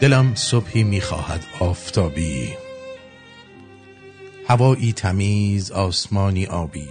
دلم 0.00 0.34
صبحی 0.34 0.82
می‌خواهد 0.82 1.44
آفتابی. 1.60 2.65
هوایی 4.48 4.92
تمیز 4.92 5.70
آسمانی 5.70 6.46
آبی. 6.46 6.88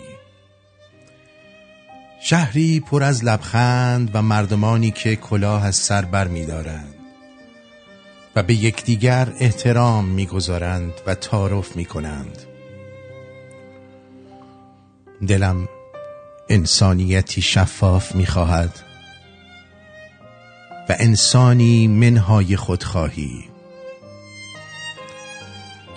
شهری 2.22 2.80
پر 2.80 3.04
از 3.04 3.26
لبخند 3.26 4.10
و 4.14 4.22
مردمانی 4.22 4.92
که 4.92 5.16
کلاه 5.16 5.66
از 5.66 5.76
سر 5.76 6.02
بر 6.06 6.28
می 6.28 6.46
دارند 6.46 6.96
و 8.36 8.44
به 8.44 8.54
یکدیگر 8.54 9.34
احترام 9.40 10.06
می‌گذارند 10.06 10.94
و 11.08 11.16
تعارف 11.16 11.76
می 11.76 11.86
کنند. 11.86 12.38
دلم 15.28 15.68
انسانیتی 16.50 17.42
شفاف 17.42 18.16
می‌خواهد 18.16 18.80
و 20.90 20.96
انسانی 21.00 21.88
منهای 21.88 22.56
خودخواهی. 22.56 23.55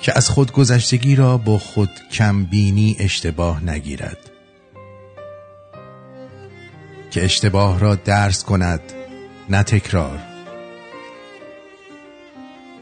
که 0.01 0.13
از 0.17 0.29
خودگذشتگی 0.29 1.17
را 1.17 1.39
با 1.39 1.59
خود 1.59 1.91
کمبینی 2.13 2.97
اشتباه 2.99 3.65
نگیرد. 3.65 4.19
که 7.11 7.25
اشتباه 7.25 7.79
را 7.79 7.95
درس 7.95 8.45
کند 8.45 8.81
نه 9.51 9.63
تکرار. 9.63 10.19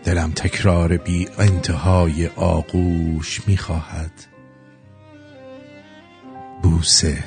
دلم 0.05 0.33
تکرار 0.33 0.97
بی 0.97 1.29
انتهای 1.39 2.27
آغوش 2.27 3.41
می‌خواهد. 3.47 4.13
بوسه. 6.63 7.25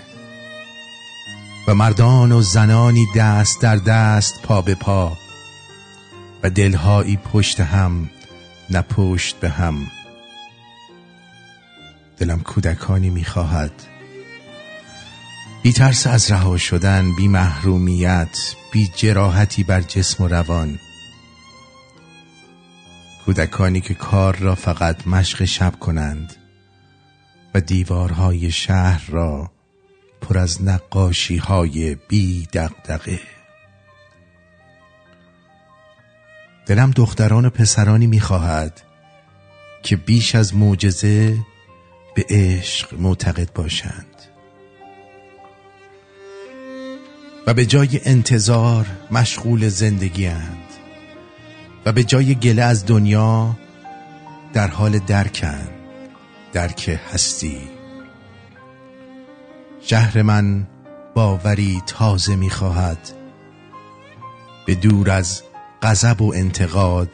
و 1.68 1.76
مردان 1.76 2.32
و 2.32 2.42
زنانی 2.42 3.06
دست 3.16 3.62
در 3.62 3.76
دست 3.76 4.42
پا 4.42 4.62
به 4.62 4.76
پا. 4.76 5.18
و 6.44 6.50
دلهایی 6.50 7.18
پشت 7.18 7.60
هم 7.60 8.10
نه 8.72 8.86
به 9.42 9.50
هم. 9.50 9.88
دلم 12.18 12.40
کودکانی 12.40 13.10
می‌خواهد. 13.10 13.72
بی 15.64 15.74
ترس 15.74 16.08
از 16.08 16.32
رها 16.32 16.58
شدن 16.58 17.16
بی 17.16 17.28
محرومیت 17.28 18.56
بی 18.72 18.92
جراحتی 18.96 19.64
بر 19.64 19.82
جسم 19.82 20.24
و 20.24 20.28
روان. 20.28 20.80
کودکانی 23.26 23.82
که 23.82 23.94
کار 23.94 24.36
را 24.36 24.56
فقط 24.56 25.08
مشق 25.08 25.46
شب 25.46 25.80
کنند 25.80 26.36
و 27.54 27.62
دیوارهای 27.62 28.52
شهر 28.52 29.10
را 29.10 29.52
پر 30.22 30.38
از 30.38 30.64
نقاشی 30.64 31.38
های 31.38 31.96
بی 31.96 32.48
دقدقه 32.54 33.39
دلم 36.70 36.92
دختران 36.92 37.46
و 37.46 37.50
پسرانی 37.50 38.08
می‌خواهد 38.08 38.82
که 39.84 39.96
بیش 39.96 40.36
از 40.36 40.56
معجزه 40.56 41.38
به 42.16 42.26
عشق 42.30 42.94
معتقد 42.94 43.54
باشند. 43.54 44.16
و 47.48 47.54
به 47.54 47.66
جای 47.66 48.00
انتظار 48.06 48.86
مشغول 49.12 49.70
زندگی 49.70 50.28
اند 50.28 50.68
و 51.86 51.92
به 51.92 52.04
جای 52.04 52.36
گله 52.36 52.64
از 52.64 52.86
دنیا 52.86 53.58
در 54.54 54.68
حال 54.68 55.00
درکند 55.00 55.72
درک 56.54 57.00
هستی. 57.14 57.62
شهر 59.82 60.22
من 60.22 60.68
باوری 61.16 61.82
تازه 61.88 62.36
می‌خواهد. 62.36 63.12
به 64.66 64.76
دور 64.76 65.12
از 65.12 65.44
غضب 65.82 66.22
و 66.22 66.34
انتقاد 66.36 67.10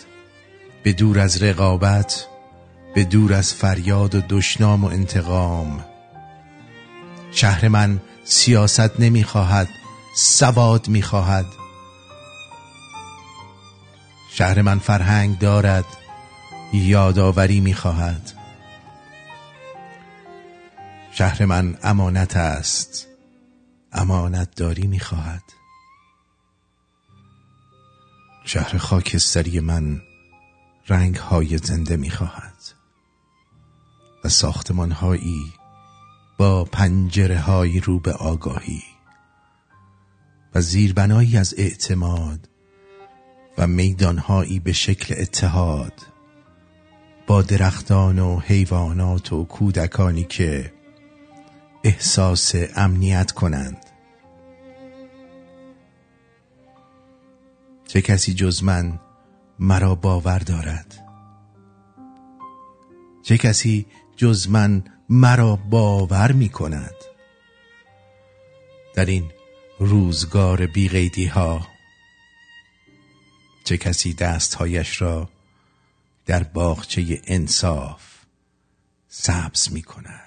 به 0.83 0.93
دور 0.93 1.19
از 1.19 1.43
رقابت 1.43 2.27
به 2.95 3.03
دور 3.03 3.33
از 3.33 3.53
فریاد 3.53 4.15
و 4.15 4.21
دشنام 4.29 4.83
و 4.83 4.87
انتقام. 4.87 5.85
شهر 7.31 7.67
من 7.67 8.01
سیاست 8.23 8.99
نمی‌خواهد 8.99 9.67
سواد 10.17 10.87
می‌خواهد. 10.87 11.45
شهر 14.31 14.61
من 14.61 14.79
فرهنگ 14.79 15.39
دارد 15.39 15.85
یادآوری 16.73 17.59
می‌خواهد. 17.59 18.31
شهر 21.11 21.45
من 21.45 21.77
امانت 21.83 22.37
است 22.37 23.07
امانت 23.93 24.55
داری 24.55 24.87
می‌خواهد. 24.87 25.54
شهر 28.45 28.77
خاکستری 28.77 29.59
من 29.59 30.01
رنگ 30.87 31.15
های 31.15 31.57
زنده 31.57 31.97
می‌خواهد 31.97 32.53
و 34.23 34.29
ساختمان 34.29 34.91
هایی 34.91 35.53
با 36.37 36.63
پنجره 36.63 37.39
های 37.39 37.79
رو 37.79 37.99
به 37.99 38.13
آگاهی 38.13 38.83
و 40.55 40.61
زیربنایی 40.61 41.37
از 41.37 41.53
اعتماد 41.57 42.49
و 43.57 43.67
میدانهایی 43.67 44.59
به 44.59 44.73
شکل 44.73 45.15
اتحاد 45.17 46.01
با 47.27 47.41
درختان 47.41 48.19
و 48.19 48.39
حیوانات 48.39 49.33
و 49.33 49.45
کودکانی 49.45 50.23
که 50.23 50.73
احساس 51.83 52.55
امنیت 52.75 53.31
کنند. 53.31 53.84
چه 57.95 58.01
کسی 58.01 58.33
جز 58.33 58.63
من 58.63 58.99
مرا 59.59 59.95
باور 59.95 60.39
دارد. 60.39 60.99
چه 63.23 63.37
کسی 63.37 63.85
جز 64.15 64.49
من 64.49 64.83
مرا 65.09 65.55
باور 65.55 66.31
می 66.31 66.49
کند؟ 66.49 66.95
در 68.95 69.05
این 69.05 69.31
روزگار 69.79 70.67
بیغیدی 70.67 71.25
ها 71.25 71.67
چه 73.63 73.77
کسی 73.77 74.13
دستهایش 74.13 75.01
را 75.01 75.29
در 76.25 76.43
باغچه 76.43 77.21
انصاف 77.27 78.03
سبز 79.07 79.71
می 79.71 79.81
کند؟ 79.81 80.24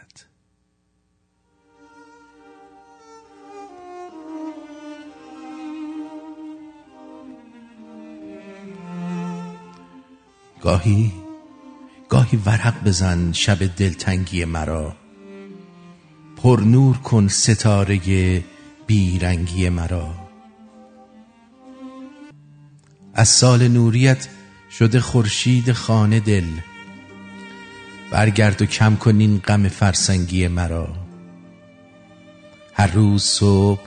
گاهی 10.60 11.12
گاهی 12.08 12.38
ورق 12.46 12.84
بزن 12.84 13.32
شب 13.32 13.76
دلتنگی 13.76 14.44
مرا. 14.44 14.96
پر 16.36 16.60
نور 16.60 16.96
کن 16.96 17.28
ستاره 17.28 18.44
بیرنگی 18.86 19.68
مرا. 19.68 20.14
از 23.14 23.28
سال 23.28 23.68
نوریت 23.68 24.28
شده 24.70 25.00
خورشید 25.00 25.72
خانه 25.72 26.20
دل. 26.20 26.46
برگرد 28.10 28.62
و 28.62 28.66
کم 28.66 28.96
کن 28.96 29.20
این 29.20 29.38
غم 29.38 29.68
فرسنگی 29.68 30.48
مرا. 30.48 30.88
هر 32.74 32.86
روز 32.86 33.22
صبح 33.22 33.82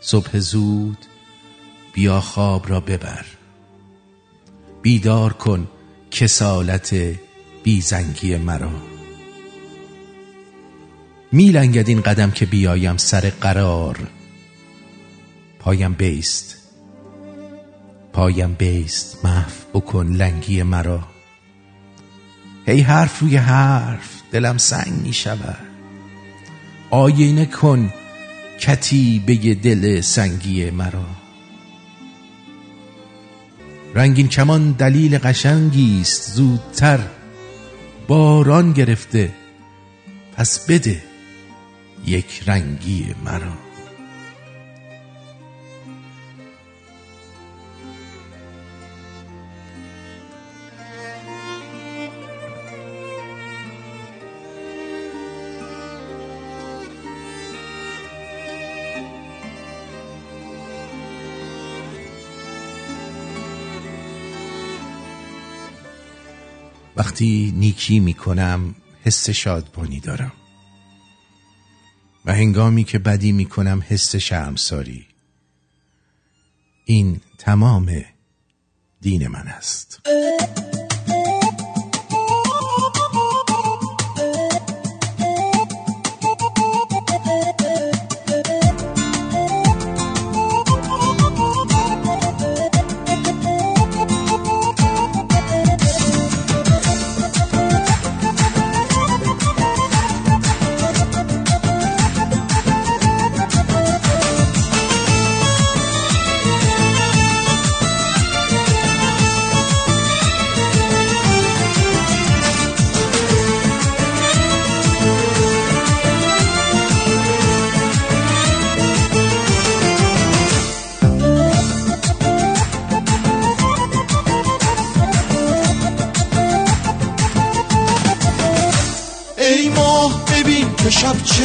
صبح 0.00 0.38
زود 0.38 0.98
بیا 1.92 2.20
خواب 2.20 2.70
را 2.70 2.80
ببر. 2.80 3.26
بیدار 4.82 5.32
کن 5.32 5.68
کسالت 6.14 6.94
بیزنگی 7.62 8.36
مرا. 8.36 8.70
میلنگد 11.32 11.88
این 11.88 12.00
قدم 12.00 12.30
که 12.30 12.46
بیایم 12.46 12.96
سر 12.96 13.20
قرار. 13.40 13.98
پایم 15.58 15.92
بیست. 15.92 16.56
پایم 18.12 18.54
بیست. 18.54 19.24
محو 19.24 19.50
بکن 19.74 20.06
لنگی 20.06 20.62
مرا. 20.62 21.04
هی 22.66 22.80
حرف 22.80 23.18
روی 23.18 23.36
حرف 23.36 24.22
دلم 24.32 24.58
سنگ 24.58 24.92
می 25.02 25.12
شود 25.12 25.58
آینه 26.90 27.46
کن 27.46 27.92
کتیبه 28.60 29.54
دل 29.54 30.00
سنگی 30.00 30.70
مرا. 30.70 31.23
رنگین 33.94 34.28
کمان 34.28 34.72
دلیل 34.72 35.18
قشنگی 35.18 36.00
است 36.00 36.34
زودتر 36.34 36.98
باران 38.08 38.72
گرفته. 38.72 39.30
پس 40.36 40.66
بده 40.66 41.02
یک 42.06 42.42
رنگی 42.46 43.14
مرا. 43.24 43.63
وقتی 66.96 67.54
نیکی 67.56 68.00
می‌کنم 68.00 68.74
حس 69.02 69.30
شادبانی 69.30 70.00
دارم. 70.00 70.32
و 72.24 72.34
هنگامی 72.34 72.84
که 72.84 72.98
بدی 72.98 73.32
می‌کنم 73.32 73.82
حس 73.88 74.16
شرمساری. 74.16 75.06
این 76.84 77.20
تمام 77.38 78.04
دین 79.00 79.28
من 79.28 79.48
است. 79.48 80.00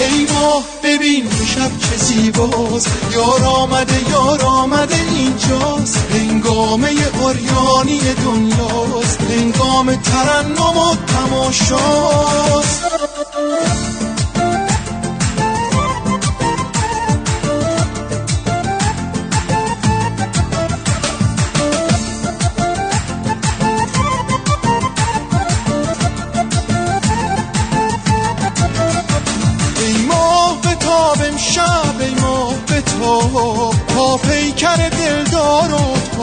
ای 0.00 0.26
ماه 0.34 0.64
ببین 0.84 1.30
شب 1.54 1.70
چه 1.78 1.96
زیباست. 1.96 2.90
یار 3.12 3.44
آمده 3.44 4.10
یار 4.10 4.42
آمده 4.42 4.96
اینجاست. 5.10 6.06
هنگامه 6.10 6.92
اوریانی 7.20 8.00
دنیاست. 8.24 9.20
هنگام 9.20 9.96
ترنم 9.96 10.78
و 10.78 10.96
تماشاست. 11.06 12.84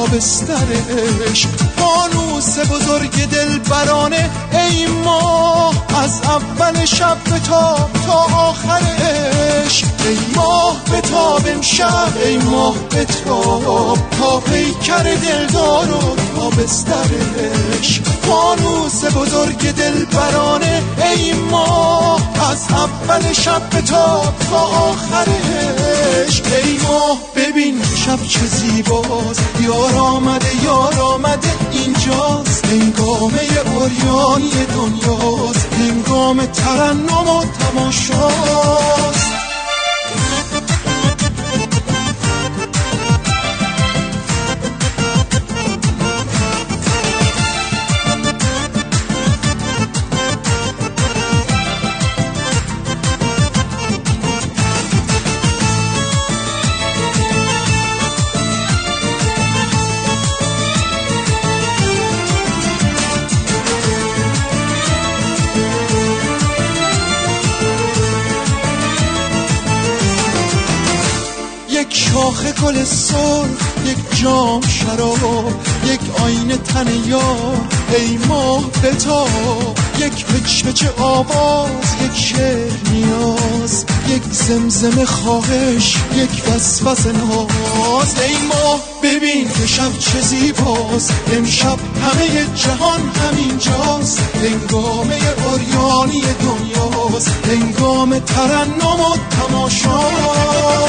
بسترش 0.08 1.48
فانوس 1.78 2.60
بزرگ 2.60 3.30
دل 3.30 3.60
برانه 3.60 4.30
ای 4.52 4.86
ماه 4.86 5.74
از 6.04 6.22
اول 6.24 6.86
شب 6.86 7.18
به 7.24 7.40
تا 7.40 7.90
تا 8.08 8.14
آخرش 8.14 9.84
ای 10.06 10.18
ماه 10.36 10.76
به 10.92 11.02
تاب 11.02 11.42
امشب 11.48 12.14
ای 12.26 12.38
ماه 12.38 12.76
به 12.90 13.06
تاب. 13.06 13.98
تا 14.20 14.40
پیکر 14.40 15.04
دلدار 15.04 15.92
و 15.92 16.16
تا 16.36 16.50
بسترش 16.50 18.02
فانوس 18.22 19.06
بزرگ 19.06 19.72
دل 19.72 20.06
برانه 20.06 20.84
ای 21.16 21.34
ماه 21.34 22.22
از 22.52 22.68
اول 22.70 23.34
شب 23.34 23.70
به 23.70 23.82
تا 23.82 24.34
تا 24.50 24.92
آخرش 26.12 26.42
ای 26.42 26.78
ماه 26.78 27.18
ببین 27.36 27.82
شب 28.06 28.28
چه 28.28 28.46
زیباست. 28.46 29.44
یار 29.62 29.96
آمده 29.98 30.64
یار 30.64 31.00
آمده 31.00 31.48
اینجاست. 31.72 32.66
هنگامه 32.66 33.40
اوریانی 33.76 34.66
دنیاست. 34.76 35.68
هنگام 35.74 36.46
ترنم 36.46 37.28
و 37.28 37.46
تماشاست. 37.60 39.21
گل 72.64 72.84
سر 72.84 73.46
یک 73.86 74.20
جام 74.22 74.62
شراب 74.62 75.54
یک 75.86 76.00
آینه 76.24 76.58
تن 76.58 76.88
یار 77.06 77.68
ای 77.98 78.18
ماه 78.28 78.64
بتا 78.84 79.26
یک 80.00 80.26
پچ 80.26 80.84
آواز 80.98 81.70
یک 82.04 82.16
شعر 82.20 82.72
نیاز 82.92 83.86
یک 84.10 84.24
زمزم 84.32 85.06
خواهش 85.06 85.96
یک 86.16 86.44
وسوس 86.48 87.06
ناز 87.06 88.16
ای 88.28 88.38
ماه 88.48 88.80
ببین 89.04 89.50
که 89.50 89.68
شب 89.68 89.98
چه 90.00 90.22
زیباست 90.22 91.14
امشب 91.34 91.80
همه 92.04 92.46
جهان 92.56 93.00
همینجاست. 93.00 94.20
هنگامه 94.36 95.20
اوریانی 95.46 96.22
دنیاست 96.22 97.32
هنگام 97.46 98.20
ترنم 98.20 99.00
و 99.00 99.18
تماشاست. 99.32 100.82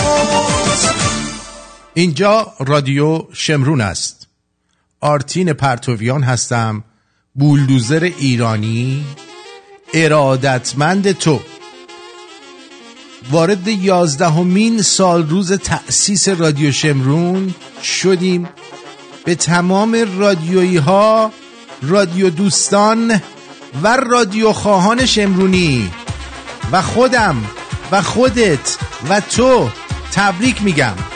اینجا 1.95 2.53
رادیو 2.59 3.23
شمرون 3.33 3.81
است. 3.81 4.27
آرتین 5.01 5.53
پرتویان 5.53 6.23
هستم 6.23 6.85
بولدوزر 7.35 8.05
ایرانی 8.19 9.05
ارادتمند 9.95 11.13
تو. 11.13 11.41
وارد 13.31 13.69
یازدهمین 13.69 14.83
سال 14.83 15.29
روز 15.29 15.53
تأسیس 15.53 16.29
رادیو 16.29 16.73
شمرون 16.73 17.55
شدیم. 17.83 18.49
به 19.25 19.35
تمام 19.35 19.97
رادیویی 20.19 20.77
ها 20.77 21.33
رادیو 21.83 22.31
دوستان 22.31 23.21
و 23.83 23.97
رادیو 23.97 24.53
خواهان 24.53 25.07
شمرونی 25.07 25.91
و 26.73 26.83
خودم 26.83 27.45
و 27.93 28.03
خودت 28.03 28.79
و 29.09 29.21
تو 29.21 29.71
تبریک 30.13 30.63
میگم. 30.63 31.12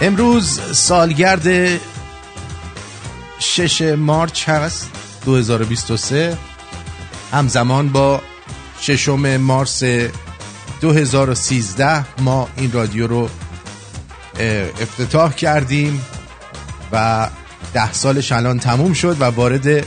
امروز 0.00 0.60
سالگرد 0.72 1.80
شش 3.38 3.82
مارچ 3.82 4.48
هست 4.48 4.90
2023 5.24 6.38
همزمان 7.32 7.88
با 7.88 8.22
ششم 8.80 9.36
مارس 9.36 9.82
2013 10.80 12.20
ما 12.20 12.48
این 12.56 12.72
رادیو 12.72 13.06
رو 13.06 13.28
افتتاح 14.80 15.32
کردیم 15.32 16.06
و 16.92 17.28
ده 17.74 17.92
سالش 17.92 18.32
الان 18.32 18.58
تموم 18.58 18.92
شد 18.92 19.16
و 19.20 19.24
وارد 19.24 19.86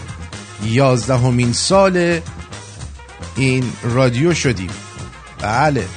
یازدهمین 0.63 1.53
سال 1.53 2.19
این 3.35 3.71
رادیو 3.83 4.33
شدیم. 4.33 4.69
بله. 5.41 5.87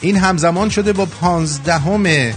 این 0.00 0.16
همزمان 0.16 0.68
شده 0.68 0.92
با 0.92 1.06
پانزدهم 1.06 2.32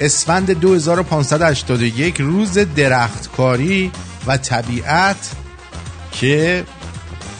اسفند 0.00 0.50
2581 0.50 2.20
روز 2.20 2.58
درختکاری 2.58 3.92
و 4.26 4.36
طبیعت 4.36 5.30
که 6.12 6.64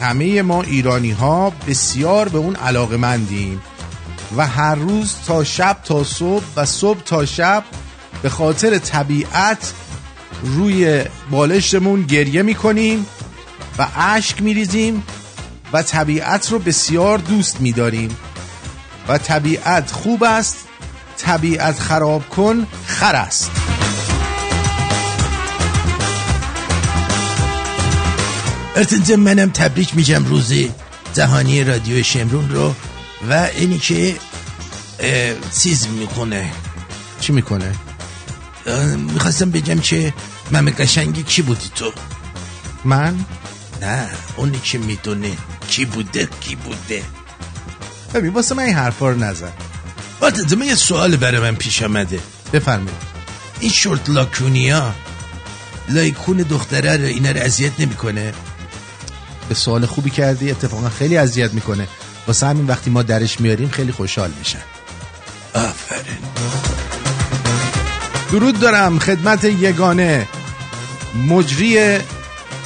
همه 0.01 0.41
ما 0.41 0.61
ایرانی 0.61 1.11
ها 1.11 1.53
بسیار 1.67 2.29
به 2.29 2.37
اون 2.37 2.55
علاقه 2.55 2.97
مندیم 2.97 3.61
و 4.37 4.47
هر 4.47 4.75
روز 4.75 5.15
تا 5.27 5.43
شب 5.43 5.77
تا 5.83 6.03
صبح 6.03 6.43
و 6.55 6.65
صبح 6.65 6.99
تا 6.99 7.25
شب 7.25 7.63
به 8.21 8.29
خاطر 8.29 8.77
طبیعت 8.77 9.73
روی 10.43 11.03
بالشتمون 11.31 12.01
گریه 12.01 12.41
می‌کنیم 12.41 13.05
و 13.77 13.87
اشک 13.97 14.41
میریزیم 14.41 15.03
و 15.73 15.83
طبیعت 15.83 16.51
رو 16.51 16.59
بسیار 16.59 17.17
دوست 17.17 17.61
میداریم. 17.61 18.17
و 19.07 19.17
طبیعت 19.17 19.91
خوب 19.91 20.23
است 20.23 20.67
طبیعت 21.21 21.79
خراب 21.79 22.29
کن 22.29 22.67
خر 22.85 23.15
است 23.15 23.51
ارتنزم 28.75 29.15
منم 29.15 29.49
تبریک 29.49 29.95
میگم 29.95 30.25
روزی 30.25 30.71
جهانی 31.13 31.63
رادیو 31.63 32.03
شمرون 32.03 32.49
رو 32.49 32.75
و 33.29 33.49
اینی 33.55 33.79
که 33.79 34.15
چیز 35.61 35.87
می‌کنه 35.87 36.51
چی 37.19 37.33
می‌کنه؟ 37.33 37.75
می‌خواستم 38.97 39.51
بگم 39.51 39.79
که 39.79 40.13
مم 40.51 40.69
قشنگی 40.69 41.23
کی 41.23 41.41
بودی 41.41 41.69
تو؟ 41.75 41.91
من؟ 42.85 43.25
نه 43.81 44.09
اونی 44.35 44.59
که 44.63 44.77
می‌دونه 44.77 45.31
کی 45.67 45.85
بوده 45.85 46.29
کی 46.41 46.55
بوده 46.55 47.03
ببین 48.13 48.33
واسه 48.33 48.55
من 48.55 48.63
این 48.63 48.75
حرفا 48.75 49.09
رو 49.09 49.17
نزن 49.17 49.51
من 50.21 50.65
یه 50.65 50.75
سوال 50.75 51.15
برای 51.15 51.41
من 51.41 51.55
پیش 51.55 51.83
آمده. 51.83 52.19
بفرمایید. 52.53 53.11
این 53.59 53.71
شورت 53.71 54.09
لاکونیا 54.09 54.93
لایکون 55.89 56.37
دختره 56.37 56.97
رو 56.97 57.03
اینا 57.03 57.31
رو 57.31 57.39
اذیت 57.39 57.79
نمی‌کنه؟ 57.79 58.33
به 59.49 59.55
سوال 59.55 59.85
خوبی 59.85 60.09
کردی 60.09 60.51
اتفاقا 60.51 60.89
خیلی 60.89 61.17
اذیت 61.17 61.53
می‌کنه. 61.53 61.87
واسه 62.27 62.47
همین 62.47 62.67
وقتی 62.67 62.89
ما 62.89 63.03
درش 63.03 63.41
میاریم 63.41 63.69
خیلی 63.69 63.91
خوشحال 63.91 64.31
میشن. 64.39 64.61
آفرین. 65.53 66.17
درود 68.31 68.59
دارم 68.59 68.99
خدمت 68.99 69.43
یگانه 69.43 70.27
مجری 71.27 71.99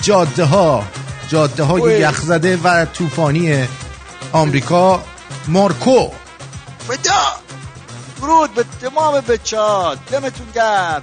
جاده 0.02 0.44
ها 0.44 0.86
جاده 1.30 1.64
های 1.64 2.00
یخزده 2.00 2.58
و 2.58 2.86
طوفانی 2.86 3.68
آمریکا. 4.32 5.04
مارکو. 5.48 6.12
ودا 6.90 7.25
درود 8.26 8.54
به 8.54 8.66
تمام 8.82 9.22
بچه 9.22 9.60
ها 9.60 9.96
دمتون 9.96 10.48
گرم. 10.56 11.02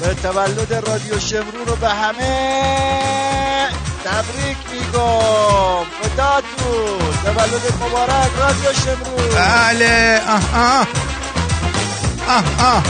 به 0.00 0.14
تولد 0.14 0.74
رادیو 0.74 1.20
شمرون 1.20 1.66
رو 1.66 1.76
به 1.76 1.88
همه 1.88 3.68
تبریک 4.04 4.56
میگم. 4.72 5.84
خداتون. 6.02 7.12
تولد 7.24 7.74
مبارک 7.80 8.30
رادیو 8.38 8.72
شمرون. 8.72 9.34
بله. 9.34 10.20
آه 10.28 10.54
آه. 10.54 10.86
آه 12.28 12.44
آه. 12.60 12.82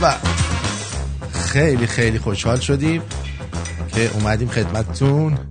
به. 0.00 0.14
خیلی 1.40 1.86
خیلی 1.86 2.18
خوشحال 2.18 2.60
شدیم 2.60 3.02
که 3.94 4.10
اومدیم 4.14 4.48
خدمتتون. 4.48 5.49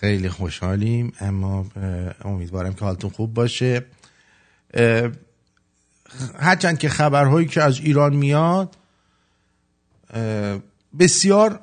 خیلی 0.00 0.28
خوشحالیم 0.28 1.12
اما 1.20 1.66
امیدوارم 2.24 2.74
که 2.74 2.84
حالتون 2.84 3.10
خوب 3.10 3.34
باشه. 3.34 3.86
هرچند 6.38 6.78
که 6.78 6.88
خبرهایی 6.88 7.46
که 7.46 7.62
از 7.62 7.78
ایران 7.78 8.16
میاد 8.16 8.76
بسیار 10.98 11.60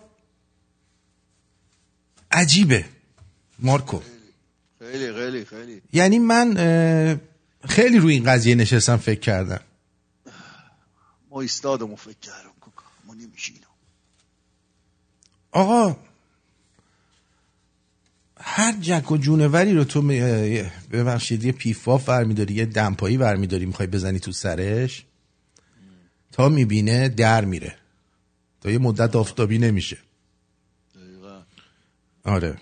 عجیبه. 2.32 2.86
مارکو. 3.60 4.01
خیلی 4.79 5.13
خیلی 5.13 5.46
خیلی 5.46 5.82
یعنی 5.94 6.20
من 6.20 6.56
خیلی 7.70 8.00
روی 8.00 8.13
این 8.13 8.24
قضیه 8.24 8.56
نشستم 8.56 8.98
فکر 8.98 9.20
کردم. 9.20 9.62
ما 11.29 11.41
ایستادم 11.41 11.96
فکر 11.96 12.20
کردم 12.22 12.51
ما 13.06 13.13
نمیشینم. 13.13 13.62
آقا 15.51 15.98
هر 18.50 18.75
جک 18.82 19.12
و 19.12 19.18
جونوری 19.18 19.74
رو 19.74 19.84
تو 19.84 20.01
ببخشید 20.92 21.44
یه 21.44 21.51
پیفاف 21.51 22.10
برمیداری 22.10 22.54
یه 22.54 22.66
دمپایی 22.66 23.18
برمیداری 23.18 23.66
می‌خوای 23.66 23.88
بزنی 23.88 24.20
تو 24.20 24.32
سرش 24.32 25.06
تا 26.32 26.50
می‌بینه 26.50 27.10
در 27.10 27.46
میره. 27.46 27.75
تا 28.62 28.72
یه 28.72 28.77
مدت 28.77 29.16
آفتابی 29.16 29.58
نمیشه. 29.58 29.98
آره. 32.24 32.58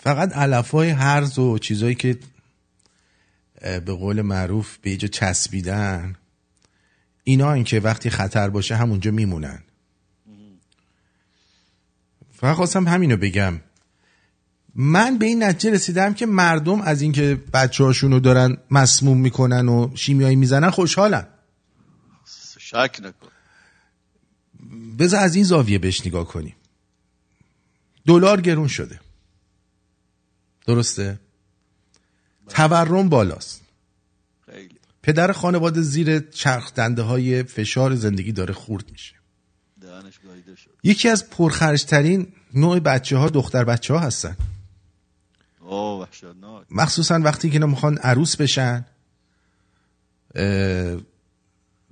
فقط 0.00 0.32
علف 0.32 0.70
های 0.70 0.90
هرز 0.90 1.38
و 1.38 1.58
چیزایی 1.58 1.94
که 1.94 2.18
به 3.60 3.80
قول 3.80 4.22
معروف 4.22 4.78
به 4.78 4.90
ایجا 4.90 5.08
چسبیدن 5.08 6.16
اینا 7.24 7.52
این 7.52 7.64
که 7.64 7.80
وقتی 7.80 8.10
خطر 8.10 8.50
باشه 8.50 8.76
همونجا 8.76 9.10
میمونن. 9.10 9.62
فقط 12.32 12.56
خواستم 12.56 12.88
همینو 12.88 13.16
بگم. 13.16 13.60
من 14.74 15.18
به 15.18 15.26
این 15.26 15.42
نتیجه 15.42 15.74
رسیدم 15.74 16.14
که 16.14 16.26
مردم 16.26 16.80
از 16.80 17.02
اینکه 17.02 17.40
بچه 17.52 17.84
هاشونو 17.84 18.20
دارن 18.20 18.56
مسموم 18.70 19.20
می‌کنن 19.20 19.68
و 19.68 19.96
شیمیایی 19.96 20.36
می‌زنن 20.36 20.70
خوشحالن. 20.70 21.26
شک 22.58 23.00
نکن. 23.02 23.28
بذار 24.98 25.20
از 25.20 25.34
این 25.34 25.44
زاویه 25.44 25.78
بهش 25.78 26.06
نگاه 26.06 26.24
کنیم. 26.24 26.56
دلار 28.06 28.40
گرون 28.40 28.68
شده. 28.68 29.00
درسته؟ 30.66 31.20
تورم 32.48 33.08
بالاست. 33.08 33.62
خیلی. 34.46 34.74
پدر 35.02 35.32
خانواده 35.32 35.82
زیر 35.82 36.18
چرخ 36.18 36.74
دنده 36.74 37.02
های 37.02 37.42
فشار 37.42 37.94
زندگی 37.94 38.32
داره 38.32 38.54
خورد 38.54 38.90
میشه. 38.92 39.14
یکی 40.82 41.08
از 41.08 41.30
پرخرجترین 41.30 42.26
نوع 42.54 42.78
بچه 42.78 43.16
ها 43.16 43.28
دختر 43.28 43.64
بچه 43.64 43.94
ها 43.94 44.00
هستن. 44.00 44.36
مخصوصا 46.70 47.18
وقتی 47.18 47.48
که 47.48 47.54
اینا 47.54 47.66
می‌خوان 47.66 47.98
عروس 47.98 48.36
بشن 48.36 48.84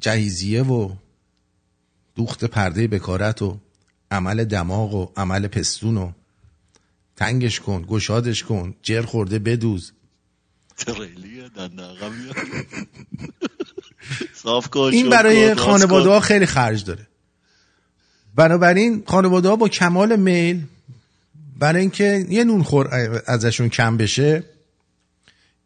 جهیزیه 0.00 0.62
و 0.62 0.94
دوخت 2.14 2.44
پرده 2.44 2.88
بکارت 2.88 3.42
و 3.42 3.58
عمل 4.10 4.44
دماغ 4.44 4.94
و 4.94 5.12
عمل 5.16 5.46
پستون 5.46 5.96
و 5.96 6.12
تنگش 7.16 7.60
کن 7.60 7.84
گشادش 7.88 8.42
کن 8.42 8.74
جر 8.82 9.02
خورده 9.02 9.38
بدوز. 9.38 9.92
صاف 14.42 14.76
این 14.76 15.10
برای 15.10 15.54
خانواده. 15.54 16.08
ها 16.08 16.20
خیلی 16.20 16.46
خرج 16.46 16.84
داره. 16.84 17.06
بنابراین 18.34 19.02
خانواده 19.06 19.48
ها 19.48 19.56
با 19.56 19.68
کمال 19.68 20.16
میل 20.16 20.64
برای 21.62 21.80
اینکه 21.80 22.26
یه 22.28 22.44
نون 22.44 22.62
خور 22.62 22.88
ازشون 23.26 23.68
کم 23.68 23.96
بشه 23.96 24.44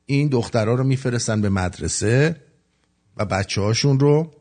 این 0.06 0.28
دخترها 0.28 0.74
رو 0.74 0.84
میفرستن 0.84 1.40
به 1.40 1.48
مدرسه 1.48 2.36
و 3.16 3.24
بچه 3.24 3.60
هاشون 3.60 4.00
رو 4.00 4.34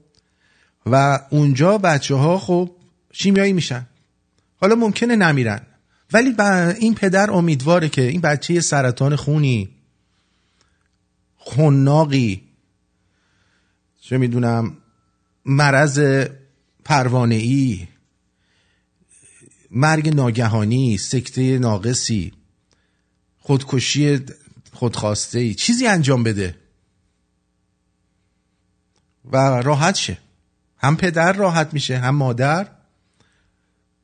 و 0.85 1.19
اونجا 1.29 1.77
بچه 1.77 2.15
ها 2.15 2.39
خب 2.39 2.71
شیمیایی 3.12 3.53
میشن. 3.53 3.88
حالا 4.57 4.75
ممکنه 4.75 5.15
نمیرن. 5.15 5.62
ولی 6.13 6.35
این 6.79 6.95
پدر 6.95 7.31
امیدواره 7.31 7.89
که 7.89 8.01
این 8.01 8.21
بچه 8.21 8.62
سرطان 8.62 9.15
خونی 9.15 9.69
خناقی 11.38 12.41
چه 14.01 14.17
می‌دونم 14.17 14.77
مرض 15.45 16.25
پروانه 16.85 17.35
ای 17.35 17.88
مرگ 19.75 20.15
ناگهانی 20.15 20.98
سکته 20.98 21.60
ناقصی 21.60 22.34
خودکشی 23.39 24.20
خودخواسته 24.74 25.39
ای 25.39 25.53
چیزی 25.53 25.88
انجام 25.88 26.24
بده. 26.24 26.55
و 29.25 29.38
راحت 29.38 29.96
شه. 29.96 30.17
هم 30.77 30.98
پدر 30.98 31.34
راحت 31.34 31.74
میشه 31.74 31.98
هم 31.98 32.15
مادر. 32.15 32.72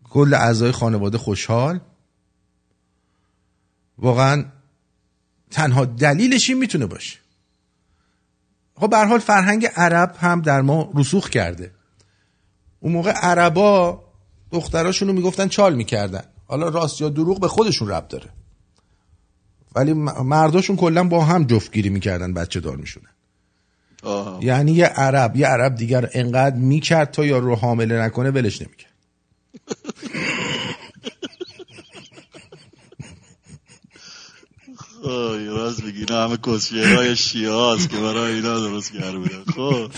کل 0.04 0.34
اعضای 0.34 0.72
خانواده 0.72 1.18
خوشحال. 1.18 1.80
واقعا 3.98 4.46
تنها 5.52 5.86
دلیلش 5.86 6.50
این 6.50 6.60
می‌تونه 6.60 6.86
باشه. 6.86 7.20
خب 8.76 8.90
به 8.90 9.06
حال 9.06 9.20
فرهنگ 9.20 9.66
عرب 9.76 10.16
هم 10.20 10.42
در 10.42 10.62
ما 10.62 10.92
رسوخ 10.96 11.30
کرده. 11.30 11.72
اون 12.80 12.94
موقع 12.94 13.12
عربا 13.12 14.11
دختراشون 14.52 15.08
رو 15.08 15.14
می‌گفتن 15.14 15.48
چال 15.48 15.76
می‌کردن. 15.76 16.24
حالا 16.48 16.70
راست 16.70 17.02
یا 17.02 17.10
دروغ 17.10 17.40
به 17.40 17.48
خودشون 17.48 17.88
رب 17.88 18.08
داره. 18.08 18.30
ولی 19.76 19.94
مرداشون 20.24 20.76
کلا 20.76 21.04
با 21.04 21.26
هم 21.26 21.44
جفتگیری 21.44 21.90
می‌کردن 21.90 22.34
بچه 22.34 22.60
دار 22.60 22.76
میشونن 22.76 23.08
یعنی 24.42 24.72
یه 24.72 24.86
عرب 24.86 25.36
یه 25.36 25.48
عرب 25.48 25.76
دیگر 25.76 26.10
انقدر 26.14 26.56
می‌کرد 26.56 27.12
تا 27.12 27.26
یا 27.26 27.38
رو 27.38 27.56
حامله 27.56 28.02
نکنه 28.02 28.32
ولش 28.32 28.62
نمی‌کرد. 28.62 28.92
راست 35.50 35.84
بگی 35.84 36.00
اینا 36.00 36.24
همه 36.24 36.38
کسیه 36.38 37.16
شیعه 37.16 37.74
هست 37.74 37.90
که 37.90 37.98
برای 37.98 38.34
اینا 38.34 38.60
درست 38.60 38.94
کرده 38.94 39.52
خب. 39.56 39.92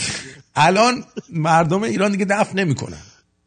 الان 0.55 1.03
مردم 1.29 1.83
ایران 1.83 2.11
دیگه 2.11 2.25
دفن 2.25 2.59
نمی‌کنن. 2.59 3.01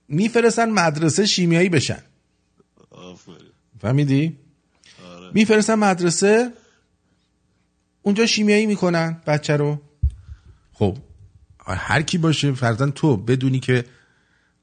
میفرستن 0.09 0.71
مدرسه 0.71 1.27
شیمیایی 1.27 1.69
بشن. 1.69 2.03
فهمیدی؟ 3.81 4.37
آره. 5.17 5.31
میفرستن 5.35 5.75
مدرسه 5.75 6.53
اونجا 8.03 8.27
شیمیایی 8.27 8.67
می‌کنن 8.67 9.23
بچه 9.27 9.57
رو. 9.57 9.81
خب 10.73 10.97
هر 11.67 12.03
کی 12.03 12.19
باشه 12.19 12.53
فرزن 12.53 12.91
تو 12.91 13.17
بدونی 13.17 13.61
که 13.61 13.85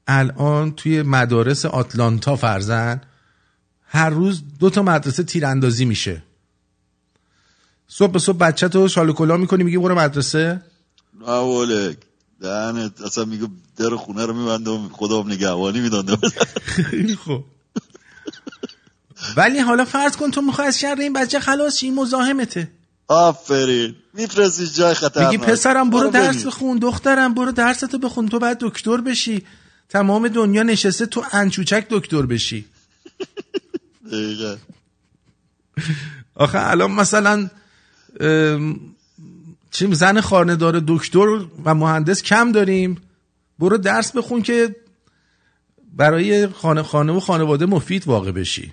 الان 0.06 0.72
توی 0.72 1.02
مدارس 1.02 1.66
آتلانتا 1.66 2.36
فرزن 2.36 3.00
هر 3.86 4.10
روز 4.10 4.42
دو 4.58 4.70
تا 4.70 4.82
مدرسه 4.82 5.22
تیراندازی 5.22 5.84
میشه. 5.84 6.22
صبح 7.88 8.12
به 8.12 8.18
صبح 8.18 8.36
بچه 8.36 8.68
تو 8.68 8.88
شال 8.88 9.12
کلا 9.12 9.36
می‌کنی 9.36 9.64
میگی 9.64 9.78
برو 9.78 9.94
مدرسه؟ 9.94 10.62
نه 11.20 11.96
دهنت 12.40 13.00
اصلا 13.00 13.24
میگه 13.24 13.48
در 13.76 13.96
خونه 13.96 14.26
رو 14.26 14.34
میبنده 14.34 14.88
خدا 14.92 15.22
نگهوانی 15.22 15.80
میدانده 15.80 16.16
خیلی 16.64 17.16
خوب. 17.16 17.44
ولی 19.36 19.58
حالا 19.58 19.84
فرض 19.84 20.16
کن 20.16 20.30
تو 20.30 20.42
می‌خوای 20.42 20.68
از 20.68 20.78
شر 20.80 20.96
این 20.98 21.12
بچه 21.12 21.40
خلاص 21.40 21.82
این 21.82 21.94
مزاحمته. 21.94 22.70
آفرین. 23.08 23.94
میفرستی 24.14 24.66
جای 24.66 24.94
خطر 24.94 25.30
میگی 25.30 25.38
پسرم 25.38 25.90
برو 25.90 26.10
درس 26.10 26.46
بخون 26.46 26.78
دخترم 26.78 27.34
برو 27.34 27.52
درستو 27.52 27.98
بخون. 27.98 28.28
تو 28.28 28.38
بعد 28.38 28.58
دکتر 28.60 28.96
بشی. 28.96 29.44
تمام 29.88 30.28
دنیا 30.28 30.62
نشسته 30.62 31.06
تو 31.06 31.24
انچوچک 31.32 31.86
دکتر 31.90 32.22
بشی. 32.22 32.64
دقیقا. 34.12 34.56
آخه 36.34 36.58
الان 36.70 36.90
مثلا 36.90 37.50
چیم 39.74 39.94
زن 39.94 40.20
خانه 40.20 40.56
داره 40.56 40.82
دکتر 40.86 41.28
و 41.64 41.74
مهندس 41.74 42.22
کم 42.22 42.52
داریم. 42.52 43.00
برو 43.58 43.78
درس 43.78 44.16
بخون 44.16 44.42
که 44.42 44.76
برای 45.92 46.46
خانه 46.46 46.82
خانه 46.82 47.12
و 47.12 47.20
خانواده 47.20 47.66
مفید 47.66 48.08
واقع 48.08 48.32
بشی. 48.32 48.72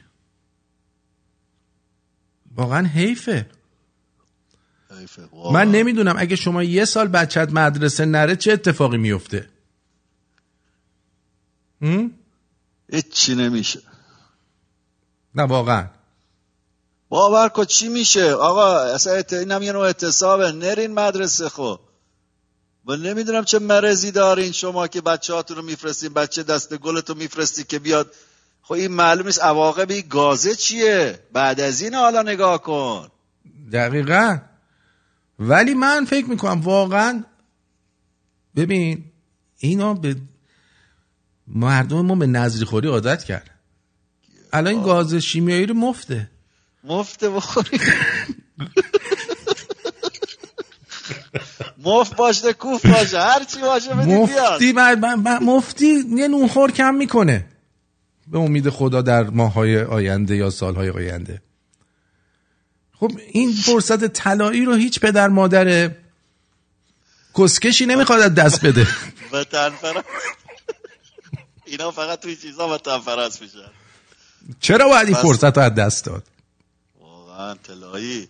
واقعا 2.55 2.87
حیفه. 2.87 3.49
من 5.53 5.71
نمی‌دونم 5.71 6.15
اگه 6.17 6.35
شما 6.35 6.63
یه 6.63 6.85
سال 6.85 7.07
بچت 7.07 7.49
مدرسه 7.53 8.05
نره 8.05 8.35
چه 8.35 8.51
اتفاقی 8.51 8.97
میفته 8.97 9.49
چی 13.13 13.35
نمیشه. 13.35 13.79
نه 15.35 15.43
واقعا. 15.43 15.87
باور 17.11 17.49
کن 17.49 17.65
چی 17.65 17.89
میشه؟ 17.89 18.33
آقا 18.33 18.79
اصلا 18.79 19.13
ات... 19.13 19.33
اینم 19.33 19.63
یه 19.63 19.71
نوع 19.71 19.81
اعتصابه 19.81 20.51
نرین 20.51 20.93
مدرسه 20.93 21.49
خب. 21.49 21.79
و 22.85 22.95
نمی‌دونم 22.95 23.45
چه 23.45 23.59
مرضی 23.59 24.11
دارین 24.11 24.51
شما 24.51 24.87
که 24.87 25.01
بچه 25.01 25.33
هاتون 25.33 25.57
رو 25.57 25.63
میفرستین 25.63 26.13
بچه 26.13 26.43
دست 26.43 26.77
گلتو 26.77 27.13
میفرستی 27.13 27.63
که 27.63 27.79
بیاد. 27.79 28.11
خب 28.61 28.73
این 28.73 28.91
معلوم 28.91 29.25
نیست 29.25 29.41
عواقب 29.41 29.91
این 29.91 30.03
گازه 30.09 30.55
چیه؟ 30.55 31.19
بعد 31.33 31.59
از 31.59 31.81
این 31.81 31.93
حالا 31.93 32.21
نگاه 32.21 32.61
کن. 32.61 33.07
دقیقا. 33.71 34.37
ولی 35.39 35.73
من 35.73 36.05
فکر 36.05 36.25
می‌کنم 36.25 36.61
واقعا 36.61 37.23
ببین 38.55 39.03
اینا 39.57 39.93
به 39.93 40.15
مردم 41.47 42.05
ما 42.05 42.15
به 42.15 42.27
نظری 42.27 42.65
خوری 42.65 42.87
عادت 42.87 43.23
کرد 43.23 43.49
الان 44.53 44.73
این 44.73 44.83
گاز 44.83 45.13
شیمیایی 45.13 45.65
رو 45.65 45.73
مفته. 45.73 46.31
مفته 46.83 47.29
بخوری. 47.29 47.79
مفت 51.83 52.15
باشه 52.15 52.53
کوف 52.53 52.85
باشه 52.85 53.19
هر 53.19 53.43
چی 53.43 53.61
باشه 53.61 53.93
بدی 53.93 54.15
مفتی 54.15 54.73
مفتی 55.41 56.03
یه 56.15 56.27
نونخور 56.27 56.71
کم 56.71 56.95
می‌کنه. 56.95 57.45
به 58.27 58.39
امید 58.39 58.69
خدا 58.69 59.01
در 59.01 59.23
ماهای 59.23 59.81
آینده 59.83 60.35
یا 60.35 60.49
سالهای 60.49 60.89
آینده. 60.89 61.41
خب 62.99 63.11
این 63.31 63.51
فرصت 63.51 64.05
طلایی 64.05 64.65
رو 64.65 64.73
هیچ 64.73 64.99
پدر 64.99 65.27
مادر 65.27 65.91
کسکشی 67.37 67.85
نمی‌خواد 67.85 68.33
دست 68.33 68.65
بده. 68.65 68.87
وطن 69.33 69.71
اینا 71.65 71.91
فقط 71.91 72.19
توی 72.19 72.35
چیزا 72.35 72.69
وطن 72.69 72.99
فرست 72.99 73.41
میشن. 73.41 73.71
چرا 74.59 74.87
باید 74.87 75.07
این 75.07 75.17
فرصت 75.17 75.57
رو 75.57 75.63
از 75.63 75.75
دست 75.75 76.05
داد؟ 76.05 76.23
واقعا 77.41 77.55
طلایی 77.63 78.29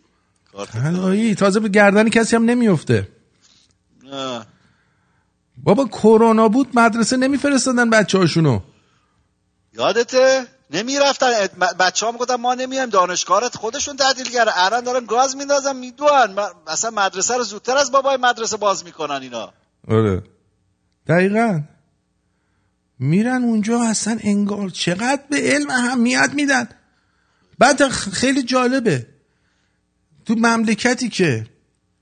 طلایی؟ 0.74 1.36
تازه 1.36 1.60
به 1.60 1.70
گردن 1.70 2.10
کسی 2.10 2.36
هم 2.36 2.46
نمیفته 2.46 3.08
بابا 5.58 5.86
کرونا 5.86 6.48
بود 6.48 6.68
مدرسه 6.74 7.18
نمیفرستادن 7.18 7.90
بچه 7.90 8.18
هاشونو 8.18 8.60
یادته؟ 9.74 10.46
نمی‌رفتن. 10.72 11.28
بچه 11.80 12.06
ها 12.06 12.12
می‌گفتن 12.12 12.36
ما 12.36 12.54
نمیایم 12.54 12.90
دانشگاهت 12.90 13.56
خودشون 13.56 13.96
تعدیل 13.96 14.30
کرده 14.30 14.52
الان 14.66 14.84
دارن 14.84 15.06
گاز 15.06 15.36
میندازن 15.36 15.76
میدوان. 15.76 16.40
اصلا 16.68 16.92
مدرسه 16.92 17.38
رو 17.38 17.44
زودتر 17.44 17.78
از 17.78 17.92
بابای 17.92 18.18
مدرسه 18.18 18.58
باز 18.58 18.86
می‌کنن 18.86 19.22
اینا. 19.22 19.54
آره. 19.88 20.24
دقیقا. 21.08 21.62
میرن 23.00 23.44
اونجا 23.44 23.82
اصلا 23.84 24.20
انگار 24.24 24.70
چقدر 24.70 25.22
به 25.30 25.38
علم 25.38 25.70
اهمیت 25.70 26.30
میدن. 26.34 26.70
بعد 27.62 27.88
خیلی 27.90 28.44
جالبه. 28.44 29.08
تو 30.26 30.36
مملکتی 30.36 31.10
که 31.10 31.48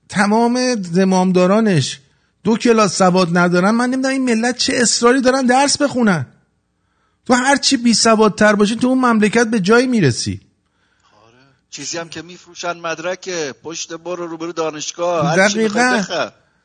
تمام 0.08 0.82
زمامدارانش 0.82 1.98
دو 2.44 2.56
کلاس 2.56 2.98
سواد 2.98 3.38
ندارن 3.38 3.70
من 3.70 3.90
نمی‌دونم 3.90 4.12
این 4.12 4.24
ملت 4.24 4.56
چه 4.56 4.72
اصراری 4.76 5.20
دارن 5.20 5.46
درس 5.46 5.76
بخونن. 5.82 6.26
تو 7.26 7.34
هر 7.34 7.56
چی 7.56 7.76
بی 7.76 7.94
سوادتر 7.94 8.54
باشی 8.54 8.76
تو 8.76 8.86
اون 8.86 8.98
مملکت 8.98 9.46
به 9.46 9.60
جایی 9.60 9.86
می‌رسی. 9.86 10.40
آره. 11.26 11.36
چیزی 11.70 11.98
هم 11.98 12.08
که 12.08 12.22
میفروشن 12.22 12.76
مدرک 12.78 13.28
پشت 13.62 13.92
برو 13.92 14.26
روبرو 14.26 14.52
دانشگاه 14.52 15.26
هر 15.26 15.48
چی 15.48 15.68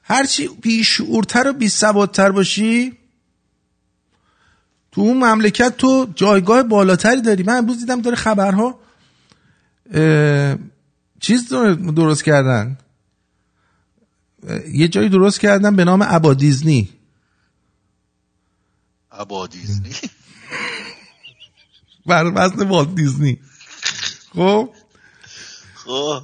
هر 0.04 0.26
چی 0.26 0.48
بیشعورتر 0.48 1.48
و 1.48 1.54
بی 1.54 1.70
سوادتر 1.70 2.32
باشی 2.32 2.98
تو 4.92 5.02
اون 5.02 5.18
مملکت 5.18 5.78
تو 5.78 6.08
جایگاه 6.16 6.64
بالاتری 6.64 7.22
داری. 7.22 7.44
من 7.44 7.58
امروز 7.58 7.80
دیدم 7.80 8.02
داره 8.02 8.16
خبرها 8.16 8.85
چیز 11.20 11.50
درست 11.96 12.24
کردن. 12.24 12.78
یه 14.74 14.88
جایی 14.88 15.10
درست 15.10 15.40
کردن 15.40 15.76
به 15.76 15.84
نام 15.84 16.06
ابا 16.08 16.34
دیزنی. 16.34 16.90
ابا 19.12 19.48
دیزنی. 19.48 19.96
بر 22.06 22.32
وزن 22.36 22.68
والت 22.68 22.96
دیزنی. 22.96 23.40
خب؟ 24.36 24.70
خب. 25.76 26.22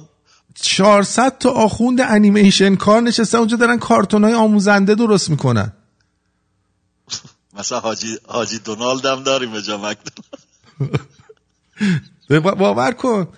400 0.54 1.38
تا 1.38 1.50
آخوند 1.50 2.00
انیمیشن 2.00 2.76
کار 2.76 3.00
نشسته 3.00 3.38
اونجا 3.38 3.56
دارن 3.56 3.78
کارتون 3.78 4.24
های 4.24 4.34
آموزنده 4.34 4.94
درست 4.94 5.30
می‌کنن. 5.30 5.72
مثلا 7.58 7.80
حاجی, 7.80 8.18
حاجی 8.28 8.58
دونالد 8.58 9.06
هم 9.06 9.22
داریم 9.22 9.52
به 12.28 12.40
باور 12.54 12.92
کن. 12.92 13.28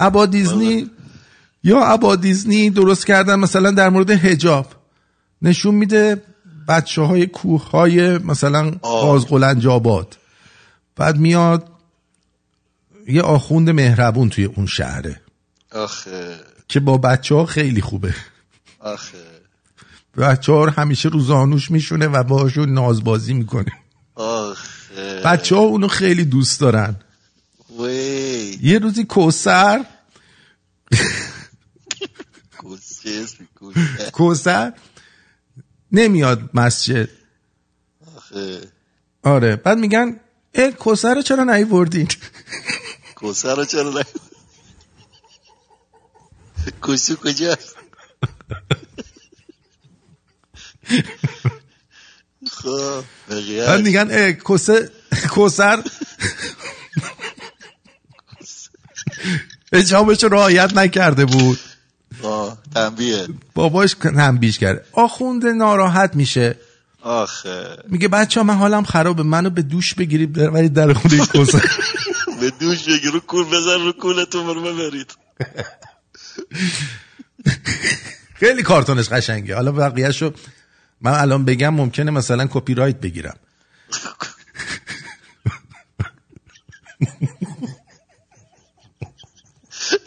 ابا 0.00 0.26
دیزنی؟ 0.26 0.90
یا 1.64 1.84
ابا 1.84 2.16
دیزنی 2.16 2.70
درست 2.70 3.06
کردن 3.06 3.34
مثلا 3.34 3.70
در 3.70 3.88
مورد 3.88 4.10
هجاب 4.10 4.66
نشون 5.42 5.74
میده 5.74 6.22
بچه 6.68 7.02
های 7.02 7.26
کوه 7.26 7.70
های 7.70 8.18
مثلا 8.18 8.70
قازقلنج 8.70 9.66
آباد 9.66 10.16
بعد 10.96 11.18
میاد 11.18 11.68
یه 13.08 13.22
آخوند 13.22 13.70
مهربون 13.70 14.28
توی 14.28 14.44
اون 14.44 14.66
شهره. 14.66 15.20
آخه. 15.72 16.36
که 16.68 16.80
با 16.80 16.98
بچه 16.98 17.34
ها 17.34 17.46
خیلی 17.46 17.80
خوبه. 17.80 18.14
آخه. 18.80 19.18
بچه 20.18 20.52
ها 20.52 20.70
همیشه 20.70 21.08
رو 21.08 21.20
زانوش 21.20 21.70
میشونه 21.70 22.06
و 22.06 22.22
باشون 22.22 22.72
نازبازی 22.72 23.34
می‌کنه. 23.34 23.72
آخه. 24.14 25.22
بچه 25.24 25.56
ها 25.56 25.60
اونو 25.60 25.88
خیلی 25.88 26.24
دوست 26.24 26.60
دارن. 26.60 26.96
وی. 27.80 28.25
یه 28.62 28.78
روزی 28.78 29.04
کوسر 29.04 29.86
کوسر 34.12 34.72
نمیاد 35.92 36.50
مسجد. 36.54 37.08
آره 39.22 39.56
بعد 39.56 39.78
میگن 39.78 40.20
اه 40.54 40.70
کوسر 40.70 41.14
رو 41.14 41.22
چرا 41.22 41.44
نیوردین؟ 41.44 42.08
کوسه 43.14 43.54
رو 43.54 43.64
چرا 43.64 43.90
نه 43.90 44.04
کوسو 46.82 47.16
کجاست 47.16 47.76
خب 52.50 53.04
بعد 53.66 53.80
میگن 53.80 54.32
کوسه 54.32 54.90
کوسر 55.30 55.82
اجابش 59.72 60.22
رو 60.24 60.28
رعایت 60.28 60.76
نکرده 60.76 61.24
بود. 61.24 61.58
آه 62.22 62.58
تنبیه. 62.74 63.26
باباش 63.54 63.94
تنبیش 63.94 64.58
کرد. 64.58 64.86
آخونده 64.92 65.52
ناراحت 65.52 66.16
میشه. 66.16 66.56
آخه. 67.02 67.76
میگه 67.88 68.08
بچه 68.08 68.42
من 68.42 68.54
حالم 68.54 68.84
خرابه. 68.84 69.22
منو 69.22 69.50
به 69.50 69.62
دوش 69.62 69.94
بگیرید 69.94 70.32
ببرید 70.32 70.72
در 70.72 70.92
خونه 70.92 71.26
کوسر 71.26 71.64
به 72.40 72.50
دوش 72.60 72.84
بگی 72.84 73.08
رو 73.12 73.20
کول 73.20 73.44
بزن 73.44 73.84
رو 73.84 73.92
کولتون 73.92 74.46
برو 74.46 74.62
ببرید. 74.62 75.14
خیلی 78.34 78.62
کارتونش 78.62 79.08
قشنگه. 79.08 79.54
حالا 79.54 79.72
بقیهشو 79.72 80.32
من 81.00 81.12
الان 81.12 81.44
بگم 81.44 81.74
ممکنه 81.74 82.10
مثلا 82.10 82.46
کپی 82.50 82.74
رایت 82.74 83.00
بگیرم. 83.00 83.36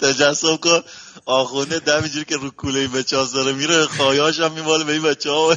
تجسم 0.01 0.57
کن. 0.57 0.79
آخونده 1.25 1.79
دم 1.79 2.03
اینجوری 2.03 2.25
که 2.25 2.35
رو 2.35 2.49
کوله 2.49 2.79
این 2.79 2.91
بچه 2.91 3.17
داره 3.33 3.53
میره 3.53 3.85
خواهیاش 3.85 4.39
هم 4.39 4.51
میماله 4.51 4.83
به 4.83 4.93
این 4.93 5.01
بچه 5.01 5.29
ها. 5.31 5.55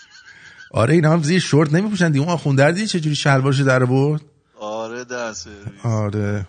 آره 0.80 0.94
اینا 0.94 1.12
هم 1.12 1.22
زیر 1.22 1.40
شورت 1.40 1.72
نمیپوشن 1.72 2.10
دیگه. 2.12 2.24
اون 2.24 2.34
آخوندر 2.34 2.70
دیدی 2.70 2.86
چجوری 2.86 3.16
شلوارشو 3.16 3.64
در 3.64 3.84
برد 3.84 4.20
آره 4.60 5.04
دست 5.04 5.48
آره. 5.84 6.46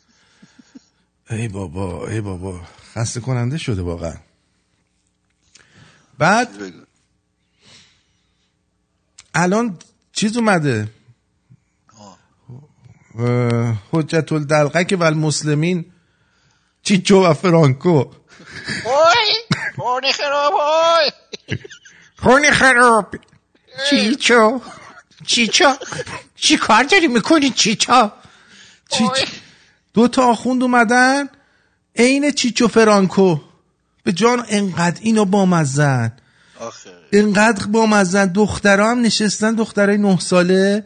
ای 1.30 1.48
بابا 1.48 2.08
ای 2.08 2.20
بابا. 2.20 2.60
خسته 2.94 3.20
کننده 3.20 3.58
شده 3.58 3.82
واقعا. 3.82 4.14
بعد 6.18 6.48
الان 9.34 9.78
چیز 10.12 10.36
اومده. 10.36 10.88
حجت 13.92 14.32
الدلقک 14.32 14.96
و 15.00 15.04
المسلمین 15.04 15.84
چیچو 16.82 17.24
و 17.24 17.34
فرانکو 17.34 17.98
اوی 18.84 19.32
خونه 19.76 20.12
خراب 20.12 20.54
اوی 20.54 21.10
خونه 22.22 22.50
خراب 22.50 23.16
چیچو 23.90 24.60
چیچو 25.26 25.74
چی 26.36 26.56
کار 26.56 26.82
داری 26.82 27.08
می‌کنی 27.08 27.50
چیچو 27.50 28.10
چیچ 28.88 29.26
دو 29.94 30.08
تا 30.08 30.26
آخوند 30.26 30.62
اومدن 30.62 31.28
عین 31.96 32.30
چیچو 32.30 32.68
فرانکو 32.68 33.40
به 34.04 34.12
جان 34.12 34.46
انقدر 34.48 35.00
اینو 35.02 35.24
بامزن 35.24 36.12
آخه 36.60 36.90
انقدر 37.12 37.66
بامزن 37.66 38.26
دخترها 38.26 38.90
هم 38.90 39.00
نشستن 39.00 39.54
دخترای 39.54 39.98
نه 39.98 40.18
ساله. 40.18 40.84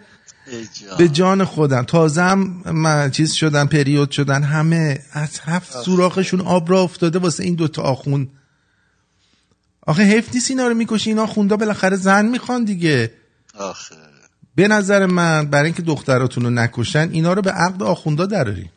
به 0.99 1.09
جان 1.09 1.45
خودم. 1.45 1.83
تازه 1.83 2.23
هم 2.23 2.63
من 2.67 3.11
چیز 3.11 3.33
شدن 3.33 3.67
پریود 3.67 4.11
شدن 4.11 4.43
همه 4.43 5.01
از 5.13 5.41
هفت 5.45 5.83
سوراخشون 5.83 6.41
آب 6.41 6.71
را 6.71 6.81
افتاده 6.81 7.19
واسه 7.19 7.45
این 7.45 7.55
دوتا 7.55 7.83
آخون. 7.83 8.29
آخه 9.87 10.03
حیف 10.03 10.35
نیست 10.35 10.51
اینا 10.51 10.69
رو 10.69 10.75
می‌کشی 10.75 11.11
اینا 11.11 11.27
خوندا 11.27 11.57
بالاخره 11.57 11.97
زن 11.97 12.27
می‌خوان 12.27 12.65
دیگه. 12.65 13.13
آخه. 13.59 13.95
به 14.55 14.69
نظر 14.69 15.07
من 15.07 15.47
برای 15.47 15.65
اینکه 15.65 15.83
دختراتون 15.83 16.45
رو 16.45 16.51
نکشن 16.51 17.09
اینا 17.13 17.33
رو 17.33 17.43
به 17.43 17.51
عقد 17.51 17.83
آخوندا 17.83 18.27
درارین. 18.27 18.69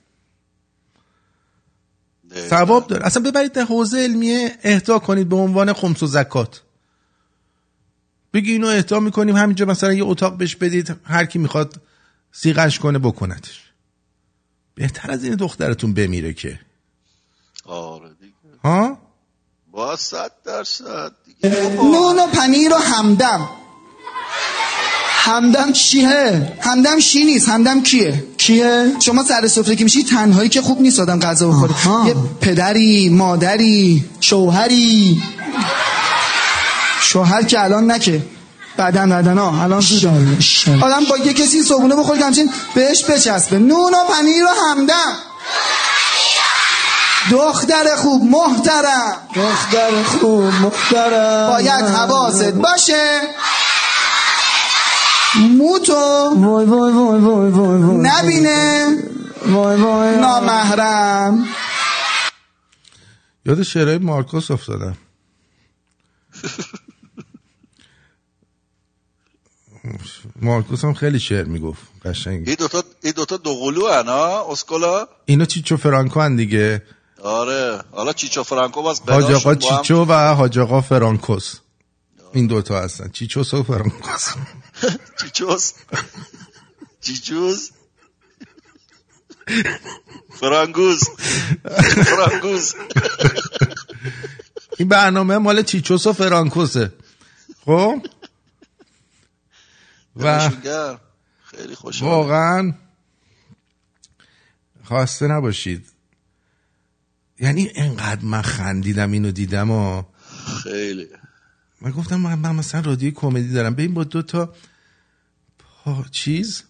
دقیقا. 2.32 2.48
ثواب 2.48 2.88
داره. 2.88 3.06
اصلا 3.06 3.24
ببرید 3.24 3.58
حوزه 3.58 3.98
علمیه 3.98 4.52
اهدا 4.64 5.00
کنید 5.00 5.30
به 5.30 5.36
عنوان 5.36 5.74
خمس 5.74 6.04
و 6.04 6.08
زکات. 6.08 6.62
بگی 8.38 8.52
اینو 8.52 8.68
اهدا 8.68 9.00
می‌کنیم 9.00 9.36
همینجا 9.36 9.66
مثلا 9.66 9.94
یه 9.94 10.04
اتاق 10.04 10.38
بهش 10.38 10.56
بدید 10.56 10.96
هر 11.04 11.26
کی 11.26 11.40
می‌خواد 11.40 11.82
سیغش 12.32 12.80
کنه 12.80 13.00
بکنتش. 13.00 13.62
بهتر 14.76 15.12
از 15.12 15.24
این 15.24 15.36
دخترتون 15.36 15.94
بمیره 15.94 16.34
که. 16.34 16.60
آره 17.66 18.10
دیگه. 18.22 18.60
ها؟ 18.64 18.98
با 19.72 19.96
صد 19.96 20.32
درصد 20.46 21.12
نون 21.94 22.20
و 22.20 22.28
پنیر 22.28 22.74
و 22.74 22.78
همدم. 22.78 23.50
همدم 25.10 25.72
چیه؟ 25.72 26.54
همدم 26.62 27.00
شی 27.00 27.26
نیست؟ 27.26 27.50
همدم 27.50 27.84
کیه؟ 27.84 28.24
کیه؟ 28.38 28.92
شما 29.00 29.24
سر 29.24 29.48
سفره 29.48 29.76
که 29.76 29.84
میشی 29.84 30.04
تنهایی 30.04 30.50
که 30.50 30.62
خوب 30.62 30.82
نیست 30.82 31.00
آدم 31.00 31.20
غذا 31.20 31.50
بخوره. 31.50 32.08
یه 32.08 32.16
پدری 32.42 33.10
مادری 33.10 34.06
شوهری. 34.20 35.22
شوهر 37.02 37.44
که 37.44 37.64
الان 37.64 37.92
نکه 37.92 38.22
بعدن 38.78 39.10
بعدن 39.10 39.38
ها 39.38 39.64
الان 39.64 39.82
زود 39.82 40.84
آدم 40.84 41.06
با 41.10 41.18
یه 41.18 41.34
کسی 41.34 41.64
صبونه 41.64 41.96
بخوره 41.96 42.20
که 42.20 42.26
همچین 42.26 42.50
بهش 42.76 43.06
بچسبه. 43.06 43.60
نون 43.60 43.94
و 43.94 44.04
پنیر 44.14 44.44
و 44.44 44.48
همدم. 44.48 45.14
دختر 47.32 47.96
خوب 47.96 48.24
محترم. 48.24 49.18
دختر 49.36 50.04
خوب 50.04 50.44
محترم. 50.44 51.48
باید 51.48 51.86
حواست 51.86 52.52
باشه. 52.52 53.22
موتو. 55.36 55.94
وای 56.36 56.66
وای 56.66 56.92
وای 56.92 57.20
وای 57.20 57.50
وای 57.50 57.82
وای. 57.82 57.98
نبینه. 57.98 58.98
وای 59.46 59.82
وای. 59.82 60.16
نامحرم. 60.18 61.48
یاد 63.46 63.64
شعرهای 63.64 63.98
مارکوس 63.98 64.52
افتادم. 64.52 64.98
مارکوس 70.42 70.84
هم 70.86 70.94
خیلی 70.94 71.20
شعر 71.20 71.44
می‌گفت 71.44 71.82
قشنگ. 72.06 72.48
این 72.48 72.56
دوتا 72.60 72.84
این 73.04 73.14
دوتا 73.16 73.38
دوقلو 73.38 73.88
ها 73.88 74.52
اسکولا؟ 74.52 75.08
اینا 75.26 75.46
چیچو 75.46 75.78
فرانکو 75.78 76.22
هن 76.22 76.36
دیگه. 76.36 76.84
آره. 77.24 77.82
حالا 77.92 78.14
چیچو 78.14 78.44
فرانکو 78.44 78.82
باز 78.82 79.02
حاج 79.02 79.32
آقا 79.32 79.56
چیچو 79.56 80.06
و 80.06 80.34
حاج 80.34 80.60
آقا 80.60 80.82
فرانکوس. 80.82 81.56
این 82.34 82.48
دوتا 82.48 82.80
هستن. 82.80 83.10
چیچوس 83.10 83.54
و 83.54 83.64
فرانکوس. 83.64 84.30
چیچوس. 85.22 85.74
چیچوز 87.02 87.72
فرانگوز 90.40 91.04
فرانگوز 92.06 92.76
این 94.78 94.88
برنامه 94.88 95.38
مال 95.38 95.62
چیچوس 95.62 96.08
و 96.08 96.14
فرانکوسه. 96.14 96.94
خب؟ 97.66 98.02
و. 100.20 100.50
خیلی 101.44 101.76
خوشحال 101.76 102.10
واقعا 102.10 102.74
خواسته 104.84 105.28
نباشید. 105.28 105.86
یعنی 107.40 107.70
انقدر 107.76 108.26
من 108.26 108.42
خندیدم 108.42 109.12
اینو 109.12 109.32
دیدم 109.32 109.72
و 109.72 110.04
خیلی. 110.64 111.08
من 111.82 111.92
گفتم 111.92 112.16
من, 112.16 112.40
من 112.40 112.56
مثلا 112.56 112.82
رادیوی 112.82 113.12
کمدی 113.12 113.54
دارم. 113.54 113.74
ببین 113.74 113.94
با 113.94 114.04
دو 114.04 114.22
تا 114.22 114.54
پا 115.60 116.06
چیز. 116.12 116.64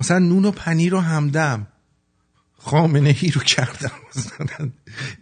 مثلا 0.00 0.18
نون 0.18 0.44
و 0.44 0.50
پنیر 0.50 0.94
و 0.94 1.00
همدم. 1.00 1.66
خامنه 2.58 3.16
ای 3.20 3.30
رو 3.30 3.40
کردم. 3.40 3.90
مثلا 4.16 4.70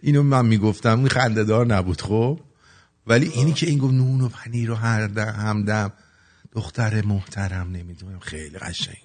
اینو 0.01 0.23
من 0.23 0.45
می‌گفتم. 0.45 0.99
این 0.99 1.07
خنده 1.07 1.43
دار 1.43 1.65
نبود 1.65 2.01
خب. 2.01 2.39
ولی 3.07 3.27
اینی 3.27 3.53
که 3.53 3.67
این 3.67 3.79
گفت 3.79 3.93
نون 3.93 4.21
و 4.21 4.29
پنیر 4.29 4.71
و 4.71 4.75
هردم- 4.75 5.29
همدم. 5.29 5.93
دختر 6.51 7.05
محترم 7.05 7.71
نمی‌دونم 7.71 8.19
خیلی 8.19 8.57
قشنگ. 8.57 8.97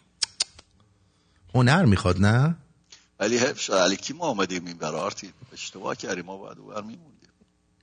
هنر 1.55 1.85
می‌خواد 1.85 2.21
نه؟ 2.21 2.57
ولی 3.21 3.39
حیف 3.39 3.61
شد 3.61 3.73
علی 3.73 3.97
کی 3.97 4.13
ما 4.13 4.25
آمدیم 4.25 4.67
این 4.67 4.77
برای 4.79 5.01
آرتی 5.01 5.33
اشتباه 5.53 5.97
کردیم 5.97 6.25
ما 6.25 6.37
باید 6.37 6.59
اون 6.59 6.75
میموندیم. 6.75 7.31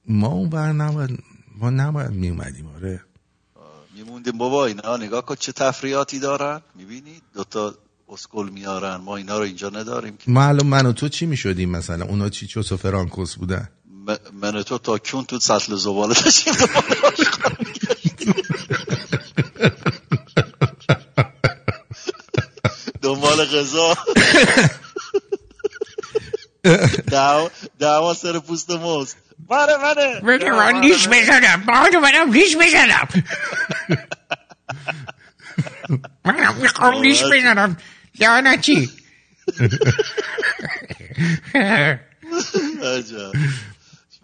ما 0.08 0.28
اون 0.28 0.50
بر 0.50 0.72
نباید 0.72 1.20
ما 1.58 1.70
نباید 1.70 2.12
میومدیم 2.12 2.68
آره. 2.68 3.02
میموندیم 3.96 4.38
بابا 4.38 4.66
اینا 4.66 4.98
نگاه 4.98 5.26
کن 5.26 5.36
چه 5.36 5.52
تفریحاتی 5.52 6.20
دارن. 6.20 6.62
می‌بینی؟ 6.76 7.22
دوتا 7.34 7.76
اسکل 8.10 8.50
میارن 8.50 8.96
ما 8.96 9.18
اینا 9.18 9.38
رو 9.38 9.44
اینجا 9.44 9.70
نداریم 9.70 10.18
که. 10.18 10.32
ما 10.32 10.44
الان 10.44 10.68
من 10.68 10.86
و 10.86 10.94
تو 10.94 11.10
چی 11.10 11.26
می‌شدیم 11.26 11.70
مثلا؟ 11.70 12.06
اونا 12.06 12.30
چی؟ 12.30 12.48
چوس 12.48 12.72
و 12.72 12.78
فرانکوس 12.78 13.36
بودن. 13.36 13.70
من 14.34 14.64
تو 14.64 14.78
تا 14.78 14.98
کیون 14.98 15.26
تو 15.26 15.40
سطل 15.40 15.76
زباله 15.76 16.14
داشتیم؟ 16.14 16.54
غذا. 23.46 23.98
دعوا 27.80 28.14
سر 28.14 28.40
پوست 28.40 28.72
موز 28.72 29.16
بره 29.50 29.78
بره 29.78 30.22
بده 30.22 30.52
من 30.52 30.82
ریش 30.82 31.08
بزنم. 31.08 31.64
بانو 31.68 32.00
منم 32.00 32.32
ریش 32.32 32.56
بزنم. 32.56 33.08
منم 36.26 36.56
می‌خوام 36.56 37.02
ریش 37.02 37.24
بزنم. 37.24 37.78
لعنتی 38.20 38.90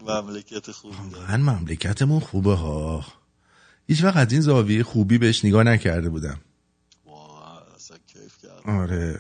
مملکت 0.02 0.72
خوبی. 0.72 0.98
من 1.30 1.42
مملکتمون 1.42 2.20
خوبه 2.20 2.56
ها. 2.56 3.06
هیچ 3.88 4.04
وقت 4.04 4.18
از 4.18 4.32
این 4.32 4.42
زاویه 4.42 4.84
خوبی 4.84 5.18
بهش 5.18 5.46
نگاه 5.46 5.64
نکرده 5.64 6.10
بودم. 6.10 6.40
آره. 8.68 9.20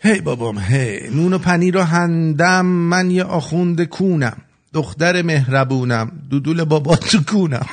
هی 0.00 0.20
بابام 0.20 0.58
هی. 0.58 1.10
نون 1.10 1.32
و 1.32 1.38
پنیر 1.38 1.74
رو 1.74 1.82
هندم. 1.82 2.66
من 2.66 3.10
یه 3.10 3.24
آخوند 3.24 3.84
کونم. 3.84 4.42
دختر 4.72 5.22
مهربونم. 5.22 6.26
دودول 6.30 6.64
بابا 6.64 6.96
تو 6.96 7.22
کونم. 7.24 7.66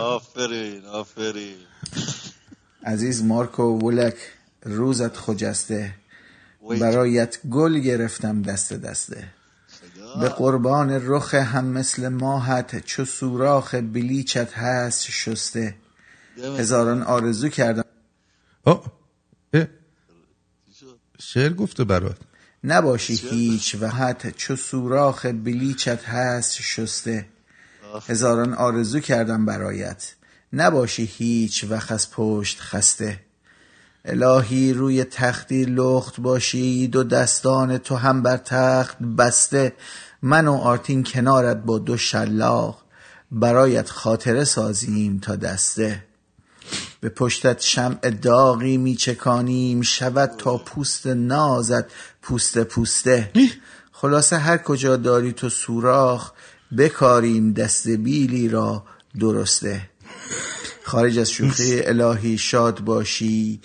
آفرین 0.00 0.84
آفرین 0.84 1.56
عزیز 2.84 3.24
مارکو 3.24 3.62
ولک 3.62 4.14
روزت 4.62 5.16
خجسته. 5.16 5.94
برایت 6.80 7.38
گل 7.50 7.78
گرفتم 7.78 8.42
دست 8.42 8.72
دسته. 8.72 9.35
به 10.20 10.28
قربان 10.28 10.90
رخ 10.90 11.34
هم 11.34 11.64
مثل 11.64 12.08
ماهت 12.08 12.84
چو 12.84 13.04
سوراخ 13.04 13.74
بلیچت 13.74 14.52
هست 14.52 15.06
شسته. 15.10 15.74
هزاران 16.58 17.02
آرزو 17.02 17.48
کردم. 17.48 17.84
شعر 21.18 21.52
گفته 21.52 21.84
برات. 21.84 22.16
نباشی 22.64 23.14
هیچ 23.14 23.76
وحت 23.80 24.36
چو 24.36 24.56
سوراخ 24.56 25.26
بلیچت 25.26 26.04
هست 26.04 26.52
شسته. 26.62 27.26
هزاران 28.08 28.54
آرزو 28.54 29.00
کردم 29.00 29.46
برایت. 29.46 30.14
نباشی 30.52 31.04
هیچ 31.04 31.64
وقت 31.64 31.92
از 31.92 32.10
پشت 32.10 32.60
خسته. 32.60 33.20
الهی 34.04 34.72
روی 34.72 35.04
تختی 35.04 35.64
لخت 35.64 36.20
باشی 36.20 36.88
دو 36.88 37.04
دستان 37.04 37.78
تو 37.78 37.96
هم 37.96 38.22
بر 38.22 38.36
تخت 38.36 38.98
بسته. 38.98 39.72
من 40.26 40.48
و 40.48 40.52
آرتین 40.54 41.04
کنارت 41.04 41.56
با 41.56 41.78
دو 41.78 41.96
شلاق 41.96 42.82
برایت 43.32 43.90
خاطره 43.90 44.44
سازیم 44.44 45.18
تا 45.18 45.36
دسته. 45.36 46.04
به 47.00 47.08
پشتت 47.08 47.60
شمع 47.60 48.10
داغی 48.10 48.76
میچکانیم 48.76 49.82
شود 49.82 50.30
تا 50.38 50.58
پوست 50.58 51.06
نازت 51.06 51.84
پوست 52.22 52.58
پوسته. 52.58 53.30
خلاصه 53.92 54.36
هر 54.36 54.58
کجا 54.58 54.96
داری 54.96 55.32
تو 55.32 55.48
سوراخ 55.48 56.32
بکاریم 56.78 57.52
دست 57.52 57.88
بیلی 57.88 58.48
را 58.48 58.84
درسته. 59.20 59.90
خارج 60.84 61.18
از 61.18 61.30
شوخی 61.30 61.82
الهی 61.82 62.38
شاد 62.38 62.80
باشی 62.80 63.60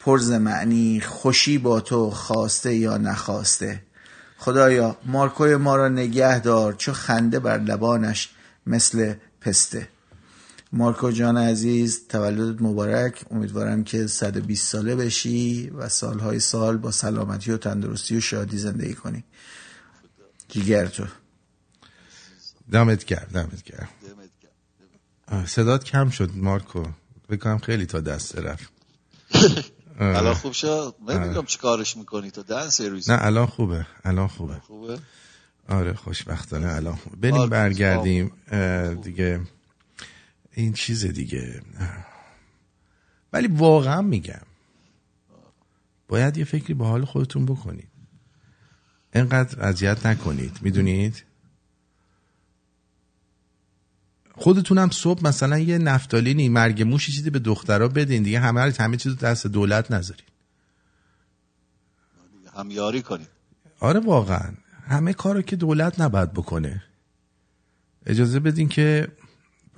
پرز 0.00 0.30
معنی 0.30 1.00
خوشی 1.00 1.58
با 1.58 1.80
تو 1.80 2.10
خواسته 2.10 2.74
یا 2.74 2.96
نخواسته. 2.96 3.89
خدایا 4.40 4.96
مارکوی 5.04 5.56
ما 5.56 5.76
را 5.76 5.88
نگه 5.88 6.38
دار 6.38 6.72
چو 6.72 6.92
خنده 6.92 7.40
بر 7.40 7.58
لبانش 7.58 8.28
مثل 8.66 9.14
پسته. 9.40 9.88
مارکو 10.72 11.10
جان 11.10 11.36
عزیز 11.36 12.08
تولدت 12.08 12.62
مبارک. 12.62 13.24
امیدوارم 13.30 13.84
که 13.84 14.06
120 14.06 14.72
ساله 14.72 14.96
بشی 14.96 15.70
و 15.70 15.88
سالهای 15.88 16.40
سال 16.40 16.76
با 16.76 16.90
سلامتی 16.90 17.52
و 17.52 17.56
تندرستی 17.56 18.16
و 18.16 18.20
شادی 18.20 18.58
زندگی 18.58 18.94
کنی. 18.94 19.24
جیگر 20.48 20.86
تو. 20.86 21.04
دمت 22.72 23.04
کرد 23.04 23.30
دمت 23.32 23.62
کرد 23.62 23.88
صدات 25.46 25.84
کم 25.84 26.10
شد 26.10 26.30
مارکو. 26.34 26.86
بکنم 27.28 27.58
خیلی 27.58 27.86
تا 27.86 28.00
دست 28.00 28.38
رفت. 28.38 28.72
الان 30.00 30.34
خوب 30.34 30.52
شد؟ 30.52 30.94
نمی‌دونم 31.08 31.44
چی 31.44 31.58
کارش 31.58 31.96
می‌کنی 31.96 32.30
تو 32.30 32.42
دن 32.42 32.68
سرویس 32.68 33.10
نه 33.10 33.24
الان 33.24 33.46
خوبه. 33.46 33.86
الان 34.04 34.28
خوبه. 34.28 34.54
خوبه؟ 34.54 34.98
آره 35.68 35.92
خوشبختانه 35.92 36.68
الان 36.68 36.94
خوبه 36.96 37.16
بریم 37.16 37.48
برگردیم. 37.48 38.32
دیگه 39.02 39.40
این 40.52 40.72
چیز 40.72 41.06
دیگه. 41.06 41.62
ولی 43.32 43.46
واقعا 43.46 44.02
میگم. 44.02 44.42
باید 46.08 46.36
یه 46.36 46.44
فکری 46.44 46.74
به 46.74 46.84
حال 46.86 47.04
خودتون 47.04 47.46
بکنید. 47.46 47.88
اینقدر 49.14 49.64
اذیت 49.64 50.06
نکنید. 50.06 50.58
می‌دونید؟ 50.62 51.24
خودتونم 54.40 54.90
صبح 54.90 55.26
مثلا 55.26 55.58
یه 55.58 55.78
نفتالینی 55.78 56.48
مرگ 56.48 56.82
موشی 56.82 57.12
چیزی 57.12 57.30
به 57.30 57.38
دخترها 57.38 57.88
بدین 57.88 58.22
دیگه 58.22 58.40
همه 58.40 58.72
همه 58.78 58.96
چیز 58.96 59.16
دست 59.16 59.46
دولت 59.46 59.90
نذارین. 59.90 60.24
همیاری 62.56 63.02
کنید 63.02 63.28
آره 63.80 64.00
واقعا. 64.00 64.54
همه 64.88 65.12
کارو 65.12 65.42
که 65.42 65.56
دولت 65.56 66.00
نباید 66.00 66.32
بکنه. 66.32 66.82
اجازه 68.06 68.40
بدین 68.40 68.68
که 68.68 69.08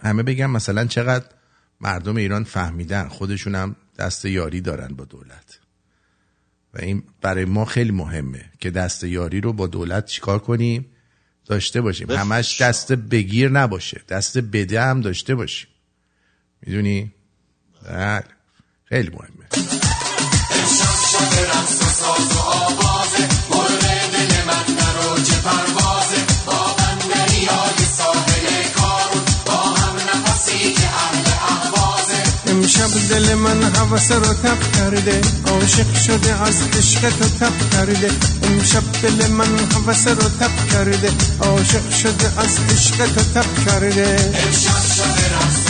همه 0.03 0.22
بگن 0.22 0.46
مثلا 0.46 0.85
چقدر 0.85 1.25
مردم 1.81 2.16
ایران 2.16 2.44
فهمیدن 2.44 3.09
خودشون 3.09 3.55
هم 3.55 3.77
دست 3.98 4.25
یاری 4.25 4.61
دارن 4.61 4.88
با 4.88 5.05
دولت. 5.05 5.59
و 6.75 6.79
این 6.83 7.03
برای 7.20 7.44
ما 7.44 7.64
خیلی 7.64 7.92
مهمه 7.92 8.44
که 8.61 8.70
دست 8.70 9.05
یاری 9.05 9.40
رو 9.40 9.53
با 9.53 9.66
دولت 9.66 10.07
چیکار 10.07 10.38
کنیم؟ 10.38 10.87
داشته 11.46 11.81
باشیم. 11.81 12.11
همش 12.11 12.61
دست 12.61 12.92
بگیر 12.92 13.48
نباشه. 13.48 14.00
دست 14.09 14.38
بده 14.38 14.83
هم 14.83 15.00
داشته 15.00 15.35
باشیم. 15.35 15.68
می‌دونی؟ 16.66 17.12
بله. 17.85 18.24
خیلی 18.85 19.09
مهمه. 19.09 19.48
دل 33.12 33.35
من 33.35 33.62
حوث 33.62 34.12
رو 34.12 34.35
تب 34.35 34.59
کرده. 34.77 35.20
عاشق 35.46 35.94
شده 36.07 36.42
از 36.42 36.62
عشق 36.79 37.01
تو 37.01 37.29
تب 37.40 37.70
کرده. 37.72 38.11
امشب 38.42 38.83
دل 39.03 39.27
من 39.27 39.59
حوث 39.75 40.07
رو 40.07 40.29
تب 40.40 40.68
کرده. 40.72 41.11
عاشق 41.40 41.90
شده 41.90 42.33
از 42.37 42.59
عشق 42.70 42.96
تو 43.14 43.22
تب 43.35 43.64
کرده. 43.66 44.33
امشب 44.46 44.83
شده 44.96 45.35
رقص 45.35 45.62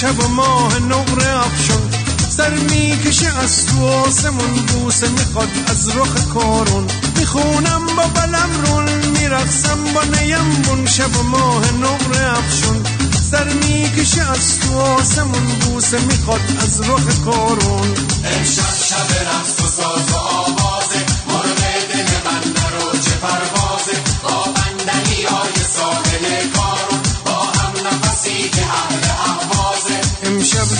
شب 0.00 0.24
و 0.24 0.28
ماه 0.28 0.78
نقره 0.78 1.46
افشون 1.46 1.90
سر 2.28 2.50
می‌کشه 2.50 3.38
از 3.38 3.66
تو 3.66 3.86
آسمون 3.86 4.54
بوسه 4.54 5.08
می‌خواد 5.08 5.48
از 5.66 5.96
رخ 5.96 6.26
کارون. 6.34 6.86
می‌خونم 7.16 7.86
با 7.96 8.02
بلم 8.02 8.50
رول 8.66 9.06
میرخسم 9.06 9.78
با 9.94 10.02
نیم 10.02 10.62
بون 10.64 10.86
شب 10.86 11.16
و 11.16 11.22
ماه 11.22 11.72
نقره 11.72 12.38
افشون 12.38 12.82
سر 13.30 13.44
می‌کشه 13.44 14.30
از 14.30 14.58
تو 14.60 14.78
آسمون 14.78 15.46
بوسه 15.46 15.98
می‌خواد 16.00 16.40
از 16.62 16.80
رخ 16.80 17.20
کارون. 17.24 17.94
امشب 18.24 18.74
شب 18.88 19.10
رقص 19.28 19.60
و 19.60 19.66
ساز 19.66 20.12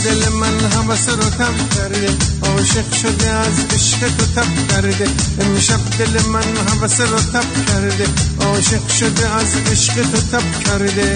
دل 0.04 0.28
من 0.28 0.60
حوس 0.60 1.08
رو 1.08 1.30
تب 1.30 1.74
کرده. 1.76 2.10
عاشق 2.42 2.92
شده 2.92 3.30
از 3.30 3.64
عشق 3.74 3.98
تو 3.98 4.26
تب 4.36 4.68
کرده. 4.70 5.08
امشب 5.40 5.80
دل 5.98 6.22
من 6.26 6.56
حوس 6.68 7.00
رو 7.00 7.18
تب 7.18 7.66
کرده. 7.66 8.06
عاشق 8.40 8.88
شده 8.88 9.28
از 9.28 9.56
عشق 9.72 9.94
تو 9.94 10.20
تب 10.32 10.64
کرده. 10.64 11.12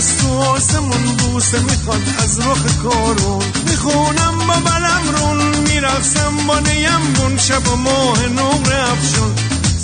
از 0.00 0.16
تو 0.16 0.38
آسمون 0.38 1.16
بوسه 1.16 1.58
می‌خواد 1.60 2.00
از 2.18 2.40
رخ 2.40 2.76
کارون 2.82 3.42
می‌خونم. 3.68 4.38
با 4.48 4.54
بلم 4.70 5.02
رون 5.16 5.56
میرقصم 5.56 6.36
با 6.46 6.58
نیمون 6.58 7.38
شب 7.38 7.68
و 7.68 7.76
ماه 7.76 8.26
نقر 8.26 8.80
افشون 8.92 9.34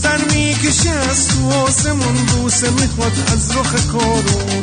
سر 0.03 0.19
می‌کشه 0.33 0.91
از 0.91 1.29
تو 1.29 1.51
آسمون 1.53 2.15
بوسه 2.15 2.71
می‌خواد 2.71 3.13
از 3.33 3.57
رخ 3.57 3.87
کارون 3.93 4.63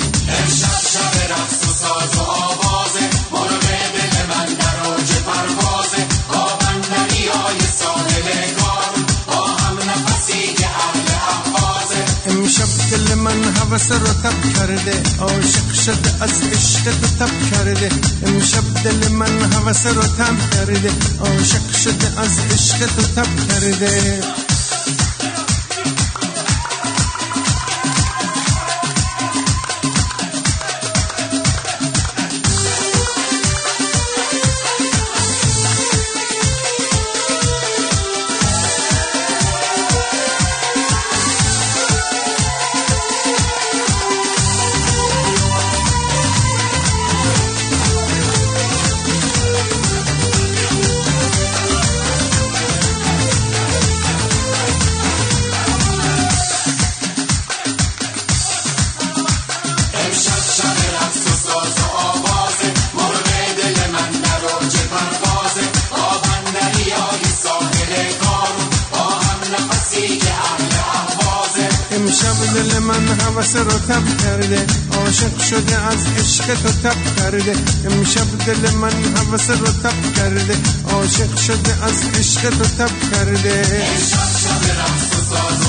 حوس 13.84 13.92
رو 13.92 14.14
تب 14.14 14.54
کرده 14.54 15.04
عاشق 15.20 15.74
شده 15.74 16.24
از 16.24 16.42
عشق 16.54 16.84
تو 16.84 17.08
تب 17.20 17.52
کرده. 17.52 17.90
امشب 18.26 18.64
دل 18.84 19.08
من 19.12 19.54
حوس 19.54 19.86
رو 19.86 20.02
تب 20.02 20.50
کرده 20.52 20.92
عاشق 21.20 21.76
شده 21.84 22.22
از 22.22 22.40
عشق 22.52 22.78
تو 22.96 23.02
تب 23.02 23.28
کرده. 23.48 24.43
شده 75.54 75.82
از 75.82 76.08
عشق 76.18 76.46
تو 76.46 76.70
تب 76.70 77.16
کرده. 77.18 77.56
امشب 77.86 78.46
دل 78.46 78.72
من 78.72 78.92
حوس 79.16 79.50
رو 79.50 79.68
تب 79.68 80.14
کرده. 80.16 80.58
عاشق 80.92 81.38
شده 81.38 81.84
از 81.84 82.04
عشق 82.20 82.50
تو 82.50 82.64
تب 82.64 82.92
کرده. 83.12 83.66
امشب 83.94 84.30
شب 84.42 84.64
رقص 84.80 85.12
و 85.14 85.36
ساز 85.36 85.68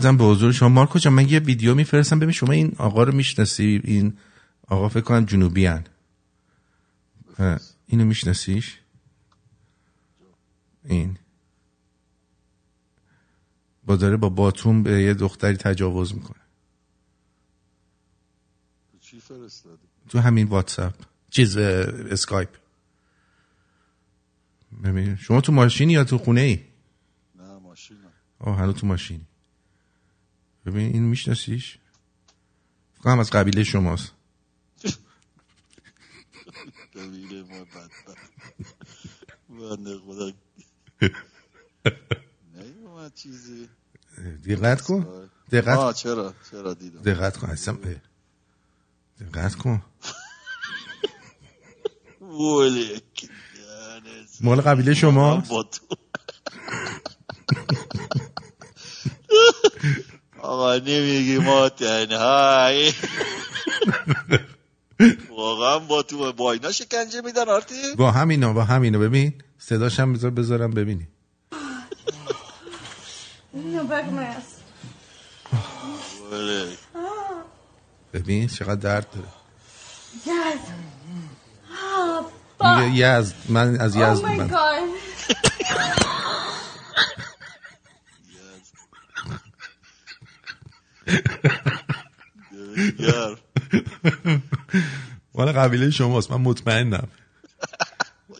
عرضم 0.00 0.16
به 0.16 0.24
حضور 0.24 0.52
شما. 0.52 0.68
مارکو 0.68 0.98
جان 0.98 1.12
من 1.12 1.28
یه 1.28 1.38
ویدیو 1.38 1.74
میفرستم. 1.74 2.18
ببین 2.18 2.32
شما 2.32 2.52
این 2.52 2.74
آقا 2.78 3.02
رو 3.02 3.14
می‌شناسی؟ 3.14 3.80
این 3.84 4.18
آقا 4.68 4.88
فکر 4.88 5.00
کنم 5.00 5.24
جنوبی 5.24 5.66
هن. 5.66 5.84
اینو 7.86 8.04
میشناسیش؟ 8.04 8.78
این. 10.84 11.16
با 13.84 13.96
داره 13.96 14.16
با 14.16 14.28
باتوم 14.28 14.82
به 14.82 15.02
یه 15.02 15.14
دختری 15.14 15.56
تجاوز 15.56 16.14
می‌کنه. 16.14 16.40
چی 19.00 19.20
فرستادی؟ 19.20 19.88
تو 20.08 20.18
همین 20.18 20.46
واتساپ. 20.46 20.94
چیز 21.30 21.56
اسکایپ. 21.56 22.48
شما 25.18 25.40
تو 25.40 25.52
ماشینی 25.52 25.92
یا 25.92 26.04
تو 26.04 26.18
خونه 26.18 26.40
ای 26.40 26.60
نه 27.38 27.58
ماشینم. 27.58 28.12
آه 28.38 28.58
هنوز 28.58 28.74
تو 28.74 28.86
ماشینی. 28.86 29.26
ببین 30.66 30.92
این 30.92 31.02
میشناسیش؟ 31.02 31.78
فکر 33.00 33.08
از 33.08 33.30
قبیله 33.30 33.64
شماست. 33.64 34.12
قبیله 36.94 37.42
ما 37.42 37.66
بنده 39.48 39.98
خدا. 39.98 40.32
نیومد 42.54 43.14
چیزی. 43.14 43.68
دقت 44.44 44.80
کن. 44.80 45.30
دقت 45.50 45.78
آه 45.78 45.94
چرا؟ 45.94 46.34
چرا 46.50 46.74
دیدم؟ 46.74 47.02
دقت 47.02 47.36
کن 47.36 47.50
اصلا. 47.50 47.78
دقت 49.20 49.54
کن. 49.54 49.82
ولی 52.20 53.02
مال 54.40 54.60
قبیله 54.60 54.94
شما 54.94 55.36
با 55.36 55.62
تو. 55.62 55.86
آقا 60.42 60.76
نمیگی 60.76 61.38
ما 61.38 61.68
تنهایی. 61.68 62.94
واقعا 65.36 65.78
با 65.78 66.02
تو 66.02 66.32
با 66.32 66.52
اینا 66.52 66.72
شکنجه 66.72 67.20
میدن 67.20 67.48
آرتی؟ 67.48 67.94
با 67.96 68.10
همینا 68.10 68.52
با 68.52 68.64
همینا 68.64 68.98
ببین 68.98 69.34
صداش 69.58 70.00
هم 70.00 70.12
بذار 70.12 70.30
بذارم 70.30 70.70
ببینی. 70.70 71.08
ولی 76.32 76.76
ببین 78.12 78.48
چقدر 78.48 78.74
درد 78.74 79.06
داره. 79.10 79.28
Oh, 82.62 82.90
یزد. 82.94 83.34
من 83.48 83.80
از 83.80 83.94
oh 83.94 83.96
یزد 83.96 84.22
my 84.22 84.38
من. 84.38 84.50
مال 95.34 95.52
قبیله 95.52 95.90
شماست 95.90 96.30
من 96.30 96.40
مطمئنم. 96.40 97.08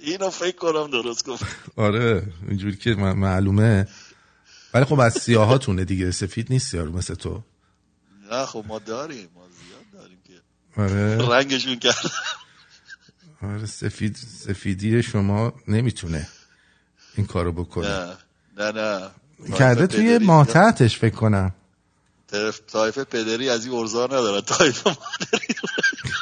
اینو 0.03 0.31
فکر 0.31 0.57
کنم 0.57 0.91
درست 0.91 1.27
گفت. 1.27 1.45
آره 1.77 2.23
اینجوری 2.49 2.77
که 2.77 2.95
معلومه. 2.95 3.89
ولی 4.75 4.85
خب 4.85 5.01
از 5.01 5.15
سیاهاتونه 5.15 5.85
دیگه 5.85 6.11
سفید 6.11 6.47
نیست 6.51 6.75
یارو 6.75 6.93
مثل 6.93 7.15
تو. 7.15 7.43
نه 8.31 8.47
خب 8.47 8.65
ما 8.69 8.79
داریم 8.79 9.29
ما 9.35 9.43
زیاد 9.49 10.03
داریم 10.03 10.19
که. 10.27 10.41
آره. 10.83 11.29
رنگشون 11.29 11.79
کرد. 11.79 12.11
آره 13.43 13.67
سفید 13.67 14.17
سفیدی 14.17 15.03
شما 15.03 15.53
نمی‌تونه 15.69 16.29
این 17.17 17.27
کارو 17.27 17.53
بکنه. 17.53 17.89
نه 17.89 18.73
نه 18.73 18.73
نه. 18.73 19.11
کرده 19.59 19.87
توی 19.87 20.19
ماتحتش 20.19 20.99
فکر 20.99 21.15
کنم. 21.15 21.53
تایفه 22.73 23.05
پدری 23.05 23.49
از 23.49 23.67
این 23.67 23.75
ارزار 23.75 24.09
ندارن. 24.09 24.41
تایفه 24.41 24.91
مادری. 24.91 25.55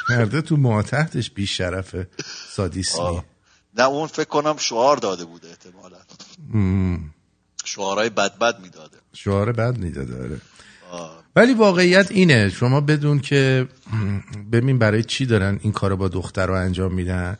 کرده 0.09 0.41
تو 0.41 0.57
ماتحتش 0.57 1.31
بی 1.31 1.47
شرف 1.47 1.95
سادیسمی. 2.49 3.21
نه 3.77 3.83
اون 3.83 4.07
فکر 4.07 4.27
کنم 4.27 4.57
شعار 4.57 4.97
داده 4.97 5.25
بوده 5.25 5.47
احتمالا. 5.47 5.97
شعارهای 7.65 8.09
بد 8.09 8.37
بد 8.37 8.59
می‌داده. 8.59 8.97
شعار 9.13 9.51
بد 9.51 9.77
می‌داده 9.77 10.41
آره. 10.91 11.11
ولی 11.35 11.53
واقعیت 11.53 12.11
اینه 12.11 12.49
شما 12.49 12.81
بدون 12.81 13.19
که 13.19 13.67
ببین 14.51 14.79
برای 14.79 15.03
چی 15.03 15.25
دارن 15.25 15.59
این 15.61 15.71
کارو 15.71 15.97
با 15.97 16.07
دختر 16.07 16.45
رو 16.45 16.53
انجام 16.53 16.93
میدن. 16.93 17.37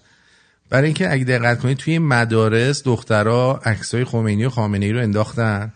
برای 0.70 0.86
اینکه 0.86 1.14
اگه 1.14 1.24
دقت 1.24 1.60
کنید 1.60 1.78
توی 1.78 2.00
مدارس 2.00 2.84
دخترها 2.84 3.62
عکسای 3.66 4.06
خمینی 4.06 4.46
و 4.46 4.50
خامنه 4.50 4.86
ای 4.86 4.92
رو 4.92 5.00
انداختن 5.00 5.74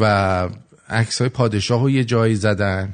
و 0.00 0.48
عکسای 0.88 1.28
پادشاه 1.28 1.82
رو 1.82 1.90
یه 1.90 2.04
جایی 2.04 2.34
زدن 2.34 2.92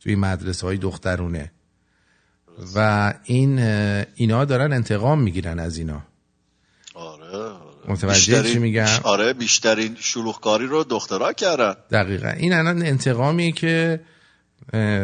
توی 0.00 0.14
مدرسه 0.14 0.66
های 0.66 0.76
دخترونه. 0.76 1.52
و 2.74 3.14
این 3.24 3.58
اینا 4.14 4.44
دارن 4.44 4.72
انتقام 4.72 5.22
می‌گیرن 5.22 5.58
از 5.58 5.78
اینا. 5.78 6.02
آره 6.94 7.36
آره. 7.36 7.90
متوجه 7.92 8.52
چی 8.52 8.58
میگم؟ 8.58 8.86
آره 9.02 9.32
بیشترین 9.32 9.96
شلوغکاری 10.00 10.66
رو 10.66 10.84
دخترها 10.84 11.32
کردن. 11.32 11.74
دقیقا. 11.90 12.28
این 12.28 12.52
الان 12.52 12.82
انتقامیه 12.82 13.52
که 13.52 14.00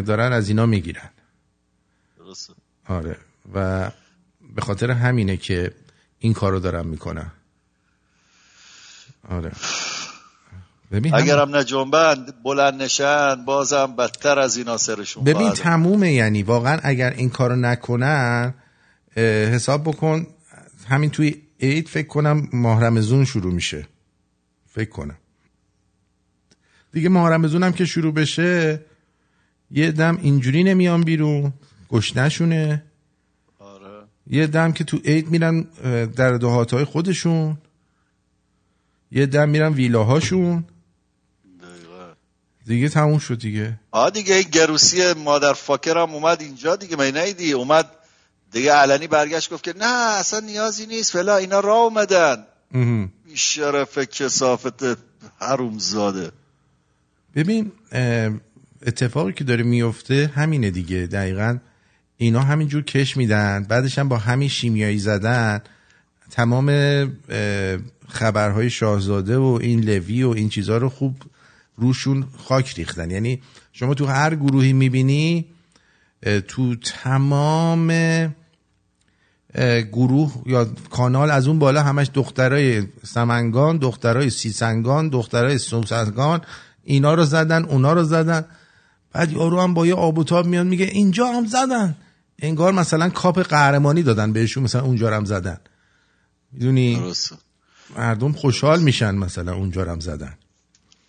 دارن 0.06 0.32
از 0.32 0.48
اینا 0.48 0.66
می‌گیرن. 0.66 1.10
درسته. 2.18 2.52
آره. 2.86 3.16
و 3.54 3.90
به 4.54 4.60
خاطر 4.62 4.90
همینه 4.90 5.36
که 5.36 5.74
این 6.18 6.32
کارو 6.32 6.60
دارن 6.60 6.86
می‌کنن. 6.86 7.32
آره. 9.28 9.52
ببین 10.92 11.14
هم- 11.14 11.18
اگرم 11.22 11.56
نه 11.56 11.64
جنبند 11.64 12.42
بلند 12.42 12.82
نشن 12.82 13.44
بازم 13.44 13.96
بدتر 13.96 14.38
از 14.38 14.56
اینا 14.56 14.76
سرشون 14.76 15.24
ببین 15.24 15.50
تمومه 15.52 16.12
یعنی 16.12 16.42
واقعا 16.42 16.78
اگر 16.82 17.10
این 17.10 17.30
کارو 17.30 17.56
نکنن 17.56 18.54
حساب 19.54 19.82
بکن 19.84 20.26
همین 20.88 21.10
توی 21.10 21.42
عید 21.60 21.88
فکر 21.88 22.06
کنم 22.06 22.48
ماه 22.52 22.84
رمضون 22.84 23.24
شروع 23.24 23.52
میشه. 23.52 23.86
فکر 24.66 24.90
کنم. 24.90 25.16
دیگه 26.92 27.08
ماه 27.08 27.30
رمضون 27.30 27.62
هم 27.62 27.72
که 27.72 27.84
شروع 27.84 28.12
بشه 28.14 28.80
یه 29.70 29.92
دم 29.92 30.18
اینجوری 30.22 30.64
نمیان 30.64 31.00
بیرون 31.02 31.52
گشنشونه 31.90 32.82
آره. 33.58 34.02
یه 34.26 34.46
دم 34.46 34.72
که 34.72 34.84
تو 34.84 34.96
عید 35.04 35.30
میرن 35.30 35.60
در 36.16 36.32
دهات 36.36 36.74
های 36.74 36.84
خودشون. 36.84 37.58
یه 39.12 39.26
دم 39.26 39.48
میرن 39.48 39.72
ویلاهاشون. 39.72 40.64
دیگه 42.68 42.88
تموم 42.88 43.18
شد 43.18 43.38
دیگه. 43.38 43.80
آه 43.90 44.10
دیگه 44.10 44.34
این 44.34 44.48
گروسی 44.52 45.12
مادر 45.12 45.52
فاکر 45.52 45.98
هم 45.98 46.14
اومد 46.14 46.40
اینجا 46.40 46.76
دیگه 46.76 46.96
می 46.96 47.12
نیدی 47.12 47.52
اومد 47.52 47.86
دیگه 48.52 48.72
علنی 48.72 49.06
برگشت 49.06 49.52
گفت 49.52 49.64
که 49.64 49.74
نه 49.78 50.18
اصلا 50.18 50.40
نیازی 50.40 50.86
نیست 50.86 51.12
فلا 51.12 51.36
اینا 51.36 51.60
را 51.60 51.74
اومدن. 51.74 52.44
شرف 53.34 53.98
کسافت 53.98 54.98
حروم 55.38 55.78
زاده 55.78 56.30
ببین 57.34 57.72
اتفاقی 58.86 59.32
که 59.32 59.44
داره 59.44 59.62
میفته 59.62 60.32
همینه 60.34 60.70
دیگه. 60.70 61.06
دقیقا 61.06 61.58
اینا 62.16 62.40
همینجور 62.40 62.82
کش 62.82 63.16
میدن 63.16 63.66
بعدش 63.68 63.98
هم 63.98 64.08
با 64.08 64.18
همین 64.18 64.48
شیمیایی 64.48 64.98
زدن 64.98 65.60
تمام 66.30 66.68
خبرهای 68.08 68.70
شاهزاده 68.70 69.36
و 69.36 69.58
این 69.62 69.80
لوی 69.80 70.22
و 70.22 70.30
این 70.30 70.48
چیزها 70.48 70.76
رو 70.76 70.88
خوب 70.88 71.14
روشون 71.78 72.26
خاک 72.38 72.74
ریختن. 72.74 73.10
یعنی 73.10 73.42
شما 73.72 73.94
تو 73.94 74.06
هر 74.06 74.34
گروهی 74.34 74.72
می‌بینی 74.72 75.46
تو 76.48 76.74
تمام 76.76 77.88
گروه 79.92 80.42
یا 80.46 80.64
کانال 80.90 81.30
از 81.30 81.48
اون 81.48 81.58
بالا 81.58 81.82
همش 81.82 82.10
دخترای 82.14 82.82
سمنگان 83.04 83.76
دخترای 83.76 84.30
سیسنگان 84.30 85.08
دخترای 85.08 85.58
سوسنگان 85.58 86.40
اینا 86.84 87.14
رو 87.14 87.24
زدن 87.24 87.64
اونا 87.64 87.92
رو 87.92 88.04
زدن. 88.04 88.44
بعد 89.12 89.32
یارو 89.32 89.60
هم 89.60 89.74
با 89.74 89.86
یه 89.86 89.94
آب 89.94 90.18
و 90.18 90.24
تاب 90.24 90.46
میاد 90.46 90.66
میگه 90.66 90.84
اینجا 90.84 91.26
هم 91.26 91.46
زدن. 91.46 91.96
انگار 92.38 92.72
مثلا 92.72 93.08
کاپ 93.08 93.38
قهرمانی 93.38 94.02
دادن 94.02 94.32
بهشون 94.32 94.62
مثلا 94.62 94.82
اونجا 94.82 95.16
هم 95.16 95.24
زدن. 95.24 95.58
می‌دونی؟ 96.52 97.12
مردم 97.96 98.32
خوشحال 98.32 98.80
میشن 98.80 99.14
مثلا 99.14 99.54
اونجا 99.54 99.84
هم 99.84 100.00
زدن. 100.00 100.34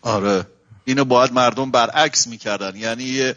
آره. 0.01 0.45
اینو 0.89 1.05
باید 1.05 1.33
مردم 1.33 1.71
برعکس 1.71 2.27
می‌کردن. 2.27 2.75
یعنی 2.75 3.03
یه 3.03 3.35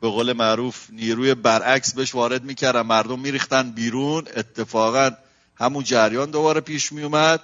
به 0.00 0.08
قول 0.08 0.32
معروف 0.32 0.86
نیروی 0.90 1.34
برعکس 1.34 1.94
بهش 1.94 2.14
وارد 2.14 2.44
می‌کردن. 2.44 2.82
مردم 2.82 3.20
میریختن 3.20 3.70
بیرون. 3.70 4.24
اتفاقا 4.36 5.10
همون 5.56 5.84
جریان 5.84 6.30
دوباره 6.30 6.60
پیش 6.60 6.92
میومد 6.92 7.40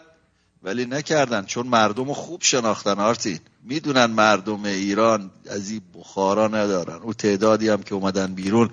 ولی 0.62 0.86
نکردن 0.86 1.44
چون 1.44 1.66
مردم 1.66 2.12
خوب 2.12 2.42
شناختن 2.42 2.98
آرتین. 2.98 3.38
می‌دونن 3.64 4.06
مردم 4.06 4.64
ایران 4.64 5.30
از 5.50 5.70
این 5.70 5.80
بخارا 5.94 6.48
ندارن. 6.48 7.02
او 7.02 7.14
تعدادی 7.14 7.68
هم 7.68 7.82
که 7.82 7.94
اومدن 7.94 8.34
بیرون 8.34 8.70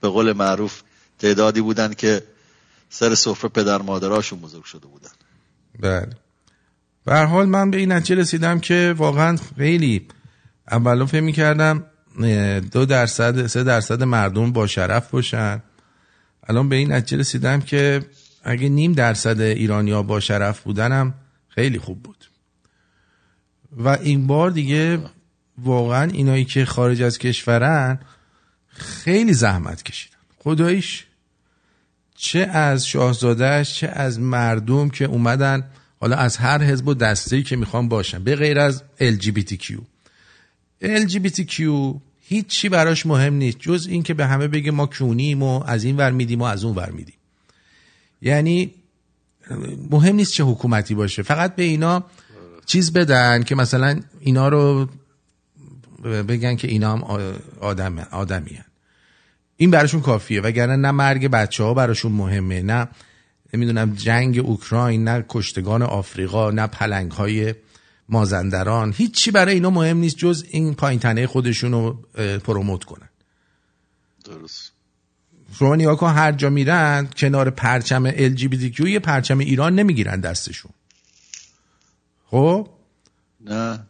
به 0.00 0.08
قول 0.08 0.32
معروف 0.32 0.82
تعدادی 1.18 1.60
بودن 1.60 1.94
که 1.94 2.22
سر 2.90 3.14
سفره 3.14 3.48
پدر 3.48 3.82
مادراشون 3.82 4.40
بزرگ 4.40 4.64
شده 4.64 4.86
بودن. 4.86 5.10
بله. 5.80 6.16
به 7.04 7.18
حال 7.18 7.46
من 7.46 7.70
به 7.70 7.76
این 7.76 7.92
نتیجه 7.92 8.14
رسیدم 8.20 8.60
که 8.60 8.94
واقعا 8.96 9.36
خیلی 9.58 10.06
اولا 10.70 11.06
فکر 11.06 11.20
می‌کردم 11.20 11.84
دو 12.72 12.86
درصد 12.86 13.46
سه 13.46 13.64
درصد 13.64 14.02
مردم 14.02 14.52
با 14.52 14.66
شرف 14.66 15.10
باشن. 15.10 15.62
الان 16.46 16.68
به 16.68 16.76
این 16.76 16.92
نتیجه 16.92 17.20
رسیدم 17.20 17.60
که 17.60 18.00
اگه 18.44 18.68
نیم 18.68 18.92
درصد 18.92 19.40
ایرانیا 19.40 20.02
با 20.02 20.20
شرف 20.20 20.60
بودنم 20.60 21.14
خیلی 21.48 21.78
خوب 21.78 22.02
بود. 22.02 22.24
و 23.76 23.88
این 23.88 24.26
بار 24.26 24.50
دیگه 24.50 24.98
واقعا 25.58 26.10
اینایی 26.10 26.44
که 26.44 26.64
خارج 26.64 27.02
از 27.02 27.18
کشورن 27.18 27.98
خیلی 28.68 29.32
زحمت 29.32 29.82
کشیدن. 29.82 30.16
خداییش 30.38 31.06
چه 32.16 32.38
از 32.38 32.86
شاهزادهش 32.86 33.74
چه 33.74 33.88
از 33.88 34.20
مردم 34.20 34.88
که 34.88 35.04
اومدن 35.04 35.70
حالا 36.00 36.16
از 36.16 36.36
هر 36.36 36.62
حزب 36.62 36.88
و 36.88 36.94
دسته 36.94 37.42
که 37.42 37.56
می‌خوان 37.56 37.88
باشن 37.88 38.24
به 38.24 38.36
غیر 38.36 38.58
از 38.58 38.82
LGBTQ 39.00 39.74
LGBTQ 40.82 41.62
هیچی 42.20 42.68
براش 42.68 43.06
مهم 43.06 43.34
نیست 43.34 43.58
جز 43.58 43.86
این 43.90 44.02
که 44.02 44.14
به 44.14 44.26
همه 44.26 44.48
بگه 44.48 44.70
ما 44.70 44.86
کونیم 44.86 45.42
و 45.42 45.64
از 45.66 45.84
این 45.84 45.96
ور 45.96 46.10
میدیم 46.10 46.40
و 46.40 46.44
از 46.44 46.64
اون 46.64 46.74
ور 46.74 46.90
میدیم 46.90 47.14
یعنی 48.22 48.74
مهم 49.90 50.16
نیست 50.16 50.32
چه 50.32 50.44
حکومتی 50.44 50.94
باشه 50.94 51.22
فقط 51.22 51.54
به 51.54 51.62
اینا 51.62 52.04
چیز 52.66 52.92
بدن 52.92 53.42
که 53.42 53.54
مثلا 53.54 54.00
اینا 54.20 54.48
رو 54.48 54.88
بگن 56.04 56.56
که 56.56 56.68
اینا 56.68 56.92
هم 56.92 57.02
آدم 57.60 57.98
آدمی 57.98 58.54
هن. 58.54 58.64
این 59.56 59.70
براشون 59.70 60.00
کافیه 60.00 60.40
وگرنه 60.40 60.76
نه 60.76 60.90
مرگ 60.90 61.28
بچه 61.28 61.64
ها 61.64 61.74
براشون 61.74 62.12
مهمه 62.12 62.62
نه 62.62 62.88
نمی‌دونم 63.54 63.94
جنگ 63.94 64.38
اوکراین 64.38 65.04
نه 65.04 65.24
کشتگان 65.28 65.82
آفریقا 65.82 66.50
نه 66.50 66.66
پلنگ 66.66 67.12
های 67.12 67.54
مازندران 68.10 68.94
هیچی 68.96 69.30
برای 69.30 69.54
اینا 69.54 69.70
مهم 69.70 69.96
نیست 69.96 70.16
جز 70.16 70.44
این 70.50 70.74
پایین 70.74 71.00
تنه 71.00 71.26
خودشون 71.26 71.72
رو 71.72 71.92
پروموت 72.38 72.84
کنن. 72.84 73.08
درست. 74.24 74.72
شما 75.58 75.76
نگاه 75.76 75.96
کن 75.96 76.10
هر 76.10 76.32
جا 76.32 76.50
میرن 76.50 77.08
کنار 77.16 77.50
پرچم 77.50 78.10
LGBTQ 78.10 78.80
یه 78.80 78.98
پرچم 78.98 79.38
ایران 79.38 79.74
نمی‌گیرن 79.74 80.20
دستشون. 80.20 80.72
خب؟ 82.26 82.68
نه. 83.40 83.80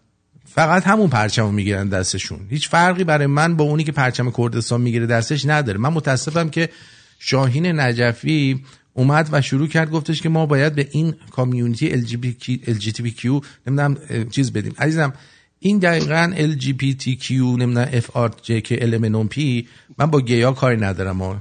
فقط 0.45 0.87
همون 0.87 1.11
پرچم 1.11 1.43
رو 1.43 1.53
می‌گیرن 1.53 1.89
دستشون. 1.89 2.47
هیچ 2.51 2.69
فرقی 2.69 3.05
برای 3.05 3.27
من 3.27 3.57
با 3.57 3.65
اونی 3.65 3.85
که 3.85 3.93
پرچم 3.93 4.31
کردستان 4.31 4.81
می‌گیره 4.81 5.07
دستش 5.07 5.47
نداره. 5.47 5.79
من 5.79 5.93
متاسفم 5.93 6.51
که 6.51 6.71
شاهین 7.19 7.67
نجفی 7.81 8.65
اومد 9.01 9.29
و 9.33 9.43
شروع 9.43 9.67
کرد 9.67 9.91
گفتش 9.91 10.23
که 10.23 10.29
ما 10.29 10.47
باید 10.47 10.75
به 10.75 10.89
این 10.91 11.15
کامیونیتی 11.31 11.91
LGBTQ 11.91 13.25
نمی‌دونم 13.67 13.97
چیز 14.31 14.53
بدیم. 14.53 14.75
عزیزم 14.79 15.13
این 15.59 15.79
دقیقا 15.79 16.33
LGBTQ 16.37 17.31
نمی‌دونم 17.31 17.87
FRJK 18.01 18.69
LMNOP 18.69 19.65
من 19.99 20.07
با 20.07 20.21
گیا 20.21 20.53
کاری 20.53 20.77
ندارم 20.77 21.21
اه، 21.23 21.41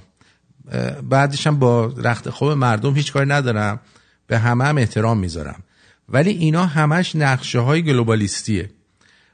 بعدش 1.02 1.48
هم 1.48 1.60
با 1.60 1.94
رخت 1.98 2.30
خواب 2.30 2.58
مردم 2.58 2.96
هیچ 2.96 3.14
کاری 3.14 3.30
ندارم. 3.30 3.80
به 4.28 4.40
همه 4.40 4.64
هم 4.64 4.78
احترام 4.78 5.20
می‌ذارم. 5.20 5.64
ولی 6.10 6.30
اینا 6.30 6.66
همش 6.66 7.16
نقشه 7.16 7.60
های 7.60 7.82
گلوبالیستیه. 7.82 8.70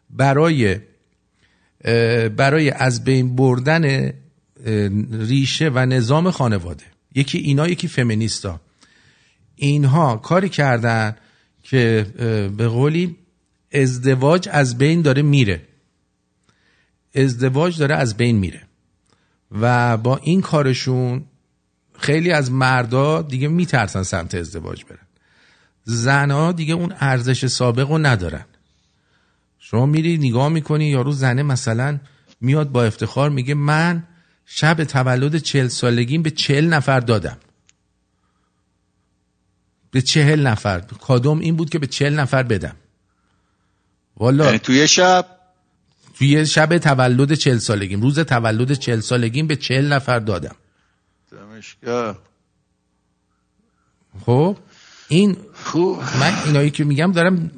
برای 0.10 0.80
برای 2.30 2.72
از 2.72 3.04
بین 3.04 3.36
بردن 3.36 4.14
ریشه 5.12 5.70
و 5.70 5.86
نظام 5.86 6.32
خانواده. 6.32 6.95
یکی 7.16 7.38
اینا 7.38 7.68
یکی 7.68 7.88
فمینیستا. 7.88 8.62
اینها 9.56 10.18
کاری 10.18 10.50
کردن 10.50 11.16
که 11.64 12.08
به 12.58 12.68
قولی 12.68 13.16
ازدواج 13.72 14.50
از 14.52 14.78
بین 14.78 15.02
داره 15.02 15.22
میره. 15.22 15.62
ازدواج 17.16 17.78
داره 17.78 17.96
از 17.96 18.18
بین 18.18 18.38
میره. 18.38 18.62
و 19.52 19.98
با 19.98 20.18
این 20.18 20.42
کارشون 20.42 21.26
خیلی 22.00 22.32
از 22.32 22.52
مردا 22.52 23.22
دیگه 23.22 23.48
میترسن 23.48 24.04
سمت 24.04 24.36
ازدواج 24.36 24.84
برن. 24.84 25.08
زنها 25.84 26.52
دیگه 26.52 26.74
اون 26.74 26.94
ارزش 27.00 27.46
سابق 27.46 27.90
رو 27.90 27.98
ندارن. 27.98 28.46
شما 29.60 29.86
میری 29.86 30.18
نگاه 30.18 30.50
می‌کنی 30.50 30.86
یارو 30.86 31.12
زنه 31.12 31.44
مثلا 31.44 32.00
میاد 32.42 32.72
با 32.72 32.84
افتخار 32.84 33.30
میگه 33.30 33.54
من 33.54 34.04
شب 34.46 34.84
تولد 34.84 35.38
چهل 35.38 35.68
سالگیم 35.68 36.22
به 36.22 36.32
چهل 36.32 36.66
نفر 36.66 37.00
دادم. 37.00 37.38
به 39.92 40.02
چهل 40.02 40.48
نفر. 40.48 40.80
کادوم 40.80 41.40
این 41.40 41.56
بود 41.56 41.70
که 41.70 41.80
به 41.80 41.88
چهل 41.88 42.20
نفر 42.20 42.44
بدم. 42.44 42.76
والا 44.18 44.46
یعنی 44.46 44.60
توی 44.60 44.88
شب؟ 44.88 45.28
توی 46.18 46.46
شب 46.46 46.78
تولد 46.78 47.34
چهل 47.34 47.58
سالگیم. 47.58 48.02
روز 48.02 48.20
تولد 48.20 48.74
چهل 48.74 49.00
سالگیم 49.00 49.48
به 49.48 49.56
چهل 49.56 49.94
نفر 49.94 50.20
دادم. 50.20 50.56
دمشکا 51.32 52.18
خب 54.26 54.58
این 55.08 55.38
خوب. 55.54 56.00
من 56.00 56.34
اینایی 56.46 56.70
که 56.70 56.84
میگم 56.84 57.12
دارم 57.12 57.52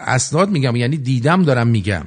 اسناد 0.00 0.48
میگم. 0.48 0.76
یعنی 0.76 0.96
دیدم 0.96 1.42
دارم 1.42 1.66
میگم. 1.66 2.06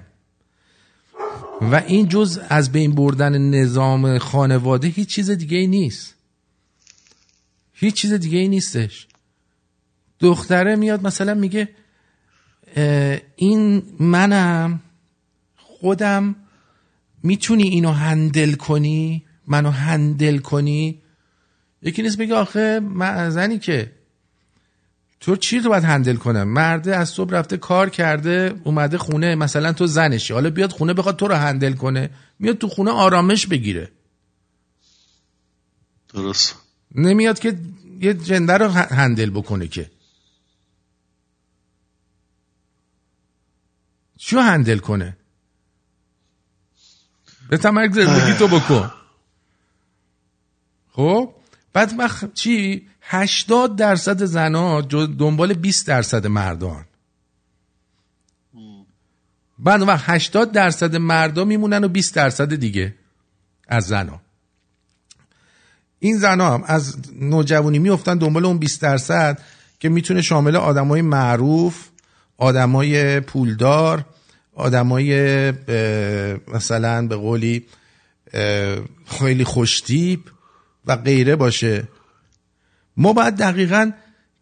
و 1.61 1.75
این 1.75 2.07
جز 2.07 2.39
از 2.49 2.71
بین 2.71 2.95
بردن 2.95 3.37
نظام 3.37 4.17
خانواده 4.17 4.87
هیچ 4.87 5.09
چیز 5.09 5.29
دیگه 5.29 5.57
ای 5.57 5.67
نیست. 5.67 6.15
هیچ 7.73 7.93
چیز 7.93 8.13
دیگه 8.13 8.37
ای 8.37 8.47
نیستش. 8.47 9.07
دختره 10.19 10.75
میاد 10.75 11.07
مثلا 11.07 11.33
میگه 11.33 11.69
این 13.35 13.83
منم 13.99 14.81
خودم 15.55 16.35
می‌تونی 17.23 17.63
اینو 17.63 17.91
هندل 17.91 18.53
کنی؟ 18.53 19.25
منو 19.47 19.69
هندل 19.69 20.37
کنی؟ 20.37 21.01
یکی 21.81 22.01
نیست 22.01 22.17
بگه 22.17 22.35
آخه 22.35 22.79
من 22.79 23.29
زنی 23.29 23.59
که 23.59 23.91
تو 25.19 25.35
چی 25.35 25.59
رو 25.59 25.69
باید 25.69 25.83
هندل 25.83 26.15
کنم؟ 26.15 26.43
مرده 26.43 26.95
از 26.95 27.09
صبح 27.09 27.31
رفته 27.31 27.57
کار 27.57 27.89
کرده 27.89 28.61
اومده 28.63 28.97
خونه 28.97 29.35
مثلا 29.35 29.73
تو 29.73 29.87
زنشی 29.87 30.33
حالا 30.33 30.49
بیاد 30.49 30.71
خونه 30.71 30.93
بخواد 30.93 31.15
تو 31.15 31.27
رو 31.27 31.35
هندل 31.35 31.73
کنه 31.73 32.09
میاد 32.39 32.57
تو 32.57 32.67
خونه 32.67 32.91
آرامش 32.91 33.47
بگیره. 33.47 33.91
درست. 36.13 36.55
نمیاد 36.95 37.39
که 37.39 37.59
یه 37.99 38.13
جنده 38.13 38.53
رو 38.53 38.67
هندل 38.69 39.29
بکنه 39.29 39.67
که. 39.67 39.91
چیو 44.17 44.39
هندل 44.39 44.77
کنه؟ 44.77 45.17
به 47.49 47.57
تمرک 47.57 47.91
زندگی 47.91 48.33
تو 48.33 48.47
بکن. 48.47 48.91
خب؟ 50.91 51.33
بعد 51.73 51.93
مخ... 51.93 52.23
چی؟ 52.33 52.89
80 53.11 53.75
درصد 53.75 54.23
زنا 54.25 54.81
دنبال 54.81 55.53
20 55.53 55.87
درصد 55.87 56.27
مردان. 56.27 56.85
بعد 59.59 59.81
وقت 59.81 60.03
80 60.07 60.51
درصد 60.51 60.95
مردا 60.95 61.45
میمونن 61.45 61.83
و 61.83 61.87
20 61.87 62.15
درصد 62.15 62.55
دیگه 62.55 62.95
از 63.67 63.83
زنا. 63.83 64.21
این 65.99 66.17
زنا 66.17 66.53
هم 66.53 66.63
از 66.65 66.97
نوجوانی 67.19 67.79
میفتن 67.79 68.17
دنبال 68.17 68.45
اون 68.45 68.57
20 68.57 68.81
درصد 68.81 69.41
که 69.79 69.89
می‌تونه 69.89 70.21
شامل 70.21 70.55
آدمای 70.55 71.01
معروف 71.01 71.87
آدمای 72.37 73.19
پولدار 73.19 74.05
آدمای 74.53 75.51
مثلا 76.47 77.07
به 77.07 77.15
قولی 77.15 77.65
خیلی 79.05 79.43
خوشتیپ 79.43 80.19
و 80.85 80.95
غیره 80.95 81.35
باشه. 81.35 81.87
ما 82.99 83.13
باید 83.13 83.35
دقیقا 83.35 83.91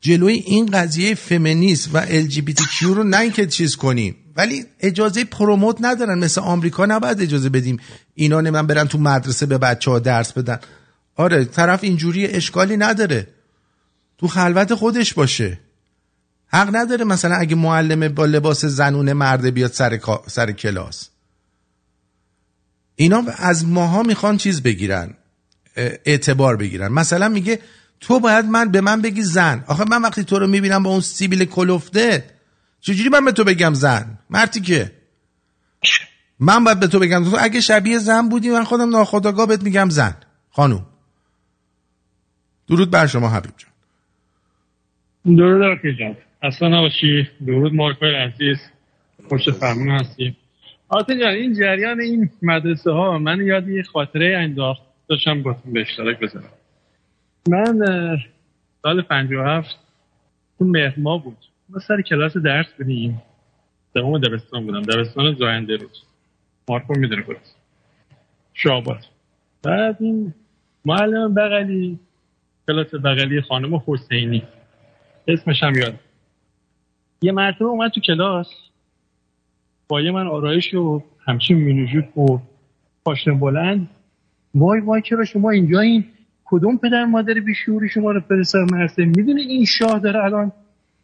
جلوی 0.02 0.34
این 0.34 0.66
قضیه 0.66 1.16
فمینیست 1.16 1.90
و 1.94 2.06
LGBTQ 2.06 2.82
رو 2.82 3.04
نه 3.04 3.20
اینکه 3.20 3.48
چیز 3.48 3.76
کنیم 3.76 4.16
ولی 4.36 4.66
اجازه 4.80 5.24
پروموت 5.24 5.78
ندارن. 5.82 6.20
مثل 6.20 6.42
آمریکا 6.42 6.86
نباید 6.86 7.22
اجازه 7.22 7.50
بدیم 7.50 7.80
اینا 8.14 8.42
نمیم 8.42 8.68
برن 8.68 8.88
تو 8.88 8.98
مدرسه 8.98 9.46
به 9.46 9.58
بچه 9.58 9.92
ها 9.92 10.00
درس 10.00 10.32
بدن. 10.32 10.60
آره 11.16 11.46
طرف 11.46 11.84
اینجوری 11.84 12.28
اشکالی 12.28 12.78
نداره. 12.78 13.28
تو 14.18 14.28
خلوت 14.28 14.74
خودش 14.74 15.14
باشه. 15.14 15.60
حق 16.48 16.76
نداره 16.76 17.06
مثلا 17.06 17.36
اگه 17.36 17.56
معلم 17.56 18.08
با 18.08 18.26
لباس 18.26 18.66
زنونه 18.66 19.14
مرده 19.14 19.52
بیاد 19.52 19.72
سر, 19.72 20.00
سر 20.28 20.52
کلاس. 20.52 21.10
اینا 22.96 23.24
از 23.38 23.66
ماها 23.66 24.04
می‌خوان 24.04 24.38
چیز 24.38 24.62
بگیرن 24.62 25.14
اعتبار 26.06 26.58
بگیرن. 26.58 26.92
مثلا 26.92 27.30
میگه 27.30 27.60
تو 28.00 28.20
باید 28.20 28.46
من 28.46 28.72
به 28.72 28.82
من 28.82 29.02
بگی 29.02 29.22
زن. 29.22 29.64
آخه 29.68 29.84
من 29.90 30.02
وقتی 30.02 30.24
تو 30.24 30.40
رو 30.40 30.48
می‌بینم 30.48 30.84
با 30.84 30.90
اون 30.90 31.00
سیبیل 31.00 31.46
کلفته 31.46 32.24
چجوری 32.80 33.10
من 33.10 33.26
به 33.26 33.32
تو 33.32 33.44
بگم 33.44 33.74
زن؟ 33.74 34.20
مرتی 34.30 34.62
که. 34.62 34.92
من 36.40 36.64
باید 36.64 36.80
به 36.80 36.88
تو 36.88 37.00
بگم 37.00 37.24
تو 37.24 37.38
اگه 37.40 37.62
شبیه 37.62 37.98
زن 37.98 38.30
بودی 38.30 38.50
من 38.50 38.64
خودم 38.64 38.90
ناخداگاه 38.90 39.48
بهت 39.48 39.64
میگم 39.64 39.90
زن. 39.90 40.16
خانوم. 40.50 40.86
درود 42.68 42.92
بر 42.92 43.08
شما 43.08 43.30
حبیب 43.30 43.52
جان. 43.58 43.72
درود 45.38 45.62
آرتی 45.62 45.96
جان. 46.00 46.18
اصلا 46.44 46.68
نباشی. 46.68 47.30
درود 47.48 47.74
مارکوی 47.74 48.16
عزیز. 48.16 48.58
پشت 49.30 49.52
فرمون 49.52 49.90
هستی. 49.90 50.36
آرتین 50.90 51.20
جان 51.20 51.30
این 51.30 51.54
جریان 51.54 52.02
این 52.02 52.30
مدرسه 52.42 52.92
ها 52.92 53.18
من 53.18 53.46
یاد 53.46 53.68
یه 53.68 53.84
خاطره 53.84 54.38
انداخت. 54.38 54.82
داشتم 55.10 55.44
باتون 55.44 55.74
به 55.74 55.82
اشتراک 55.82 56.20
بزنم 56.20 56.57
من 57.48 57.80
سال 58.84 59.02
57 59.02 59.80
تو 60.60 60.66
مهاباد. 60.66 61.38
ما 61.70 61.80
سر 61.80 62.02
کلاس 62.02 62.38
درس 62.38 62.74
بودیم. 62.78 63.22
دوم 63.94 64.18
دبستان 64.18 64.66
بودم. 64.66 64.82
دبستان 64.82 65.36
زاینده 65.36 65.76
رود 65.76 65.98
مارکو 66.70 66.94
می‌دونه 66.94 67.22
بود 67.22 67.38
شعبات 68.54 69.06
بعد 69.64 69.98
این 70.00 70.34
معلم 70.86 71.34
بغلی 71.34 72.00
کلاس 72.68 72.96
بغلی 72.96 73.42
خانم 73.42 73.84
حسینی. 73.88 74.44
اسمش 75.28 75.64
هم 75.64 75.76
یاد. 75.76 76.00
یه 77.22 77.32
مرتبه 77.32 77.66
اومد 77.66 77.92
تو 77.92 78.02
کلاس. 78.02 78.48
پایه 79.90 80.12
من 80.12 80.28
آرایش 80.28 80.74
و 80.74 81.04
همچین 81.26 81.58
مینوژود 81.58 82.18
و 82.18 82.40
پاشنه 83.06 83.34
بلند. 83.34 83.90
وای 84.56 84.80
وای 84.80 85.02
چرا 85.02 85.26
شما 85.26 85.50
اینجا 85.50 85.80
این 85.80 86.06
کدوم 86.50 86.78
پدر 86.78 87.06
مادر 87.06 87.34
بیشوری 87.34 87.90
شما 87.90 88.12
رو 88.12 88.20
فرستاد 88.20 88.72
مرسه؟ 88.72 89.06
می‌دونی 89.06 89.42
این 89.42 89.66
شاه 89.66 90.00
داره 90.00 90.24
الان 90.24 90.52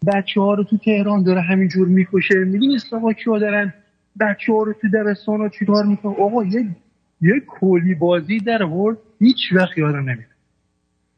بچه 0.08 0.42
ها 0.42 0.54
رو 0.54 0.64
تو 0.64 0.78
تهران 0.78 1.24
داره 1.24 1.42
همینجور 1.42 1.88
می‌کشه. 1.88 2.36
می‌دونی 2.36 2.76
اسلاما 2.76 3.14
کیا 3.14 3.40
دارن؟ 3.40 3.74
بچه 4.20 4.54
ها 4.54 4.64
رو 4.64 4.74
تو 4.74 4.88
دبستان 4.90 5.40
ها 5.40 5.50
چیکار 5.50 5.86
می‌کنه 5.86 6.16
آقا 6.16 6.44
یه 6.44 6.68
یه 7.22 7.42
کلی 7.48 7.96
بازی 7.96 8.40
در 8.40 8.64
ورد 8.64 8.98
هیچ 9.20 9.38
وقت 9.52 9.78
یادم 9.78 10.00
نمیاد. 10.00 10.34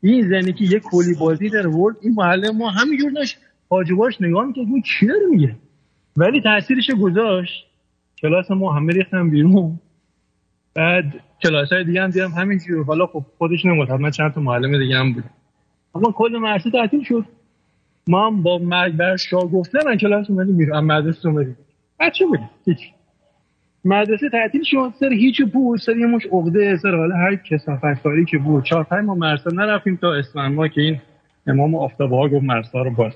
این 0.02 0.30
زنی 0.30 0.54
که 0.54 0.66
یه 0.66 0.80
کلی 0.80 1.14
بازی 1.20 1.50
در 1.50 1.68
ورد 1.68 1.96
این 2.02 2.14
معلم 2.14 2.58
ما 2.58 2.70
همینجور 2.70 3.12
داشت 3.12 3.38
حاجباش 3.70 4.22
نگاه 4.22 4.46
می‌کرد 4.46 4.68
این 4.68 4.82
چی 4.82 5.08
داره 5.08 5.26
میگه؟ 5.32 5.56
ولی 6.18 6.42
تاثیرش 6.42 6.92
گذاشت. 6.92 7.66
کلاس 8.22 8.52
ما 8.52 8.74
همه 8.74 8.94
ریختن 8.94 9.30
بیرون. 9.30 9.80
بعد 10.74 11.14
کلاس 11.46 11.74
های 11.74 11.84
دیگه 11.84 12.04
هم 12.04 12.10
دیدم. 12.10 12.32
همینجور 12.32 12.86
حالا 12.86 13.06
خب 13.06 13.26
خودش 13.38 13.66
نمود 13.66 13.90
حتما 13.90 14.12
چند 14.12 14.34
تا 14.34 14.42
معلم 14.42 14.78
دیگه 14.78 14.98
هم 14.98 15.14
بود. 15.14 15.24
اما 15.96 16.12
کل 16.12 16.38
مرسی 16.38 16.72
تعطیل 16.72 17.04
شد. 17.04 17.26
ما 18.08 18.28
هم 18.28 18.44
با 18.44 18.58
مرگ 18.58 18.94
بر 18.94 19.16
شاه 19.18 19.52
گفتن 19.52 19.80
من 19.86 19.98
کلاس 19.98 20.30
اومدیم 20.30 20.58
بیرون. 20.58 20.78
هم 20.78 20.86
مدرسه 20.86 21.28
اومدیم 21.28 21.58
بچه 22.00 22.26
بودیم. 22.26 22.50
هیچ. 22.66 22.80
مدرسه 23.86 24.30
تعطیل 24.30 24.64
شد. 24.64 24.94
سر 25.00 25.14
هیچ 25.14 25.42
بود 25.42 25.80
سر 25.80 25.98
یه 25.98 26.06
مش 26.06 26.26
عقده 26.32 26.78
سر 26.78 26.96
حالا 26.96 27.16
هر 27.16 27.36
کسافت 27.36 28.04
کاری 28.04 28.26
که 28.26 28.38
بود. 28.38 28.64
چهار 28.64 28.84
پنج 28.84 29.06
ما 29.06 29.16
مرسا 29.16 29.50
نرفتیم 29.50 29.96
تا 29.96 30.14
اسفند 30.14 30.56
ما 30.56 30.68
که 30.68 30.82
این 30.82 31.02
امام 31.48 31.76
آفتابه 31.76 32.16
ها 32.16 32.28
گفت 32.28 32.44
مرسا 32.44 32.82
رو 32.82 32.92
باز. 32.92 33.14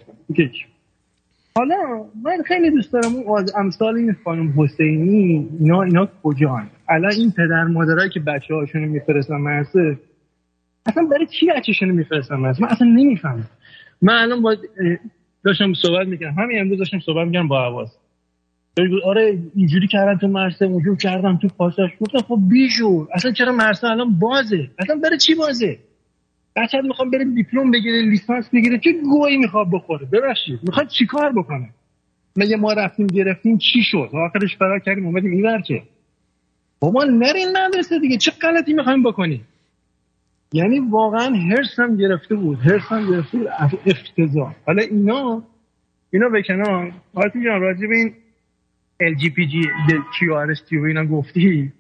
حالا 1.56 1.76
من 2.24 2.44
خیلی 2.46 2.72
دوست 2.72 2.94
دارم 2.94 3.16
اون 3.16 3.40
از 3.40 3.56
امثال 3.56 3.96
این 3.96 4.16
خانم 4.24 4.54
حسینی. 4.58 5.50
اینا 5.60 5.82
اینا 5.82 6.08
کجان؟ 6.24 6.68
الان 6.90 7.12
این 7.12 7.32
پدر 7.32 7.64
مادرایی 7.64 8.10
که 8.10 8.20
بچه 8.20 8.54
هاشون 8.54 8.82
میفرستن 8.82 9.36
مرسه 9.36 9.98
اصلا 10.86 11.04
برای 11.04 11.26
چی 11.26 11.46
بچه‌شون 11.46 11.90
میفرستن 11.90 12.36
من 12.36 12.54
من 12.60 12.68
اصلا 12.68 12.88
نمی‌فهمم. 12.88 13.50
من 14.02 14.14
الان 14.14 14.42
با 14.42 14.56
داشتم 15.44 15.74
صحبت 15.74 16.08
می‌کردم. 16.08 16.34
همین 16.44 16.60
امروز 16.60 16.80
داشتم 16.80 17.00
صحبت 17.00 17.28
می‌کردم 17.28 17.48
با 17.48 17.66
عواز 17.66 17.98
آره 19.06 19.38
اینجوری 19.56 19.88
کردن 19.88 20.18
تو 20.18 20.28
مرسه 20.28 20.66
اونجوری 20.66 20.98
کردم 20.98 21.38
تو 21.38 21.48
پاساش. 21.48 21.92
گفتم 22.00 22.18
خب 22.18 22.40
بیشور 22.50 23.08
اصلا 23.14 23.32
چرا 23.32 23.52
مرسه 23.52 23.88
الان 23.88 24.20
بازه؟ 24.20 24.70
اصلا 24.80 24.96
برای 24.96 25.18
چی 25.18 25.36
بازه؟ 25.36 25.80
بچه 26.56 26.82
می‌خوام 26.82 27.12
بره 27.12 27.26
دیپلم 27.26 27.72
بگیره 27.72 28.02
لیسانس 28.02 28.50
بگیره 28.50 28.78
چه 28.78 28.92
گویی 28.92 29.38
می‌خواد 29.38 29.68
بخوره؟ 29.72 30.06
ببخشید 30.06 30.60
می‌خواد 30.64 30.88
چیکار 30.88 31.34
بکنه؟ 31.34 31.70
مگه 32.36 32.58
ما 32.58 32.74
رفتیم 32.74 33.08
گرفتیم 33.08 33.58
چی 33.58 33.84
شد؟ 33.84 34.10
آخرش 34.14 34.58
فرار 34.58 34.80
کردیم 34.80 35.06
اومدیم 35.06 35.62
که. 35.62 35.84
بابا 36.80 37.04
نرین 37.04 37.58
مدرسه 37.58 38.00
دیگه. 38.00 38.18
چه 38.18 38.32
غلطی 38.32 38.74
می‌خوایم 38.74 39.04
بکنیم 39.04 39.46
یعنی 40.54 40.80
واقعا 40.80 41.36
هرس 41.36 41.80
هم 41.80 41.98
گرفته 41.98 42.36
بود. 42.36 42.60
هرس 42.60 42.84
هم 42.90 43.12
گرفته 43.12 43.38
بود 43.38 43.48
افتضاح. 43.86 44.56
حالا 44.66 44.82
اینا 44.82 45.44
اینا 46.12 46.30
به 46.30 46.44
کنار. 46.44 46.92
حالتی 47.14 47.44
جان 47.44 47.62
راجع 47.62 47.88
به 47.88 47.96
این 47.96 48.14
LGPG 49.04 49.66
QRST 49.88 50.74
و 50.74 50.84
اینا 50.84 51.06
گفتی. 51.06 51.72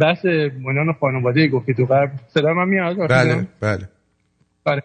بحث 0.00 0.24
منان 0.64 0.92
خانواده 0.92 1.48
گفتی 1.48 1.74
تو 1.74 1.84
قبل 1.84 2.10
صدا 2.28 2.54
من 2.54 2.68
میاد؟ 2.68 2.96
بله 2.96 3.46
بله. 3.60 3.88
بله. 4.64 4.82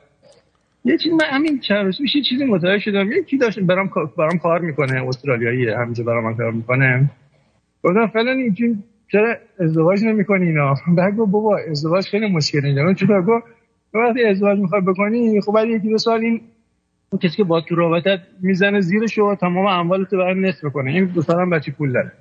یه 0.86 0.98
چیز 0.98 1.14
من 1.14 1.26
همین 1.32 1.60
چند 1.60 1.86
روز 1.86 2.02
میشه 2.02 2.22
چیزی 2.22 2.46
متوجه 2.46 2.80
شدم. 2.80 3.12
یکی 3.12 3.38
داشت 3.38 3.60
برام 3.60 3.92
برام 4.18 4.38
کار 4.38 4.60
می‌کنه 4.60 5.08
استرالیایی 5.08 5.70
همینجا 5.70 6.04
برام 6.04 6.38
کار 6.38 6.52
می‌کنه. 6.52 7.10
گفتم 7.86 8.08
فعلا 8.08 8.32
اینجوری 8.32 8.78
چرا 9.12 9.36
ازدواج 9.60 10.04
نمی‌کنی 10.04 10.46
اینا؟ 10.46 10.76
بعد 10.98 11.16
گفت 11.16 11.32
بابا 11.32 11.58
ازدواج 11.72 12.06
خیلی 12.08 12.28
مشکلی 12.28 12.76
داره 12.76 12.94
چرا 12.94 13.22
گفت 13.22 13.46
وقتی 13.94 14.24
ازدواج 14.24 14.60
می‌خوای 14.60 14.82
بکنی 14.82 15.42
خب 15.42 15.52
بعد 15.52 15.68
یکی 15.68 15.90
دو 15.90 15.98
سال 15.98 16.20
این 16.20 16.42
اون 17.10 17.20
کسی 17.20 17.38
که 17.38 17.44
با 17.44 17.62
تو 17.62 17.76
رابطت 17.76 18.20
می‌زنه 18.42 18.82
زیرش 18.82 19.18
و 19.18 19.36
تمام 19.36 19.66
اموالت 19.66 20.14
رو 20.14 20.20
برای 20.20 20.42
نصف 20.42 20.66
کنه 20.74 20.92
این 20.92 21.06
دو 21.06 21.22
سال 21.22 21.42
هم 21.42 21.50
بچه 21.50 21.72
پول 21.72 21.94
داره. 21.94 22.12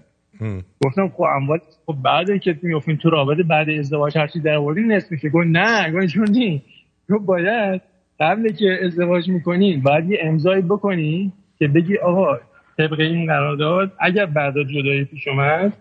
گفتم 0.85 1.09
خب 1.09 1.23
اموال 1.23 1.59
خب 1.87 1.95
بعد 2.05 2.39
که 2.39 2.59
میافتین 2.63 2.97
تو 2.97 3.11
رابطه 3.11 3.43
بعد 3.43 3.71
ازدواج 3.71 4.19
هرچی 4.19 4.41
در 4.41 4.55
آوردی 4.55 4.81
نصف 4.81 5.13
میشه. 5.13 5.29
گفت 5.29 5.47
نه 5.47 5.93
گفت 5.93 6.07
چون 6.07 6.29
نی 6.31 6.63
تو 7.09 7.19
باید 7.19 7.81
قبل 8.21 8.53
که 8.53 8.79
ازدواج 8.85 9.29
می‌کنی 9.29 9.77
باید 9.77 10.11
یه 10.11 10.19
امضایی 10.23 10.63
بکنی 10.63 11.33
که 11.59 11.69
بگی 11.69 11.99
آقا 11.99 12.39
طبق 12.79 13.01
این 13.01 13.27
قرارداد 13.27 13.93
اگر 14.01 14.27
بعد 14.27 14.59
از 14.59 14.67
جدایی 14.67 15.05
پیش 15.05 15.29
اومد 15.29 15.73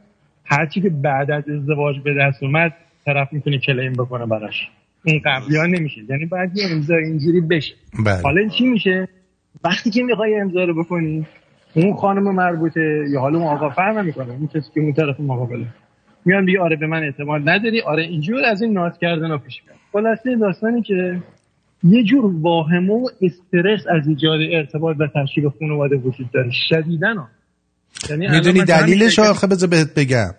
هرچی 0.45 0.81
که 0.81 0.89
بعد 0.89 1.31
از 1.31 1.49
ازدواج 1.49 1.99
به 1.99 2.13
دست 2.13 2.43
اومد 2.43 2.73
طرف 3.05 3.33
می‌تونه 3.33 3.57
کلیم 3.57 3.93
بکنه 3.93 4.25
براش. 4.25 4.69
این 5.03 5.21
قبلی 5.25 5.57
ها 5.57 5.65
نمیشه. 5.65 6.01
یعنی 6.09 6.25
باید 6.25 6.57
یه 6.57 6.63
امضا 6.71 6.95
اینجوری 6.95 7.41
بشه. 7.41 7.73
بله. 8.05 8.21
حالا 8.23 8.41
این 8.41 8.49
چی 8.49 8.65
میشه؟ 8.65 9.07
وقتی 9.63 9.89
که 9.89 10.03
می‌خوای 10.03 10.35
امضا 10.35 10.63
رو 10.63 10.83
بکنی 10.83 11.25
اون 11.73 11.93
خانم 11.93 12.35
مربوطه 12.35 13.05
یا 13.09 13.19
حالا 13.19 13.39
اون 13.39 13.47
آقا 13.47 13.69
فرق 13.69 13.97
نمی‌کنه. 13.97 14.31
اون 14.31 14.47
کسی 14.47 14.71
که 14.73 14.81
اون 14.81 14.93
طرف 14.93 15.19
مقابله 15.19 15.65
میان 16.25 16.45
بگی 16.45 16.57
آره 16.57 16.75
به 16.75 16.87
من 16.87 17.03
اعتماد 17.03 17.49
نداری. 17.49 17.81
آره 17.81 18.03
اینجور 18.03 18.45
از 18.45 18.61
این 18.61 18.73
ناز 18.73 18.97
کردن 18.97 19.31
ها 19.31 19.37
پیش 19.37 19.61
میاد 19.65 19.77
خلاصه 19.91 20.35
داستانی 20.35 20.81
که 20.81 21.17
یه 21.83 22.03
جور 22.03 22.25
واهمه 22.25 22.93
و 22.93 23.07
استرس 23.21 23.81
از 23.89 24.07
ایجاد 24.07 24.39
ارتباط 24.51 24.95
و 24.99 25.07
تشکیل 25.15 25.49
خانواده 25.59 25.95
وجود 25.95 26.31
داره. 26.33 26.51
شدیدن 26.69 27.17
ها 27.17 27.27
یعنی 28.09 28.27
الان 28.27 28.37
می‌دونی 28.37 28.65
دلیلش 28.65 29.19
آخه 29.19 29.47
بذار 29.47 29.69
بهت 29.69 29.93
بگم. 29.93 30.33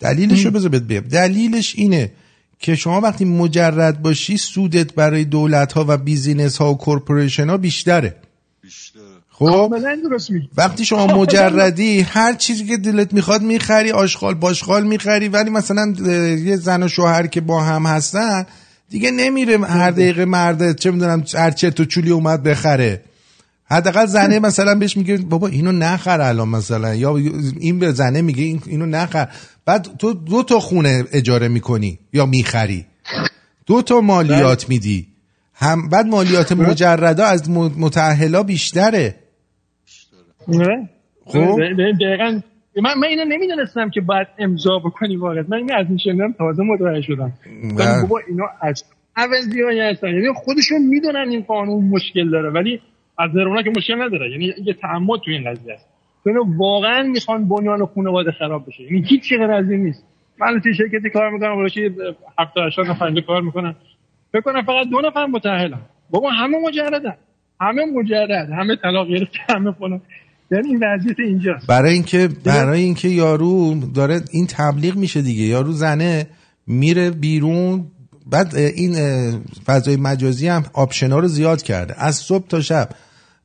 دلیلش 0.00 0.44
رو 0.44 0.50
بذار 0.50 0.68
بهت 0.68 0.82
بگم. 0.82 1.00
دلیلش 1.00 1.74
اینه 1.76 2.12
که 2.58 2.74
شما 2.74 3.00
وقتی 3.00 3.24
مجرد 3.24 4.02
باشی 4.02 4.36
سودت 4.36 4.94
برای 4.94 5.24
دولت 5.24 5.72
ها 5.72 5.84
و 5.88 5.96
business 5.96 6.58
ها 6.58 6.72
و 6.72 6.78
corporation 6.78 7.48
ها 7.48 7.56
بیشتره 7.56 8.16
خب 9.30 9.74
وقتی 10.56 10.84
شما 10.84 11.06
مجردی 11.06 12.00
هر 12.00 12.34
چیزی 12.34 12.66
که 12.66 12.76
دلت 12.76 13.14
می‌خواد 13.14 13.42
می‌خری 13.42 13.90
آشغال 13.90 14.34
باشغال 14.34 14.86
می‌خری 14.86 15.28
ولی 15.28 15.50
مثلا 15.50 15.94
یه 16.44 16.56
زن 16.56 16.82
و 16.82 16.88
شوهر 16.88 17.26
که 17.26 17.40
با 17.40 17.62
هم 17.62 17.86
هستن 17.86 18.46
دیگه 18.92 19.10
نمیره 19.10 19.58
هر 19.58 19.90
دقیقه 19.90 20.24
مرده 20.24 20.74
چه 20.74 20.90
می‌دونم 20.90 21.24
هر 21.34 21.50
چه 21.50 21.70
تو 21.70 21.84
چولی 21.84 22.10
اومد 22.10 22.42
بخره. 22.42 23.02
حداقل 23.64 24.06
زنه 24.06 24.38
مثلا 24.38 24.74
بهش 24.74 24.96
میگه 24.96 25.16
بابا 25.16 25.48
اینو 25.48 25.72
نخر 25.72 26.20
الان 26.20 26.48
مثلا. 26.48 26.94
یا 26.94 27.16
این 27.60 27.78
به 27.78 27.92
زنه 27.92 28.22
میگه 28.22 28.42
این- 28.44 28.62
اینو 28.66 28.86
نخر. 28.86 29.28
بعد 29.64 29.88
تو 29.98 30.12
دو 30.12 30.42
تا 30.42 30.60
خونه 30.60 31.04
اجاره 31.12 31.48
می‌کنی 31.48 31.98
یا 32.12 32.26
می‌خری. 32.26 32.86
دو 33.66 33.82
تا 33.82 34.00
مالیات 34.00 34.68
میدی. 34.68 35.06
هم 35.54 35.88
بعد 35.88 36.06
مالیات 36.06 36.52
مجردا 36.52 37.24
از 37.24 37.50
متأهلا 37.50 38.42
بیشتره. 38.42 39.14
خب. 41.24 41.58
دقیقاً 42.00 42.40
من 42.76 42.94
من 42.98 43.08
اینو 43.08 43.24
نمی‌دونستم 43.24 43.90
که 43.90 44.00
باید 44.00 44.26
امضا 44.38 44.78
بکنی 44.78 45.16
واقعا. 45.16 45.44
من 45.48 45.56
اینو 45.56 45.74
از 45.74 45.86
این 45.88 45.98
شنیدم 45.98 46.32
تازه 46.32 46.62
متوجه 46.62 47.02
شدم. 47.02 47.32
بابا 48.02 48.20
اینا 48.28 48.44
از 48.60 48.84
عوضی 49.16 49.62
های 49.62 49.80
هستن. 49.80 50.08
یعنی 50.08 50.32
خودشون 50.34 50.82
می‌دونن 50.82 51.28
این 51.30 51.42
قانون 51.42 51.84
مشکل 51.84 52.30
داره 52.30 52.50
ولی 52.50 52.80
از 53.18 53.30
نظر 53.30 53.62
که 53.62 53.70
مشکل 53.76 54.02
نداره. 54.02 54.30
یعنی 54.30 54.54
یه 54.64 54.74
تعمد 54.74 55.20
تو 55.24 55.30
این 55.30 55.50
قضیه 55.50 55.74
است. 55.74 55.88
اینا 56.26 56.44
واقعا 56.56 57.02
می‌خوان 57.02 57.48
بنیان 57.48 57.86
خانواده 57.86 58.30
خراب 58.30 58.66
بشه. 58.66 58.82
یعنی 58.82 59.06
هیچ 59.08 59.28
چیز 59.28 59.38
غیر 59.38 59.50
از 59.50 59.70
این 59.70 59.82
نیست. 59.82 60.04
من 60.38 60.60
توی 60.60 60.74
شرکتی 60.74 61.10
کار 61.10 61.30
می‌کنم 61.30 61.58
ولی 61.58 61.90
70 62.38 62.66
80 62.66 62.86
نفر 62.86 63.20
کار 63.20 63.42
می‌کنن. 63.42 63.74
فکر 64.32 64.40
کنم 64.40 64.62
فقط 64.62 64.86
دو 64.90 65.00
نفر 65.00 65.26
متأهلن 65.26 65.80
بابا 66.10 66.30
همه 66.30 66.58
مجردن. 66.68 67.14
همه 67.60 67.84
مجرد 67.94 68.50
همه 68.50 68.76
طلاق 68.76 69.08
گرفته 69.08 69.38
همه 69.48 69.72
فلان. 69.72 70.00
یعنی 70.50 70.68
این 70.68 70.78
وضعیت 70.82 71.20
اینجاست. 71.20 71.66
برای 71.66 71.92
اینکه 71.92 72.28
برای 72.44 72.82
اینکه 72.82 73.08
یارو 73.08 73.74
داره 73.74 74.22
این 74.30 74.46
تبلیغ 74.46 74.96
میشه 74.96 75.22
دیگه. 75.22 75.42
یارو 75.42 75.72
زنه 75.72 76.26
میره 76.66 77.10
بیرون 77.10 77.86
بعد 78.26 78.56
این 78.56 78.94
فضای 79.66 79.96
مجازی 79.96 80.48
هم 80.48 80.64
آپشنا 80.72 81.18
رو 81.18 81.28
زیاد 81.28 81.62
کرده. 81.62 81.94
از 81.98 82.16
صبح 82.16 82.46
تا 82.46 82.60
شب 82.60 82.88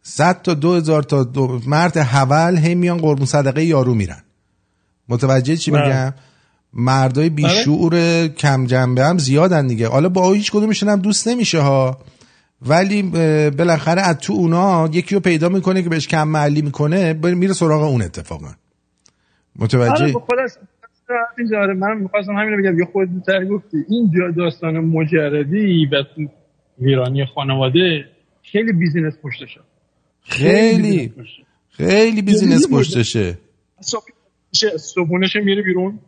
صد 0.03 0.41
تا 0.41 0.53
دو 0.53 0.73
هزار 0.73 1.03
تا 1.03 1.23
دو 1.23 1.61
مرد 1.67 1.97
حول 1.97 2.57
هی 2.57 2.75
میان 2.75 2.97
قربون 2.97 3.25
صدقه 3.25 3.65
یارو 3.65 3.93
میرن. 3.93 4.21
متوجه 5.09 5.57
چی 5.57 5.71
بله. 5.71 5.83
میگم؟ 5.83 6.13
مردای 6.73 7.29
بیشعور 7.29 8.27
کم 8.27 8.65
جنبه 8.65 9.05
هم 9.05 9.17
زیادن 9.17 9.67
دیگه. 9.67 9.87
حالا 9.87 10.09
با 10.09 10.33
هیچ 10.33 10.51
کدومشون 10.51 10.89
هم 10.89 10.99
دوست 10.99 11.27
نمیشه 11.27 11.59
ها. 11.59 11.99
ولی 12.61 13.03
بالاخره 13.57 14.01
از 14.01 14.17
تو 14.17 14.33
اونا 14.33 14.89
یکی 14.93 15.15
رو 15.15 15.21
پیدا 15.21 15.49
می‌کنه 15.49 15.83
که 15.83 15.89
بهش 15.89 16.07
کم 16.07 16.27
محلی 16.27 16.61
می‌کنه 16.61 17.13
میره 17.13 17.53
سراغ 17.53 17.83
اون 17.83 18.01
اتفاقا. 18.01 18.51
متوجه؟ 19.55 20.03
آره 20.03 20.13
خب 20.13 20.23
اینجا 21.37 21.57
آره 21.57 21.73
من 21.73 21.97
می‌خواستم 21.97 22.31
همین 22.31 22.53
رو 22.53 22.63
بگم. 22.63 22.79
یه 22.79 22.85
خود 22.85 23.09
تر 23.27 23.45
گفتی 23.45 23.77
این 23.89 24.11
داستان 24.37 24.79
مجردی 24.79 25.85
و 25.85 26.03
ویرانی 26.79 27.25
خانواده 27.25 28.05
خیلی 28.43 28.73
business 28.73 29.13
پشتشه. 29.23 29.59
خیلی. 30.23 31.13
خیلی 31.69 32.21
business 32.21 32.61
یعنی 32.61 32.75
پشتشه. 32.77 33.37
صبح 33.79 34.03
میشه- 34.53 34.77
صبحونهش 34.77 35.35
میره 35.35 35.61
بیرون. 35.61 35.99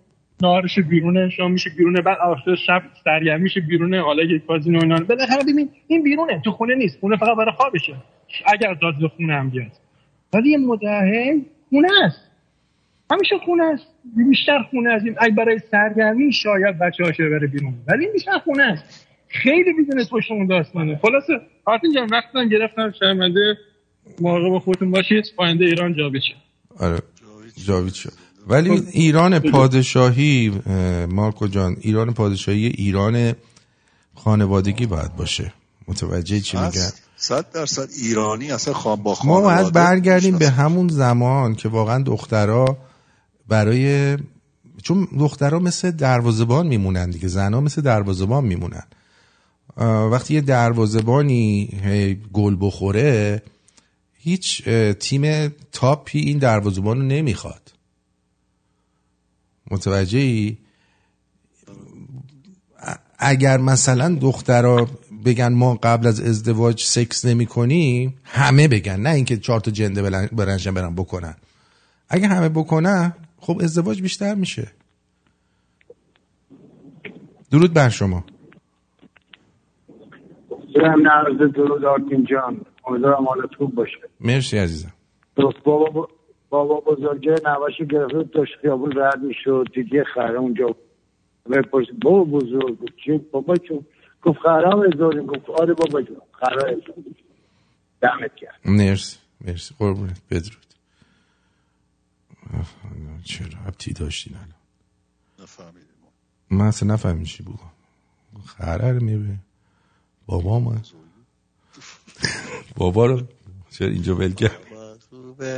نهارش 0.42 0.80
بیرونه 0.80 1.30
شامش 1.30 1.68
بیرونه 1.68 2.02
بعد 2.02 2.18
آخر 2.18 2.56
شب 2.56 2.82
سرگرمیش 3.04 3.58
بیرونه 3.58 4.02
حالا 4.02 4.24
یک 4.24 4.46
کازینو 4.46 4.80
اینا 4.82 5.00
بالاخره 5.00 5.44
ببین 5.44 5.70
این 5.88 6.04
بیرونه 6.04 6.42
تو 6.46 6.52
خونه 6.52 6.76
نیست 6.76 7.00
خونه 7.00 7.18
فقط 7.18 7.38
برای 7.38 7.52
خوابشه. 7.52 7.96
اگر 8.46 8.74
داد 8.74 9.08
خونه 9.18 9.34
هم 9.34 9.50
بیاد. 9.50 9.72
ولی 10.34 10.58
متأهل 10.58 11.42
خونه 11.70 11.88
است. 12.06 12.32
همیشه 13.12 13.38
خونه 13.46 13.64
است. 13.64 13.88
بیشتر 14.30 14.64
خونه 14.70 14.90
این 15.06 15.16
اگه 15.20 15.36
برای 15.36 15.60
سرگرمی 15.72 16.34
شاید 16.34 16.80
بچه 16.80 17.04
هاشه 17.04 17.30
بره 17.30 17.48
بیرون. 17.48 17.74
ولی 17.88 18.04
این 18.04 18.14
بیشتر 18.14 18.38
خونه 18.38 18.64
است. 18.64 19.08
خیلی 19.28 19.74
بیزینس 19.74 20.10
پشت 20.10 20.32
اون 20.32 20.48
داستانه. 20.48 21.00
خلاصه 21.02 21.34
آرتین 21.66 21.94
جان 21.94 22.10
وقتم 22.12 22.50
گرفتم. 22.50 22.92
شرمنده 23.00 23.58
مراقب 24.22 24.60
خودتون 24.60 24.92
باشید. 24.92 25.26
پاینده 25.38 25.66
ایران 25.66 25.94
جا 25.94 26.10
بشه 26.10 26.36
آره. 26.80 27.00
جاوید 27.68 27.94
شد. 27.94 28.29
ولی 28.50 28.84
ایران 28.92 29.40
پادشاهی 29.40 30.62
اه، 30.66 31.06
مارکو 31.06 31.48
جان 31.48 31.78
ایران 31.82 32.14
پادشاهی 32.14 32.66
ایران 32.66 33.34
خانوادگی 34.16 34.86
باید 34.86 35.16
باشه. 35.16 35.54
متوجه 35.88 36.40
چی 36.40 36.58
میگم؟ 36.58 36.90
صد 37.18 37.52
درصد 37.52 37.88
ایرانی 38.02 38.52
اصلا 38.52 38.74
خان 38.74 39.04
با 39.04 39.18
ما 39.26 39.42
باید 39.42 39.74
برگردیم 39.74 40.38
به. 40.38 40.50
همون 40.50 40.88
زمان 40.88 41.56
که 41.56 41.70
واقعا 41.70 42.04
دخترها 42.04 42.78
برای 43.48 44.18
چون 44.84 45.08
دخترها 45.20 45.60
مثل 45.60 45.92
دروازبان 45.92 46.68
میمونن 46.68 47.10
دیگه 47.10 47.28
زنها 47.28 47.62
مثل 47.62 47.82
دروازبان 47.82 48.46
میمونن. 48.46 48.84
وقتی 50.12 50.34
یه 50.34 50.42
دروازبانی 50.42 51.70
گل 52.34 52.58
بخوره 52.60 53.42
هیچ 54.14 54.64
تیم 55.00 55.54
تاپی 55.72 56.20
این 56.20 56.38
دروازبان 56.38 56.98
رو 56.98 57.04
نمی‌خواد. 57.04 57.62
متوجه 59.72 60.20
ای 60.20 60.58
اگر 63.20 63.58
مثلا 63.58 64.16
دخترها 64.22 64.88
بگن 65.26 65.54
ما 65.54 65.76
قبل 65.84 66.08
از 66.08 66.22
ازدواج 66.22 66.82
سکس 66.84 67.26
نمی 67.26 67.46
کنیم 67.46 68.18
همه 68.24 68.68
بگن 68.68 69.00
نه 69.00 69.10
اینکه 69.10 69.38
چهار 69.38 69.60
تا 69.60 69.72
جنده 69.72 70.28
برنشن 70.28 70.74
برن 70.74 70.96
بکنن. 70.96 71.36
اگه 72.10 72.28
همه 72.28 72.50
بکنن 72.50 73.14
خب 73.38 73.60
ازدواج 73.64 74.02
بیشتر 74.02 74.36
میشه. 74.36 74.68
درود 77.52 77.74
بر 77.74 77.90
شما. 77.90 78.24
برم 80.76 81.02
نرز 81.02 81.54
درود 81.54 81.86
آرتین 81.86 82.28
جان. 82.32 82.66
امیدوارم 82.88 83.26
حالت 83.28 83.56
خوب 83.58 83.76
باشه. 83.76 83.98
مرسی 84.20 84.58
عزیزم. 84.58 84.94
بابا 85.64 86.10
بابا 86.50 86.80
بزرگه 86.80 87.36
نواشی 87.46 87.86
گرفته 87.88 88.24
داشت 88.24 88.52
خیابون 88.62 88.92
رد 88.96 89.20
می‌شد 89.22 89.68
دید 89.74 89.94
یه 89.94 90.04
خره 90.04 90.40
اونجا 90.40 90.76
بپرسید 91.52 92.00
بابا 92.00 92.24
بزرگ 92.24 92.78
چی؟ 93.06 93.18
بابا 93.18 93.56
چون 93.56 93.86
گفت 94.24 94.40
خره 94.40 94.70
هم 94.70 94.80
ازاری 94.94 95.26
گفت 95.26 95.50
آره 95.50 95.74
بابا 95.74 96.02
جون 96.02 96.22
خره 96.32 96.64
ازاری 96.72 97.16
دمت 98.02 98.36
کرد 98.36 98.60
مرسی 98.66 99.18
مرسی. 99.42 99.76
قربونت 99.80 100.22
بدرود. 100.32 100.66
چرا 103.24 103.48
ربطی 103.68 103.94
داشتین 103.94 104.34
الان؟ 104.36 104.50
نفهمیدیم. 105.40 105.90
من 106.52 106.66
اصلا 106.66 106.94
نفهمیم 106.94 107.24
چی 107.24 107.44
بود 107.44 107.60
خره 108.46 108.92
رو 108.92 109.04
میبه 109.04 109.36
بابا 110.26 110.60
من 110.60 110.82
بابا 112.78 113.06
رو. 113.06 113.22
چرا 113.72 113.88
اینجا 113.88 114.16
ول 114.16 114.34
کرد 114.34 114.58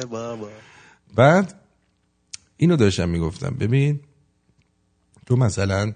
بابا. 0.09 0.47
بعد 1.15 1.61
اینو 2.57 2.75
داشتم 2.75 3.09
می‌گفتم. 3.09 3.49
ببین 3.49 3.99
تو 5.25 5.35
مثلا 5.35 5.93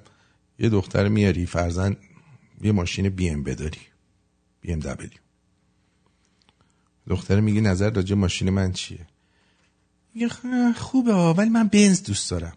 یه 0.60 0.70
دختر 0.70 1.08
میاری 1.08 1.46
فرزن 1.46 1.96
یه 2.62 2.72
ماشین 2.72 3.10
بی 3.10 3.30
ام 3.30 3.44
بداری 3.44 3.80
بی 4.62 4.74
ام 4.74 4.80
دبلیو. 4.80 5.10
دختر 7.08 7.40
میگی 7.40 7.62
نظر 7.62 7.90
راجع 7.90 8.16
ماشین 8.16 8.50
من 8.50 8.72
چیه؟ 8.72 9.08
میگه 10.14 10.30
خ- 10.30 10.78
خوبه 10.78 11.14
ولی 11.14 11.50
من 11.50 11.68
بنز 11.68 12.04
دوست 12.04 12.32
دارم. 12.32 12.54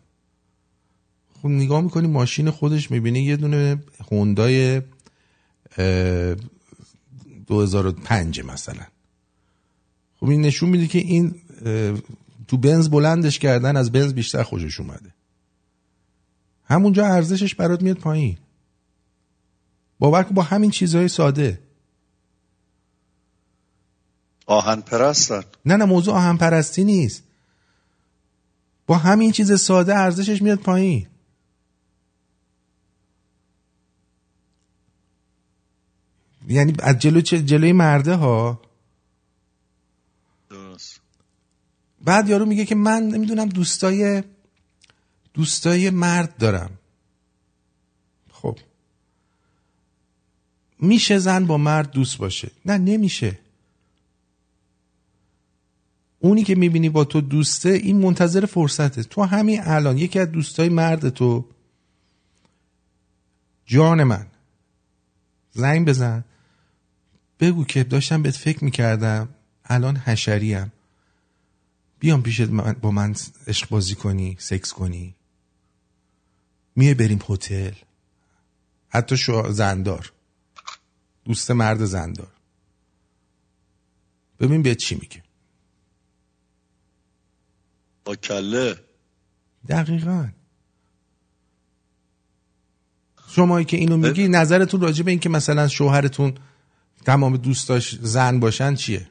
خب 1.43 1.49
نگاه 1.49 1.81
می‌کنی 1.81 2.09
ماشین 2.09 2.51
خودش 2.51 2.91
می‌بینی 2.91 3.21
یه 3.21 3.37
دونه 3.37 3.83
هوندای 4.11 4.83
اه، 5.77 6.35
2005 7.47 8.41
مثلا. 8.41 8.85
خب 10.17 10.27
این 10.29 10.41
نشون 10.41 10.69
میده 10.69 10.87
که 10.87 10.99
این 10.99 11.35
تو 12.49 12.57
بنز 12.57 12.89
بلندش 12.89 13.39
کردن 13.39 13.77
از 13.77 13.93
بنز 13.93 14.15
بیشتر 14.15 14.43
خوشش 14.43 14.81
اومده. 14.81 15.15
همونجا 16.65 17.07
ارزشش 17.07 17.55
برات 17.55 17.83
میاد 17.83 17.97
پایین. 17.97 18.39
باور 19.99 20.23
کن 20.23 20.35
با 20.35 20.43
همین 20.43 20.71
چیزهای 20.71 21.09
ساده. 21.09 21.63
آهن 24.47 24.81
پرستن. 24.81 25.43
نه 25.65 25.77
نه 25.77 25.85
موضوع 25.85 26.15
آهن 26.15 26.37
پرستی 26.37 26.85
نیست. 26.85 27.23
با 28.87 28.97
همین 28.97 29.33
چیز 29.33 29.61
ساده 29.61 29.95
ارزشش 29.97 30.43
میاد 30.43 30.59
پایین. 30.59 31.07
یعنی 36.49 36.75
از 36.79 36.99
جلو 36.99 37.21
جلوی 37.21 37.73
مرده 37.73 38.15
ها 38.15 38.61
درست 40.51 41.01
بعد 42.09 42.29
یارو 42.29 42.47
میگه 42.47 42.65
که 42.65 42.75
من 42.75 43.03
نمی‌دونم 43.03 43.49
دوستای 43.49 44.23
دوستای 45.35 45.91
مرد 45.91 46.37
دارم. 46.37 46.71
خب. 48.33 48.59
میشه 50.81 51.19
زن 51.19 51.47
با 51.47 51.59
مرد 51.59 51.91
دوست 51.91 52.19
باشه؟ 52.19 52.51
نه 52.67 52.79
نمیشه. 52.79 53.39
اونی 56.19 56.45
که 56.45 56.55
می‌بینی 56.55 56.89
با 56.89 57.05
تو 57.05 57.21
دوسته 57.21 57.69
این 57.69 57.99
منتظر 57.99 58.47
فرصته. 58.47 59.03
تو 59.03 59.23
همین 59.23 59.61
الان 59.63 59.99
یکی 59.99 60.19
از 60.19 60.33
دوستای 60.33 60.69
مرد 60.69 61.09
تو. 61.09 61.45
جان 63.67 64.05
من 64.05 64.27
زنگ 65.53 65.89
بزن. 65.89 66.25
بگو 67.41 67.65
که 67.65 67.85
داشتم 67.85 68.23
بهت 68.23 68.37
فکر 68.37 68.65
می‌کردم 68.65 69.29
الان 69.65 69.97
حشریم. 69.97 70.73
بیام 71.99 72.23
پیشت 72.23 72.41
من- 72.41 72.73
با 72.73 72.91
من 72.91 73.15
عشق 73.47 73.69
بازی 73.69 73.95
کنی 73.95 74.37
سکس 74.41 74.73
کنی. 74.73 75.15
میای 76.77 76.95
بریم 76.95 77.19
هتل. 77.29 77.73
حتی 78.89 79.17
شو 79.17 79.53
زندار. 79.53 80.13
دوست 81.25 81.51
مرد 81.51 81.85
زندار. 81.85 82.33
ببین 84.41 84.63
به 84.63 84.75
چی 84.75 84.95
میگه. 84.95 85.23
با 88.05 88.17
کله. 88.17 88.77
دقیقا. 89.69 90.29
شمایی 93.29 93.65
که 93.65 93.77
اینو 93.77 93.97
میگی 93.97 94.29
نظرتون 94.29 94.81
راجع 94.81 95.03
به 95.05 95.11
این 95.11 95.21
که 95.21 95.29
مثلا 95.29 95.69
شوهرتون 95.69 96.35
تمام 97.05 97.37
دوستاش 97.37 97.95
زن 98.01 98.41
باشن 98.41 98.75
چیه؟ 98.75 99.11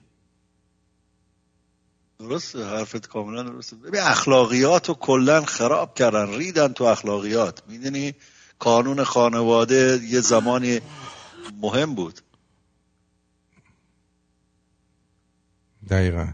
درسته 2.19 2.65
حرفت 2.65 3.07
کاملا 3.07 3.43
درسته. 3.43 3.75
ببین 3.75 4.01
اخلاقیات 4.01 4.89
رو 4.89 4.95
کلا 4.95 5.45
خراب 5.45 5.95
کردن 5.95 6.37
ریدن 6.37 6.73
تو 6.73 6.83
اخلاقیات. 6.83 7.61
می‌دونی؟ 7.67 8.13
قانون 8.59 9.03
خانواده 9.03 9.99
یه 10.09 10.21
زمانی 10.21 10.79
مهم 11.61 11.95
بود. 11.95 12.21
دقیقا. 15.89 16.27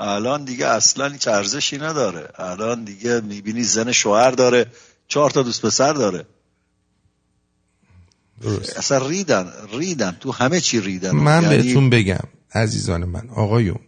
الان 0.00 0.44
دیگه 0.44 0.66
اصلا 0.66 1.08
هیچ 1.08 1.28
ارزشی 1.28 1.78
نداره. 1.78 2.28
الان 2.34 2.84
دیگه 2.84 3.20
می‌بینی 3.20 3.62
زن 3.62 3.92
شوهر 3.92 4.30
داره 4.30 4.66
چهار 5.08 5.30
تا 5.30 5.42
دوست 5.42 5.66
پسر 5.66 5.92
داره. 5.92 6.26
درست. 8.42 8.76
اصلا 8.76 9.06
ریدن 9.06 9.52
ریدن. 9.72 10.16
تو 10.20 10.32
همه 10.32 10.60
چی 10.60 10.80
ریدن. 10.80 11.10
من 11.10 11.42
یعنی 11.42 11.56
بهتون 11.56 11.90
بگم 11.90 12.28
عزیزان 12.54 13.04
من 13.04 13.28
آقایون. 13.30 13.78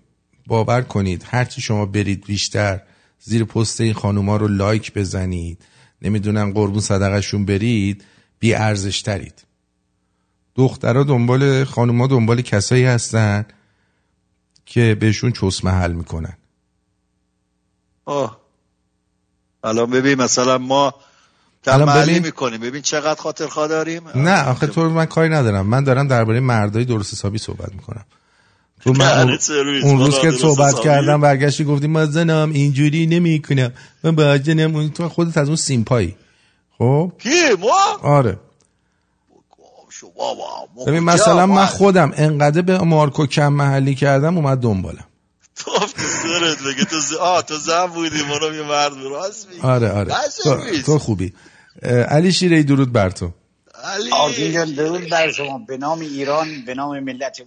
باور 0.47 0.83
کنید. 0.83 1.25
هرچی 1.31 1.61
شما 1.61 1.87
برید 1.87 2.25
بیشتر 2.27 2.81
زیر 3.21 3.45
پست 3.45 3.81
این 3.81 3.95
خانوما 3.95 4.37
رو 4.37 4.49
لایک 4.49 4.93
بزنید. 4.95 5.65
نمی‌دونم 6.03 6.53
قربون 6.53 6.81
صدقشون 6.81 7.45
برید 7.45 8.05
بی 8.39 8.55
ارزش 8.55 9.03
ترید 9.03 9.45
دخترها 10.57 11.03
دنبال 11.03 11.65
خانوما 11.65 12.07
دنبال 12.07 12.43
کسایی 12.43 12.85
هستن 12.85 13.45
که 14.67 14.97
بهشون 15.01 15.33
چوس 15.33 15.65
محل 15.65 15.93
می‌کنن. 15.93 16.37
آه. 18.05 18.41
الان 19.65 19.91
ببین 19.91 20.23
مثلا 20.23 20.59
ما 20.59 20.95
تنبلی 21.63 22.11
ببین- 22.11 22.23
می‌کنیم. 22.23 22.61
ببین 22.61 22.83
چقدر 22.83 23.21
خاطر 23.21 23.47
خواه 23.47 23.69
داریم؟ 23.69 24.09
نه 24.15 24.45
آخه 24.49 24.67
تو 24.67 24.91
من 24.91 25.07
کاری 25.07 25.29
ندارم. 25.29 25.67
من 25.67 25.85
دارم 25.85 26.09
درباره 26.09 26.41
مردای 26.41 26.85
درست 26.85 27.13
حسابی 27.13 27.39
صحبت 27.39 27.73
می‌کنم. 27.73 28.05
تو 28.81 28.93
من 28.93 29.39
اون, 29.83 29.99
روز 29.99 30.19
که 30.19 30.31
صحبت. 30.31 30.81
کردم 30.81 31.21
برگشتی 31.21 31.65
گفتی 31.65 31.87
من 31.87 32.05
زنم 32.11 32.51
اینجوری 32.55 33.07
نمی‌کنم. 33.07 33.73
من 34.05 34.15
با 34.15 34.39
جنم 34.39 34.77
اون 34.77 34.91
تو 34.91 35.09
خودت 35.09 35.37
از 35.39 35.47
اون 35.49 35.57
سیمپایی. 35.57 36.17
خب؟ 36.79 37.13
کی؟ 37.19 37.31
ما؟ 37.61 38.09
آره. 38.09 38.39
شو 39.91 40.11
بابا 40.17 40.45
ما 40.77 40.85
ببین؟ 40.85 41.01
مثلا 41.01 41.47
من 41.47 41.55
ما- 41.55 41.67
خودم 41.67 42.13
انقدر 42.17 42.63
به 42.63 42.79
مارکو 42.79 43.27
کم 43.27 43.53
محلی 43.53 43.95
کردم 43.95 44.37
اومد 44.37 44.59
دنبالم. 44.59 45.05
تو 45.57 45.71
سرت 45.97 46.59
بگه 46.63 46.85
تو 46.85 47.01
ز... 47.01 47.13
آه 47.13 47.43
تو 47.43 47.57
زن 47.57 47.87
بودی 47.87 48.23
منم 48.23 48.55
یه 48.55 48.63
مرد 48.63 48.93
راست 49.11 49.49
میگی. 49.49 49.61
آره 49.63 49.91
آره. 49.91 50.15
تو. 50.45 50.57
تو 50.87 50.99
خوبی. 50.99 51.33
علی 52.09 52.33
شیره 52.33 52.63
درود 52.63 52.93
بر 52.93 53.11
تو. 53.11 53.31
علی 53.85 54.75
درود 54.75 55.09
بر 55.11 55.33
شما. 55.33 55.59
به 55.59 55.77
نام 55.77 56.01
ایران 56.01 56.49
به 56.67 56.75
نام 56.75 57.01
ملت 57.01 57.41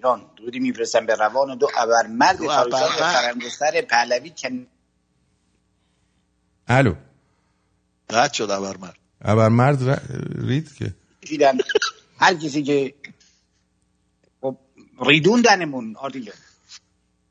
ایران. 0.00 0.22
درودی 0.38 0.58
میفرستم 0.58 1.06
به 1.06 1.14
روان 1.14 1.58
دو 1.58 1.68
ابرمرد 1.76 2.38
دو 2.38 2.50
ابرمرد. 2.50 3.12
فرنگستر 3.12 3.80
پهلوی 3.80 4.30
که 4.30 4.66
الو. 6.68 6.94
قد 8.10 8.32
شد 8.32 8.50
ابر 8.50 8.76
مرد 8.76 8.96
ابر 9.22 9.48
مرد 9.48 9.88
ر- 9.88 9.98
رید 10.48 10.74
که. 10.74 10.94
هر 12.18 12.34
کسی 12.34 12.62
که 12.62 12.94
خب 14.40 14.56
ریدوندنمون 15.06 15.96
جان. 16.02 16.34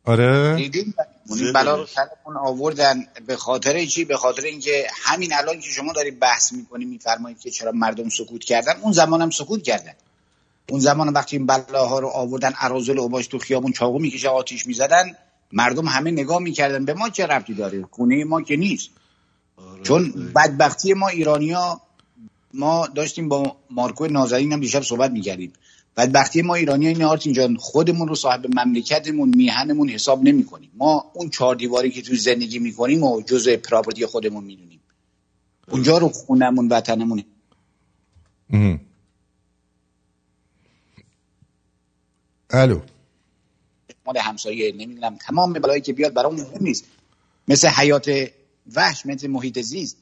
آره. 0.04 0.56
ریدوندنمون 0.56 1.54
بلا 1.54 1.76
رو. 1.76 1.86
سرمون 1.86 2.38
آوردن. 2.38 3.08
به 3.28 3.36
خاطر 3.36 3.86
چی؟ 3.86 4.06
به 4.06 4.18
خاطر 4.18 4.42
اینکه 4.42 4.88
همین 5.04 5.34
الان 5.34 5.60
که 5.60 5.70
شما 5.70 5.94
داری 5.94 6.12
بحث 6.12 6.54
می‌کنی 6.54 6.86
میفرمایید 6.86 7.40
که 7.40 7.52
چرا 7.52 7.72
مردم 7.72 8.10
سکوت 8.10 8.44
کردن 8.44 8.80
اون 8.82 8.92
زمان 8.94 9.22
هم 9.22 9.30
سکوت 9.30 9.64
کردن. 9.64 9.94
اون 10.70 10.80
زمان 10.80 11.10
وقتی 11.10 11.38
این 11.38 11.46
بلاها 11.46 12.00
رو 12.00 12.08
آوردن 12.08 12.52
ارازل 12.60 13.00
اوباش 13.00 13.28
تو 13.28 13.40
خیابون 13.40 13.72
چاقو 13.72 14.00
می‌کشه 14.00 14.30
آتیش 14.30 14.68
می‌زدن 14.68 15.16
مردم 15.52 15.86
همه 15.86 16.12
نگاه 16.12 16.40
می‌کردن 16.40 16.86
به 16.86 16.94
ما 16.94 17.10
چه 17.10 17.26
ربطی 17.26 17.54
داره؟ 17.54 17.86
خونه 17.92 18.24
ما 18.24 18.42
که 18.42 18.56
نیست. 18.56 18.90
آره. 19.58 19.84
چون 19.84 20.32
بدبختی 20.36 20.94
ما 20.94 21.08
ایرانیا 21.08 21.82
ما 22.54 22.88
داشتیم 22.88 23.30
با 23.30 23.56
مارکو 23.70 24.08
نازنین 24.08 24.54
هم 24.54 24.60
دیشب 24.60 24.82
صحبت 24.82 25.12
می‌کردیم. 25.12 25.54
بدبختی 25.98 26.42
ما 26.42 26.56
ایرانی 26.56 26.88
این 26.88 27.04
آرتین 27.04 27.34
جان 27.34 27.56
خودمون 27.56 28.08
رو 28.08 28.16
صاحب 28.16 28.46
مملکتمون 28.60 29.30
میهنمون 29.36 29.90
حساب 29.90 30.24
نمی 30.24 30.46
کنیم 30.46 30.72
ما 30.78 31.12
اون 31.14 31.30
چهار 31.30 31.56
دیواری 31.56 31.92
که 31.92 32.02
توی 32.02 32.18
زندگی 32.18 32.60
می‌کنیم 32.60 33.04
و 33.04 33.22
جزء 33.22 33.58
پراپرتی 33.58 34.06
خودمون 34.06 34.44
می‌دونیم. 34.44 34.80
اونجا 35.72 35.98
رو 35.98 36.10
خونمون 36.10 36.68
وطنمون 36.68 37.24
الو. 42.50 42.82
مال 44.06 44.18
همسایه 44.18 44.72
نمی‌دونم 44.72 45.16
تمام 45.16 45.54
بلایی 45.54 45.82
که 45.82 45.94
بیاد 45.94 46.14
برامون 46.14 46.42
مهم 46.42 46.64
نیست. 46.64 46.86
مثل 47.48 47.68
حیات 47.68 48.30
وحش 48.76 49.06
مثل 49.06 49.28
محیط 49.28 49.60
زیست. 49.60 49.98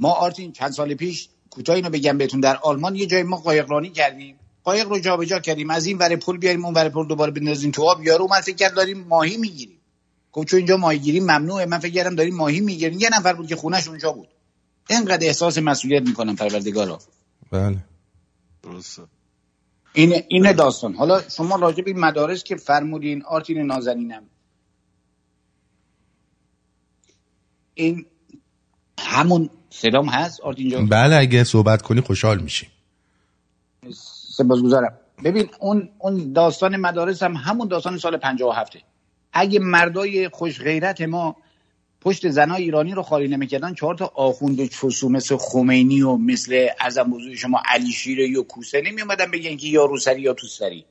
ما 0.00 0.12
آرتین 0.12 0.52
چند 0.52 0.70
سال 0.70 0.94
پیش 0.94 1.28
کوتاه 1.50 1.76
اینو 1.76 1.90
بگم 1.90 2.18
بهتون 2.18 2.40
در 2.40 2.56
آلمان 2.56 2.96
یه 2.96 3.06
جای 3.06 3.22
ما 3.22 3.36
قایقرانی 3.36 3.90
کردیم. 3.90 4.36
قایق 4.64 4.88
رو 4.88 4.98
جابجا 4.98 5.38
کردیم. 5.38 5.70
از 5.70 5.86
این 5.86 5.98
ور 5.98 6.16
پل 6.16 6.36
بیاریم 6.36 6.64
اون 6.64 6.74
ور 6.74 6.88
پل 6.88 7.06
دوباره 7.06 7.30
بندازیم 7.30 7.70
تو 7.70 7.82
آب. 7.82 8.06
یارو 8.06 8.28
من 8.28 8.40
فکر 8.40 8.56
کرد 8.56 8.74
داریم 8.74 9.00
ماهی 9.00 9.36
می‌گیریم. 9.36 9.78
گفت 10.32 10.48
چون 10.48 10.56
اینجا 10.56 10.76
ماهی 10.76 10.98
گیری 10.98 11.20
ممنوعه. 11.20 11.66
من 11.66 11.78
فکر 11.78 11.92
کردم 11.92 12.14
داریم 12.14 12.34
ماهی 12.34 12.60
می‌گیریم. 12.60 12.98
یه 12.98 13.10
نفر 13.12 13.32
بود 13.32 13.46
که 13.46 13.56
خونش 13.56 13.88
اونجا 13.88 14.12
بود. 14.12 14.28
اینقدر 14.90 15.26
احساس 15.26 15.58
مسئولیت 15.58 16.02
می‌کنم 16.02 16.36
پروردگارا. 16.36 16.98
بله. 17.50 17.76
درسته. 18.62 19.02
این 19.92 20.22
این 20.28 20.52
داستان. 20.52 20.94
حالا 20.94 21.20
شما 21.28 21.56
راجع 21.56 21.82
به 21.82 21.90
این 21.90 22.00
مدارس 22.00 22.44
که 22.44 22.56
فرمودین 22.56 23.22
آرتین 23.22 23.58
نازنینم. 23.58 24.22
این 27.74 28.06
همون 28.98 29.50
صدام 29.70 30.06
هست؟ 30.08 30.40
آرتین 30.40 30.70
جان؟ 30.70 30.88
بله 30.88 31.16
اگه 31.16 31.44
صحبت 31.44 31.82
کنی 31.82 32.00
خوشحال 32.00 32.38
میشی. 32.38 32.68
سپاسگزارم. 34.36 34.98
ببین 35.24 35.50
اون 35.60 35.88
اون 35.98 36.32
داستان 36.32 36.76
مدارس 36.76 37.22
هم 37.22 37.36
همون 37.36 37.68
داستان 37.68 37.98
سال 37.98 38.16
57 38.16 38.76
اگه 39.32 39.58
مردای 39.58 40.28
خوش 40.28 40.60
غیرت 40.60 41.00
ما 41.00 41.36
پشت 42.00 42.28
زنای 42.28 42.62
ایرانی 42.62 42.92
رو 42.92 43.02
خالی 43.02 43.28
نمی‌کردن. 43.28 43.74
چهار 43.74 43.94
تا 43.94 44.12
آخوند 44.14 44.66
چوسو 44.66 45.08
مثل 45.08 45.36
خمینی 45.36 46.02
و 46.02 46.16
مثل 46.16 46.66
ازم 46.80 47.10
بزرگ 47.10 47.34
شما 47.34 47.62
علی 47.64 47.92
شیره 47.92 48.28
یا 48.28 48.42
کوسه 48.42 48.80
نمی 48.80 49.00
اومدن 49.00 49.30
بگن 49.30 49.56
که 49.56 49.66
یا 49.66 49.84
روسری 49.84 50.20
یا 50.20 50.34
توسری. 50.34 50.84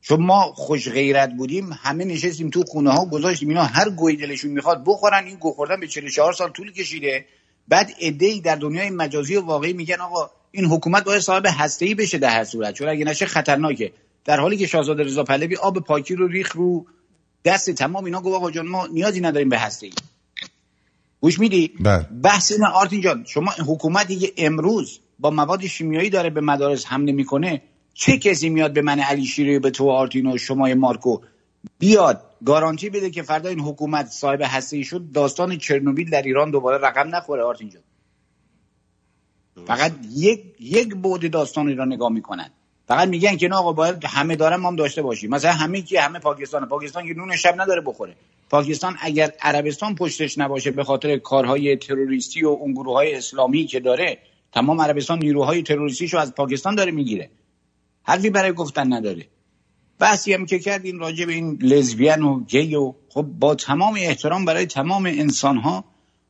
چون 0.00 0.22
ما 0.22 0.52
خوش 0.54 0.88
غیرت 0.88 1.32
بودیم 1.36 1.72
همه 1.72 2.04
نشستیم 2.04 2.50
تو 2.50 2.62
خونه 2.62 2.90
ها 2.90 3.06
گذاشتیم. 3.06 3.48
اینا 3.48 3.64
هر 3.64 3.90
گوی 3.90 4.16
دلشون 4.16 4.50
می‌خواد 4.50 4.82
بخورن. 4.86 5.24
این 5.26 5.36
گو 5.36 5.52
خوردن 5.52 5.80
به 5.80 5.86
44 5.86 6.32
سال 6.32 6.50
طول 6.50 6.72
کشیده. 6.72 7.24
بعد 7.68 7.90
ای 7.98 8.40
در 8.40 8.56
دنیای 8.56 8.90
مجازی 8.90 9.36
و 9.36 9.40
واقعی 9.40 9.72
میگن 9.72 10.00
آقا 10.00 10.30
این 10.50 10.64
حکومت 10.64 11.04
باید 11.04 11.20
صاحب 11.20 11.46
هسته 11.46 11.94
بشه 11.94 12.18
در 12.18 12.30
هر 12.30 12.44
صورت. 12.44 12.74
چون 12.74 12.88
اگه 12.88 13.04
نشه 13.04 13.26
خطرناکه. 13.26 13.92
در 14.24 14.40
حالی 14.40 14.56
که 14.56 14.66
شاهزاده 14.66 15.02
رضا 15.02 15.24
پهلوی 15.24 15.56
آب 15.56 15.78
پاکی 15.78 16.14
رو 16.14 16.26
ریخ 16.26 16.56
رو 16.56 16.86
دست 17.44 17.70
تمام 17.70 18.04
اینا 18.04 18.20
گفت 18.20 18.36
آقا 18.36 18.50
جان 18.50 18.68
ما 18.68 18.86
نیازی 18.86 19.20
نداریم 19.20 19.48
به 19.48 19.58
هسته 19.58 19.86
ای 19.86 19.92
گوش 21.20 21.38
میدی؟ 21.38 21.72
بله. 21.80 22.06
بحث 22.22 22.52
این 22.52 22.64
آرتین 22.64 23.00
جان 23.00 23.24
شما 23.24 23.50
حکومتی 23.66 24.16
که 24.16 24.32
امروز 24.36 25.00
با 25.18 25.30
مواد 25.30 25.66
شیمیایی 25.66 26.10
داره 26.10 26.30
به 26.30 26.40
مدارس 26.40 26.86
حمله 26.86 27.12
می‌کنه 27.12 27.62
چه 27.94 28.18
کسی 28.18 28.48
میاد 28.48 28.72
به 28.72 28.82
من 28.82 29.00
علی 29.00 29.24
شیری 29.24 29.58
به 29.58 29.70
تو 29.70 29.90
آرتین 29.90 30.26
و 30.26 30.38
شما 30.38 30.74
مارکو 30.74 31.18
بیاد 31.78 32.24
گارانتی 32.44 32.90
بده 32.90 33.10
که 33.10 33.22
فردا 33.22 33.48
این 33.48 33.60
حکومت 33.60 34.06
صاحب 34.06 34.40
هسته 34.44 34.76
ای 34.76 34.84
شد 34.84 35.12
داستان 35.12 35.58
چرنوبیل 35.58 36.10
در 36.10 36.22
ایران 36.22 36.50
دوباره 36.50 36.78
رقم 36.78 37.14
نخوره 37.14 37.42
آرتین 37.42 37.70
جان. 37.70 37.82
فقط 39.66 39.92
یک 40.10 40.40
یک 40.60 40.94
بعد 40.94 41.30
داستان 41.30 41.68
ایران 41.68 41.92
نگاه 41.92 42.12
می‌کنن. 42.12 42.50
فقط 42.90 43.08
میگن 43.08 43.36
که 43.36 43.48
نه 43.48 43.56
آقا 43.56 43.72
باید 43.72 44.04
همه 44.04 44.36
دارن 44.36 44.56
ما 44.56 44.68
هم 44.68 44.76
داشته 44.76 45.02
باشیم. 45.02 45.30
مثلا 45.30 45.52
همه 45.52 45.82
کی 45.82 45.96
همه 45.96 46.18
پاکستان 46.18 46.68
پاکستان 46.68 47.06
که 47.06 47.14
نون 47.14 47.36
شب 47.36 47.60
نداره 47.60 47.80
بخوره. 47.80 48.14
پاکستان 48.50 48.96
اگر 49.00 49.32
عربستان 49.40 49.94
پشتش 49.94 50.38
نباشه 50.38 50.70
به 50.70 50.84
خاطر 50.84 51.16
کارهای 51.16 51.76
تروریستی 51.76 52.44
و 52.44 52.48
اون 52.48 52.72
گروه 52.72 52.94
های 52.94 53.14
اسلامی 53.14 53.66
که 53.66 53.80
داره 53.80 54.18
تمام 54.52 54.80
عربستان 54.80 55.18
نیروهای 55.18 55.62
تروریستیشو 55.62 56.18
از 56.18 56.34
پاکستان 56.34 56.74
داره 56.74 56.92
می‌گیره. 56.92 57.30
حرفی 58.02 58.30
برای 58.30 58.52
گفتن 58.52 58.92
نداره. 58.92 59.26
بحثی 59.98 60.32
هم 60.32 60.46
که 60.46 60.58
کردیم 60.58 60.98
راجع 60.98 61.24
به 61.24 61.32
این 61.32 61.58
لزبیان 61.62 62.22
و 62.22 62.44
گی 62.44 62.74
و 62.74 62.94
خب 63.08 63.22
با 63.22 63.54
تمام 63.54 63.94
احترام 63.94 64.44
برای 64.44 64.66
تمام 64.66 65.06
انسان 65.06 65.56
ها 65.56 65.84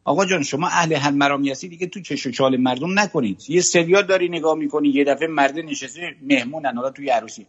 آقا 0.05 0.27
جان 0.27 0.43
شما 0.43 0.67
اهل 0.69 0.95
حل 0.95 1.15
مرامی 1.15 1.51
هستی 1.51 1.69
دیگه 1.69 1.87
تو 1.87 2.01
چش 2.01 2.27
و 2.27 2.31
چال 2.31 2.57
مردم 2.57 2.99
نکنید. 2.99 3.43
یه 3.49 3.61
سریال 3.61 4.03
داری 4.07 4.29
نگاه 4.29 4.55
می‌کنی 4.55 4.89
یه 4.89 5.05
دفعه 5.05 5.29
مرد 5.29 5.59
نشسته 5.59 6.17
مهمونن 6.23 6.77
حالا 6.77 6.91
توی 6.91 7.09
عروسی. 7.09 7.47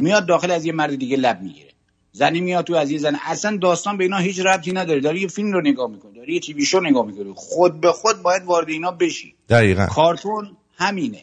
میاد 0.00 0.26
داخل 0.26 0.50
از 0.50 0.64
یه 0.64 0.72
مرد 0.72 0.96
دیگه 0.96 1.16
لب 1.16 1.42
می‌گیره. 1.42 1.68
زنی 2.12 2.40
میاد 2.40 2.64
تو 2.64 2.74
از 2.74 2.90
یه 2.90 2.98
زن. 2.98 3.16
اصلا 3.26 3.56
داستان 3.56 3.96
به 3.96 4.04
اینا 4.04 4.16
هیچ 4.16 4.40
ربطی 4.40 4.72
نداره. 4.72 5.00
داری 5.00 5.20
یه 5.20 5.28
فیلم 5.28 5.52
رو 5.52 5.60
نگاه 5.60 5.90
می‌کنی 5.90 6.12
داری 6.12 6.34
یه 6.34 6.40
تیوی 6.40 6.64
شو 6.64 6.80
نگاه 6.80 7.06
می‌کنی. 7.06 7.32
خود 7.36 7.80
به 7.80 7.92
خود 7.92 8.22
باید 8.22 8.44
وارد 8.44 8.68
اینا 8.68 8.90
بشی. 8.90 9.34
دقیقا. 9.48 9.86
کارتون 9.86 10.56
همینه. 10.76 11.22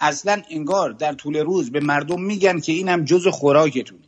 اصلا 0.00 0.42
انگار 0.50 0.90
در 0.90 1.12
طول 1.12 1.36
روز 1.36 1.72
به 1.72 1.80
مردم 1.80 2.22
میگن 2.22 2.60
که 2.60 2.72
اینم 2.72 3.04
جز 3.04 3.28
خوراکتونه. 3.28 4.02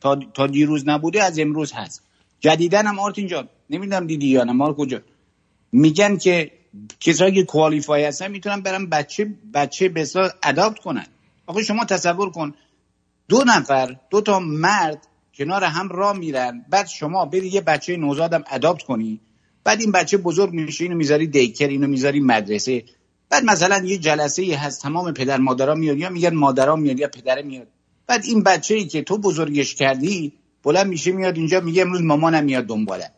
تا, 0.00 0.20
تا 0.34 0.46
دیروز 0.46 0.88
نبوده 0.88 1.22
از 1.22 1.38
امروز 1.38 1.72
هست. 1.72 2.02
جدیدن 2.40 2.86
هم 2.86 2.98
آرتین 2.98 3.26
جان 3.26 3.48
نمی‌دونم 3.70 4.06
دیدی 4.06 4.26
یا 4.26 4.44
نه 4.44 4.52
مار 4.52 4.74
کجا 4.74 5.00
میگن 5.72 6.16
که 6.16 6.50
کسایی 7.00 7.34
که 7.34 7.44
کوالیفای 7.44 8.04
هستن 8.04 8.30
می‌تونن 8.30 8.60
برن 8.60 8.86
بچه 8.86 9.34
بچه 9.54 9.88
به 9.88 10.06
اداپت 10.42 10.78
کنن. 10.78 11.06
آقا 11.46 11.62
شما 11.62 11.84
تصور 11.84 12.30
کن 12.30 12.54
دو 13.28 13.44
نفر 13.46 13.96
دو 14.10 14.20
تا 14.20 14.40
مرد 14.40 15.06
کنار 15.34 15.64
هم 15.64 15.88
راه 15.88 16.18
میرن 16.18 16.64
بعد 16.70 16.86
شما 16.86 17.24
بری 17.24 17.48
یه 17.48 17.60
بچه 17.60 17.96
نوزادم 17.96 18.44
اداپت 18.50 18.82
کنی 18.82 19.20
بعد 19.64 19.80
این 19.80 19.92
بچه 19.92 20.16
بزرگ 20.16 20.52
میشه 20.52 20.84
اینو 20.84 20.96
می‌ذاری 20.96 21.26
دیکر 21.26 21.68
اینو 21.68 21.86
می‌ذاری 21.86 22.20
مدرسه. 22.20 22.84
بعد 23.30 23.44
مثلا 23.44 23.84
یه 23.84 23.98
جلسه 23.98 24.42
ای 24.42 24.52
هست 24.52 24.82
تمام 24.82 25.12
پدر 25.12 25.36
مادرها 25.36 25.74
میاد 25.74 25.98
یا 25.98 26.10
میگن 26.10 26.34
مادرها 26.34 26.76
میاد 26.76 27.00
یا 27.00 27.08
پدره 27.08 27.42
میاد 27.42 27.66
بعد 28.06 28.24
این 28.24 28.42
بچه 28.42 28.74
ای 28.74 28.84
که 28.84 29.02
تو 29.02 29.18
بزرگش 29.18 29.74
کردی 29.74 30.32
بلند 30.68 30.86
میشه 30.86 31.12
میاد 31.12 31.36
اینجا 31.36 31.60
میگه 31.60 31.82
امروز 31.82 32.02
مامانم 32.02 32.44
میاد 32.44 32.64
دنباله. 32.64 33.10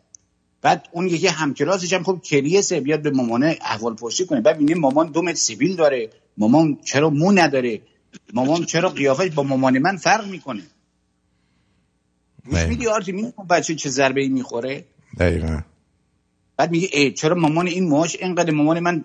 بعد 0.62 0.88
اون 0.92 1.06
یکی 1.06 1.26
همکلاسش 1.26 1.92
هم 1.92 2.02
خب 2.02 2.20
کریسه 2.22 2.80
بیاد 2.80 3.02
به 3.02 3.10
مامانه 3.10 3.58
احوال 3.60 3.94
پرسی 3.94 4.26
کنه. 4.26 4.40
بعد 4.40 4.60
میگه 4.60 4.74
مامان 4.74 5.06
دومت 5.06 5.34
سیبیل 5.34 5.76
داره. 5.76 6.10
مامان 6.36 6.78
چرا 6.84 7.10
مو 7.10 7.32
نداره؟ 7.32 7.80
مامان 8.34 8.64
چرا 8.64 8.88
قیافش 8.88 9.30
با 9.30 9.42
مامان 9.42 9.78
من 9.78 9.96
فرق 9.96 10.26
می‌کنه؟ 10.26 10.62
گوش 12.50 12.62
میدی 12.62 12.86
آرتی 12.86 13.12
میدی 13.12 13.32
اون 13.36 13.46
بچه 13.46 13.74
چه 13.74 13.88
ضربه 13.90 14.20
ای 14.20 14.28
می‌خوره؟ 14.28 14.84
دقیقا. 15.18 15.60
بعد 16.56 16.70
میگه 16.70 16.88
ای 16.92 17.12
چرا 17.12 17.34
مامان 17.34 17.66
این 17.66 17.88
موهاش 17.88 18.16
اینقدر؟ 18.16 18.50
مامان 18.50 18.80
من 18.80 19.04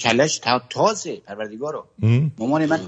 کلش 0.00 0.38
تا 0.38 0.62
تازه 0.70 1.16
پروردگارو. 1.16 1.86
مامان 2.38 2.66
من 2.66 2.80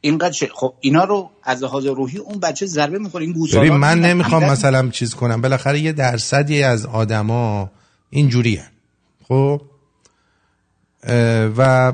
اینقدر 0.00 0.32
شه- 0.32 0.50
خب 0.54 0.74
اینا 0.80 1.04
رو 1.04 1.30
از 1.44 1.62
لحاظ 1.62 1.86
روحی 1.86 2.18
اون 2.18 2.40
بچه 2.40 2.66
ضربه 2.66 2.98
می‌خوره. 2.98 3.24
این 3.24 3.34
ببین 3.54 3.72
من 3.72 4.00
نمی‌خوام 4.00 4.44
مثلا 4.44 4.88
چیز 4.88 5.14
کنم. 5.14 5.40
بالاخره 5.40 5.80
یه 5.80 5.92
درصدی 5.92 6.62
از 6.62 6.86
آدما 6.86 7.70
اینجوری 8.10 8.60
خب؟ 9.28 9.60
اه، 11.02 11.44
و 11.56 11.92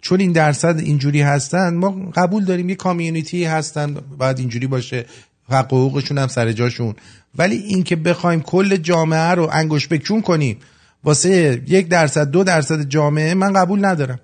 چون 0.00 0.20
این 0.20 0.32
درصد 0.32 0.78
اینجوری 0.78 1.22
هستن 1.22 1.74
ما 1.74 2.10
قبول 2.14 2.44
داریم 2.44 2.68
یه 2.68 2.74
کامیونیتی 2.74 3.44
هستن 3.44 3.94
باید 4.18 4.38
اینجوری 4.38 4.66
باشه. 4.66 5.06
حق 5.50 5.72
و 5.72 5.76
حقوقشون 5.76 6.18
هم 6.18 6.28
سر 6.28 6.52
جاشون. 6.52 6.94
ولی 7.38 7.56
اینکه 7.56 7.96
بخوایم 7.96 8.40
کل 8.40 8.76
جامعه 8.76 9.30
رو 9.30 9.48
انگوش 9.52 9.88
بکون 9.88 10.22
کنیم 10.22 10.58
واسه 11.04 11.62
یک 11.66 11.88
درصد 11.88 12.30
دو 12.30 12.44
درصد 12.44 12.88
جامعه 12.88 13.34
من 13.34 13.52
قبول 13.52 13.84
ندارم. 13.84 14.18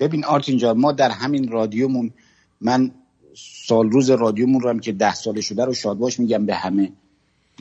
ببین 0.00 0.24
آرتین 0.24 0.58
جان 0.58 0.78
ما 0.78 0.92
در 0.92 1.10
همین 1.10 1.48
رادیومون 1.48 2.10
من 2.60 2.90
سال 3.66 3.90
روز 3.90 4.10
رادیومون 4.10 4.60
رو 4.60 4.68
هم 4.70 4.78
که 4.78 4.92
ده 4.92 5.14
ساله 5.14 5.40
شده 5.40 5.64
رو 5.64 5.74
شادباش 5.74 6.20
میگم 6.20 6.46
به 6.46 6.54
همه 6.54 6.92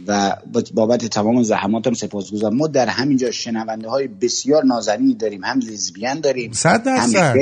و 0.07 0.35
با- 0.53 0.63
بابت 0.73 1.05
تمام 1.05 1.43
زحماتم 1.43 1.93
سپاسگزارم. 1.93 2.55
ما 2.55 2.67
در 2.67 2.87
همینجا 2.87 3.31
شنونده 3.31 3.89
های 3.89 4.07
بسیار 4.07 4.63
نازنینی 4.63 5.13
داریم 5.13 5.43
هم 5.43 5.59
لزبیان 5.59 6.19
داریم 6.19 6.51
صد 6.51 6.87
هم 6.87 6.95
درصد. 7.11 7.35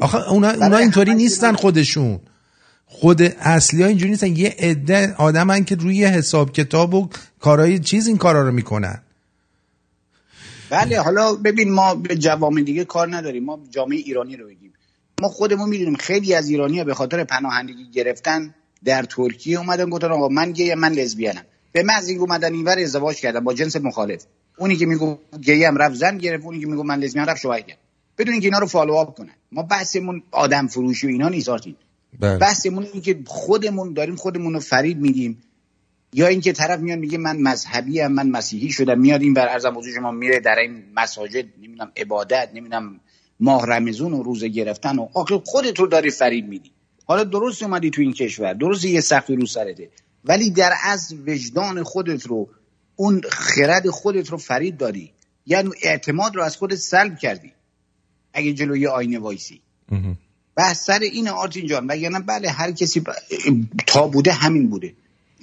آخه 0.00 0.32
اونا, 0.32 0.50
اونا 0.50 0.76
اینطوری 0.76 1.14
نیستن 1.14 1.52
خودشون. 1.52 2.20
خود 2.86 3.22
اصلی 3.22 3.82
ها 3.82 3.88
اینجوری 3.88 4.10
نیستن. 4.10 4.36
یه 4.36 4.54
عده 4.58 5.14
آدمن 5.14 5.64
که 5.64 5.74
روی 5.74 6.04
حساب 6.04 6.52
کتاب 6.52 6.94
و 6.94 7.08
کارهای 7.40 7.78
چیز 7.78 8.06
این 8.06 8.16
کارا 8.16 8.42
رو 8.42 8.52
می‌کنن. 8.52 9.02
بله 10.74 11.00
حالا 11.00 11.34
ببین 11.34 11.72
ما 11.72 11.94
به 11.94 12.16
جوامع 12.16 12.62
دیگه 12.62 12.84
کار 12.84 13.16
نداریم. 13.16 13.44
ما 13.44 13.60
جامعه 13.70 13.98
ایرانی 13.98 14.36
رو 14.36 14.46
بگیم. 14.46 14.72
ما 15.22 15.28
خودمون 15.28 15.68
می‌دونیم 15.68 15.96
خیلی 15.96 16.34
از 16.34 16.48
ایرانی 16.48 16.84
به 16.84 16.94
خاطر 16.94 17.24
پناهندگی 17.24 17.90
گرفتن 17.90 18.54
در 18.84 19.02
ترکیه 19.02 19.58
اومدن 19.58 19.90
گفتن 19.90 20.12
آقا 20.12 20.28
من 20.28 20.52
گیم 20.52 20.78
من 20.78 20.92
لزبیانم 20.92 21.44
به 21.72 21.82
محض 21.82 22.08
اینکه 22.08 22.20
اومدن 22.20 22.52
اینور 22.52 22.78
ازدواج 22.78 23.16
کردن 23.16 23.40
با 23.40 23.54
جنس 23.54 23.76
مخالف. 23.76 24.24
اونی 24.58 24.76
که 24.76 24.86
میگو 24.86 25.18
گیم 25.40 25.76
رفت 25.76 25.94
زن 25.94 26.18
گرفت. 26.18 26.44
اونی 26.44 26.60
که 26.60 26.66
میگو 26.66 26.82
من 26.82 26.98
لزبیان 26.98 27.26
رفت 27.26 27.40
شوهر 27.40 27.60
کرد 27.60 27.78
بدون 28.18 28.32
اینکه 28.32 28.46
اینا 28.46 28.58
رو 28.58 28.66
فالو 28.66 28.94
آپ 28.94 29.16
کنن. 29.16 29.34
ما 29.52 29.62
بحثمون 29.62 30.22
آدم 30.30 30.66
فروشی 30.66 31.06
و 31.06 31.10
اینا 31.10 31.28
نیست 31.28 31.50
بله. 32.20 32.38
بحثمون 32.38 32.82
اینه 32.84 33.00
که 33.00 33.18
خودمون 33.26 33.92
داریم 33.92 34.16
خودمون 34.16 34.54
رو 34.54 34.60
فریب 34.60 35.00
میدیم. 35.00 35.42
یا 36.16 36.26
اینکه 36.26 36.52
طرف 36.52 36.80
میاد 36.80 36.98
میگه 36.98 37.18
من 37.18 37.36
مذهبی 37.36 38.00
ام 38.00 38.12
من 38.12 38.28
مسیحی 38.30 38.70
شدم 38.70 39.00
میاد 39.00 39.22
این 39.22 39.34
بر 39.34 39.48
ارزم 39.48 39.78
حضور 39.78 39.94
شما 39.94 40.10
میره 40.10 40.40
در 40.40 40.58
این 40.58 40.84
مساجد 40.94 41.44
نمی‌دونم 41.58 41.92
عبادت 41.96 42.50
نمی‌دونم 42.54 43.00
ماه 43.40 43.66
رمزون 43.66 44.12
و 44.12 44.22
روزه 44.22 44.48
گرفتن 44.48 44.98
و 44.98 45.08
آخه 45.14 45.42
خودت 45.46 45.78
رو 45.78 45.86
داری 45.86 46.10
فریب 46.10 46.48
میدی. 46.48 46.72
حالا 47.06 47.24
درست 47.24 47.62
اومدی 47.62 47.90
تو 47.90 48.02
این 48.02 48.12
کشور 48.12 48.52
درست 48.52 48.84
یه 48.84 49.00
سختی 49.00 49.36
رو 49.36 49.46
سرته 49.46 49.90
ولی 50.24 50.50
در 50.50 50.72
از 50.84 51.14
وجدان 51.26 51.82
خودت 51.82 52.26
رو 52.26 52.48
اون 52.96 53.20
خرد 53.30 53.90
خودت 53.90 54.28
رو 54.30 54.38
فرید 54.38 54.76
داری. 54.76 55.12
یعنی 55.46 55.70
اعتماد 55.82 56.36
رو 56.36 56.42
از 56.42 56.56
خودت 56.56 56.74
سلب 56.76 57.18
کردی. 57.18 57.52
اگه 58.32 58.52
جلوی 58.52 58.86
آینه 58.86 59.18
وایسی. 59.18 59.60
بحث 60.56 60.84
سر 60.84 60.98
این 60.98 61.28
آرتین 61.28 61.66
جان 61.66 61.86
وگرنه 61.86 62.20
بله 62.20 62.50
هر 62.50 62.72
کسی 62.72 63.00
ب- 63.00 63.12
تا 63.86 64.08
بوده 64.08 64.32
همین 64.32 64.68
بوده. 64.70 64.94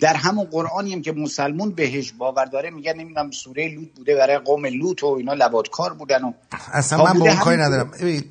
در 0.02 0.16
همون 0.16 0.46
قرآنی 0.46 0.94
هم 0.94 1.02
که 1.02 1.12
مسلمون 1.12 1.72
بهش 1.72 2.12
باور 2.12 2.46
داره 2.46 2.70
میگن 2.70 2.94
نمی‌دونم 2.94 3.32
سوره 3.32 3.68
لوط 3.68 3.88
بوده 3.96 4.16
برای 4.16 4.38
قوم 4.38 4.66
لوط 4.66 5.04
و 5.04 5.08
اینا 5.08 5.34
لواط‌کار 5.34 5.94
بودن 5.94 6.24
و 6.24 6.34
اصلا 6.74 7.04
من 7.04 7.20
با 7.20 7.26
اون 7.26 7.36
کاری 7.36 7.62
ندارم. 7.62 7.92
ببین، 7.92 8.24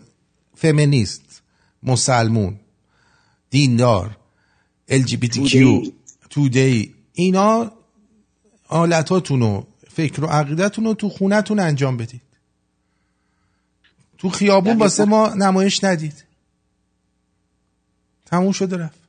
فمینیست 0.55 1.43
مسلمون 1.83 2.57
دیندار 3.51 4.17
ال 4.89 5.03
جی 5.03 5.17
بی 5.17 5.29
تی 5.29 5.43
کیو 5.43 5.67
توده‌ای. 5.67 5.93
توده‌ای 6.31 6.95
اینا 7.13 7.73
آلتاتون 8.69 9.43
و 9.43 9.63
فکر 9.91 10.25
و 10.25 10.27
عقیدتون 10.27 10.85
رو 10.85 10.95
تو 10.95 11.09
خونتون 11.09 11.59
انجام 11.59 11.97
بدید. 11.97 12.23
تو 14.19 14.29
خیابون 14.29 14.69
یعنی 14.69 14.81
واسه 14.81 15.05
خب- 15.05 15.09
ما 15.09 15.29
نمایش 15.29 15.85
ندید. 15.85 16.25
تموم 18.27 18.53
شده 18.53 18.77
رفت. 18.77 19.00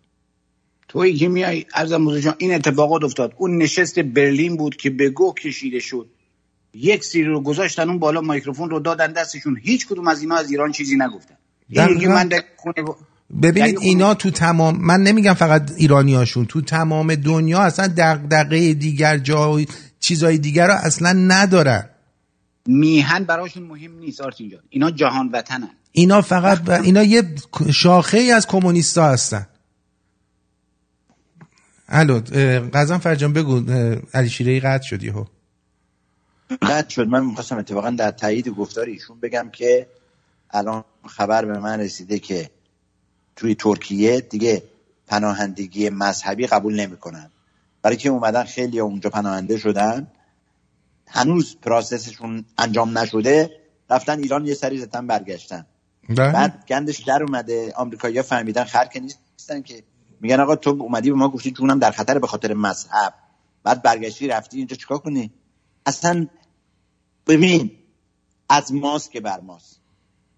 توی 0.92 1.14
که 1.14 1.28
میای 1.30 1.66
ارزم 1.74 2.06
بزرگ 2.06 2.22
جان 2.24 2.36
این 2.38 2.54
اتفاقات 2.54 3.04
افتاد. 3.04 3.34
اون 3.38 3.58
نشست 3.58 4.00
برلین 4.00 4.58
بود 4.58 4.76
که 4.76 4.90
به 4.90 5.10
گو 5.10 5.34
کشیده 5.34 5.80
شد. 5.80 6.10
یک 6.74 7.04
سری 7.04 7.24
رو 7.24 7.42
گذاشتن 7.42 7.90
اون 7.90 8.00
بالا 8.00 8.22
میکروفون 8.22 8.70
رو 8.70 8.80
دادن 8.80 9.12
دستشون. 9.12 9.58
هیچ 9.64 9.88
کدوم 9.88 10.08
از 10.08 10.22
اینا 10.22 10.36
از 10.36 10.52
ایران 10.52 10.72
چیزی 10.72 10.96
نگفتن. 10.96 11.36
من 12.08 12.30
خونه 12.58 12.76
ببینید 13.42 13.78
اینا 13.82 14.14
تو 14.14 14.32
تمام 14.32 14.78
من 14.82 15.04
نمیگم 15.04 15.34
فقط 15.34 15.72
ایرانیاشون. 15.78 16.46
تو 16.46 16.62
تمام 16.62 17.16
دنیا 17.16 17.60
اصلا 17.60 17.88
دغدغه 17.98 18.74
دیگر 18.74 19.18
جای 19.18 19.68
چیزای 20.00 20.38
دیگر 20.38 20.68
رو 20.68 20.74
اصلا 20.74 21.14
ندارن. 21.14 21.90
میهن 22.66 23.24
براشون 23.24 23.64
مهم 23.64 24.00
نیست 24.00 24.22
آرتین 24.22 24.50
جان. 24.50 24.60
اینا 24.70 24.92
جهان 24.92 25.30
وطنن. 25.34 25.70
اینا 25.92 26.22
فقط 26.22 26.62
ب... 26.62 26.70
اینا 26.70 27.04
یه 27.04 27.24
شاخه 27.74 28.18
ای 28.18 28.32
از 28.32 28.48
کمونیستا 28.48 29.06
هستن. 29.06 29.48
الو 31.94 32.22
قزم 32.74 32.98
فرجان 32.98 33.34
بگو 33.34 33.62
علی 34.14 34.30
شیره 34.30 34.60
قطع 34.60 34.84
شدی 34.84 35.08
ها 35.08 35.28
قطع 36.62 36.90
شد. 36.90 37.08
من 37.08 37.26
می‌خواستم 37.26 37.58
اتفاقا 37.58 37.90
در 37.90 38.12
تایید 38.12 38.50
گفتار 38.50 38.86
ایشون 38.86 39.20
بگم 39.20 39.50
که 39.54 39.88
الان 40.52 40.84
خبر 41.08 41.46
به 41.46 41.60
من 41.60 41.80
رسیده 41.80 42.20
که 42.20 42.50
توی 43.36 43.56
ترکیه 43.56 44.22
دیگه 44.22 44.64
پناهندگی 45.08 45.90
مذهبی 45.90 46.48
قبول 46.48 46.80
نمی‌کنن. 46.80 47.30
برای 47.82 47.98
که 47.98 48.10
اومدن 48.10 48.44
خیلی 48.44 48.80
اونجا 48.80 49.10
پناهنده 49.10 49.58
شدن. 49.58 50.08
هنوز 51.08 51.58
پراسسشون 51.62 52.46
انجام 52.58 52.98
نشده. 52.98 53.50
رفتن 53.90 54.20
ایران 54.20 54.46
یه 54.46 54.54
سری 54.54 54.78
زدن 54.78 55.08
برگشتن. 55.08 55.66
بعد 56.10 56.66
گندش 56.68 57.00
در 57.00 57.24
اومده. 57.24 57.74
آمریکایی‌ها 57.76 58.24
فهمیدن 58.24 58.64
خر 58.64 58.86
که 58.86 59.00
نیستن 59.00 59.62
که 59.62 59.84
میگن 60.22 60.40
آقا 60.40 60.56
تو 60.56 60.70
اومدی 60.70 61.10
به 61.10 61.16
ما 61.16 61.30
گفتی 61.30 61.52
جونم 61.52 61.80
در 61.80 61.92
خطر 61.92 62.20
به 62.20 62.28
خاطر 62.28 62.54
مذهب. 62.54 63.14
بعد 63.64 63.82
برگشتی 63.82 64.28
رفتی 64.28 64.58
اینجا 64.58 64.76
چیکار 64.76 64.98
کنی؟ 64.98 65.32
اصلا 65.86 66.28
ببین 67.28 67.72
از 68.50 68.74
ماست 68.74 69.12
که 69.12 69.22
بر 69.22 69.40
ماست. 69.40 69.82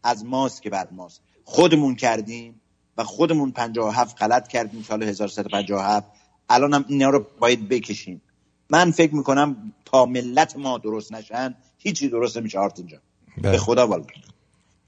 از 0.03 0.25
ماست 0.25 0.61
که 0.61 0.69
بر 0.69 0.87
ماست. 0.91 1.21
خودمون 1.43 1.95
کردیم 1.95 2.61
و 2.97 3.03
خودمون 3.03 3.51
57 3.51 4.17
غلط 4.17 4.47
کردیم 4.47 4.83
سال 4.83 5.03
1357 5.03 6.07
الان 6.49 6.73
هم 6.73 6.85
اینا 6.87 7.09
رو 7.09 7.25
باید 7.39 7.69
بکشیم. 7.69 8.21
من 8.69 8.91
فکر 8.91 9.15
می‌کنم 9.15 9.73
تا 9.85 10.05
ملت 10.05 10.57
ما 10.57 10.77
درست 10.77 11.13
نشن 11.13 11.55
هیچی 11.77 12.09
درست 12.09 12.37
نمیشه. 12.37 12.59
آرتین 12.59 12.87
جان. 12.87 12.99
بله. 13.37 13.51
به 13.51 13.57
خدا 13.57 13.87
والا 13.87 14.03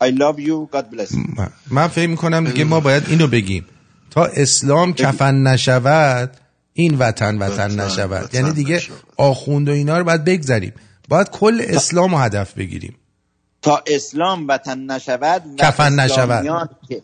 I 0.03 0.07
love 0.07 0.39
you. 0.39 0.75
God 0.75 0.85
bless 0.95 1.11
you. 1.11 1.49
من 1.71 1.87
فکر 1.87 2.07
می‌کنم 2.07 2.45
دیگه 2.45 2.63
ما 2.63 2.79
باید 2.79 3.03
اینو 3.07 3.27
بگیم. 3.27 3.65
تا 4.11 4.25
اسلام 4.25 4.93
کفن 4.93 5.35
نشود 5.35 6.37
این 6.73 6.97
وطن 6.97 7.37
وطن 7.37 7.79
نشود. 7.79 8.33
یعنی 8.33 8.51
دیگه 8.51 8.81
آخوند 9.17 9.69
و 9.69 9.71
اینا 9.71 9.97
رو 9.97 10.03
باید 10.03 10.23
بگذاریم 10.23 10.73
باید 11.09 11.29
کل 11.29 11.61
اسلام 11.67 12.11
رو 12.11 12.17
هدف 12.17 12.53
بگیریم. 12.53 12.95
تا 13.61 13.83
اسلام 13.87 14.47
وطن 14.47 14.79
نشود 14.79 15.45
و 15.45 15.55
کفن 15.55 15.99
نشود. 15.99 16.31
اسلامیان 16.31 16.69
که 16.87 17.03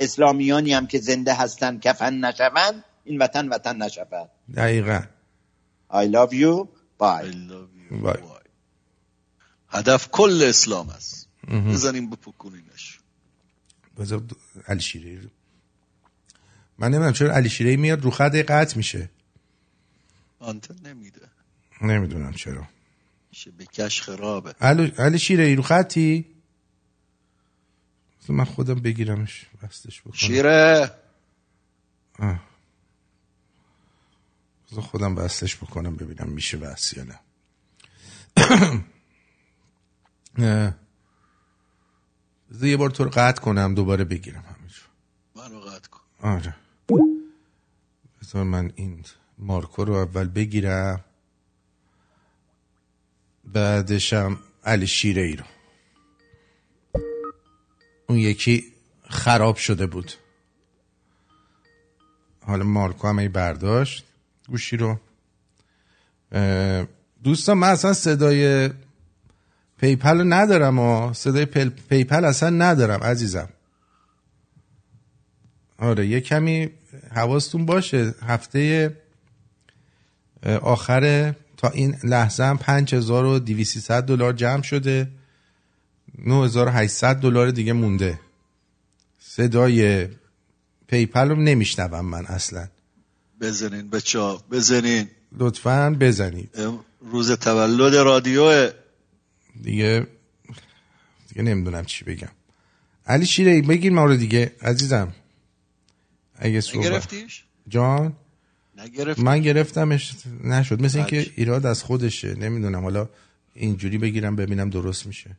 اسلامیانی 0.00 0.72
هم 0.72 0.86
که 0.86 0.98
زنده 0.98 1.34
هستن 1.34 1.78
کفن 1.78 2.14
نشوند 2.14 2.84
این 3.04 3.22
وطن 3.22 3.48
وطن 3.48 3.82
نشود. 3.82 4.30
دقیقا. 4.56 5.00
I 5.90 6.06
love 6.06 6.32
you. 6.32 6.66
Bye. 6.98 7.34
بای. 7.90 8.16
هدف 9.68 10.08
کل 10.10 10.42
اسلام 10.44 10.88
است. 10.88 11.28
بزنیم 11.48 12.10
بپکنینش 12.10 12.98
بذار 13.98 14.18
رو. 14.18 15.28
من 16.82 16.88
نمی‌دونم 16.88 17.12
چرا 17.12 17.34
علی 17.34 17.48
شیره 17.48 17.76
میاد 17.76 18.02
رو 18.02 18.10
خط 18.10 18.34
قطع 18.34 18.76
میشه. 18.76 19.10
آنتن 20.38 20.74
نمیده. 20.84 21.28
نمی‌دونم 21.82 22.32
چرا. 22.32 22.68
میشه 23.30 23.50
به 23.50 23.66
کش 23.66 24.02
خرابه 24.02 24.54
علی, 24.60 24.92
علی 24.98 25.18
شیره 25.18 25.54
رو 25.54 25.62
خطی؟ 25.62 26.26
من 28.28 28.44
خودم 28.44 28.74
بگیرمش 28.74 29.46
بستش 29.62 30.00
بکنم. 30.00 30.12
شیره! 30.14 30.90
آه. 32.18 32.40
خودم 34.80 35.14
بستش 35.14 35.56
بکنم 35.56 35.96
ببینم 35.96 36.28
میشه 36.28 36.56
بس 36.56 36.92
یا 36.96 37.04
نه. 37.04 37.20
یه 42.62 42.76
بار 42.76 42.90
تو 42.90 43.04
رو 43.04 43.10
قطع 43.10 43.42
کنم 43.42 43.74
دوباره 43.74 44.04
بگیرم 44.04 44.44
همینجور. 44.56 44.84
منو 45.36 45.60
قطع 45.60 45.88
کن. 45.88 46.00
آره. 46.20 46.56
بذار 48.22 48.44
من 48.44 48.72
این 48.74 49.04
مارکو 49.38 49.84
رو 49.84 49.94
اول 49.94 50.28
بگیرم. 50.28 51.04
بعدشم 53.44 54.38
علی 54.64 54.86
شیره 54.86 55.22
ای 55.22 55.36
رو. 55.36 55.44
اون 58.08 58.18
یکی 58.18 58.64
خراب 59.08 59.56
شده 59.56 59.86
بود. 59.86 60.12
حالا 62.40 62.64
مارکو 62.64 63.08
هم 63.08 63.18
ای 63.18 63.28
برداشت. 63.28 64.04
گوشی 64.48 64.76
رو. 64.76 64.98
دوستان 67.24 67.58
من 67.58 67.68
اصلا 67.68 67.92
صدای 67.92 68.70
PayPal 69.78 70.18
رو 70.18 70.24
ندارم 70.24 70.78
و 70.78 71.12
صدای 71.12 71.44
پل... 71.44 71.68
PayPal 71.68 72.24
اصلا 72.24 72.50
ندارم 72.50 73.00
عزیزم. 73.00 73.48
آره 75.78 76.06
یه 76.06 76.20
کمی 76.20 76.70
حواستون 77.14 77.66
باشه 77.66 78.14
هفته 78.26 78.96
آخر 80.62 81.34
تا 81.56 81.68
این 81.68 81.96
لحظه 82.04 82.44
هم 82.44 82.56
5200 82.58 83.92
دلار 83.92 84.32
جمع 84.32 84.62
شده. 84.62 85.08
9800 86.18 87.16
دلار 87.16 87.50
دیگه 87.50 87.72
مونده. 87.72 88.20
صدای 89.20 90.08
پیپل 90.86 91.28
رو 91.28 91.36
نمیشنوم 91.36 92.04
من 92.04 92.26
اصلا. 92.26 92.68
بزنین 93.40 93.90
بچه 93.90 94.18
ها 94.18 94.42
بزنین. 94.50 95.08
لطفا 95.38 95.96
بزنید. 96.00 96.50
روز 97.00 97.32
تولد 97.32 97.94
رادیو 97.94 98.70
دیگه 99.62 100.06
دیگه 101.28 101.42
نمی‌دونم 101.42 101.84
چی 101.84 102.04
بگم. 102.04 102.28
علی 103.06 103.26
شیره 103.26 103.62
بگیر 103.62 103.92
ما 103.92 104.04
رو 104.04 104.16
دیگه. 104.16 104.52
عزیزم. 104.62 105.12
اگه 106.38 106.60
صحبت 106.60 106.86
نگرفتیش؟ 106.86 107.44
جان؟ 107.68 108.16
نگرفت 108.76 109.18
من 109.18 109.40
گرفتمش 109.40 110.16
نشد. 110.44 110.82
مثل 110.82 110.98
اینکه. 110.98 111.30
ایراد 111.36 111.66
از 111.66 111.82
خودشه. 111.82 112.34
نمی‌دونم. 112.34 112.82
حالا 112.82 113.08
اینجوری 113.54 113.98
بگیرم 113.98 114.36
ببینم 114.36 114.70
درست 114.70 115.06
میشه. 115.06 115.36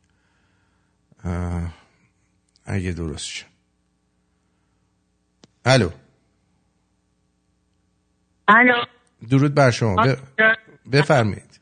آه، 1.24 1.74
اگه 2.64 2.92
درست 2.92 3.26
شه. 3.26 3.44
الو. 5.64 5.90
الو. 8.48 8.84
درود 9.30 9.54
بر 9.54 9.70
شما. 9.70 9.96
ب... 9.96 10.16
بفرمایید. 10.92 11.60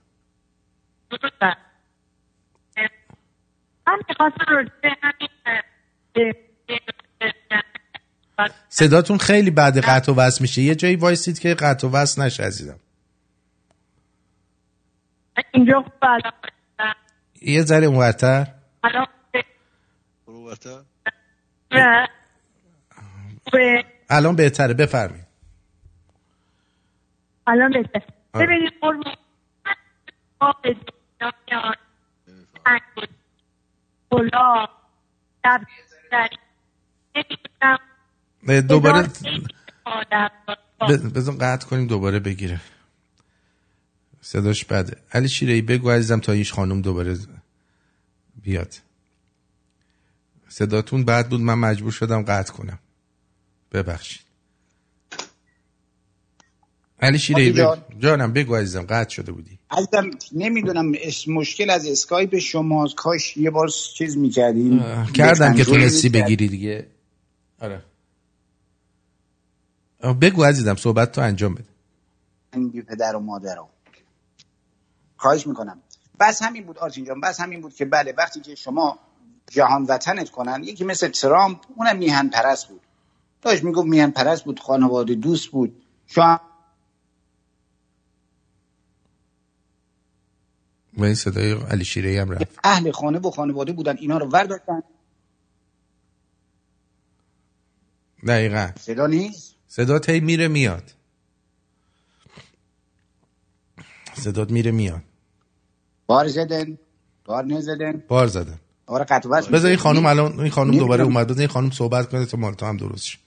من 3.87 3.99
می‌خواستم 4.09 4.73
صداتون 8.69 9.19
خیلی 9.19 9.51
بعد 9.51 9.79
قطع 9.79 10.13
و 10.13 10.15
وصل 10.15 10.43
میشه. 10.43 10.63
یه 10.63 10.75
جایی 10.75 10.97
وایسید 10.97 11.39
که 11.39 11.55
قطع 11.55 11.87
و 11.87 11.91
وصل 11.91 12.23
نشه 12.23 12.43
عزیزم. 12.43 12.79
اینجا 15.55 15.85
الان 16.03 16.33
یه 17.43 17.63
ذره 17.63 17.87
اونورتر 17.87 18.47
الان 24.11 24.37
بهتره. 24.37 24.75
بفرمایید. 24.75 25.27
الان 27.47 27.73
بهتر 27.73 28.03
آره. 28.33 28.47
ببینید 28.47 28.73
قربون. 28.81 29.13
دوباره 38.47 38.99
هزار 38.99 39.09
چیز 39.09 39.43
آدم 39.85 40.31
ب- 40.81 41.15
بذار 41.19 41.35
قطع 41.37 41.67
کنیم 41.67 41.87
دوباره 41.87 42.19
بگیره. 42.19 42.61
صداش 44.21 44.65
بده. 44.65 44.97
علی 45.13 45.29
شیرهی 45.29 45.63
بگو 45.63 45.91
عزیزم 45.91 46.21
تا 46.21 46.33
ایش 46.33 46.53
خانم 46.53 46.81
دوباره 46.83 47.19
بیاد. 48.43 48.75
صداتون 50.49 51.05
بد 51.05 51.29
بود 51.29 51.41
من 51.41 51.55
مجبور 51.55 51.93
شدم 51.93 52.23
قطع 52.23 52.53
کنم. 52.53 52.79
ببخشید. 53.73 54.23
علی 57.01 57.19
شیرهی. 57.19 57.53
بگو. 57.53 57.77
جانم 57.99 58.33
بگو 58.33 58.55
عزیزم 58.57 58.83
قطع 58.83 59.11
شده 59.11 59.33
بودی. 59.33 59.59
عزیزم 59.71 60.11
نمی‌دونم 60.33 60.93
اس- 61.03 61.29
مشکل 61.29 61.71
از 61.71 61.87
اسکایپ 61.87 62.39
شماست 62.39 62.95
کاش 62.95 63.37
یه 63.37 63.51
بار 63.51 63.69
چیز 63.69 64.17
می‌کردیم 64.17 64.85
کردم 65.15 65.55
که 65.55 65.65
تونستی 65.65 66.09
بگیری 66.09 66.49
دیگه. 66.49 66.87
آره. 67.61 67.83
بگو 70.03 70.45
عزیزم 70.45 70.77
صحبت 70.77 71.13
تو 71.13 71.21
انجام 71.21 71.55
بده. 71.55 71.69
بی 72.73 72.83
پدر 72.83 73.17
و 73.17 73.21
مادر 73.21 73.55
رو. 73.55 73.69
خواهش 75.17 75.47
می‌کنم. 75.47 75.83
بس 76.21 76.43
همین 76.43 76.67
بود 76.67 76.79
آرتین 76.79 77.05
جان 77.05 77.21
بس 77.21 77.41
همین 77.41 77.61
بود 77.61 77.75
که 77.75 77.85
بله 77.85 78.15
وقتی 78.19 78.41
که 78.41 78.55
شما 78.55 78.99
جهان 79.51 79.85
وطنت 79.85 80.31
کنن 80.31 80.65
یکی 80.65 80.85
مثل 80.85 81.09
ترامپ 81.09 81.59
اونم 81.77 81.99
میهن 81.99 82.29
پرست 82.29 82.69
بود. 82.69 82.81
داشت 83.43 83.65
می‌گفت 83.65 83.87
میهن 83.87 84.11
پرست 84.11 84.45
بود 84.45 84.61
خانواده 84.61 85.15
دوست 85.15 85.49
بود. 85.49 85.83
شما 86.07 86.41
و 90.95 91.05
این 91.05 91.15
صدای 91.15 91.53
علی 91.53 91.85
شیرهی 91.85 92.19
هم 92.19 92.31
رفت. 92.31 92.59
اهل 92.65 92.91
خانه 92.91 93.19
و 93.19 93.31
خانواده 93.31 93.73
بودن 93.73 93.97
اینا 93.97 94.19
رو 94.19 94.27
ورداشتن. 94.27 94.83
دقیقا. 98.27 98.71
صدا 98.79 99.07
نیست؟ 99.07 99.52
صدات 99.73 100.11
هی 100.11 100.21
میره 100.21 100.49
میاد. 100.49 100.83
صدات 104.15 104.51
میره 104.51 104.71
میاد. 104.71 105.03
بار 106.07 106.29
زدن 106.29 106.79
بار 107.25 107.45
نزدن. 107.45 108.03
بار 108.09 108.27
زدن. 108.27 108.59
آره 108.87 109.05
قطع 109.05 109.29
وصل 109.29 109.53
بذار 109.53 109.69
این. 109.69 109.79
خانم 109.79 110.07
الان 110.07 110.41
این 110.41 110.51
خانم. 110.51 110.79
دوباره 110.79 111.05
اومد. 111.05 111.27
بذار 111.27 111.39
این 111.39 111.49
خانم 111.49 111.71
صحبت 111.71 112.09
کنه. 112.11 112.27
تا 112.27 112.37
مال 112.37 112.55
تو 112.55 112.67
هم 112.67 112.77
درست 112.77 113.05
شه. 113.05 113.19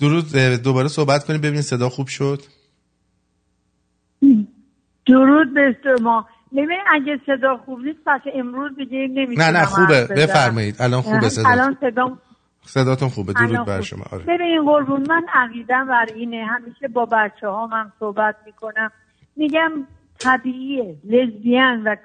درود 0.00 0.32
دوباره 0.62 0.88
صحبت 0.88 1.24
کنیم. 1.24 1.40
ببینید 1.40 1.60
صدا 1.60 1.88
خوب 1.88 2.06
شد. 2.06 2.42
درود 5.06 5.54
به 5.54 5.76
شما. 5.84 6.26
ببین 6.52 6.80
اگه 6.92 7.20
صدا 7.26 7.56
خوب 7.64 7.78
نیست 7.78 7.98
پس 8.06 8.20
امروز 8.34 8.76
دیگه 8.76 8.98
نمی‌تونم 8.98 9.46
نه 9.48 9.58
نه 9.58 9.64
خوبه. 9.64 10.04
بفرمایید. 10.04 10.76
الان 10.82 11.02
خوبه 11.02 11.28
صدا. 11.28 11.48
الان 11.48 11.76
صدام 11.80 12.20
صداتون 12.66 13.08
خوبه. 13.08 13.32
درود 13.32 13.66
بر. 13.66 13.80
شما. 13.80 14.04
آره. 14.12 14.24
ببین 14.24 14.64
قربون 14.64 15.04
من 15.08 15.22
عقیدم 15.32 15.86
بر 15.86 16.06
اینه. 16.14 16.44
همیشه 16.44 16.88
با 16.88 17.04
بچه 17.04 17.48
ها 17.48 17.66
من 17.66 17.92
صحبت 18.00 18.36
می‌کنم. 18.46 18.90
میگم 19.36 19.72
طبیعیه. 20.18 20.96
لزبیان 21.04 21.82
و 21.82 21.96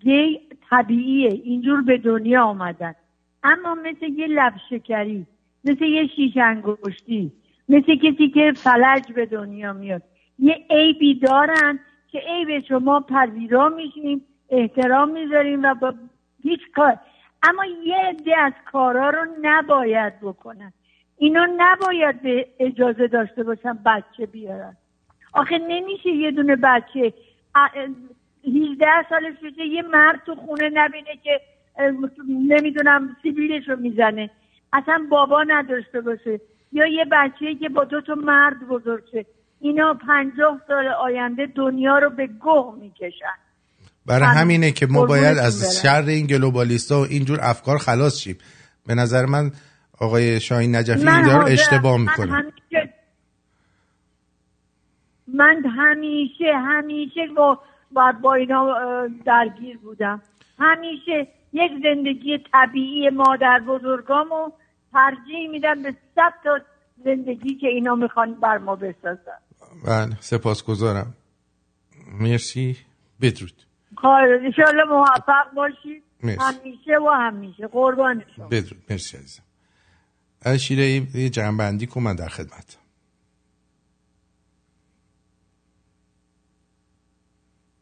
گی 0.00 0.40
طبیعیه. 0.70 1.28
اینجور 1.44 1.82
به 1.82 1.98
دنیا 1.98 2.44
آمدن. 2.44 2.94
اما 3.42 3.74
مثل 3.74 4.12
یه 4.12 4.26
لب 4.26 4.52
شکری 4.70 5.26
مثل 5.64 5.84
یه 5.84 6.06
شیش 6.16 6.36
انگشتی 6.36 7.32
مثل 7.68 7.96
کسی 7.96 8.28
که 8.28 8.52
فلج 8.56 9.12
به 9.12 9.26
دنیا 9.26 9.72
میاد. 9.72 10.02
یه 10.38 10.66
عیبی 10.70 11.14
دارن 11.14 11.78
که 12.12 12.18
عیب 12.18 12.64
شما 12.68 13.00
پذیرا 13.00 13.68
میشیم 13.68 14.22
احترام 14.50 15.10
می‌ذاریم 15.10 15.62
و 15.62 15.74
با 15.74 15.94
هیچ 16.42 16.60
کار 16.74 16.96
اما 17.48 17.64
یه 17.84 17.96
عده 17.96 18.38
از 18.38 18.52
کارا 18.72 19.10
رو 19.10 19.26
نباید 19.42 20.20
بکنن. 20.20 20.72
اینا 21.16 21.46
نباید 21.56 22.22
به 22.22 22.46
اجازه 22.58 23.06
داشته 23.08 23.42
باشن 23.42 23.78
بچه 23.86 24.26
بیارن. 24.26 24.76
آخه 25.32 25.58
نمیشه 25.58 26.08
یه 26.10 26.30
دونه 26.30 26.56
بچه 26.56 27.12
ا- 27.54 27.68
18 28.46 28.86
سالش 29.08 29.34
بشه 29.42 29.66
یه 29.66 29.82
مرد 29.82 30.22
تو 30.26 30.34
خونه 30.34 30.70
نبینه 30.74 31.16
که 31.24 31.40
نمی‌دونم 32.28 33.16
سیبیلش 33.22 33.68
رو 33.68 33.76
می‌زنه. 33.76 34.30
اصلا 34.72 35.06
بابا 35.10 35.42
نداشته 35.42 36.00
باشه. 36.00 36.40
یا 36.72 36.86
یه 36.86 37.04
بچه 37.12 37.54
که 37.54 37.68
با 37.68 37.84
دو 37.84 38.00
تا 38.00 38.14
مرد 38.14 38.68
بزرگ 38.68 39.04
شه 39.12 39.26
اینا 39.60 39.94
پنجاه 39.94 40.60
سال 40.66 40.86
آینده 40.88 41.46
دنیا 41.46 41.98
رو 41.98 42.10
به 42.10 42.26
گوه 42.26 42.76
می‌کشن. 42.80 43.36
برای 44.06 44.28
همین. 44.28 44.38
همینه 44.38 44.70
که 44.72 44.86
ما 44.86 45.06
باید. 45.06 45.38
از 45.38 45.80
شر 45.82 46.04
این 46.06 46.26
گلوبالیستا 46.26 47.00
و 47.00 47.04
اینجور 47.04 47.38
افکار 47.42 47.78
خلاص 47.78 48.18
شیم 48.18 48.38
به 48.86 48.94
نظر 48.94 49.26
من 49.26 49.52
آقای 50.00 50.40
شاهین 50.40 50.76
نجفی 50.76 51.08
این 51.08 51.22
دار 51.22 51.34
حاضرم. 51.34 51.52
اشتباه 51.52 51.96
من 51.96 52.00
می‌کنه 52.02 52.32
همیشه 52.32 52.94
من 55.28 55.62
همیشه 55.76 56.52
همیشه 56.56 57.20
با 57.36 57.58
با, 57.92 58.12
با 58.22 58.34
اینا 58.34 58.74
درگیر 59.24 59.78
بودم 59.78 60.22
همیشه 60.58 61.28
یک 61.52 61.72
زندگی 61.82 62.38
طبیعی 62.52 63.10
مادر 63.10 63.60
بزرگامو 63.68 64.52
ترجیح 64.92 65.50
میدم 65.50 65.82
به 65.82 65.94
صد 66.14 66.32
تا 66.44 66.58
زندگی 67.04 67.54
که 67.54 67.66
اینا 67.66 67.94
می‌خوان 67.94 68.34
بر 68.34 68.58
ما 68.58 68.76
بسازن 68.76 69.38
بله 69.86 70.16
سپاسگزارم 70.20 71.14
مرسی 72.20 72.76
بدرود 73.20 73.62
انشاءالله 74.02 74.84
موفق 74.84 75.54
باشید. 75.56 76.02
مرسی. 76.22 76.38
همیشه 76.40 76.98
و 77.06 77.10
همیشه. 77.10 77.66
قربان 77.66 78.24
شما. 78.36 78.48
بدرود. 78.48 78.82
مرسی 78.90 79.16
عزیزم. 79.16 79.42
شیره 80.58 80.86
یه 81.14 81.28
جمع‌بندی 81.28 81.86
کن 81.86 82.02
من 82.02 82.16
در 82.16 82.28
خدمت. 82.28 82.76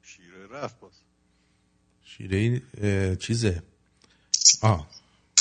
شیره 0.02 0.46
رفت 0.50 0.80
باز. 0.80 0.92
شیره 2.04 2.62
چیزه؟ 3.16 3.62
آه. 4.62 4.88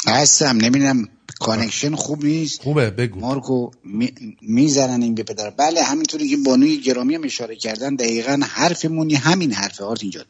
هستم. 0.07 0.57
نمی‌دونم 0.57 1.07
connection 1.39 1.95
خوب 1.95 2.25
نیست. 2.25 2.61
خوبه 2.61 2.89
بگو. 2.89 3.19
مارکو 3.19 3.71
می- 3.83 4.37
می‌زنن 4.41 5.01
این 5.01 5.15
به 5.15 5.23
پدر. 5.23 5.49
بله 5.49 5.83
همینطوری 5.83 6.27
که 6.29 6.37
بانوی 6.45 6.77
گرامی 6.81 7.15
هم 7.15 7.23
اشاره 7.23 7.55
کردن 7.55 7.95
دقیقا 7.95 8.39
حرفمونم 8.49 9.15
همین 9.15 9.53
حرفه 9.53 9.83
آرت 9.83 10.01
اینجا 10.03 10.25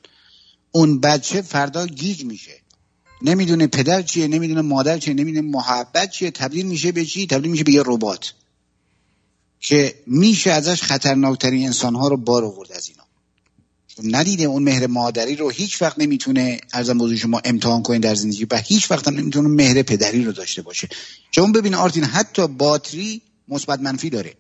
اون 0.72 1.00
بچه 1.00 1.42
فردا 1.42 1.88
گیج 1.88 2.26
میشه. 2.26 2.62
نمی‌دونه 3.22 3.68
پدر 3.68 4.02
چیه 4.02 4.28
نمی‌دونه 4.28 4.62
مادر 4.62 4.98
چیه 4.98 5.14
نمی‌دونه 5.14 5.48
محبت 5.48 6.12
چیه 6.12 6.32
تبدیل 6.32 6.66
میشه 6.66 6.92
به 6.92 7.06
چی؟ 7.06 7.28
تبدیل 7.28 7.52
میشه 7.52 7.64
به 7.64 7.72
یه 7.72 7.84
ربات 7.86 8.34
که 9.60 9.96
میشه 10.08 10.52
ازش 10.52 10.82
خطرناکترین 10.84 11.66
انسانها 11.66 12.08
رو 12.08 12.18
بار 12.18 12.46
آورد 12.46 12.72
از 12.72 12.90
اینا. 12.90 13.04
ندیده 14.04 14.44
اون 14.44 14.64
مهر 14.64 14.88
مادری 14.88 15.36
رو 15.36 15.50
هیچ 15.50 15.82
وقت 15.82 16.00
نمی‌تونه 16.00 16.62
ارزم 16.74 16.98
بزرگ 16.98 17.18
شما 17.18 17.42
امتحان 17.46 17.84
کنید 17.84 18.02
در 18.02 18.16
زندگی 18.16 18.48
و 18.52 18.58
هیچ 18.58 18.92
وقت 18.92 19.08
هم 19.08 19.14
نمی‌تونه 19.14 19.48
مهر 19.48 19.82
پدری 19.82 20.24
رو 20.24 20.32
داشته 20.32 20.62
باشه. 20.62 20.90
چون 21.32 21.52
ببین 21.52 21.74
آرتین 21.74 22.04
حتی 22.04 22.48
باتری 22.48 23.22
مثبت 23.48 23.80
منفی 23.80 24.10
داره. 24.10 24.34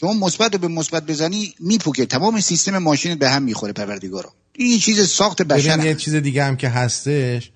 شما 0.00 0.12
مثبت 0.12 0.52
رو 0.52 0.58
به 0.58 0.68
مثبت 0.68 1.06
بزنی 1.06 1.54
میپوکه. 1.60 2.06
تمام 2.06 2.40
سیستم 2.40 2.78
ماشین 2.78 3.14
به 3.14 3.30
هم 3.30 3.42
می‌خوره 3.42 3.72
پروردگارا. 3.72 4.32
این 4.52 4.78
چیز 4.78 5.08
ساخت 5.08 5.42
بشر. 5.42 5.84
یه. 5.84 5.94
چیز 5.94 6.14
دیگه 6.14 6.44
هم 6.44 6.56
که 6.56 6.68
هستش 6.68 7.50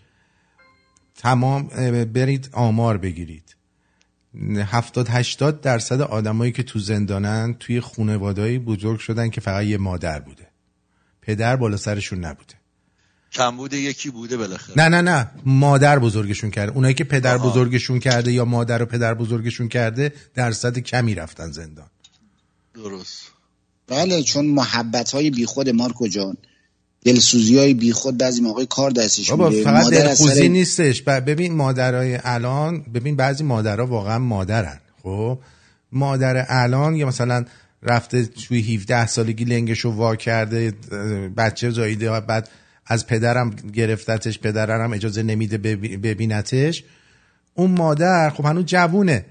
تمام 1.17 1.67
برید 2.05 2.49
آمار 2.53 2.99
بگیرید. 2.99 3.57
هفتاد 4.57 5.09
هشتاد 5.09 5.61
درصد 5.61 6.01
آدمایی 6.01 6.53
که 6.53 6.63
تو 6.63 6.79
زندانن 6.79 7.57
توی 7.61 7.81
خونوادایی 7.81 8.59
بزرگ 8.59 8.99
شدن 8.99 9.31
که 9.31 9.41
فقط 9.41 9.65
یه 9.65 9.79
مادر 9.79 10.21
بوده. 10.21 10.47
پدر 11.23 11.57
بالا 11.57 11.77
سرشون 11.77 12.25
نبوده. 12.25 12.55
کمبود 13.33 13.73
یکی 13.73 14.11
بوده 14.11 14.37
بالاخره. 14.37 14.75
نه 14.77 14.89
نه 14.89 15.11
نه. 15.11 15.31
مادر 15.45 15.99
بزرگشون 15.99 16.51
کرده. 16.51 16.73
اونایی 16.73 16.95
که 16.95 17.05
پدر 17.05 17.39
بزرگشون 17.39 17.99
کرده 17.99 18.33
یا 18.33 18.45
مادر 18.45 18.83
و 18.83 18.87
پدر 18.87 19.15
بزرگشون 19.15 19.69
کرده 19.69 20.13
درصد 20.35 20.79
کمی 20.79 21.15
رفتن 21.15 21.51
زندان. 21.51 21.87
درست. 22.75 23.23
بله 23.89 24.23
چون 24.23 24.47
محبت 24.47 25.11
های 25.11 25.31
بی 25.31 25.47
خود 25.47 25.69
مارکو 25.69 26.09
جان 26.09 26.37
دلسوزی 27.05 27.59
های 27.59 27.75
بیخود 27.75 28.19
بعضی 28.19 28.41
موقع 28.41 28.65
کار 28.65 28.91
دستش 28.91 29.31
بابا 29.31 29.49
میره 29.49 29.65
فقط 29.65 29.91
دلخوزی 29.91 30.35
سر- 30.43 30.49
نیستش. 30.49 31.03
ببین 31.03 31.55
مادرای 31.55 32.19
الان 32.25 32.83
ببین 32.83 33.17
بعضی 33.17 33.45
مادرها 33.45 33.87
واقعا 33.87 34.19
مادرن. 34.19 34.81
خب؟ 35.03 35.39
مادر 35.93 36.45
الان 36.49 36.97
یا 36.97 37.07
مثلا 37.07 37.45
رفته 37.83 38.25
توی 38.27 38.75
17 38.75 39.07
سالگی 39.07 39.45
لنگشو 39.45 39.91
وا 39.91 40.17
کرده 40.17 40.71
بچه 41.37 41.71
زاییده 41.71 42.11
و 42.11 42.21
بعد 42.21 42.49
از 42.87 43.07
پدرم 43.07 43.51
گرفتتش 43.51 44.39
پدرم 44.39 44.93
اجازه 44.93 45.23
نمیده 45.23 45.59
ببی- 45.59 45.97
ببینتش. 45.97 46.85
اون 47.55 47.71
مادر 47.71 48.31
خب 48.31 48.45
هنوز 48.45 48.65
جوونه. 48.65 49.25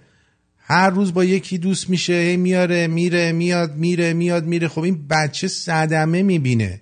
هر 0.72 0.90
روز 0.90 1.14
با 1.14 1.24
یکی 1.24 1.58
دوست 1.58 1.90
میشه 1.90 2.14
هی 2.14 2.38
میاره 2.38 2.88
میره 2.88 3.32
میاد 3.32 3.76
میره 3.76 4.14
میاد 4.14 4.46
میره. 4.46 4.68
خب 4.68 4.82
این 4.82 5.08
بچه 5.08 5.48
صدمه 5.48 6.24
می‌بینه. 6.24 6.82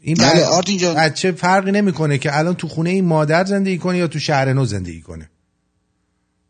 این 0.00 0.16
بله، 0.16 0.32
بله 0.32 0.44
آرتین 0.44 0.78
جان. 0.78 0.94
بچه 0.94 1.32
فرقی 1.32 1.72
نمی‌کنه 1.72 2.18
که 2.18 2.38
الان 2.38 2.54
تو 2.54 2.68
خونه 2.68 2.90
این 2.90 3.04
مادر 3.04 3.44
زندگی 3.44 3.78
کنه 3.78 3.98
یا 3.98 4.06
تو 4.06 4.18
شهر 4.18 4.52
نو 4.52 4.64
زندگی 4.64 5.00
کنه. 5.00 5.28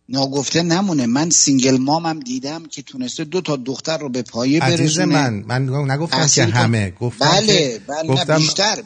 ناگفته 0.08 0.62
نمونه. 0.62 1.06
من 1.06 1.30
single 1.30 1.76
mom 1.76 2.09
م 2.09 2.20
دیدم 2.20 2.62
که 2.70 2.82
تونسته 2.82 3.24
دو 3.24 3.40
تا 3.40 3.56
دختر 3.56 3.98
رو 3.98 4.08
به 4.08 4.22
پایه 4.22 4.62
عزیز 4.62 4.98
برسونه. 4.98 5.30
من 5.30 5.44
من 5.66 5.90
نگفتم 5.90 6.26
که. 6.26 6.44
همه. 6.44 6.90
گفتم 6.90 7.26
بله 7.26 7.80
بله 7.86 8.08
گفتم 8.08 8.36
بیشتر. 8.36 8.78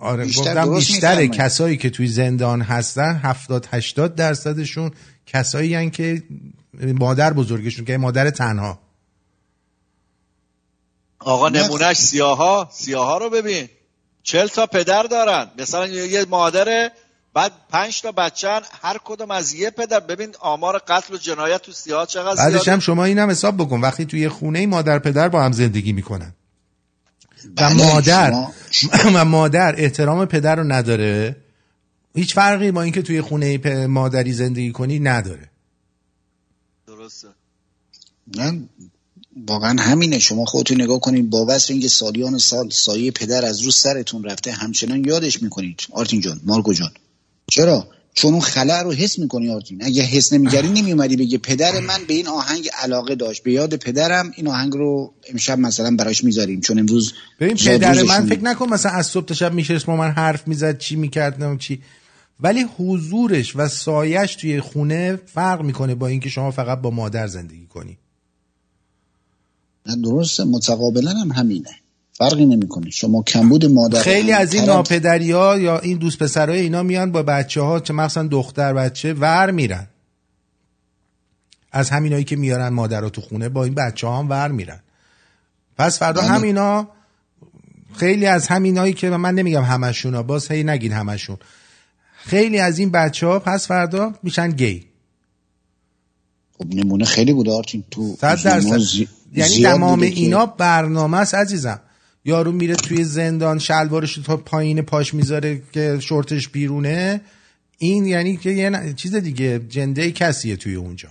آره 0.00 0.24
بیشتر 0.24 0.66
گفتم 0.66 0.74
بیشتر. 0.74 1.26
کسایی 1.26 1.76
که 1.76 1.90
توی 1.90 2.06
زندان 2.06 2.62
هستن 2.62 3.20
70 3.22 3.66
80 3.70 4.14
درصدشون 4.14 4.90
کسایی 5.32 5.74
هن 5.74 5.90
که 5.90 6.22
مادر 6.82 7.32
بزرگشون 7.32 7.84
که 7.84 7.96
مادر 7.98 8.30
تنها. 8.30 8.78
آقا 11.18 11.48
نمونهش 11.48 11.96
سیاها. 11.96 12.68
سیاها 12.72 13.18
رو 13.18 13.30
ببین. 13.30 13.68
چل 14.22 14.46
تا 14.46 14.66
پدر 14.66 15.02
دارن. 15.02 15.46
مثلا 15.58 15.86
یه 15.86 16.24
مادره 16.24 16.90
بعد 17.34 17.52
پنج 17.68 18.02
تا 18.02 18.12
بچن 18.12 18.60
هر 18.82 18.98
کدوم 19.04 19.30
از 19.30 19.54
یه 19.54 19.70
پدر. 19.70 20.00
ببین 20.00 20.34
آمار 20.40 20.78
قتل 20.78 21.14
و 21.14 21.16
جنایت 21.16 21.62
تو 21.62 21.72
سیاها 21.72 22.06
چقدر 22.06 22.36
بعدش 22.36 22.52
زیاده؟ 22.52 22.72
هم 22.72 22.78
شما 22.78 23.04
اینم 23.04 23.30
حساب 23.30 23.56
بکن. 23.56 23.80
وقتی 23.80 24.04
توی 24.04 24.28
خونه 24.28 24.66
مادر 24.66 24.98
پدر 24.98 25.28
با 25.28 25.42
هم 25.42 25.52
زندگی 25.52 25.92
می‌کنن. 25.92 26.34
و 27.44 27.50
بله، 27.56 27.74
مادر 27.74 28.30
شما- 28.70 28.90
و 29.14 29.24
مادر 29.24 29.74
احترام 29.78 30.24
پدر 30.26 30.56
رو 30.56 30.64
نداره. 30.64 31.36
هیچ 32.14 32.34
فرقی 32.34 32.70
با 32.70 32.82
اینکه 32.82 33.02
توی 33.02 33.20
خونه 33.20 33.86
مادری 33.86 34.32
زندگی 34.32 34.72
کنی 34.72 34.98
نداره. 34.98 35.48
درسته. 36.86 37.28
نه 38.36 38.62
واقعا 39.46 39.82
همینه. 39.82 40.18
شما 40.18 40.44
خودتون 40.44 40.82
نگاه 40.82 41.00
کنید 41.00 41.30
با 41.30 41.46
وصف 41.48 41.70
اینکه 41.70 41.88
سالیان 41.88 42.38
سال 42.38 42.70
سایه 42.70 43.10
پدر 43.10 43.44
از 43.44 43.60
رو 43.60 43.70
سرتون 43.70 44.24
رفته 44.24 44.52
همچنان 44.52 45.04
یادش 45.04 45.42
می‌کنید. 45.42 45.80
آرتین 45.92 46.20
جان 46.20 46.40
مارکو 46.44 46.72
جان. 46.72 46.90
چرا؟ 47.50 47.88
چون 48.14 48.32
اون 48.32 48.40
خلع 48.40 48.82
رو 48.82 48.92
حس 48.92 49.18
می‌کنی 49.18 49.50
آرتین. 49.50 49.84
اگه 49.84 50.02
حس 50.02 50.32
نمی‌کردی 50.32 50.68
نمیومدی 50.68 51.16
بگی 51.16 51.38
پدر 51.38 51.80
من 51.80 51.98
به 52.08 52.14
این 52.14 52.28
آهنگ 52.28 52.68
علاقه 52.82 53.14
داشت. 53.14 53.42
به 53.42 53.52
یاد 53.52 53.76
پدرم 53.76 54.32
این 54.36 54.48
آهنگ 54.48 54.72
رو 54.72 55.14
امشب 55.28 55.58
مثلا 55.58 55.96
براش 55.96 56.24
می‌ذاریم. 56.24 56.60
چون 56.60 56.78
امروز 56.78 57.12
ببین 57.40 57.56
پدر 57.56 58.02
من. 58.02 58.26
فکر 58.26 58.42
نکن 58.42 58.68
مثلا 58.68 58.92
از 58.92 59.06
صبح 59.06 59.24
تا 59.24 59.34
شب 59.34 59.54
میشست 59.54 59.86
با 59.86 59.96
من 59.96 60.10
حرف 60.10 60.48
می‌زد 60.48 60.78
چی 60.78 60.96
می‌کرد 60.96 61.44
نم 61.44 61.58
چی. 61.58 61.82
ولی 62.42 62.66
حضورش 62.78 63.56
و 63.56 63.68
سایش 63.68 64.34
توی 64.34 64.60
خونه 64.60 65.16
فرق 65.16 65.62
می‌کنه 65.62 65.94
با 65.94 66.06
اینکه 66.06 66.28
شما 66.28 66.50
فقط 66.50 66.80
با 66.80 66.90
مادر 66.90 67.26
زندگی 67.26 67.66
کنی. 67.66 67.98
نه 69.86 69.96
درسته. 69.96 70.44
متقابلا 70.44 71.10
هم 71.10 71.32
همینه. 71.32 71.70
فرقی 72.12 72.46
نمی‌کنه. 72.46 72.90
شما 72.90 73.22
کمبود 73.22 73.66
مادر 73.66 74.02
خیلی 74.02 74.32
از 74.32 74.54
این 74.54 74.64
ناپدری 74.64 75.32
ها 75.32 75.58
یا 75.58 75.78
این 75.78 75.98
دوست 75.98 76.18
پسرای 76.18 76.60
اینا 76.60 76.82
میان 76.82 77.12
با 77.12 77.22
بچه 77.22 77.60
ها 77.60 77.80
چه 77.80 77.92
مثلا 77.92 78.26
دختر 78.26 78.72
بچه 78.72 79.12
ور 79.12 79.50
میرن. 79.50 79.86
از 81.72 81.90
همینایی 81.90 82.24
که 82.24 82.36
میارن 82.36 82.68
مادر 82.68 83.00
رو 83.00 83.10
تو 83.10 83.20
خونه 83.20 83.48
با 83.48 83.64
این 83.64 83.74
بچه 83.74 84.06
ها 84.06 84.18
هم 84.18 84.30
ور 84.30 84.48
میرن. 84.48 84.80
پس 85.78 85.98
فردا 85.98 86.20
بله. 86.20 86.30
همینا 86.30 86.88
خیلی 87.96 88.26
از 88.26 88.46
همینایی 88.46 88.92
که 88.92 89.10
من 89.10 89.34
نمیگم 89.34 89.62
همشون 89.62 90.14
ها 90.14 90.22
باز 90.22 90.50
هی 90.50 90.64
نگین 90.64 90.92
همشون. 90.92 91.36
خیلی 92.24 92.58
از 92.58 92.78
این 92.78 92.90
بچه 92.90 93.26
ها 93.26 93.38
پس 93.38 93.66
فردا 93.66 94.12
میشن 94.22 94.50
گی. 94.50 94.84
خب 96.58 96.74
نمونه 96.74 97.04
خیلی 97.04 97.32
بود 97.32 97.48
آرتین. 97.48 97.84
تو 97.90 98.16
صد 98.20 98.42
درصد. 98.44 98.78
زی- 98.78 99.08
یعنی 99.34 99.62
تمام 99.62 99.94
بوده 100.00 100.10
که- 100.10 100.20
اینا 100.20 100.46
برنامه 100.46 101.16
است 101.18 101.34
عزیزم. 101.34 101.80
یارو 102.24 102.52
میره 102.52 102.74
توی 102.74 103.04
زندان 103.04 103.58
شلوارش 103.58 104.14
تا 104.14 104.36
پایین 104.36 104.82
پاش 104.82 105.14
می‌ذاره 105.14 105.62
که 105.72 105.98
شورتش 106.00 106.48
بیرونه. 106.48 107.20
این 107.78 108.06
یعنی 108.06 108.36
که 108.36 108.50
یه 108.50 108.70
ن- 108.70 108.94
چیز 108.94 109.14
دیگه 109.14 109.58
جنده 109.68 110.12
کسیه 110.12 110.56
توی 110.56 110.74
اونجا. 110.74 111.08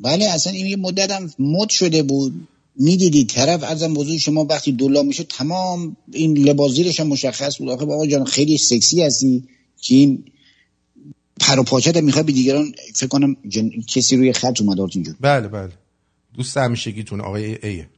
بله 0.00 0.24
اصلا 0.24 0.52
این 0.52 0.66
یه 0.66 0.76
مدت 0.76 1.10
هم 1.10 1.30
مد 1.38 1.68
شده 1.68 2.02
بود. 2.02 2.48
می‌دیدی 2.78 3.24
طرف 3.24 3.62
ازم 3.62 3.94
بزرگ 3.94 4.16
شما 4.16 4.44
وقتی 4.44 4.72
دولا 4.72 5.02
میشه 5.02 5.24
تمام 5.24 5.96
این 6.12 6.38
لباس 6.38 6.72
زیرش 6.72 7.00
هم 7.00 7.06
مشخص 7.06 7.58
بود. 7.58 7.68
آخه 7.68 7.84
بابا 7.84 8.06
جان 8.06 8.24
خیلی 8.24 8.58
سکسی 8.58 9.02
هستی 9.02 9.44
که 9.80 9.94
این 9.94 10.24
پر 11.40 11.58
و 11.58 11.62
پاچت 11.62 11.96
می‌خوای 11.96 12.24
به 12.24 12.32
دیگران 12.32 12.72
فکر 12.94 13.06
کنم 13.06 13.36
جن... 13.48 13.70
کسی 13.88 14.16
روی 14.16 14.32
خط 14.32 14.60
اومد 14.60 14.80
آرتین 14.80 15.02
جون. 15.02 15.16
بله 15.20 15.48
بله. 15.48 15.72
دوست 16.34 16.56
همیشگیتون 16.56 17.20
آقای 17.20 17.58
ایه 17.66 17.88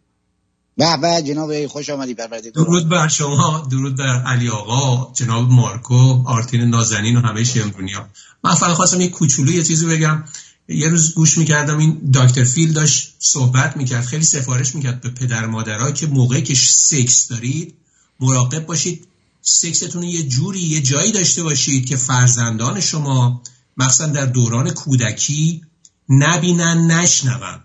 به 0.78 0.96
به 0.96 1.22
جناب 1.22 1.66
خوش 1.66 1.90
آمدی 1.90 2.14
پرورده 2.14 2.50
درود 2.50 2.88
بر 2.88 3.08
شما 3.08 3.66
درود 3.70 3.96
بر 3.96 4.22
علی 4.22 4.48
آقا 4.48 5.12
جناب 5.12 5.50
مارکو 5.50 6.22
آرتین 6.26 6.60
نازنین 6.60 7.16
و 7.16 7.20
همه 7.20 7.44
شمرونیا 7.44 8.08
من 8.44 8.54
فقط 8.54 8.76
خواستم 8.76 9.00
یه 9.00 9.08
کوچولو 9.08 9.52
یه 9.52 9.62
چیزی 9.62 9.86
بگم. 9.86 10.24
یه 10.68 10.88
روز 10.88 11.14
گوش 11.14 11.38
می‌کردم 11.38 11.78
این 11.78 12.10
دکتر 12.14 12.44
فیل 12.44 12.72
داشت 12.72 13.14
صحبت 13.18 13.76
می‌کرد 13.76 14.04
خیلی 14.04 14.24
سفارش 14.24 14.74
می‌کرد 14.74 15.00
به 15.00 15.10
پدر 15.10 15.46
مادرها 15.46 15.90
که 15.90 16.06
موقعی 16.06 16.42
که 16.42 16.54
سکس 16.54 17.28
دارید 17.28 17.74
مراقب 18.20 18.66
باشید. 18.66 19.08
سکستون 19.42 20.02
یه 20.02 20.22
جوری 20.22 20.60
یه 20.60 20.80
جایی 20.80 21.12
داشته 21.12 21.42
باشید 21.42 21.86
که 21.86 21.96
فرزندان 21.96 22.80
شما 22.80 23.42
مخصوصا 23.76 24.06
در 24.06 24.26
دوران 24.26 24.70
کودکی 24.70 25.62
نبینن 26.08 26.90
نشنون. 26.90 27.60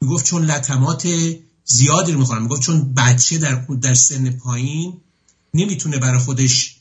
می‌گفت 0.00 0.24
چون 0.24 0.44
لطمات 0.44 1.08
زیادی 1.64 2.12
رو 2.12 2.18
می‌خورن 2.18 2.42
می‌گفت 2.42 2.62
چون 2.62 2.94
بچه 2.94 3.38
در 3.38 3.54
در 3.80 3.94
سن 3.94 4.30
پایین 4.30 5.00
نمی‌تونه 5.54 5.98
برای 5.98 6.18
خودش 6.18 6.73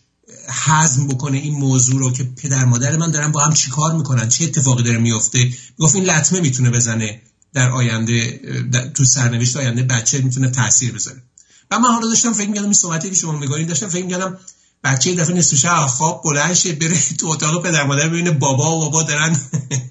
هضم 0.50 1.08
بکنه 1.08 1.38
این 1.38 1.54
موضوع 1.54 2.00
رو 2.00 2.12
که 2.12 2.24
پدر 2.24 2.66
مادر 2.66 2.98
من 2.98 3.12
دارن 3.12 3.32
با 3.32 3.40
هم 3.40 3.54
چیکار 3.54 3.94
می‌کنن؟ 3.96 4.30
چه 4.30 4.46
اتفاقی 4.46 4.84
داره 4.84 4.98
میفته 4.98 5.40
می‌گفت 5.80 5.96
این 5.96 6.04
لطمه 6.04 6.40
می‌تونه 6.40 6.70
بزنه 6.70 7.22
در 7.54 7.70
آینده 7.72 8.40
در 8.72 8.88
تو 8.88 9.06
سرنوشت 9.06 9.58
آینده 9.58 9.84
بچه 9.84 10.22
می‌تونه 10.22 10.50
تاثیر 10.50 10.92
بذاره. 10.92 11.24
و 11.72 11.80
من 11.80 11.90
حالا 11.90 12.08
داشتم 12.08 12.34
فکر 12.34 12.48
می‌کردم 12.48 12.66
این 12.66 12.74
صحبتی 12.74 13.10
که 13.10 13.16
شما 13.16 13.32
میگارین 13.32 13.68
داشتم 13.68 13.88
فکر 13.88 14.04
می‌کردم 14.04 14.38
بچه 14.84 15.10
یه 15.10 15.16
دفعه 15.16 15.36
نصف 15.36 15.58
شب 15.58 15.86
خواب 15.88 16.22
بلند 16.26 16.54
شه 16.54 16.74
بره 16.74 17.00
تو 17.20 17.28
اتاق 17.28 17.64
پدر 17.64 17.84
مادر 17.84 18.10
ببینه 18.10 18.32
بابا 18.32 18.78
و 18.78 18.80
بابا 18.80 19.04
دارن 19.04 19.40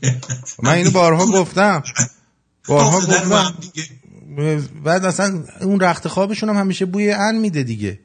من 0.62 0.72
اینو 0.72 0.90
بارها 0.90 1.26
گفتم. 1.40 1.82
بارها 2.68 3.00
گفتم. 3.00 3.54
دیگه. 3.60 3.88
بعد 4.84 5.04
اصلا 5.04 5.44
اون 5.60 5.80
رخت 5.80 6.08
خوابشون 6.08 6.48
هم 6.48 6.56
همیشه 6.56 6.86
بوی 6.86 7.12
ان 7.12 7.36
میده 7.36 7.62
دیگه. 7.62 8.00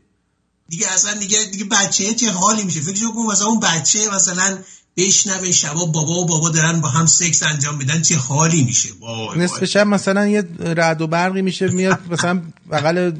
دیگه 0.69 0.87
اصلا 0.93 1.13
دیگه 1.13 1.37
دیگه 1.51 1.65
بچه 1.65 2.13
چه 2.13 2.31
حالی 2.31 2.63
میشه؟ 2.63 2.81
فکر 2.81 3.11
کن 3.15 3.21
مثلا 3.31 3.47
اون 3.47 3.59
بچه 3.59 3.99
مثلا 4.15 4.57
بشنوه 4.97 5.51
شبا 5.51 5.85
بابا 5.85 6.11
و 6.13 6.25
بابا 6.25 6.49
دارن 6.49 6.81
با 6.81 6.87
هم 6.87 7.05
سکس 7.05 7.43
انجام 7.43 7.77
میدن 7.77 8.01
چه 8.01 8.17
حالی 8.17 8.63
میشه؟ 8.63 8.89
نصف 9.35 9.65
شب 9.65 9.87
مثلا 9.87 10.27
یه 10.27 10.43
رعد 10.59 11.01
و 11.01 11.07
برقی 11.07 11.41
میشه 11.41 11.67
میاد 11.67 11.99
مثلا 12.11 12.41
بغل 12.71 13.11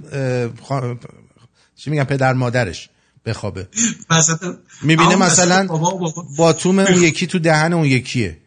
خا- 0.70 0.98
چی 1.76 1.90
میگم 1.90 2.04
پدر 2.04 2.34
مادرش 2.34 2.90
بخوابه. 3.26 3.68
مثلا 4.10 4.58
می‌بینه 4.82 5.16
مثلا 5.16 5.68
بابا 5.68 5.96
و 5.96 6.00
بابا. 6.00 6.26
باتوم 6.38 6.80
اون 6.80 7.04
یکی 7.04 7.28
تو 7.28 7.40
دهن 7.40 7.74
اون 7.74 7.86
یکیه. 7.86 8.38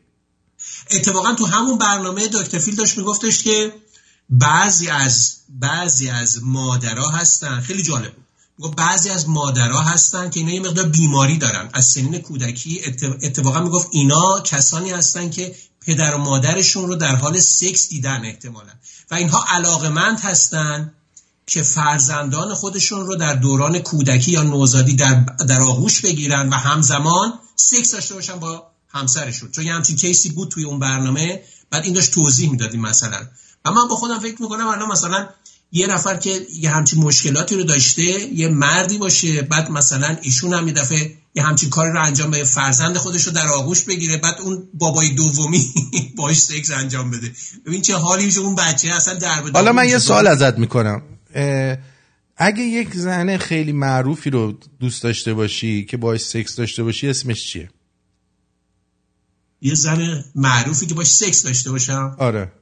اتفاقا 0.90 1.34
تو 1.34 1.46
همون 1.46 1.78
برنامه 1.78 2.28
دکتر 2.28 2.58
فیل 2.58 2.74
داشت 2.74 2.98
میگفتش 2.98 3.42
که 3.42 3.72
بعضی 4.30 4.88
از 4.88 5.36
بعضی 5.48 6.08
از 6.10 6.42
مادرها 6.42 7.08
هستن. 7.10 7.60
خیلی 7.60 7.82
جالب 7.82 8.14
بود. 8.14 8.24
بعضی 8.68 9.10
از 9.10 9.28
مادرها 9.28 9.80
هستن 9.80 10.30
که 10.30 10.40
اینا 10.40 10.52
یه 10.52 10.60
مقدار 10.60 10.88
بیماری 10.88 11.38
دارن. 11.38 11.70
از 11.72 11.84
سنین 11.84 12.18
کودکی 12.18 12.80
ات- 12.84 13.16
اتفاقا 13.22 13.60
می‌گفت 13.60 13.88
اینا 13.90 14.40
کسانی 14.40 14.90
هستن 14.90 15.30
که 15.30 15.54
پدر 15.86 16.14
و 16.14 16.18
مادرشون 16.18 16.86
رو 16.86 16.94
در 16.96 17.16
حال 17.16 17.38
سکس 17.38 17.88
دیدن 17.88 18.24
احتمالا. 18.24 18.72
و 19.10 19.14
اینها 19.14 19.44
علاقمند 19.48 20.20
هستن 20.20 20.92
که 21.46 21.62
فرزندان 21.62 22.54
خودشون 22.54 23.06
رو 23.06 23.16
در 23.16 23.34
دوران 23.34 23.78
کودکی 23.78 24.30
یا 24.30 24.42
نوزادی 24.42 24.94
در, 24.94 25.14
در 25.48 25.60
آغوش 25.60 26.00
بگیرن 26.00 26.48
و 26.48 26.54
همزمان 26.54 27.32
سکس 27.56 27.90
داشته 27.90 28.14
باشن 28.14 28.38
با 28.38 28.66
همسرشون. 28.88 29.50
چون 29.50 29.66
یه 29.66 29.74
همچین 29.74 29.96
کیسی 29.96 30.30
بود 30.30 30.48
توی 30.48 30.64
اون 30.64 30.78
برنامه 30.78 31.42
بعد 31.70 31.84
این 31.84 31.94
داشت 31.94 32.10
توضیح 32.10 32.50
می‌دادیم 32.50 32.80
مثلا 32.80 33.26
و 33.64 33.70
من 33.70 33.88
با 33.88 33.96
خودم 33.96 34.18
فکر 34.18 34.42
می‌کنم 34.42 34.66
الان 34.68 34.88
مثلا 34.88 35.28
یه 35.72 35.86
نفر 35.86 36.16
که 36.16 36.46
یه 36.60 36.70
همچین 36.70 37.02
مشکلاتی 37.02 37.56
رو 37.56 37.62
داشته 37.62 38.02
یه 38.34 38.48
مردی 38.48 38.98
باشه 38.98 39.42
بعد 39.42 39.70
مثلا 39.70 40.16
ایشون 40.22 40.54
هم 40.54 40.68
یه 40.68 40.74
دفعه 40.74 41.12
یه 41.34 41.42
همچین 41.42 41.70
کاری 41.70 41.92
رو 41.92 42.02
انجام 42.04 42.30
بده 42.30 42.44
فرزند 42.44 42.96
خودش 42.96 43.24
رو 43.24 43.32
در 43.32 43.46
آغوش 43.46 43.82
بگیره 43.82 44.16
بعد 44.16 44.40
اون 44.40 44.68
بابای 44.74 45.08
دومی 45.08 45.74
باش 46.18 46.38
سکس 46.38 46.70
انجام 46.70 47.10
بده. 47.10 47.32
ببین 47.66 47.82
چه 47.82 47.96
حالی 47.96 48.26
میشه 48.26 48.40
اون 48.40 48.54
بچه 48.54 48.88
اصلا 48.88 49.14
در 49.14 49.42
حالا 49.54 49.72
من 49.72 49.88
یه. 49.88 49.98
سوال 49.98 50.26
ازت 50.26 50.58
می‌کنم. 50.58 51.02
اگه 52.36 52.62
یک 52.62 52.94
زن 52.94 53.36
خیلی 53.36 53.72
معروفی 53.72 54.30
رو 54.30 54.58
دوست 54.80 55.02
داشته 55.02 55.34
باشی 55.34 55.84
که 55.84 55.96
باش 55.96 56.20
سکس 56.20 56.56
داشته 56.56 56.82
باشی 56.82 57.08
اسمش 57.08 57.46
چیه؟ 57.46 57.70
یه 59.62 59.74
زن 59.74 60.24
معروفی 60.34 60.86
که 60.86 60.94
باش 60.94 61.06
سکس 61.06 61.42
داشته 61.42 61.70
باشم؟ 61.70 62.16
آره. 62.18 62.52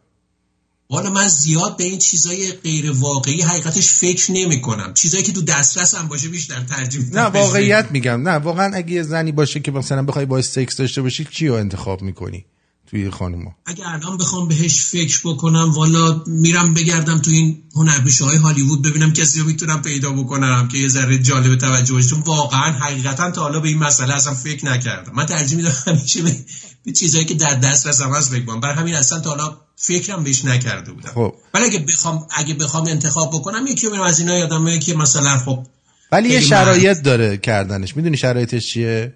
والا 0.90 1.10
من 1.10 1.28
زیاد 1.28 1.76
به 1.76 1.84
این 1.84 1.98
چیزای 1.98 2.52
غیر 2.52 2.90
واقعی 2.90 3.42
حقیقتش 3.42 3.92
فکر 3.92 4.32
نمی 4.32 4.60
کنم 4.60 4.94
چیزایی 4.94 5.22
که 5.22 5.32
تو 5.32 5.42
دسترسم 5.42 6.08
باشه 6.08 6.28
بیشتر 6.28 6.60
ترجیح 6.60 7.00
میدم. 7.00 7.20
نه 7.20 7.26
واقعیت 7.26 7.86
میگم. 7.90 8.28
نه 8.28 8.30
واقعا 8.30 8.74
اگه 8.74 8.92
یه 8.92 9.02
زنی 9.02 9.32
باشه 9.32 9.60
که 9.60 9.70
مثلا 9.72 10.02
بخوای 10.02 10.26
باش 10.26 10.44
سکس 10.44 10.76
داشته 10.76 11.02
باشی 11.02 11.26
چی 11.30 11.48
رو 11.48 11.54
انتخاب 11.54 12.02
می‌کنی؟ 12.02 12.44
توی 12.90 13.10
خانوما. 13.10 13.54
اگه 13.66 13.88
الان 13.88 14.16
بخوام 14.16 14.48
بهش 14.48 14.80
فکر 14.80 15.20
بکنم 15.24 15.70
والا 15.70 16.22
میرم 16.26 16.74
بگردم 16.74 17.18
تو 17.18 17.30
این 17.30 17.62
هنرپیشه 17.74 18.24
های 18.24 18.36
هالیوود 18.36 18.82
ببینم 18.82 19.12
کسی 19.12 19.40
رو 19.40 19.46
می‌تونم 19.46 19.82
پیدا 19.82 20.12
بکنم 20.12 20.68
که 20.68 20.78
یه 20.78 20.88
ذره 20.88 21.18
جالب 21.18 21.58
توجه 21.58 21.94
باشه. 21.94 22.08
چون 22.08 22.20
واقعا 22.20 22.72
حقیقتا 22.72 23.30
تا 23.30 23.42
حالا 23.42 23.60
به 23.60 23.68
این 23.68 23.78
مسئله 23.78 24.14
اصلا 24.14 24.34
فکر 24.34 24.66
نکردم. 24.66 25.12
من 25.14 25.26
ترجیح 25.26 25.56
میدم 25.56 25.72
همیشه 25.86 26.22
به, 26.22 26.36
به 26.84 26.92
چیزایی 26.92 27.24
که 27.24 27.34
در 27.34 27.54
دسترسم 27.54 28.14
هست 28.14 28.30
فکر 28.30 28.44
کنم 28.44 28.60
برای 28.60 28.74
همین 28.74 28.94
اصلا 28.94 29.20
تا 29.20 29.30
حالا 29.30 29.56
فکرم 29.76 30.24
بهش 30.24 30.44
نکرده 30.44 30.92
بودم. 30.92 31.10
خب. 31.14 31.34
ولی 31.54 31.64
اگه 31.64 31.78
بخوام 31.78 32.26
اگه 32.30 32.54
بخوام 32.54 32.86
انتخاب 32.86 33.30
بکنم 33.30 33.66
یکی 33.66 33.86
رو 33.86 34.02
از 34.02 34.20
اینا 34.20 34.38
یادمه 34.38 34.78
که 34.78 34.94
مثلا 34.94 35.38
خب 35.38 35.66
ولی 36.12 36.28
یه 36.28 36.40
شرایط 36.40 37.02
داره 37.02 37.36
کردنش. 37.36 37.96
می‌دونی 37.96 38.16
شرایطش 38.16 38.72
چیه؟ 38.72 39.14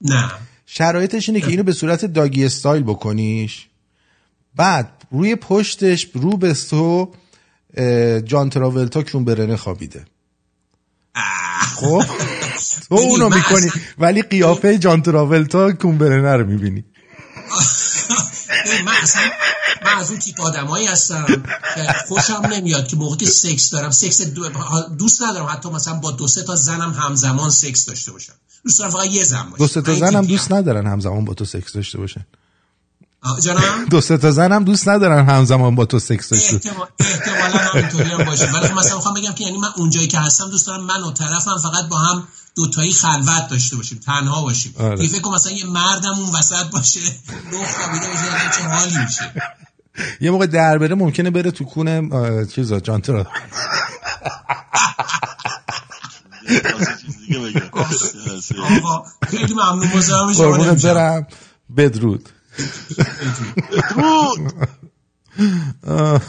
نه. 0.00 0.30
شرایطش 0.66 1.28
اینه 1.28 1.40
که 1.40 1.48
اینو 1.48 1.62
به 1.62 1.72
صورت 1.72 2.04
داگی 2.04 2.44
استایل 2.44 2.82
بکنیش. 2.82 3.66
بعد 4.56 4.90
روی 5.10 5.36
پشتش 5.36 6.08
رو 6.14 6.36
به 6.36 6.54
اه، 7.74 8.20
جان 8.20 8.50
تراولتا 8.50 9.02
کیون 9.02 9.24
برنه 9.24 9.56
خوابیده. 9.56 10.04
خب؟ 11.76 12.02
تو 12.88 12.94
اونو 12.94 13.28
می‌کنی 13.28 13.70
ولی 13.98 14.22
قیافه 14.22 14.78
جان 14.78 15.02
تراولتا 15.02 15.72
کون 15.72 15.98
برهنه 15.98 16.32
رو 16.32 16.46
می‌بینی. 16.46 16.84
من 18.84 18.92
اصلا 19.02 19.22
من 19.84 19.92
از 19.98 20.10
اون 20.10 20.18
تیپ 20.18 20.40
آدمایی 20.40 20.86
هستم 20.86 21.26
که 21.74 21.94
خوشم 22.08 22.42
نمیاد 22.52 22.86
که 22.88 22.96
موقع 22.96 23.16
که 23.16 23.26
سکس 23.26 23.70
دارم 23.70 23.90
سکس 23.90 24.20
دو- 24.20 24.48
دوست 24.98 25.22
ندارم 25.22 25.46
حتی 25.46 25.68
مثلا 25.70 25.94
با 25.94 26.10
دو 26.10 26.28
سه 26.28 26.42
تا 26.42 26.54
زنم 26.54 26.92
همزمان 26.92 27.50
سکس 27.50 27.86
داشته 27.86 28.12
باشم. 28.12 28.32
دوست 28.64 28.78
دارم 28.78 28.90
فقط 28.90 29.06
یه 29.06 29.24
زن 29.24 29.42
باشه 29.42 29.58
دو 29.58 29.66
سه 29.66 29.82
تا 29.82 29.92
من 29.92 29.96
این 29.98 30.06
زن 30.06 30.14
هم 30.16 30.20
تیپیم. 30.22 30.36
دوست 30.36 30.52
ندارن 30.52 30.86
همزمان 30.86 31.24
با 31.24 31.34
تو 31.34 31.44
سکس 31.44 31.72
داشته 31.72 31.98
باشن. 31.98 32.26
جانم 33.42 33.84
دو 33.90 34.00
سه 34.00 34.18
تا 34.18 34.30
زن 34.30 34.52
هم 34.52 34.64
دوست 34.64 34.88
ندارن 34.88 35.28
همزمان 35.28 35.74
با 35.74 35.84
تو 35.84 35.98
سکس 35.98 36.28
داشته 36.28 36.56
احتمال- 36.56 36.88
احتمالا 36.98 37.58
همینطوری 37.58 38.10
هم 38.10 38.24
باشه. 38.24 38.44
ولی 38.52 38.68
خب 38.68 38.74
مثلا 38.74 38.96
می‌خوام 38.96 39.14
بگم 39.14 39.32
که 39.32 39.44
یعنی 39.44 39.58
من 39.58 39.68
اونجایی 39.76 40.08
که 40.08 40.18
هستم 40.18 40.50
دوست 40.50 40.66
دارم 40.66 40.84
من 40.84 41.02
و 41.02 41.12
طرفم 41.12 41.58
فقط 41.62 41.88
با 41.88 41.98
هم 41.98 42.28
دوتایی 42.56 42.92
خلوت 42.92 43.48
داشته 43.50 43.76
باشیم 43.76 43.98
تنها 43.98 44.42
باشیم. 44.42 44.74
آره. 44.78 45.02
یه 45.04 45.08
فکر 45.08 45.20
کن 45.20 45.34
مثلا 45.34 45.52
یه 45.52 45.66
مردم 45.66 46.14
اون 46.14 46.30
وسط 46.34 46.70
باشه 46.72 47.00
لخت 47.52 47.76
خوابیده 47.76 48.06
باشه 48.06 48.58
چه 48.58 48.68
حالی 48.68 49.04
میشه. 49.04 49.32
یه 50.20 50.30
موقع 50.30 50.46
در 50.46 50.78
بره 50.78 50.94
ممکنه 50.94 51.30
بره 51.30 51.50
تو 51.50 51.64
کونه 51.64 52.02
چیزا 52.46 52.80
جان 52.80 53.00
ترا 53.00 53.26
دیگه 57.26 57.38
بگم 57.38 57.60
آقا 58.62 59.04
خیلی 59.28 59.54
ممنون. 59.54 60.32
قربونت 60.32 60.86
برم. 60.86 61.26
بدرود. 61.76 62.28
آه. 65.86 66.20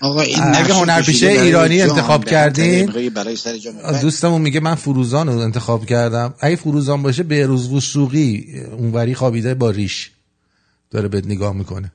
آقا 0.00 0.20
این 0.20 0.42
اگه 0.42 0.74
هنرپیشه 0.74 1.26
ایرانی 1.26 1.82
انتخاب 1.82 2.24
به 2.24 2.30
کردین؟ 2.30 3.10
برای 3.14 3.36
سر 3.36 3.58
دوستمون 4.00 4.42
میگه 4.42 4.60
من 4.60 4.74
فروزان 4.74 5.28
رو 5.28 5.38
انتخاب 5.38 5.86
کردم. 5.86 6.34
اگه 6.40 6.56
فروزان 6.56 7.02
باشه 7.02 7.22
بهروز 7.22 7.72
وسوقی 7.72 8.46
اونوری 8.78 9.14
خوابیده 9.14 9.54
با 9.54 9.70
ریش 9.70 10.10
داره 10.90 11.08
بهت 11.08 11.26
نگاه 11.26 11.52
می‌کنه. 11.52 11.92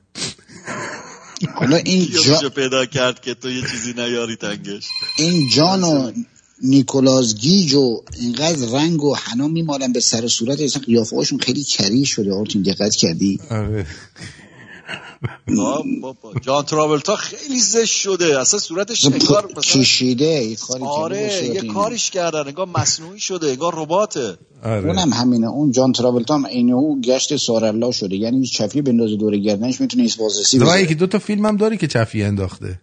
حالا 1.54 1.76
این 1.76 2.08
جا... 2.24 2.48
پیدا 2.48 2.86
کرد 2.86 3.20
که 3.20 3.34
تو 3.34 3.50
یه 3.50 3.62
چیزی 3.70 3.92
نیاری 3.92 4.36
تنگش. 4.36 4.84
این 5.18 5.48
جان 5.48 5.84
و 5.84 6.12
نیکولاس 6.62 7.34
گیج 7.34 7.74
و 7.74 8.02
اینقدر 8.20 8.68
رنگ 8.72 9.04
و 9.04 9.14
حنا 9.14 9.48
میمالن 9.48 9.92
به 9.92 10.00
سر 10.00 10.24
و 10.24 10.28
صورت. 10.28 10.60
اصلا 10.60 10.82
قیافه 10.82 11.16
هاشون 11.16 11.38
خیلی 11.38 11.64
کری 11.64 12.04
شده. 12.04 12.32
آرتین 12.32 12.62
دقت 12.62 12.94
کردی؟ 12.94 13.40
آره. 13.50 13.86
بابا. 16.02 16.32
جان 16.40 16.64
تراولتا 16.64 17.16
خیلی 17.16 17.60
زشت 17.60 17.96
شده. 17.96 18.40
اصلا 18.40 18.60
صورتش 18.60 19.04
انگار 19.04 19.52
کشیده 19.62 20.56
آره 20.80 21.44
یه 21.44 21.60
این. 21.62 21.72
کاریش 21.72 22.10
کردن 22.10 22.46
انگار 22.46 22.66
مصنوعی 22.66 23.20
شده 23.20 23.50
انگار 23.50 23.74
رباته. 23.76 24.38
آره. 24.64 24.88
اونم 24.88 25.12
همینه. 25.12 25.46
اون 25.46 25.70
جان 25.70 25.92
تراولتا 25.92 26.34
هم 26.34 26.44
اینه 26.44 26.74
او 26.74 27.00
گشت 27.00 27.36
سارالله 27.36 27.90
شده. 27.90 28.16
یعنی 28.16 28.38
هیچ 28.38 28.52
چفی 28.52 28.82
بندازه 28.82 29.16
دور 29.16 29.36
گردنش 29.36 29.80
می‌تونه 29.80 30.02
ایست 30.02 30.18
بازرسی 30.18 30.58
دو 30.58 30.64
بزنه 30.64 30.82
یکی 30.82 30.94
دو 30.94 31.06
تا 31.06 31.18
فیلم 31.18 31.46
هم 31.46 31.56
داره 31.56 31.76
که 31.76 31.86
چفی 31.86 32.22
انداخته. 32.22 32.80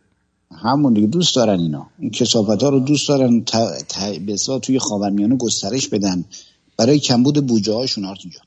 همون 0.63 0.93
دیگه 0.93 1.07
دوست 1.07 1.35
دارن 1.35 1.59
اینا. 1.59 1.87
این 1.99 2.11
کسافت 2.11 2.63
ها 2.63 2.69
رو 2.69 2.79
دوست 2.79 3.07
دارن 3.07 3.43
تا... 3.43 3.71
اصطلاح 4.27 4.59
توی 4.59 4.79
خاورمیانه 4.79 5.37
گسترش 5.37 5.87
بدن. 5.87 6.25
برای 6.77 6.99
کمبود 6.99 7.47
بودجه 7.47 7.73
هاشون 7.73 8.05
آرتین 8.05 8.31
جان. 8.31 8.42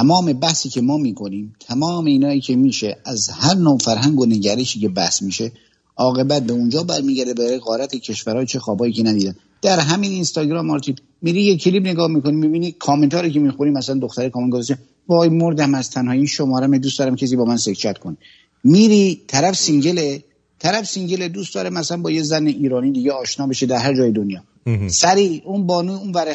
تمام 0.00 0.32
بحثی 0.32 0.68
که 0.68 0.80
ما 0.80 0.96
می‌کنیم 0.96 1.54
تمام 1.68 2.04
اینایی 2.04 2.40
که 2.40 2.56
میشه 2.56 2.96
از 3.04 3.28
هر 3.28 3.54
نوع 3.54 3.78
فرهنگ 3.78 4.20
و 4.20 4.26
نگرشی 4.26 4.80
که 4.80 4.88
بحث 4.88 5.22
میشه 5.22 5.52
عاقبت 5.96 6.42
به 6.42 6.52
اونجا 6.52 6.82
برمیگرده 6.82 7.34
برای 7.34 7.58
غارت 7.58 7.94
کشورهای 7.94 8.46
چه 8.46 8.58
خوابایی 8.58 8.92
که 8.92 9.02
ندیدن. 9.02 9.36
در 9.62 9.80
همین 9.80 10.10
اینستاگرام 10.10 10.66
آرتین 10.66 10.96
میری 11.22 11.42
یه 11.42 11.56
کلیپ 11.56 11.86
نگاه 11.86 12.08
می‌کنی 12.08 12.36
می‌بینی 12.36 12.72
کامنت 12.72 13.14
رو 13.14 13.28
که 13.28 13.40
می‌خوری 13.40 13.70
مثلا 13.70 13.98
دختر 13.98 14.28
کامنت 14.28 14.52
گذاشته 14.52 14.78
وای 15.08 15.28
مردم 15.28 15.74
از 15.74 15.90
تنهایی 15.90 16.18
این 16.18 16.26
شمارمه 16.26 16.78
دوست 16.78 16.98
دارم 16.98 17.16
کسی 17.16 17.36
با 17.36 17.44
من 17.44 17.56
sex 17.56 17.74
chat 17.74 17.98
کنه. 17.98 18.16
میری 18.64 19.20
طرف 19.26 19.56
single 19.56 20.14
ه 20.14 20.24
طرف 20.58 20.88
single 20.88 21.28
دوست 21.28 21.54
داره 21.54 21.70
مثلا 21.70 21.96
با 21.96 22.10
یه 22.10 22.22
زن 22.22 22.46
ایرانی 22.46 22.92
دیگه 22.92 23.12
آشنا 23.12 23.46
بشه 23.46 23.66
در 23.66 23.78
هر 23.78 23.94
جای 23.94 24.12
دنیا. 24.12 24.42
سری 24.88 25.42
اون 25.44 25.66
بانو 25.66 25.92
اون 25.92 26.12
ور 26.12 26.34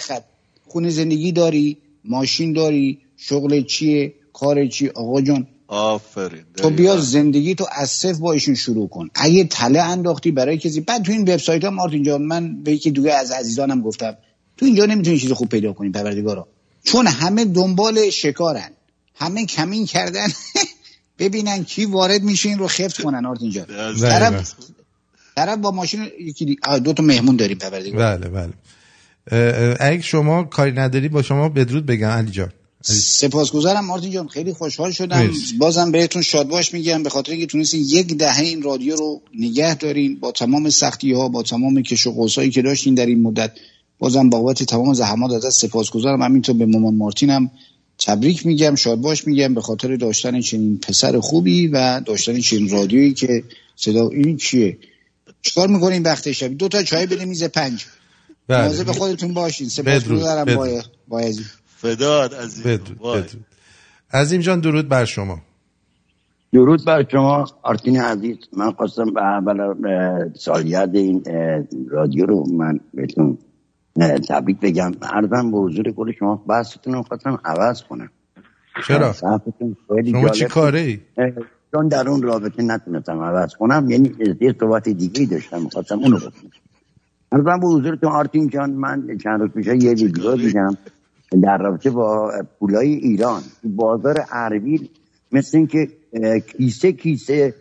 خونه 0.68 0.90
زندگی 0.90 1.32
داری 1.32 1.78
ماشین 2.06 2.54
داری 2.54 3.00
شغل 3.28 3.64
چیه؟ 3.64 4.14
کار 4.34 4.68
چی؟ 4.68 4.88
آقا 4.90 5.22
جان 5.22 5.48
آفرین. 5.68 6.44
تو 6.58 6.70
بیا 6.70 6.98
زندگی 6.98 7.56
تو 7.56 7.66
از 7.72 7.90
صفر 7.90 8.20
با 8.20 8.34
ایشون 8.34 8.56
شروع 8.56 8.90
کن. 8.90 9.10
اگه 9.16 9.44
تله 9.44 9.82
انداختی 9.82 10.32
برای 10.32 10.58
کسی 10.58 10.82
بعد 10.82 11.04
تو 11.04 11.12
این 11.12 11.22
وبسایت 11.22 11.64
ها 11.64 11.70
مارتین 11.70 12.04
جان 12.04 12.22
من 12.22 12.64
به 12.64 12.72
یکی 12.72 12.92
دیگه 12.92 13.14
از 13.14 13.32
عزیزانم 13.32 13.82
گفتم 13.82 14.18
تو 14.58 14.66
اینجا 14.66 14.86
نمی‌تونی 14.86 15.20
چیز 15.20 15.32
خوب 15.32 15.50
پیدا 15.50 15.74
کنی 15.74 15.90
پروردگارا. 15.90 16.48
چون 16.84 17.08
همه 17.08 17.46
دنبال 17.46 18.10
شکارن. 18.10 18.70
همه 19.16 19.46
کمین 19.46 19.86
کردن. 19.86 20.28
ببینن 21.20 21.64
کی 21.64 21.86
وارد 21.86 22.24
میشه 22.24 22.50
این 22.50 22.58
رو 22.60 22.68
خفت 22.68 23.02
کنن 23.02 23.26
آرتین 23.26 23.52
جان. 23.52 23.66
طرف 24.02 24.54
طرف 25.36 25.58
با 25.58 25.72
ماشین 25.72 26.08
یکی 26.20 26.58
دو 26.84 26.94
تا 26.94 27.04
مهمون 27.04 27.36
داریم 27.36 27.58
پروردگار. 27.58 28.18
بله 28.18 28.30
بله. 28.30 28.54
اگه 29.80 30.02
شما 30.02 30.44
کاری 30.44 30.72
نداری 30.72 31.10
با 31.10 31.22
شما 31.22 31.50
بدرود 31.50 31.86
بگم 31.86 32.08
علی 32.08 32.32
جان. 32.32 32.52
سپاسگزارم 32.94 33.86
مارتین 33.86 34.12
جان. 34.12 34.28
خیلی 34.28 34.54
خوشحال 34.54 34.92
شدم. 34.92 35.18
مرسی. 35.18 35.58
بازم 35.58 35.92
بهتون 35.92 36.22
شادباش 36.22 36.74
میگم. 36.74 37.04
به 37.04 37.10
خاطر 37.10 37.32
اینکه 37.32 37.48
تونستین 37.48 37.82
یک 37.88 38.14
دهه 38.18 38.40
این 38.40 38.62
رادیو 38.62 38.96
رو 38.96 39.22
نگه 39.40 39.76
دارین. 39.76 40.20
با 40.20 40.32
تمام 40.32 40.70
سختی 40.70 41.12
ها 41.12 41.30
با 41.30 41.44
تمام 41.44 41.82
کش 41.82 42.08
و 42.08 42.12
قوسایی 42.12 42.50
که 42.50 42.62
داشتین 42.62 42.96
در 42.96 43.06
این 43.06 43.22
مدت 43.22 43.52
بازم 44.00 44.30
بابت 44.30 44.64
تمام 44.64 44.94
زحمات 44.94 45.32
ازت 45.32 45.50
سپاسگزارم. 45.50 46.22
همینطور 46.22 46.56
به 46.56 46.66
مامان 46.66 46.96
مارتینم 46.96 47.52
تبریک 48.00 48.46
میگم 48.46 48.76
شادباش 48.76 49.28
میگم. 49.28 49.54
به 49.54 49.62
خاطر 49.62 49.96
داشتن 49.96 50.42
چنین 50.42 50.78
پسر 50.78 51.20
خوبی 51.20 51.68
و 51.68 52.00
داشتن 52.00 52.40
چنین 52.40 52.70
رادیویی 52.70 53.14
که 53.14 53.44
صدا 53.76 54.10
این 54.10 54.38
چیه؟ 54.38 54.78
چیکار 55.42 55.68
می‌کنین 55.68 56.04
وقت 56.04 56.32
شب؟ 56.32 56.58
دو 56.58 56.68
تا 56.68 56.84
چای 56.84 57.06
بده 57.06 57.26
میز 57.26 57.44
پنج. 57.44 57.86
بله. 58.48 58.64
مواظب 58.64 58.92
خودتون 58.92 59.34
باشین. 59.34 59.70
سپاسگزارم. 59.70 60.82
با 61.08 61.22
فداد 61.78 62.34
عزیز 62.34 62.68
بدرود 62.68 63.30
عظیم 64.14 64.42
جان 64.42 64.60
درود 64.60 64.90
بر 64.90 65.06
شما. 65.06 65.42
درود 66.54 66.86
بر 66.86 67.06
شما 67.12 67.46
آرتین 67.64 68.00
عزیز. 68.00 68.38
من 68.58 68.72
خواستم 68.72 69.14
به 69.14 69.24
اول 69.24 69.76
سالگرد 70.34 70.96
این 70.96 71.24
رادیو 71.90 72.26
رو 72.26 72.46
من 72.54 72.80
بهتون 72.94 73.38
تبریک 74.30 74.60
بگم. 74.60 74.92
ارزم 75.02 75.52
به 75.52 75.58
حضور 75.58 75.92
کل 75.92 76.12
شما 76.20 76.36
بحثتون 76.36 76.94
رو 76.94 77.04
خواستم 77.04 77.40
عوض 77.46 77.84
کنم. 77.84 78.10
چرا؟ 78.88 79.14
شما 79.14 79.42
جالب 80.02 80.32
چی. 80.32 80.46
کاره 80.46 80.80
ای؟ 80.80 81.00
چون 81.72 81.88
در 81.88 82.10
اون 82.10 82.22
رابطه 82.22 82.64
نتونستم 82.64 83.20
عوض 83.20 83.56
کنم 83.56 83.90
یعنی 83.90 84.12
یه 84.42 84.56
صحبت 84.60 84.90
دیگه 84.90 85.26
داشتم 85.26 85.62
می‌خواستم 85.62 86.00
اونو 86.00 86.18
بکنم. 86.18 86.52
ارزم 87.32 87.60
به 87.60 87.68
حضورتون 87.68 88.12
آرتین 88.12 88.50
جان 88.50 88.72
من 88.72 89.18
چند 89.24 89.42
روز 89.42 89.50
پیش 89.50 89.68
یه 89.68 89.94
ویدیو 89.94 90.36
دیدم. 90.36 90.78
در 91.32 91.58
رابطه 91.58 91.90
با 91.90 92.32
پولای 92.60 92.90
ایران 92.94 93.42
بازار 93.64 94.26
اربیل 94.32 94.90
مثل 95.32 95.58
اینکه 95.58 95.90
کیسه 96.58 96.92
کیسه 96.92 97.54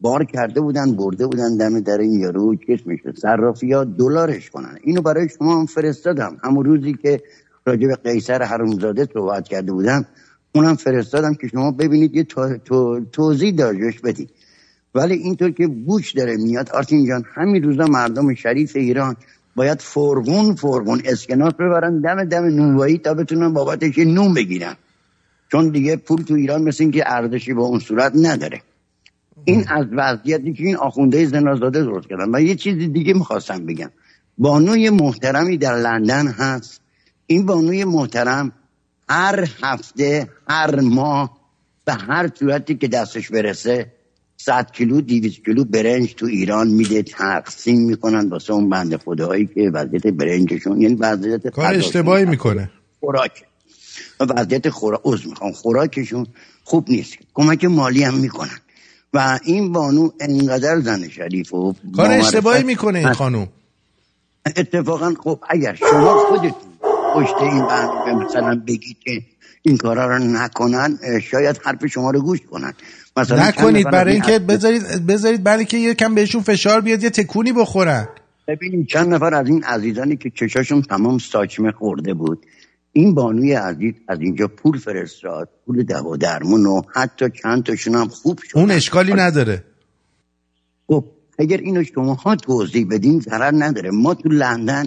بار 0.00 0.24
کرده 0.24 0.60
بودن 0.60 0.92
برده 0.96 1.26
بودن 1.26 1.56
دم 1.56 1.80
در 1.80 1.98
این 1.98 2.12
یارو 2.12 2.56
میشه 2.86 3.12
صرافی 3.16 3.72
ها 3.72 3.84
دلارش 3.84 4.50
کنن. 4.50 4.78
اینو 4.82 5.02
برای 5.02 5.28
شما 5.28 5.60
هم 5.60 5.66
فرستادم. 5.66 6.36
همون 6.44 6.64
روزی 6.64 6.94
که 7.02 7.20
راجع 7.66 7.86
به 7.86 7.96
قیصر 7.96 8.42
حرومزاده 8.42 9.08
صحبت 9.14 9.48
کرده 9.48 9.72
بودم 9.72 10.06
اونم 10.54 10.74
فرستادم 10.74 11.34
که 11.34 11.48
شما 11.48 11.70
ببینید 11.70 12.14
یه 12.16 12.24
تو- 12.24 12.58
تو- 12.58 13.00
توضیح 13.12 13.54
داجش 13.54 14.00
بدید 14.00 14.30
ولی 14.94 15.14
اینطور 15.14 15.50
که 15.50 15.66
بوش 15.66 16.12
داره 16.12 16.36
میاد 16.36 16.70
آرتین 16.70 17.08
جان 17.08 17.24
همین 17.34 17.62
روزا 17.62 17.84
مردم 17.86 18.34
شریف 18.34 18.76
ایران 18.76 19.16
باید 19.60 19.82
فرغون 19.82 20.54
فرغون 20.54 21.02
اسکناس 21.04 21.52
ببرن 21.54 22.00
دم 22.00 22.24
دم 22.24 22.44
نونوایی 22.44 22.98
تا 22.98 23.14
بتونن 23.14 23.52
بابتش 23.52 23.98
نون 23.98 24.34
بگیرن. 24.34 24.76
چون 25.52 25.68
دیگه 25.68 25.96
پول 25.96 26.22
تو 26.22 26.34
ایران 26.34 26.62
مثل 26.62 26.84
اینکه 26.84 27.02
ارزشی 27.06 27.54
به 27.54 27.60
اون 27.60 27.78
صورت 27.78 28.12
نداره. 28.14 28.62
این 29.44 29.64
از 29.68 29.86
وضعیتی 29.92 30.52
که 30.52 30.64
این 30.64 30.76
آخونده 30.76 31.26
زنازاده 31.26 31.82
درست 31.82 32.08
کردن. 32.08 32.34
و 32.34 32.40
یه 32.40 32.54
چیز 32.54 32.92
دیگه 32.92 33.14
می‌خواستم 33.14 33.66
بگم. 33.66 33.90
بانوی 34.38 34.90
محترمی 34.90 35.56
در 35.56 35.76
لندن 35.76 36.26
هست. 36.26 36.80
این 37.26 37.46
بانوی 37.46 37.84
محترم 37.84 38.52
هر 39.08 39.48
هفته 39.62 40.28
هر 40.48 40.80
ماه 40.80 41.36
به 41.84 41.92
هر 41.92 42.30
صورتی 42.34 42.74
که 42.74 42.88
دستش 42.88 43.30
برسه 43.30 43.92
100 44.44 44.70
کیلو 44.72 45.00
200 45.00 45.44
کیلو 45.44 45.64
برنج 45.64 46.14
تو 46.14 46.26
ایران 46.26 46.68
میده 46.68 47.02
تقسیم 47.02 47.80
می‌کنن 47.80 48.28
واسه 48.28 48.52
اون 48.52 48.68
بنده 48.68 48.98
خداهایی 48.98 49.46
که 49.46 49.70
وضعیت 49.74 50.06
برنجشون 50.06 50.80
یعنی 50.80 50.94
وضعیت 50.94 51.48
کار 51.48 51.74
اشتباهی 51.74 52.24
می‌کنه. 52.24 52.70
خوراک 53.00 53.44
وضعیت 54.20 54.68
خوراک 54.68 55.00
عضو 55.04 55.28
می‌خوام 55.28 55.52
خوراکشون 55.52 56.26
خوب 56.64 56.90
نیست. 56.90 57.12
کمک 57.34 57.64
مالی 57.64 58.02
هم 58.02 58.14
می‌کنن. 58.14 58.58
و 59.14 59.38
این 59.44 59.72
بانو 59.72 60.10
انقدر 60.20 60.80
زن 60.80 61.08
شریف 61.08 61.54
و 61.54 61.74
کار 61.96 62.08
با 62.08 62.14
اشتباهی 62.14 62.62
می‌کنه 62.62 62.98
این. 62.98 63.12
خانوم. 63.12 63.48
اتفاقا 64.56 65.14
خب 65.24 65.38
اگر 65.48 65.74
شما 65.74 66.14
خودتون 66.14 66.70
پشت 67.14 67.34
این 67.40 67.66
برنامه 67.66 68.24
مثلا 68.24 68.62
بگید 68.66 68.98
که 69.04 69.22
این 69.62 69.76
کارا 69.76 70.16
رو 70.16 70.24
نکنن 70.24 70.98
شاید 71.30 71.60
حرف 71.64 71.86
شما 71.86 72.10
رو 72.10 72.20
گوش 72.22 72.40
کنن. 72.50 72.72
مثلا 73.20 73.48
نکنید 73.48 73.90
برای 73.90 74.14
این 74.14 74.22
اینکه 74.22 74.38
بذارید 74.38 74.82
بذارید 75.06 75.44
برای 75.44 75.64
که 75.64 75.76
یکم 75.76 76.14
بهشون 76.14 76.42
فشار 76.42 76.80
بیاد 76.80 77.02
یه 77.02 77.10
تکونی 77.10 77.52
بخورن. 77.52 78.08
ببینیم 78.48 78.84
چند 78.84 79.14
نفر 79.14 79.34
از 79.34 79.48
این 79.48 79.64
عزیزانی 79.64 80.16
که 80.16 80.30
چشاشون 80.30 80.82
تمام 80.82 81.18
ساچمه 81.18 81.72
خورده 81.72 82.14
بود 82.14 82.46
این 82.92 83.14
بانوی 83.14 83.52
عزیز 83.52 83.94
از 84.08 84.20
اینجا 84.20 84.48
پول 84.48 84.78
فرستاد 84.78 85.48
پول 85.66 85.82
دوا 85.82 86.16
درمون 86.16 86.66
و 86.66 86.82
حتی 86.94 87.26
چند 87.42 87.62
تاشون 87.62 87.94
هم 87.94 88.08
خوب 88.08 88.40
شد. 88.44 88.58
اون 88.58 88.70
اشکالی 88.70 89.14
نداره. 89.14 89.64
خب 90.86 91.04
اگر 91.38 91.56
اینو 91.56 91.84
شماها 91.84 92.36
توضیح 92.36 92.86
بدین 92.90 93.20
ضرر 93.20 93.52
نداره. 93.54 93.90
ما 93.90 94.14
تو 94.14 94.28
لندن 94.28 94.86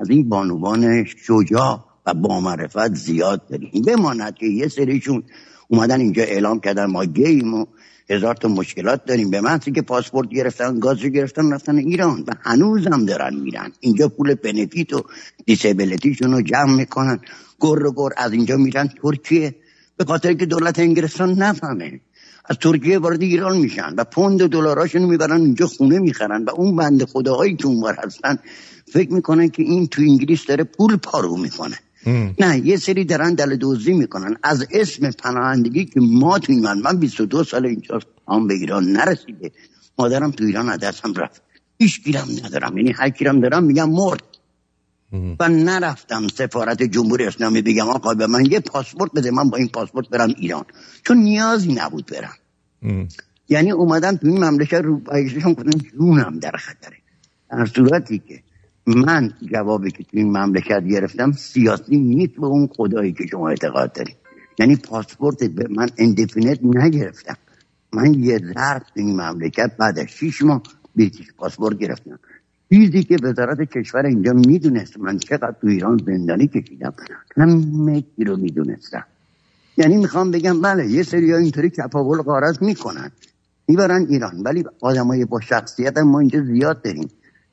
از 0.00 0.10
این 0.10 0.28
بانوان 0.28 1.04
شجاع 1.04 1.84
و 2.06 2.14
با 2.14 2.40
معرفت 2.40 2.94
زیاد 2.94 3.48
داریم. 3.48 3.70
بماند 3.86 4.34
که 4.34 4.46
یه 4.46 4.68
سریشون 4.68 5.22
اومدن 5.68 6.00
اینجا 6.00 6.22
اعلام 6.22 6.60
کردن 6.60 6.84
ما 6.84 7.04
گیم 7.04 7.54
و 7.54 7.66
هزار 8.10 8.34
تا 8.34 8.48
مشکلات 8.48 9.04
داریم. 9.04 9.30
به 9.30 9.40
محضی 9.40 9.72
که 9.72 9.82
پاسپورت 9.82 10.28
گرفتن 10.28 10.78
گاز 10.78 11.02
رو 11.02 11.08
گرفتن 11.08 11.52
رفتن 11.52 11.76
ایران 11.76 12.24
و 12.26 12.32
هنوزم 12.42 13.06
دارن 13.06 13.36
میرن. 13.36 13.72
اینجا 13.80 14.08
پول 14.08 14.34
بنفیت 14.34 14.92
و 14.92 15.02
دیسیبلیتیشون 15.46 16.32
رو 16.32 16.42
جمع 16.42 16.76
می‌کنن. 16.76 17.20
گر 17.60 17.86
و 17.86 17.92
گر 17.92 18.08
از 18.16 18.32
اینجا 18.32 18.56
میرن 18.56 18.88
ترکیه. 19.02 19.54
به 19.96 20.04
خاطر 20.04 20.34
که 20.34 20.46
دولت 20.46 20.78
انگلستان 20.78 21.32
نفهمه. 21.32 22.00
از 22.44 22.56
ترکیه 22.58 22.98
وارد 22.98 23.22
ایران 23.22 23.56
میشن 23.56 23.94
و 23.96 24.04
پوند 24.04 24.46
دلاراشون 24.46 25.02
می‌برن 25.02 25.40
اینجا 25.40 25.66
خونه 25.66 25.98
می‌خرن 25.98 26.44
و 26.44 26.50
اون 26.50 26.76
بند 26.76 27.04
خداهایی 27.04 27.56
که 27.56 27.66
اونور 27.66 27.96
هستن 28.04 28.38
فکر 28.92 29.12
می‌کنن 29.12 29.48
که 29.48 29.62
این 29.62 29.86
تو 29.86 30.02
انگلیس 30.02 30.46
داره 30.46 30.64
پول 30.64 30.96
پارو 30.96 31.36
می‌کنه. 31.36 31.78
نه 32.38 32.58
یه 32.66 32.76
سری 32.76 33.04
دارن 33.04 33.34
دل 33.34 33.56
دوزی 33.56 33.92
می‌کنن. 33.92 34.36
از 34.42 34.66
اسم 34.70 35.10
پناهندگی 35.10 35.84
که 35.84 36.00
ما 36.00 36.38
توی 36.38 36.60
من 36.60 36.78
من 36.78 36.96
22 36.96 37.44
سال 37.44 37.66
اینجا 37.66 38.00
هم 38.28 38.46
به 38.46 38.54
ایران 38.54 38.84
نرسیده. 38.84 39.52
مادرم 39.98 40.30
تو 40.30 40.44
ایران 40.44 40.68
از 40.68 40.78
دستم 40.78 41.14
رفت. 41.14 41.42
هیچ 41.78 42.04
گیرم 42.04 42.28
ندارم. 42.44 42.78
یعنی 42.78 42.92
هر 42.92 43.10
کیرم 43.10 43.40
دارم 43.40 43.64
میگم 43.64 43.90
مرد. 43.90 44.22
و 45.40 45.48
نرفتم 45.48 46.28
سفارت 46.28 46.82
جمهوری 46.82 47.24
اسلامی 47.24 47.62
بگم 47.62 47.88
آقا 47.88 48.14
به 48.14 48.26
من 48.26 48.44
یه 48.44 48.60
پاسپورت 48.60 49.10
بده 49.12 49.30
من 49.30 49.50
با 49.50 49.56
این 49.56 49.68
پاسپورت 49.68 50.08
برم 50.08 50.34
ایران. 50.38 50.64
چون 51.06 51.16
نیازی 51.16 51.72
نبود 51.72 52.06
برم. 52.06 52.34
یعنی 53.48 53.70
اومدم 53.70 54.16
تو 54.16 54.26
این 54.26 54.44
مملکت 54.44 54.74
رو 54.74 54.98
بایششون 54.98 55.52
گفتم 55.52 55.70
جونم 55.70 56.38
در 56.38 56.50
خطره. 56.50 56.96
در 57.50 57.66
صورتی 57.66 58.22
که 58.28 58.42
من 58.86 59.32
جوابی 59.52 59.90
که 59.90 60.04
تو 60.04 60.10
این 60.12 60.26
مملکت 60.26 60.84
گرفتم 60.84 61.32
سیاسی 61.32 61.96
نیست 61.96 62.34
به 62.34 62.46
اون 62.46 62.66
خدایی 62.66 63.12
که 63.12 63.26
شما 63.26 63.48
اعتقاد 63.48 63.92
دارید. 63.92 64.16
یعنی 64.58 64.76
پاسپورت 64.76 65.44
به 65.44 65.66
من 65.70 65.88
indefinite 65.98 66.58
نگرفتم. 66.62 67.36
من 67.92 68.14
یه 68.14 68.38
ظرف 68.38 68.82
تو 68.82 69.00
این 69.00 69.20
مملکت 69.20 69.76
بعد 69.78 69.98
از 69.98 70.06
شیش 70.06 70.42
ماه 70.42 70.62
British 70.96 71.32
passport 71.32 71.78
گرفتم. 71.78 72.18
چیزی 72.68 73.02
که 73.02 73.16
وزارت 73.22 73.60
کشور 73.60 74.06
اینجا 74.06 74.32
می‌دونست 74.32 74.98
من 74.98 75.18
چقدر 75.18 75.54
تو 75.60 75.66
ایران 75.66 76.00
زندانی 76.06 76.48
کشیدم 76.48 76.94
همه 77.36 78.00
چی 78.16 78.24
رو 78.24 78.36
می‌دونستم. 78.36 79.04
یعنی 79.76 79.96
می‌خوام 79.96 80.30
بگم 80.30 80.60
بله 80.60 80.86
یه 80.86 81.02
سری 81.02 81.32
ها 81.32 81.38
اینطوری 81.38 81.70
کپاول 81.70 82.22
غارت 82.22 82.62
می‌کنن. 82.62 83.10
می‌برن 83.68 84.06
ایران. 84.10 84.42
ولی 84.42 84.64
آدمای 84.80 85.24
با 85.24 85.40
شخصیت 85.40 85.98
ما 85.98 86.20
اینجا 86.20 86.42
زیاد 86.42 86.82
داریم. 86.82 87.08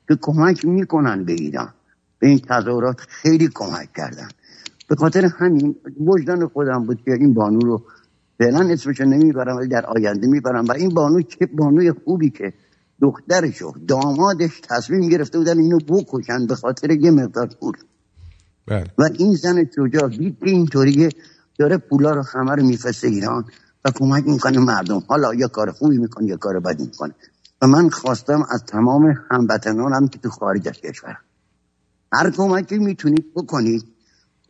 که 0.08 0.18
کمک 0.20 0.64
می‌کنن 0.64 1.24
به 1.24 1.32
ایران. 1.32 1.74
به 2.18 2.28
این 2.28 2.40
تظاهرات 2.48 3.00
خیلی 3.00 3.48
کمک 3.54 3.88
کردن. 3.96 4.28
به 4.88 4.96
خاطر 4.96 5.24
همین 5.24 5.76
وجدان 6.06 6.48
خودم 6.48 6.84
بود 6.86 7.02
که 7.04 7.12
این 7.12 7.34
بانو 7.34 7.60
رو 7.60 7.82
فعلا 8.38 8.68
اسمشو 8.72 9.04
نمی‌برم 9.04 9.56
ولی 9.56 9.68
در 9.68 9.86
آینده 9.86 10.26
می‌برم. 10.26 10.64
و 10.64 10.72
این 10.72 10.88
بانو 10.88 11.22
چه 11.22 11.46
بانوی 11.46 11.92
خوبی 11.92 12.30
که 12.30 12.52
دخترش 13.00 13.62
و 13.62 13.72
دامادش 13.88 14.60
تصمیم 14.68 15.08
گرفته 15.08 15.38
بودن 15.38 15.58
اینو 15.58 15.78
بکشن 15.78 16.46
به 16.46 16.54
خاطر 16.54 16.90
یه 16.90 17.10
مقدار 17.10 17.48
پول. 17.60 17.74
بله. 18.66 18.86
و 18.98 19.02
این 19.18 19.34
زن 19.34 19.64
شجاع 19.76 20.08
دید 20.08 20.38
که 20.38 20.50
اینطوریه 20.50 21.08
داره 21.58 21.78
پولا 21.78 22.10
رو 22.10 22.22
همه 22.22 22.54
رو 22.54 22.62
میفرسته 22.62 23.08
ایران 23.08 23.44
و 23.84 23.90
کمک 23.90 24.26
می‌کنه 24.26 24.58
مردم. 24.58 25.02
حالا 25.08 25.34
یا 25.34 25.48
کار 25.48 25.70
خوبی 25.70 25.98
می‌کنه 25.98 26.26
یا 26.26 26.36
کار 26.36 26.60
بدی 26.60 26.84
می‌کنه. 26.84 27.14
و 27.62 27.66
من 27.66 27.88
خواستم 27.88 28.42
از 28.50 28.64
تمام 28.64 29.14
هموطنانم 29.30 30.08
که 30.08 30.18
تو 30.18 30.30
خارج 30.30 30.68
از 30.68 30.80
کشورم 30.80 31.18
هر 32.12 32.30
کمکی 32.30 32.78
می‌تونید 32.78 33.24
بکنید 33.34 33.84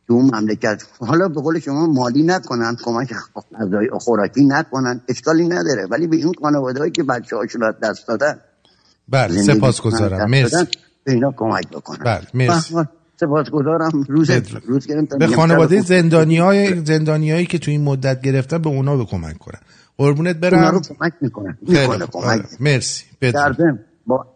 تو 0.06 0.14
اون 0.14 0.34
مملکت. 0.34 0.82
حالا 0.98 1.28
به 1.28 1.40
قول 1.40 1.58
شما 1.58 1.86
مالی 1.86 2.22
نکنن 2.22 2.76
کمک 2.84 3.12
خوراکی 4.00 4.44
نکنن 4.44 5.00
اشکالی 5.08 5.48
نداره. 5.48 5.86
ولی 5.90 6.06
به 6.06 6.16
این 6.16 6.32
خانوادهایی 6.42 6.92
که 6.92 7.02
بچه 7.02 7.36
هاشون 7.36 7.62
از 7.62 7.74
دست 7.82 8.08
دادن 8.08 8.38
بله 9.08 9.38
از 9.40 9.46
دست 9.48 9.86
مرسی 10.26 10.66
به 11.04 11.12
اینا 11.12 11.32
کمک 11.36 11.68
بکنن 11.68 12.04
بله 12.04 12.26
مرسی. 12.34 12.74
و- 12.74 12.84
سپاسگزارم. 13.20 14.04
روز 14.08 14.30
روز 14.66 14.86
گرفتم 14.86 15.18
به 15.18 15.26
خانواده. 15.26 15.80
زندانی 15.80 16.38
های 16.38 16.84
زندانیایی 16.84 17.46
که 17.46 17.58
تو 17.58 17.70
این 17.70 17.84
مدت 17.84 18.22
گرفتن 18.22 18.58
به 18.58 18.68
اونا 18.68 18.96
به 18.96 19.04
کمک 19.04 19.38
کنن. 19.38 19.60
قربونت 19.98 20.36
اونا 20.44 20.50
برم 20.50 20.74
رو 20.74 20.80
کمک 20.80 21.12
می‌کنه 21.20 21.58
خیلی 21.66 21.80
می‌کنه. 21.80 22.06
کمک. 22.06 22.24
آره. 22.24 22.44
مرسی. 22.60 23.04
در 23.20 23.54
با 24.06 24.26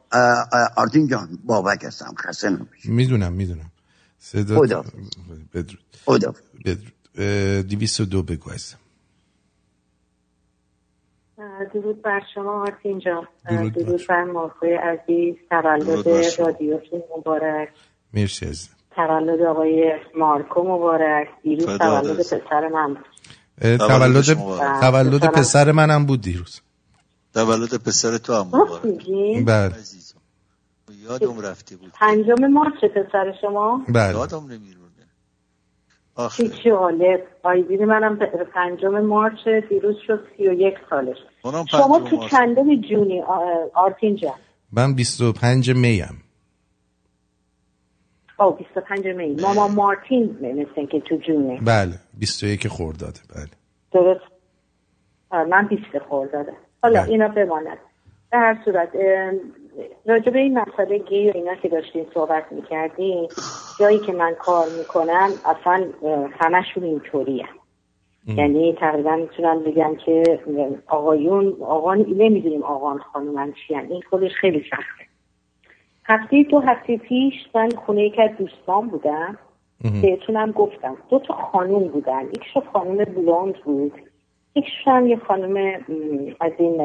آرتین 0.77 1.09
جان 1.09 1.39
بابک 1.45 1.85
هستم. 1.85 2.15
خسته 2.19 2.51
نباشی 2.51 2.91
می‌دونم 2.91 3.33
می‌دونم. 3.33 3.71
صدا 4.19 4.59
خدا. 4.59 4.85
بدرود. 5.55 5.83
خدا 6.05 6.35
بدرود. 6.65 6.93
اه، 7.19 7.63
دویست 7.63 8.01
و 8.01 8.05
دو 8.05 8.23
بگو 8.23 8.51
عزیزم. 8.51 8.79
درود 11.75 12.03
بر 12.03 12.21
شما 12.35 12.61
آرتین 12.63 12.99
جان. 12.99 13.27
درود 13.51 13.75
بر 13.75 13.81
درود 13.83 14.07
بر 14.09 14.25
مارکوی 14.25 14.75
عزیز. 14.75 15.35
تولد. 15.51 16.07
رادیوتون 16.39 17.03
مبارک. 17.19 17.69
مرسی 18.15 18.47
عزیزم. 18.47 18.73
تولد 18.97 19.43
آقای 19.43 19.93
مارکو 20.19 20.63
مبارک. 20.63 21.29
دیروز 21.43 21.67
تولد 21.67 22.21
عزیز. 22.21 22.35
پسر 22.35 22.69
من 22.69 22.95
بود. 22.95 23.05
تولد 23.61 24.31
مبارک. 24.31 24.81
تولد. 24.81 25.25
پسر 25.25 25.73
منم 25.73 26.07
بود 26.07 26.21
دیروز. 26.21 26.61
تولد 27.35 27.75
پسر 27.75 28.19
تو 28.19 28.35
هم 28.35 28.51
بله. 29.45 29.73
یادم 31.09 31.41
رفته 31.41 31.77
بود. 31.77 31.93
پنجم 32.01 32.47
مارچ 32.47 32.85
پسر 32.85 33.35
شما؟ 33.41 33.85
بله. 33.89 34.11
یادم 34.11 34.45
نمیرونه. 34.45 34.87
چه 36.37 36.49
جالب 36.65 37.21
آیدین 37.43 37.85
منم 37.85 38.19
پنجم 38.55 39.01
مارچ 39.01 39.49
دیروز 39.69 39.97
شد 40.07 40.27
سی 40.37 40.49
و 40.49 40.53
یک 40.53 40.75
سالش. 40.91 41.17
شما 41.71 42.01
تو. 42.01 42.29
چندم 42.29 42.81
جونی؟ 42.81 43.23
آرتین 43.75 44.17
جان. 44.17 44.33
من 44.73 44.95
25 44.95 45.71
میم. 45.71 46.23
او 48.39 48.51
25 48.51 49.07
می. 49.07 49.37
ماما 49.43 49.69
مارتین 49.69 50.39
مثل 50.41 50.87
که 50.87 51.01
تو 51.01 51.17
جونه. 51.17 51.61
بله 51.61 51.95
21 52.19 52.69
خرداده 52.69 53.21
بله. 53.35 53.51
درست. 53.93 54.25
من 55.33 55.67
بیست 55.69 55.99
خورده 56.09 56.45
حالا 56.83 57.01
بله. 57.01 57.11
اینا 57.11 57.29
بماند. 57.29 57.79
در 58.33 58.39
هر 58.39 58.65
صورت 58.65 58.89
ام، 58.95 59.41
راجع 60.07 60.31
به 60.31 60.39
این 60.39 60.59
مسئله 60.59 60.99
گی 60.99 61.31
و 61.31 61.33
اینا 61.35 61.55
که 61.55 61.69
داشتین 61.69 62.07
صحبت 62.15 62.45
می‌کردین 62.51 63.29
جایی 63.81 63.99
که 63.99 64.13
من 64.13 64.35
کار 64.35 64.67
می‌کنم 64.79 65.31
اصلا 65.45 65.87
همشون 66.41 66.85
اینطوری 66.85 67.45
یعنی 68.27 68.77
تقریبا 68.81 69.17
می‌تونم 69.17 69.63
بگم 69.65 69.97
که 70.07 70.41
آقایون 70.87 71.57
آقان 71.61 71.99
نمی‌دونیم 71.99 72.63
آقان 72.63 72.99
خانومن 72.99 73.53
چی 73.53 73.75
این 73.75 74.03
خودش 74.11 74.31
خیلی 74.41 74.65
سخته. 74.71 75.06
هفته 76.09 76.43
دو 76.43 76.59
هفته 76.59 76.97
پیش 76.97 77.35
من 77.55 77.69
خونه 77.71 78.03
یک 78.03 78.19
از 78.19 78.31
دوستان 78.39 78.89
بودم. 78.89 79.39
بهتونم 80.03 80.53
گفتم. 80.53 80.97
دو 81.11 81.19
تا 81.19 81.35
خانوم 81.35 81.89
بودن. 81.89 82.27
یکشون 82.27 82.63
خانوم 82.73 83.05
بلوند 83.05 83.55
بود. 83.65 83.93
یکشون 84.55 84.93
هم 84.95 85.07
یه 85.07 85.17
خانوم 85.17 85.59
م، 85.59 86.35
از 86.41 86.53
این 86.59 86.77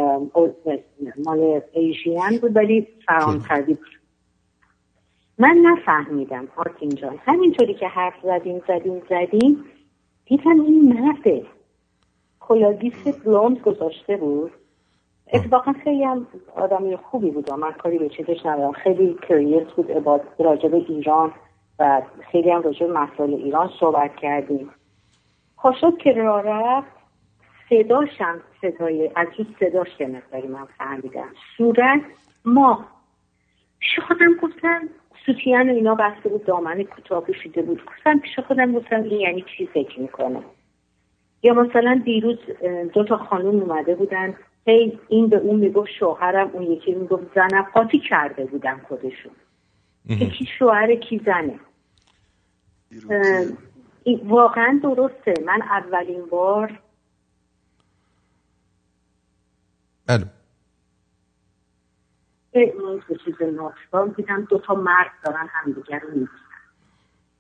مال 1.26 1.62
ایژین 1.74 2.40
بود 2.42 2.56
ولی 2.56 2.88
فرانسوی 3.08 3.74
بود. 3.74 4.00
من 5.38 5.58
نفهمیدم 5.64 6.48
آرتین 6.56 6.90
جان. 6.90 7.20
همینطوری 7.26 7.74
که 7.74 7.88
حرف 7.88 8.14
زدیم 8.24 8.62
زدیم 8.68 9.02
زدیم 9.10 9.66
دیدم 10.26 10.62
این 10.62 10.94
مرده. 10.94 11.46
کلاه‌گیس 12.40 13.08
بلوند 13.26 13.60
گذاشته 13.60 14.18
بود. 14.18 14.52
اتفاقا 15.34 15.74
خیلی 15.84 16.04
هم 16.04 16.28
آدمی 16.56 16.96
خوبی 16.96 17.32
بود 17.32 17.52
و 17.52 17.56
من 17.58 17.72
کاری 17.72 17.98
به 17.98 18.10
چیزش 18.10 18.46
ندارم. 18.46 18.72
خیلی 18.72 19.18
crazy 19.28 19.68
بود 19.68 19.92
about 19.92 20.22
راجع 20.40 20.70
به 20.70 20.78
ایران 20.78 21.32
و 21.80 22.02
خیلی 22.32 22.52
هم 22.52 22.62
راجع 22.62 22.88
به 22.88 22.94
مسائل 22.94 23.34
ایران 23.34 23.70
صحبت 23.80 24.16
کردیم. 24.16 24.70
پاشد 25.58 25.98
که 25.98 26.12
راه 26.12 26.42
رفت. 26.42 27.02
صداشم 27.70 28.42
صدای 28.62 29.12
از 29.16 29.28
اون 29.38 29.56
صداش 29.60 29.88
یه 30.00 30.08
مقداری 30.08 30.48
من 30.48 30.66
فهمیدم. 30.78 31.30
صورت 31.58 32.02
ما 32.46 32.86
پیش 33.80 34.00
خودم 34.08 34.34
گفتم 34.42 34.90
سوتیان 35.26 35.70
و 35.70 35.74
اینا 35.74 35.96
بسته 35.96 36.30
بود 36.30 36.46
دامن 36.46 36.84
کوتاه 36.84 37.24
پوشیده 37.24 37.62
بود. 37.62 37.86
گفتم 37.86 38.20
پیش 38.20 38.40
خودم 38.40 38.74
گفتم 38.74 39.04
این 39.04 39.20
یعنی 39.20 39.46
چی 39.58 39.66
فکر 39.66 40.00
می‌کنه؟ 40.00 40.40
یا 41.44 41.54
مثلا 41.54 42.02
دیروز 42.06 42.38
دو 42.94 43.04
تا 43.04 43.18
خانوم 43.18 43.60
اومده 43.60 43.96
بودن. 43.96 44.36
هی 44.66 45.00
این 45.08 45.30
به 45.30 45.38
اون 45.38 45.60
می‌گفت 45.60 45.92
شوهرم 46.00 46.50
اون 46.54 46.64
یکی 46.64 46.96
می‌گفت 46.96 47.24
زنم. 47.36 47.62
قاطی 47.62 48.00
کرده 48.00 48.46
بودن 48.46 48.78
خودشون 48.88 49.32
که 50.08 50.30
کی 50.30 50.46
شوهر 50.60 50.96
کی 50.96 51.22
زنه. 51.26 51.60
این 54.04 54.22
واقعا 54.24 54.80
درسته. 54.84 55.34
من 55.46 55.62
اولین 55.62 56.26
بار 56.26 56.80
بله. 60.06 60.26
به 62.52 62.74
اون 62.80 63.02
چیز 63.26 63.42
ناشتار 63.42 64.08
دیدم. 64.08 64.48
دو 64.50 64.60
تا 64.60 64.76
مرد 64.76 65.12
دارن 65.26 65.48
همدیگر 65.52 66.00
رو 66.00 66.10
می‌بینن. 66.10 66.30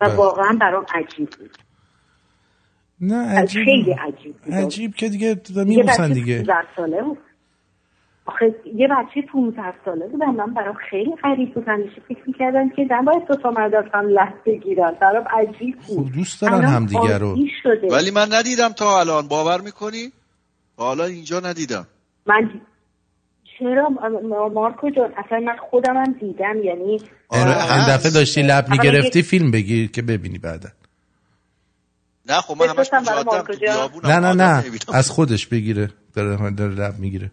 و 0.02 0.06
بله. 0.06 0.16
واقعا 0.16 0.58
برام 0.62 0.86
عجیب 0.94 1.30
بود. 1.30 1.58
نه 3.02 3.40
عجیب 3.40 3.66
خیلی 3.66 3.92
عجیب 3.92 4.36
بود. 4.36 4.54
عجیب 4.54 4.96
که 4.96 5.10
دیگه 5.10 5.28
یه 5.28 5.64
میبوسن 5.64 6.06
بچه 6.06 6.14
دیگه. 6.14 6.38
15 6.38 6.54
ساله 6.76 7.02
بود. 7.02 7.18
آخه 8.26 8.56
یه 8.76 8.88
بچه 8.88 9.22
15 9.34 9.62
ساله 9.86 10.08
بود. 10.08 10.24
من 10.24 10.54
برام 10.54 10.76
خیلی 10.90 11.12
غریب 11.24 11.54
بود. 11.54 11.64
همیشه 11.68 12.02
فکر 12.08 12.24
می‌کردم 12.28 12.70
که 12.70 12.88
نباید 12.90 13.28
دو 13.28 13.36
تا 13.36 13.52
مرد 13.52 13.76
از 13.76 13.86
هم 13.94 14.08
لحظه 14.08 14.38
بگیرن. 14.46 14.92
برام 15.02 15.24
عجیب 15.40 15.78
بود. 15.88 16.08
خب 16.08 16.14
دوست 16.14 16.42
دارن 16.42 16.54
الان 16.54 16.68
همدیگه 16.74 17.18
رو. 17.18 17.38
شده. 17.64 17.88
ولی 17.92 18.12
من 18.12 18.28
ندیدم 18.32 18.70
تا 18.70 19.00
الان. 19.00 19.28
باور 19.28 19.62
می‌کنی؟ 19.62 20.12
حالا 20.78 21.06
اینجا 21.06 21.40
ندیدم. 21.40 21.88
من 22.26 22.50
چرا؟ 23.60 23.90
مارکو 24.54 24.90
جان 24.90 25.14
اصلا 25.26 25.40
من 25.40 25.58
خودم 25.70 25.98
هم 25.98 26.16
دیدم. 26.20 26.64
یعنی 26.64 27.00
آره 27.30 27.74
این 27.74 27.96
دفعه 27.96 28.12
داشتی 28.12 28.42
لب 28.42 28.70
می‌گرفتی 28.70 29.22
فیلم 29.22 29.52
بگیر 29.52 29.92
که 29.92 30.02
ببینی 30.02 30.38
بعدا. 30.38 30.70
نه 32.32 32.42
خب 32.42 32.58
من 32.58 32.70
همش 32.70 32.88
تو؟ 32.88 33.54
بیابونم 33.60 34.08
نه 34.12 34.20
نه 34.20 34.34
نه. 34.34 34.64
از 34.94 35.10
خودش 35.10 35.48
بگیره 35.48 35.90
داره 36.16 36.52
داره 36.52 36.74
لب 36.74 37.00
می‌گیره. 37.00 37.32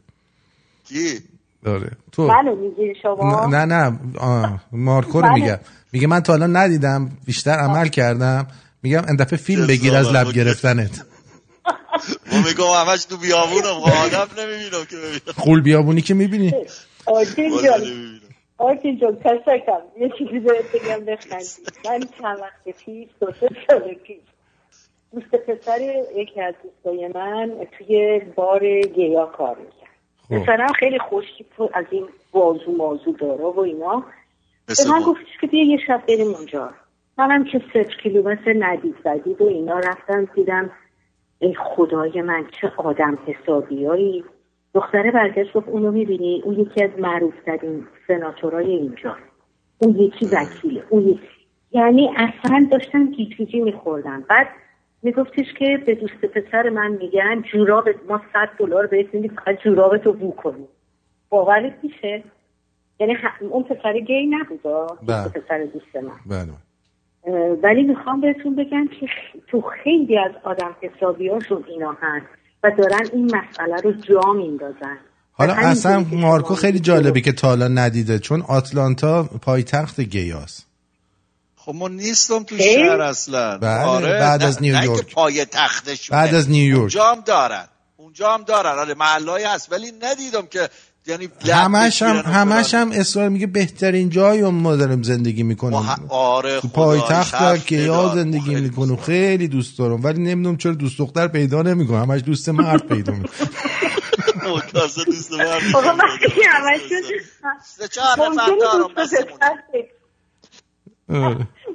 کی؟ 0.89 1.19
آره 1.67 1.91
تو. 2.13 2.27
منو 2.27 2.57
میگی 2.57 2.95
شما؟ 3.03 3.47
نه 3.47 3.65
نه 3.65 3.65
نه 3.65 3.99
آه، 4.19 4.61
مارکو 4.73 5.21
رو. 5.21 5.33
میگم. 5.33 5.59
میگه 5.93 6.07
من 6.07 6.21
تا 6.21 6.33
حالا 6.33 6.47
ندیدم 6.47 7.11
بیشتر 7.27 7.51
عمل 7.51 7.89
کردم. 7.89 8.47
میگم 8.83 9.05
این 9.07 9.17
دفعه 9.17 9.39
فیلم 9.39 9.67
بگیر 9.67 9.97
از 9.97 10.13
لب 10.13 10.33
گرفتنت. 10.33 11.05
ما 12.33 12.39
میگم 12.39 12.91
همش 12.91 13.05
تو 13.05 13.17
بیابونم 13.17 13.81
خب 13.81 13.91
آدم 13.91 14.29
نمی‌بینم 14.39 14.85
که 14.91 14.97
ببینم. 14.97 15.35
قول 15.37 15.61
بیابونی 15.61 16.03
که 16.03 16.15
می‌بینی. 16.15 16.55
آرتین 18.59 18.99
جان 19.01 19.17
تشکرم. 19.17 19.83
یه 20.01 20.11
چیزی 20.19 20.39
بهت 20.39 20.73
بگم 20.75 21.05
بخندی. 21.05 21.45
من 21.85 22.01
چند 22.19 22.39
وقت 22.41 22.79
پیش 22.85 23.09
دو 23.21 23.27
سه 23.41 23.49
سال 23.69 23.95
پیش 24.07 24.17
دوست 25.15 25.31
پسر 25.31 25.81
یکی 26.17 26.41
از 26.41 26.55
دوستای 26.63 27.09
من 27.15 27.53
توی 27.79 28.21
بار 28.35 28.81
گیا 28.81 29.27
کار 29.27 29.57
می‌کرد. 29.57 29.89
خب. 30.29 30.43
پسرم 30.43 30.73
خیلی 30.73 30.99
خوشی 30.99 31.47
از 31.75 31.85
این 31.91 32.09
بازو 32.33 32.73
مازو 32.73 33.13
داره 33.13 33.45
و 33.45 33.61
اینا. 33.61 34.05
به 34.67 34.75
من. 34.91 35.03
گفتش 35.03 35.39
که 35.41 35.47
بیا 35.47 35.65
یه 35.65 35.79
شب 35.87 36.03
بریم 36.09 36.35
اونجا. 36.35 36.71
منم 37.19 37.45
که 37.45 37.59
صفر 37.59 37.97
کیلومتر 38.03 38.55
ندید 38.59 38.95
زدید 39.05 39.43
و 39.43 39.47
اینا 39.47 39.79
رفتم 39.79 40.29
دیدم 40.35 40.71
ای 41.39 41.55
خدای 41.55 42.23
من 42.23 42.47
چه 42.61 42.73
آدم 42.77 43.19
حسابیایی. 43.27 44.25
دختره 44.75 45.11
برگشت 45.11 45.53
گفت 45.53 45.69
اونو 45.69 45.91
می‌بینی؟ 45.91 46.43
اون 46.45 46.61
یکی 46.61 46.85
از 46.85 46.91
معروف 46.99 47.35
ترین 47.47 47.87
سناتورای 48.09 48.71
اینجا. 48.71 49.17
اون 49.79 49.97
یکی 49.97 50.27
وکیله. 50.27 50.85
اون 50.89 51.09
یکی. 51.09 51.29
یعنی 51.73 52.11
اصلا 52.17 52.69
داشتن 52.71 53.07
گیجگیجی 53.07 53.61
میخوردن 53.61 54.25
بعد 54.29 54.49
میگفتش 55.03 55.47
که 55.59 55.79
به 55.87 55.95
دوست 55.95 56.15
پسر 56.15 56.69
من 56.69 56.91
میگن 56.91 57.43
جوراب 57.53 57.89
ما 58.09 58.21
صد 58.33 58.49
دلار 58.59 58.87
بهت 58.87 59.15
میدیم 59.15 59.37
فقط 59.37 59.63
جورابتو 59.65 60.13
بو 60.13 60.31
کنی. 60.33 60.69
باورت 61.29 61.75
میشه؟ 61.83 62.25
یعنی 63.01 63.17
اون 63.41 63.63
پسر 63.63 63.99
گی 63.99 64.27
نبود 64.27 64.67
آه، 64.67 64.99
بله. 65.07 65.29
پسر 65.29 65.65
دوست 65.73 65.97
من. 65.97 66.13
بله. 66.27 66.53
ولی 67.63 67.83
می‌خوام 67.83 68.21
بهتون 68.21 68.57
بگم 68.57 68.89
که 69.01 69.07
تو 69.47 69.61
خیلی 69.61 70.19
از 70.19 70.33
آدم 70.45 70.77
حسابیاشون 70.81 71.65
اینا 71.69 71.97
هست 72.01 72.27
و 72.63 72.71
دارن 72.79 73.07
این 73.13 73.25
مسئله 73.25 73.77
رو 73.85 73.93
جا 73.93 74.33
میندازن 74.33 74.99
حالا 75.33 75.55
اصلا 75.55 76.05
مارکو 76.13 76.55
خیلی 76.55 76.79
جالبه 76.79 77.21
که 77.21 77.33
تا 77.33 77.49
حالا 77.49 77.69
ندیده 77.69 78.19
چون 78.19 78.43
آتلانتا 78.49 79.29
پایتخت 79.43 80.01
گیاست 80.01 80.68
خب 81.69 81.75
ما 81.75 81.89
نیستم 81.89 82.43
تو؟ 82.43 82.59
شهر 82.59 83.01
اصلا. 83.01 83.59
بله، 83.59 83.81
آره 83.81 84.21
بعد 84.21 84.43
از 84.43 84.63
نه 84.63 84.73
نیویورک. 84.73 85.15
پای 85.15 85.45
تختش 85.45 86.11
بعد 86.11 86.35
از 86.35 86.51
نیویورک. 86.51 86.81
اونجا 86.81 87.05
هم 87.05 87.21
دارن. 87.21 87.65
اونجا 87.97 88.35
هم 88.35 88.43
دارن. 88.43 88.79
آره 88.79 88.95
محلهای 88.95 89.45
هست 89.45 89.73
ولی 89.73 89.93
ندیدم 90.03 90.47
که 90.47 90.69
یعنی 91.07 91.29
همش 91.53 92.03
هم 92.03 92.17
همش. 92.17 92.75
هم 92.75 92.93
اصرار 92.93 93.29
میگه 93.29 93.47
بهترین 93.47 94.11
جای 94.11 94.43
ما 94.43 94.77
داریم 94.77 95.03
زندگی 95.03 95.43
می‌کنیم. 95.43 95.83
ه- 95.83 96.11
آره 96.11 96.61
تو 96.61 96.69
پایتخت 96.69 97.67
گیا 97.67 98.01
ندار. 98.01 98.15
زندگی 98.15 98.55
می‌کنم 98.55 98.97
خیلی 98.97 99.49
دوست 99.49 99.79
دارم. 99.79 100.05
ولی 100.05 100.23
نمی‌دونم 100.23 100.57
چرا 100.57 100.73
دوست 100.73 100.99
دختر 100.99 101.29
پیدا 101.29 101.63
نمی‌کنم 101.63 102.03
همش 102.11 102.21
دوست 102.27 102.49
مرد 102.49 102.87
پیدا 102.87 103.13
می‌کنم 103.13 103.39
دوست 105.07 105.33
من 105.33 105.47
آقا 105.75 105.93
من 105.93 106.05
خیلی 106.21 106.47
همشون 106.49 107.03
سه 107.65 107.89
چهار 107.89 108.29
نفر 108.29 108.51
دارم 108.61 108.89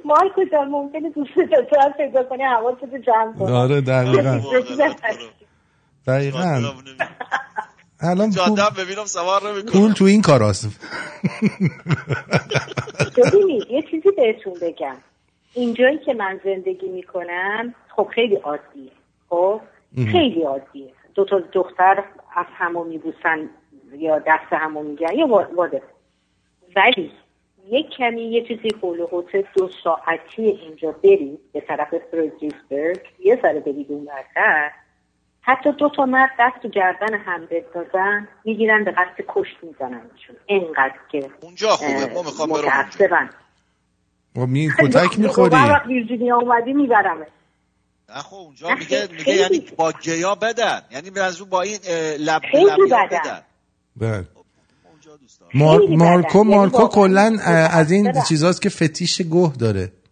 مارکو 0.04 0.44
جان 0.52 0.68
ممکنه 0.68 1.10
دوست 1.10 1.30
پسر 1.32 1.92
پیدا 1.96 2.22
کنی 2.22 2.42
حواستو 2.42 2.98
جمع 3.06 3.32
کنی 3.38 3.52
آره 3.52 3.80
دقیقا. 3.80 4.40
دقیقا. 6.06 6.60
الان 8.00 8.30
جاده 8.30 8.62
ببینم 8.84 9.04
سوار 9.04 9.40
نمی‌کنم 9.52 9.72
پول 9.72 9.92
تو 9.92 10.04
این 10.04 10.22
کاراست. 10.22 10.80
ببینید 13.16 13.70
یه 13.70 13.82
چیزی 13.82 14.10
بهتون 14.16 14.54
بگم. 14.62 14.96
اینجایی 15.54 15.98
که 15.98 16.14
من 16.14 16.40
زندگی 16.44 16.88
می‌کنم 16.88 17.74
خب 17.96 18.08
خیلی 18.14 18.34
عادیه. 18.36 18.90
خب. 19.28 19.60
خیلی 19.96 20.42
عادیه. 20.42 20.92
دو 21.14 21.24
تا 21.24 21.40
دختر 21.52 22.04
از 22.36 22.46
همو 22.58 22.84
میبوسن 22.84 23.50
یا 23.98 24.18
دست 24.18 24.52
همو 24.52 24.82
میگن 24.82 25.12
یا 25.18 25.26
وا- 25.26 25.56
واده. 25.56 25.82
ولی 26.76 27.10
یک 27.70 27.90
کمی 27.98 28.22
یه 28.22 28.48
چیزی 28.48 28.68
حول 28.82 29.00
و 29.00 29.06
حوض 29.06 29.44
دو 29.56 29.70
ساعتی 29.84 30.42
اینجا 30.42 30.92
برید 30.92 31.40
به 31.52 31.60
طرف 31.60 31.88
فردریسبرگ 32.10 33.00
یه 33.24 33.38
ذره 33.42 33.60
برید 33.60 33.86
اون 33.88 34.08
حتی 35.40 35.72
دو 35.72 35.88
تا 35.96 36.04
مرد 36.04 36.30
دست 36.40 36.62
تو 36.62 36.68
گردن 36.68 37.18
هم 37.18 37.46
بندازن 37.46 38.28
می‌گیرن 38.44 38.84
به 38.84 38.90
قصد 38.90 39.24
کشت 39.28 39.56
میزننشون. 39.62 40.36
اینقدر 40.46 40.94
که 41.12 41.30
اونجا 41.40 41.68
خوبه 41.68 42.14
ما 42.14 42.22
می‌خوام 42.22 42.50
برم 43.00 43.30
و 44.36 44.46
می 44.46 44.70
کتک 44.80 45.18
می‌خوری. 45.18 45.56
هر 45.56 45.70
وقت 45.70 45.86
ویرجینیا 45.86 46.36
اومدی 46.36 46.72
میبرمه 46.72 47.26
نه 48.08 48.14
خب 48.14 48.36
اونجا 48.36 48.68
میگه 48.74 49.08
میگه 49.18 49.34
یعنی 49.34 49.66
با 49.78 49.92
گیا 50.02 50.34
بدن. 50.34 50.80
یعنی 50.90 51.20
از 51.20 51.40
اون 51.40 51.50
با 51.50 51.62
این 51.62 51.78
لب 52.18 52.42
بدن. 52.54 53.06
بدن. 53.10 53.42
بله. 53.96 54.24
مار... 55.54 55.80
مارکو. 55.88 56.38
یعنی 56.38 56.50
مارکو 56.50 56.88
کلا 56.88 57.38
از 57.70 57.90
این. 57.92 58.22
چیزاست 58.28 58.62
که 58.62 58.68
فتیش 58.68 59.22
گوه 59.22 59.56
داره. 59.56 59.92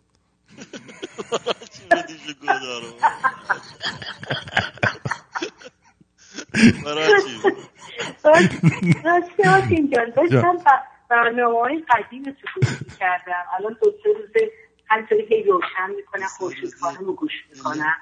راستی 9.05 9.43
آسین 9.49 9.91
جان 9.91 10.11
داشتم 10.17 10.57
برنامه 11.11 11.59
های 11.61 11.83
قدیم 11.89 12.23
تو 12.23 12.31
گوش 12.55 12.69
می‌کردم. 12.91 13.45
الان 13.59 13.77
دو 13.83 13.91
سه 14.03 14.09
روزه 14.09 14.51
همطوری 14.87 15.27
که 15.29 15.35
روشن 15.51 15.95
می‌کنم 15.97 16.27
خورشید 16.39 16.75
خانم 16.81 17.05
رو 17.07 17.15
گوش 17.15 17.33
می‌کنم. 17.51 17.97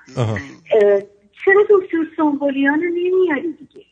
چرا 1.44 1.62
دکتر 1.70 1.98
سنبولیان 2.16 2.82
رو 2.82 2.88
نمیاری 2.88 3.52
دیگه؟ 3.52 3.86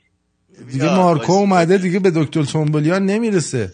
دیگه 0.67 0.97
مارکو 0.97 1.33
اومده 1.33 1.79
دیگه 1.79 1.99
به 1.99 2.11
دکتر 2.11 2.43
سنبولیان 2.43 3.03
نمی‌رسه. 3.07 3.73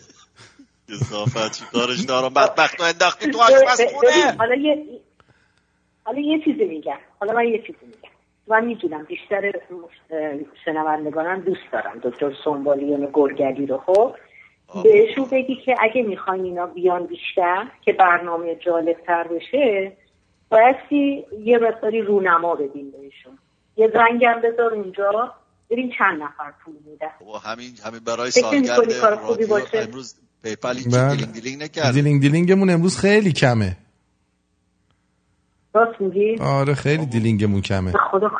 کسافت 0.88 1.58
چی 1.58 1.64
کارش 1.72 2.00
دارم. 2.00 2.34
بدبخت 2.34 2.80
رو 2.80 2.86
انداختی 2.86 3.30
تو 3.30 3.38
حالا 4.38 4.54
یه 4.54 4.84
حالا 6.04 6.20
یه 6.20 6.40
چیزی 6.44 6.64
میگم. 6.64 6.98
حالا 7.20 7.32
من 7.32 7.44
یه 7.48 7.58
چیزی 7.58 7.86
میگم. 7.86 8.14
من 8.48 8.64
می‌دونم 8.64 9.04
بیشتر 9.04 9.52
شنوندگانم 10.64 11.40
دوست 11.40 11.72
دارم 11.72 12.00
دکتر 12.02 12.32
سنبالیون 12.44 13.08
گرگلی 13.14 13.66
رو 13.66 13.78
خب؟ 13.86 14.14
بهشون 14.82 15.24
بگی 15.32 15.56
که 15.66 15.74
اگه 15.80 16.02
می‌خواین 16.02 16.44
اینا 16.44 16.66
بیان 16.66 17.06
بیشتر 17.06 17.66
که 17.84 17.92
برنامه 17.92 18.54
جالب 18.54 18.96
تر 19.06 19.28
بشه 19.28 19.92
بایستی 20.48 21.24
یه 21.44 21.58
مقداری 21.58 22.00
رونما 22.02 22.54
بدین 22.54 22.90
بهشون. 22.90 23.38
یه 23.76 23.92
زنگم 23.94 24.40
بذار 24.44 24.74
اونجا. 24.74 25.34
ببین 25.70 25.92
چند 25.98 26.22
نفر 26.22 26.52
پول 26.64 26.74
میده 26.86 27.06
و 27.06 27.38
همین 27.38 27.70
همین 27.84 28.00
برای 28.00 28.30
سالگرد 28.30 28.80
نمی‌کنی 28.80 29.00
کار 29.00 29.16
خوبی 29.16 29.46
رادیو 29.46 29.48
باشه؟ 29.48 29.78
امروز 29.78 30.14
PayPal 30.42 30.74
بله. 30.92 31.08
دیلینگ 31.16 31.32
دیلینگ 31.32 31.62
نکرد 31.62 31.94
دیلینگ 31.94 32.20
دیلینگمون 32.20 32.70
امروز 32.70 32.98
خیلی 32.98 33.32
کمه. 33.32 33.76
راست 35.74 36.00
میگی؟ 36.00 36.36
آره 36.40 36.74
خیلی 36.74 37.06
دیلینگمون 37.06 37.60
کمه. 37.60 37.92
به 37.92 37.98
خدا. 38.10 38.30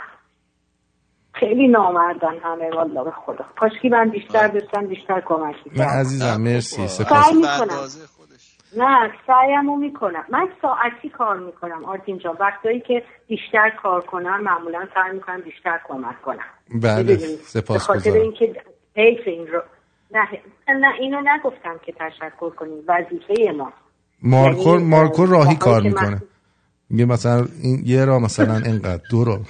خیلی 1.34 1.68
نامردن 1.68 2.38
همه 2.42 2.70
والا 2.76 3.04
به 3.04 3.10
خدا. 3.26 3.44
کاشکی 3.60 3.88
من 3.88 4.10
بیشتر 4.10 4.48
داشتم 4.48 4.86
بیشتر 4.86 5.22
کمک 5.26 5.54
نه 5.54 5.72
می‌کنم 5.72 5.86
عزیزم 5.86 6.40
مرسی. 6.40 6.88
سپاس. 6.88 7.32
نه 8.76 9.10
سعیمو 9.26 9.76
می‌کنم. 9.76 10.24
من 10.30 10.48
ساعتی 10.62 11.08
کار 11.08 11.38
می‌کنم 11.38 11.84
آرتین 11.84 12.18
جان. 12.18 12.36
وقتایی 12.40 12.80
که 12.80 13.02
بیشتر 13.28 13.70
کار 13.82 14.00
کنم 14.00 14.42
معمولا 14.42 14.86
سعی 14.94 15.12
می‌کنم 15.14 15.40
بیشتر 15.40 15.80
کمک 15.88 16.22
کنم. 16.22 16.80
بله 16.82 17.16
سپاس 17.16 17.82
خاطر 17.82 18.12
اینکه 18.12 18.56
حیف 18.96 19.20
این 19.26 19.46
رو 19.46 19.62
نه 20.14 20.28
نه 20.68 20.94
اینو 21.00 21.20
نگفتم 21.20 21.80
که 21.86 21.92
تشکر 21.92 22.50
کنیم 22.50 22.84
وظیفه 22.88 23.52
ما. 23.58 23.72
مارکو 24.22 24.70
یعنی، 24.70 24.84
مارکو 24.84 25.22
اه، 25.22 25.30
راهی 25.30 25.56
کار 25.56 25.82
می‌کنه. 25.82 26.22
میگه 26.90 27.04
مثلا 27.04 27.46
این 27.62 27.82
یه 27.84 28.04
را 28.04 28.18
مثلا 28.18 28.56
اینقدر 28.56 29.02
دو 29.10 29.24
را 29.24 29.38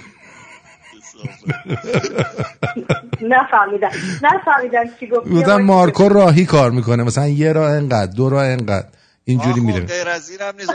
نفهمیدم. 3.21 3.89
نفهمیدم 4.23 4.83
چی 4.99 5.11
آقای 5.11 5.63
مارکو 5.63 6.09
راهی 6.09 6.45
کار 6.45 6.71
می‌کنه. 6.71 7.03
مثلا 7.03 7.27
یه 7.27 7.53
را 7.53 7.73
اینقدر 7.73 8.11
دو 8.17 8.29
را 8.29 8.41
اینقدر. 8.43 8.87
اینجوری 9.25 9.59
میره 9.59 9.79
غیر 9.79 10.07
از 10.07 10.29
این 10.29 10.41
هم 10.41 10.55
نیست. 10.55 10.73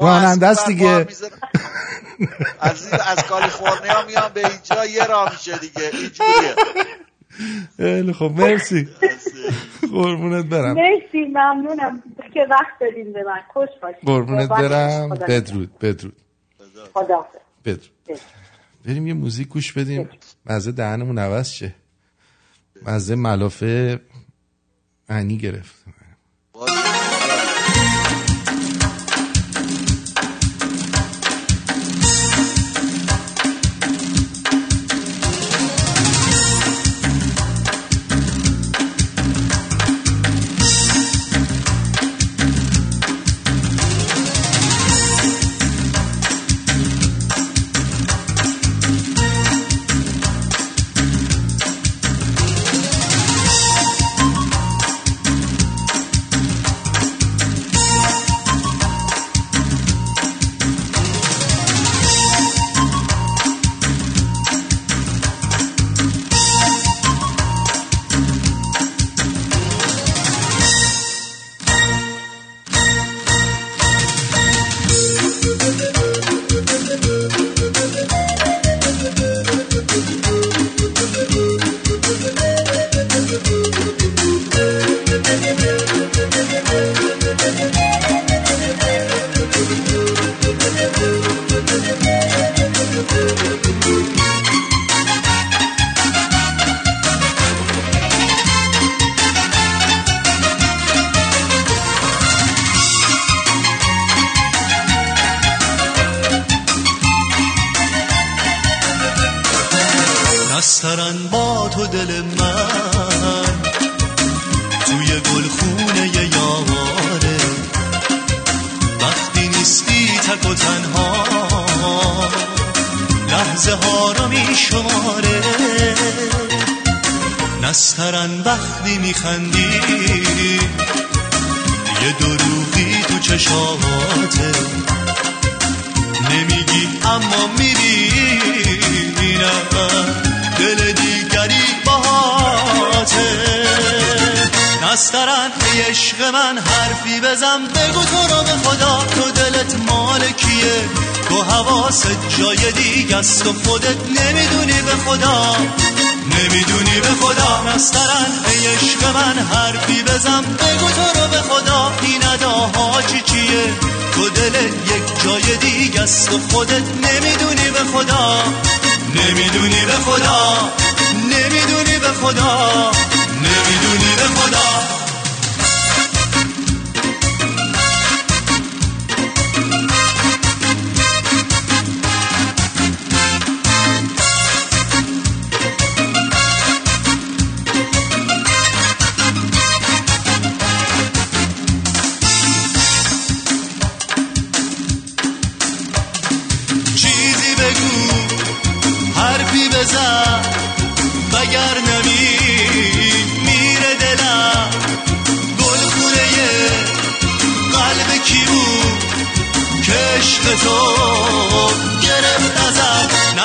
راننده 0.00 0.46
است 0.46 0.66
دیگه. 0.66 1.04
می‌زنم. 1.04 1.30
از 2.60 2.92
از 2.92 3.24
کالیفرنیا 3.24 4.06
میام 4.06 4.32
به 4.34 4.48
اینجا 4.48 4.86
یه 4.86 5.04
راه 5.04 5.32
میشه 5.32 5.58
دیگه. 5.58 5.90
اینجوریه. 5.92 6.54
خیلی 7.76 8.12
خب 8.12 8.32
مرسی. 8.36 8.88
قربونت 9.92 10.44
برم. 10.44 10.74
مرسی 10.76 11.24
ممنونم. 11.28 12.02
که 12.34 12.40
وقت 12.50 12.80
دادین 12.80 13.12
به 13.12 13.22
من. 13.26 13.40
خوش 13.52 13.68
باشید 13.82 14.04
قربونت 14.04 14.48
برم. 14.48 15.08
بدرود 15.08 15.78
بدرود. 15.78 16.16
خدا 16.94 17.26
بدرود. 17.64 17.90
بریم 18.84 19.06
یه 19.06 19.14
موزیک 19.14 19.48
گوش 19.48 19.72
بدیم. 19.72 20.08
مزه 20.46 20.72
دهنمون 20.72 21.18
عوض 21.18 21.50
شه. 21.50 21.74
مزه 22.86 23.14
ملافه 23.14 24.00
انی 25.08 25.38
گرفت. 25.38 25.84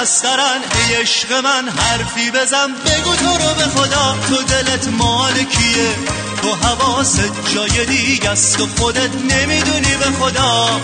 ازم 0.04 0.12
نسترن 0.12 0.62
ای 0.90 0.96
عشق 0.96 1.34
من 1.34 1.70
حرفی 1.70 2.32
بزن. 2.32 2.68
بگو 2.68 3.16
تو 3.16 3.38
رو 3.38 3.54
به 3.54 3.64
خدا 3.64 4.16
تو 4.28 4.44
دلت 4.44 4.88
مال 4.88 5.34
کیه 5.34 5.96
تو 6.42 6.56
حواست 6.56 7.32
جای 7.56 7.86
دیگه 7.86 8.30
است 8.30 8.62
و 8.62 8.68
خودت 8.78 9.16
نمی‌دونی 9.16 9.96
به 10.00 10.06
خدا. 10.20 10.82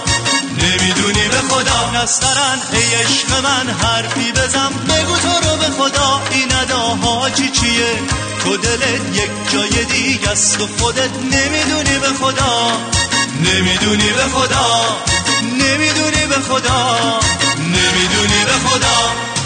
نمی‌دونی 0.58 1.28
به 1.28 1.38
خدا. 1.50 2.02
نسترن 2.04 2.60
ای 2.74 2.96
عشق 2.96 3.44
من 3.44 3.70
حرفی 3.74 4.32
بزن. 4.32 4.70
بگو 4.70 5.16
تو 5.16 5.50
رو 5.50 5.58
به 5.58 5.84
خدا 5.84 6.22
این 6.32 6.56
اداها 6.56 7.30
چی 7.30 7.50
چیه؟ 7.50 7.94
تو 8.44 8.58
دلت 8.58 9.18
یک 9.18 9.52
جای 9.54 9.86
دیگه 9.86 10.30
است 10.30 10.62
و 10.62 10.68
خودت 10.80 11.12
نمی‌دونی 11.32 12.00
به 12.00 12.08
خدا. 12.08 12.72
نمی‌دونی 13.46 14.10
به 14.10 14.24
خدا. 14.24 14.98
نمی‌دونی 15.42 16.28
به 16.28 16.36
خدا 16.36 17.20
نمی‌دونی 17.60 18.46
به 18.46 18.52
خدا. 18.70 19.39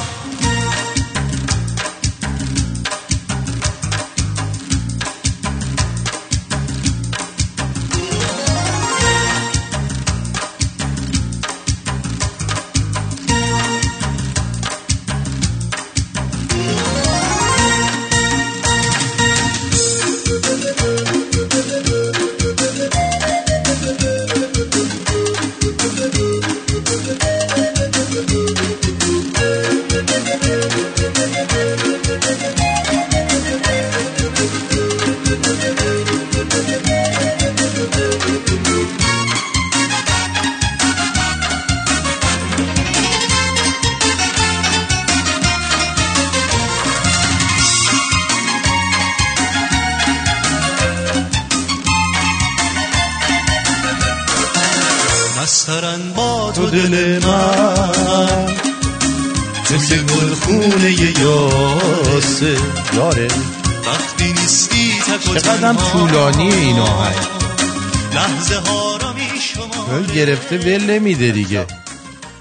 شما 70.53 70.63
گرفته 70.63 70.85
ول 70.85 70.91
نمیده 70.91 71.31
دیگه. 71.31 71.67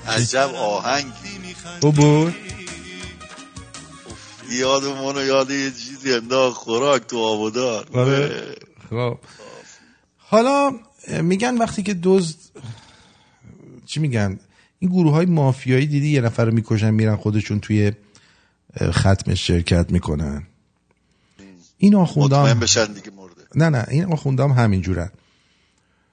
عجب 0.08 0.50
آهنگ. 0.56 1.04
او 1.82 1.92
بود؟ 1.92 2.34
یادمون 4.50 5.16
یاد 5.16 5.50
یه 5.50 5.70
چیزی 5.70 6.14
انداخت 6.14 6.56
خوراک 6.56 7.06
تو 7.06 7.18
آبادار 7.18 7.88
آره. 7.92 8.56
خب. 8.90 9.18
حالا 10.16 10.72
میگن 11.08 11.58
وقتی 11.58 11.82
که 11.82 11.94
دزد 12.02 12.34
چی 13.86 14.00
میگن؟ 14.00 14.38
این 14.78 14.90
گروه 14.90 15.12
های 15.12 15.26
مافیایی 15.26 15.86
دیدی 15.86 16.08
یه 16.08 16.20
نفر 16.20 16.44
رو 16.44 16.52
می‌کشن 16.52 16.90
میرن 16.90 17.16
خودشون 17.16 17.60
توی 17.60 17.92
ختم 18.90 19.34
شرکت 19.34 19.90
می‌کنن. 19.90 20.46
این 21.78 21.94
آخوندام 21.94 22.54
دیگه 22.54 23.10
مرده. 23.16 23.42
نه 23.54 23.68
نه 23.68 23.86
این 23.88 24.04
آخوندام 24.04 24.52
همینجورن. 24.52 25.10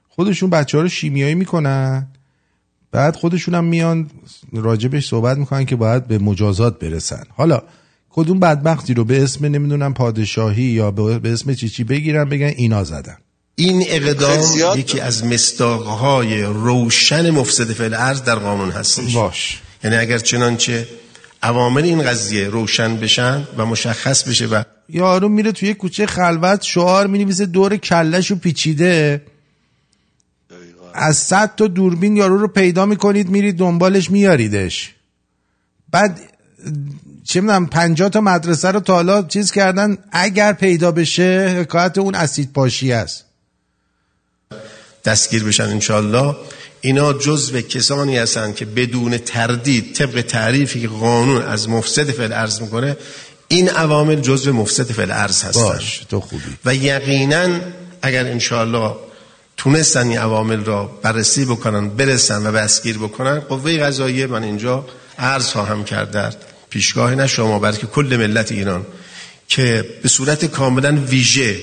خودشون 0.10 0.50
بچه 0.50 0.78
ها 0.78 0.84
رو 0.84 0.90
شیمیایی 0.90 1.36
می‌کنن. 1.36 2.08
بعد 2.92 3.16
خودشون 3.16 3.56
هم 3.56 3.66
میان 3.66 4.10
راجبش 4.54 5.08
صحبت 5.08 5.38
می‌کنن 5.38 5.66
که 5.66 5.76
باید 5.76 6.08
به 6.08 6.18
مجازات 6.18 6.80
برسن. 6.80 7.24
حالا 7.30 7.62
کدوم 8.10 8.40
بدبختی 8.40 8.94
رو 8.94 9.04
به 9.04 9.24
اسم 9.24 9.46
نمی‌دونم 9.46 9.94
پادشاهی 9.94 10.64
یا 10.64 10.92
به 10.92 11.34
اسم 11.34 11.54
چی 11.54 11.70
چی 11.70 11.84
بگیرن 11.84 12.30
بگن 12.30 12.54
اینا 12.58 12.84
زدن. 12.84 13.18
این 13.56 13.84
اقدام 13.88 14.44
یکی 14.78 15.00
از 15.00 15.26
مستاقهای 15.26 16.44
روشن 16.44 17.30
مفسد 17.30 17.74
فعل 17.74 17.94
ارز 17.94 18.24
در 18.24 18.36
قانون 18.36 18.72
هستش. 18.72 19.16
باش. 19.16 19.62
یعنی 19.84 19.96
اگر 19.96 20.18
چنانچه 20.18 20.88
عوامل 21.44 21.84
این 21.84 22.02
قضیه 22.02 22.48
روشن 22.48 22.96
بشن 22.98 23.48
و 23.58 23.66
مشخص 23.66 24.24
بشه 24.24 24.48
و 24.48 24.64
یارو 24.90 25.30
میره 25.30 25.52
توی 25.52 25.74
کوچه 25.74 26.06
خلوت 26.06 26.64
شعار 26.64 27.08
می‌نویسه 27.08 27.46
دور 27.46 27.78
کلش 27.78 28.32
و 28.32 28.36
پیچیده. 28.36 29.22
از 30.94 31.18
صد 31.18 31.56
تا 31.56 31.68
دوربین 31.68 32.18
یارو 32.18 32.38
رو 32.38 32.48
پیدا 32.48 32.86
می‌کنید 32.86 33.30
میرید 33.30 33.58
دنبالش 33.58 34.12
میاریدش 34.12 34.96
بعد 35.92 36.20
چه 37.24 37.42
می‌دونم 37.42 37.66
پنجاه 37.66 38.10
تا 38.10 38.22
مدرسه 38.22 38.72
رو 38.72 38.80
تا 38.80 38.94
حالا 38.94 39.24
چیز 39.24 39.52
کردن 39.52 39.98
اگر 40.12 40.54
پیدا 40.54 40.92
بشه 40.92 41.56
حکایت 41.62 41.98
اون 41.98 42.16
اسید 42.16 42.54
پاشی 42.54 42.92
است. 42.92 43.26
دستگیر 45.06 45.44
بشن 45.44 45.64
انشالله 45.64 46.36
اینا 46.82 47.14
جزو 47.14 47.62
کسانی 47.62 48.18
هستند 48.18 48.56
که 48.56 48.66
بدون 48.66 49.18
تردید 49.18 49.94
طبق 49.94 50.22
تعریفی 50.22 50.82
که 50.82 50.88
قانون 50.88 51.42
از 51.42 51.70
مفسد 51.70 52.12
فعل 52.12 52.34
ارز 52.34 52.62
می‌کنه 52.62 52.98
این 53.48 53.70
عوامل 53.70 54.22
جزو 54.22 54.54
مفسد 54.54 54.92
فعل 54.92 55.12
ارز 55.12 55.44
هستن. 55.44 55.62
باش 55.62 55.98
تو 56.10 56.20
خوبی. 56.20 56.44
و 56.66 56.76
یقینا 56.76 57.60
اگر 58.02 58.26
انشالله 58.26 58.96
تونستن 59.60 60.08
این 60.08 60.18
عوامل 60.18 60.64
را 60.64 61.00
بررسی 61.02 61.46
بکنن 61.46 61.90
برسن 61.90 62.48
و 62.48 62.52
دستگیر 62.52 62.98
بکنن 62.98 63.40
قوه 63.40 63.78
قضاییه 63.78 64.28
من 64.28 64.44
اینجا 64.44 64.86
عرض 65.18 65.46
خواهم 65.46 65.84
کرد 65.84 66.12
در 66.12 66.34
پیشگاه 66.70 67.16
نه 67.16 67.28
شما 67.28 67.60
بلکه 67.60 67.88
کل 67.88 68.18
ملت 68.20 68.52
ایران 68.52 68.86
که 69.48 69.86
به 70.04 70.10
صورت 70.10 70.46
کاملا 70.46 70.98
ویژه 71.10 71.60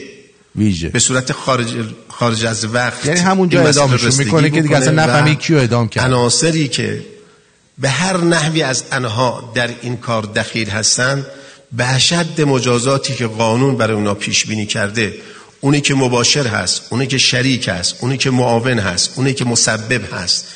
ویژه. 0.56 0.88
به 0.88 0.98
صورت 0.98 1.32
خارج, 1.32 1.66
خارج 2.08 2.44
از 2.44 2.74
وقت 2.74 3.06
یعنی 3.06 3.20
همونجا 3.20 3.64
رسیدگی 3.64 4.24
می‌کنه 4.24 4.50
که 4.50 4.60
دیگه 4.60 4.76
اصلا 4.76 4.92
نفهمی 4.92 5.36
کیو 5.36 5.56
اعدام 5.56 5.88
کرد. 5.88 6.04
عناصری 6.04 6.68
که 6.68 7.02
به 7.78 7.88
هر 7.88 8.16
نحوی 8.16 8.62
از 8.62 8.84
انها 8.92 9.52
در 9.54 9.70
این 9.82 9.96
کار 9.96 10.22
دخیل 10.22 10.68
هستند 10.68 11.26
به 11.72 11.84
اشد 11.86 12.40
مجازاتی 12.40 13.14
که 13.14 13.26
قانون 13.26 13.76
برای 13.76 13.96
اونا 13.96 14.14
پیش 14.14 14.46
بینی 14.46 14.66
کرده 14.66 15.14
اونی 15.66 15.80
که 15.80 15.94
مباشر 15.94 16.46
هست 16.46 16.82
اونی 16.90 17.06
که 17.06 17.18
شریک 17.18 17.68
هست 17.68 17.96
اونی 18.00 18.16
که 18.16 18.30
معاون 18.30 18.78
هست 18.78 19.18
اونی 19.18 19.34
که 19.34 19.44
مسبب 19.44 20.14
هست. 20.14 20.46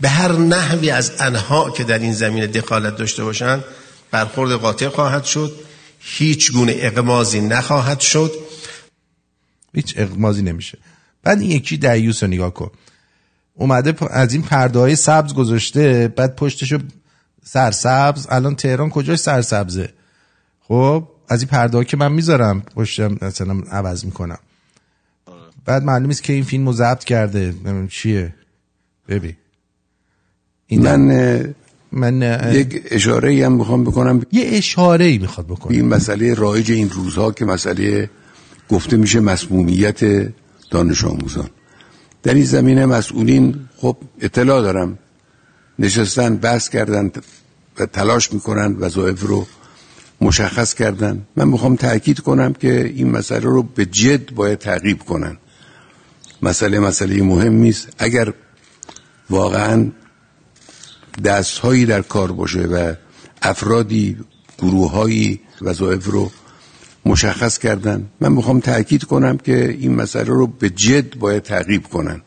به 0.00 0.08
هر 0.08 0.32
نحوی 0.32 0.90
از 0.90 1.12
انها 1.18 1.70
که 1.70 1.84
در 1.84 1.98
این 1.98 2.12
زمینه 2.12 2.46
دخالت 2.46 2.96
داشته 2.96 3.24
باشند 3.24 3.64
برخورد 4.10 4.52
قاطع 4.52 4.88
خواهد 4.88 5.24
شد. 5.24 5.52
هیچ 5.98 6.52
گونه 6.52 6.74
اقمازی 6.76 7.40
نخواهد 7.40 8.00
شد. 8.00 8.32
هیچ 9.74 9.94
اقمازی 9.96 10.42
نمیشه. 10.42 10.78
بعد 11.22 11.40
این 11.40 11.50
یکی 11.50 11.76
دیوس 11.76 12.22
رو 12.22 12.28
نگاه 12.28 12.54
کن. 12.54 12.70
اومده 13.54 13.94
از 14.10 14.32
این 14.32 14.42
پرده 14.42 14.78
های 14.78 14.96
سبز 14.96 15.34
گذاشته 15.34 16.08
بعد 16.08 16.36
پشتشو 16.36 16.78
سرسبز. 17.44 18.26
الان 18.30 18.56
تهران 18.56 18.90
کجاش 18.90 19.18
سرسبزه؟ 19.18 19.92
خب 20.68 21.08
از 21.28 21.40
این 21.40 21.48
پرده 21.48 21.84
که 21.84 21.96
من 21.96 22.12
می‌ذارم 22.12 22.60
پشتم 22.60 23.18
مثلا 23.22 23.62
عوض 23.70 24.04
می‌کنم. 24.04 24.38
بعد 25.64 25.82
معلوم 25.82 26.06
نیست 26.06 26.22
که 26.22 26.32
این 26.32 26.44
فیلم 26.44 26.66
رو 26.66 26.72
ضبط 26.72 27.04
کرده. 27.04 27.54
چیه. 27.90 28.34
ببین. 29.08 29.36
این 30.66 30.82
من 30.82 31.54
من 31.92 32.52
یک 32.54 32.82
اشاره 32.90 33.30
ای 33.30 33.42
هم 33.42 33.52
می‌خوام 33.52 33.84
بکنم. 33.84 34.22
یه 34.32 34.44
اشاره 34.46 35.04
ای 35.04 35.18
می‌خواد 35.18 35.46
بکنه 35.46 35.76
این 35.76 35.88
مسئله 35.88 36.34
رایج 36.34 36.72
این 36.72 36.90
روزها 36.90 37.32
که 37.32 37.44
مسئله 37.44 38.10
گفته 38.68 38.96
میشه 38.96 39.20
مسمومیت 39.20 40.00
دانش 40.70 41.04
آموزان. 41.04 41.50
در 42.22 42.34
این 42.34 42.44
زمینه 42.44 42.86
مسئولین 42.86 43.68
خب 43.76 43.96
اطلاع 44.20 44.62
دارم. 44.62 44.98
نشستن 45.78 46.36
بحث 46.36 46.68
کردن 46.68 47.10
و 47.78 47.86
تلاش 47.86 48.32
می‌کنن 48.32 48.76
وظایف 48.76 49.22
رو 49.22 49.46
مشخص 50.20 50.74
کردن. 50.74 51.26
من 51.36 51.48
می‌خوام 51.48 51.76
تاکید 51.76 52.20
کنم 52.20 52.52
که 52.52 52.84
این 52.86 53.10
مسئله 53.10 53.40
رو 53.40 53.62
به 53.62 53.86
جد 53.86 54.34
باید 54.34 54.58
تعقیب 54.58 54.98
کنن. 54.98 55.36
مسئله 56.42 56.80
مسئله 56.80 57.22
مهمی 57.22 57.68
است 57.68 57.88
اگر 57.98 58.32
واقعا 59.30 59.90
دستهایی 61.24 61.84
در 61.84 62.02
کار 62.02 62.32
باشه 62.32 62.60
و 62.60 62.94
افرادی 63.42 64.16
گروههایی 64.58 65.40
وظایف 65.62 66.06
رو 66.06 66.30
مشخص 67.04 67.58
کردن 67.58 68.10
من 68.20 68.32
می‌خوام 68.32 68.60
تاکید 68.60 69.04
کنم 69.04 69.36
که 69.36 69.70
این 69.70 69.94
مسئله 69.94 70.24
رو 70.24 70.46
به 70.46 70.70
جد 70.70 71.18
باید 71.18 71.42
تعقیب 71.42 71.82
کنن. 71.82 72.22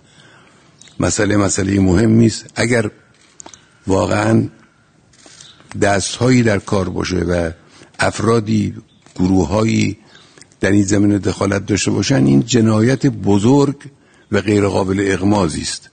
مسئله 0.99 1.37
مسئله 1.37 1.79
مهمی 1.79 2.25
است 2.25 2.45
اگر 2.55 2.91
واقعا 3.87 4.47
دستهایی 5.81 6.43
در 6.43 6.59
کار 6.59 6.89
باشه 6.89 7.17
و 7.17 7.51
افرادی 7.99 8.73
گروههایی 9.15 9.97
در 10.61 10.71
این 10.71 10.83
زمینه 10.83 11.17
دخالت 11.17 11.65
داشته 11.65 11.91
باشن 11.91 12.25
این 12.25 12.45
جنایت 12.45 13.07
بزرگ 13.07 13.75
و 14.33 14.41
غیرقابل 14.41 15.11
اغمازی 15.11 15.61
است. 15.61 15.89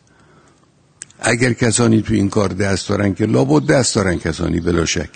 اگر 1.20 1.52
کسانی 1.52 2.02
تو 2.02 2.14
این 2.14 2.28
کار 2.28 2.48
دست 2.48 2.88
دارن 2.88 3.14
که 3.14 3.26
لابد 3.26 3.66
دست 3.66 3.94
دارن 3.94 4.18
کسانی 4.18 4.60
بلا 4.60 4.84
شک. 4.84 5.10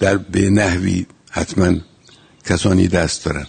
در 0.00 0.16
به 0.16 0.50
نحوی 0.50 1.06
حتما 1.30 1.74
کسانی 2.44 2.88
دست 2.88 3.24
دارن. 3.24 3.46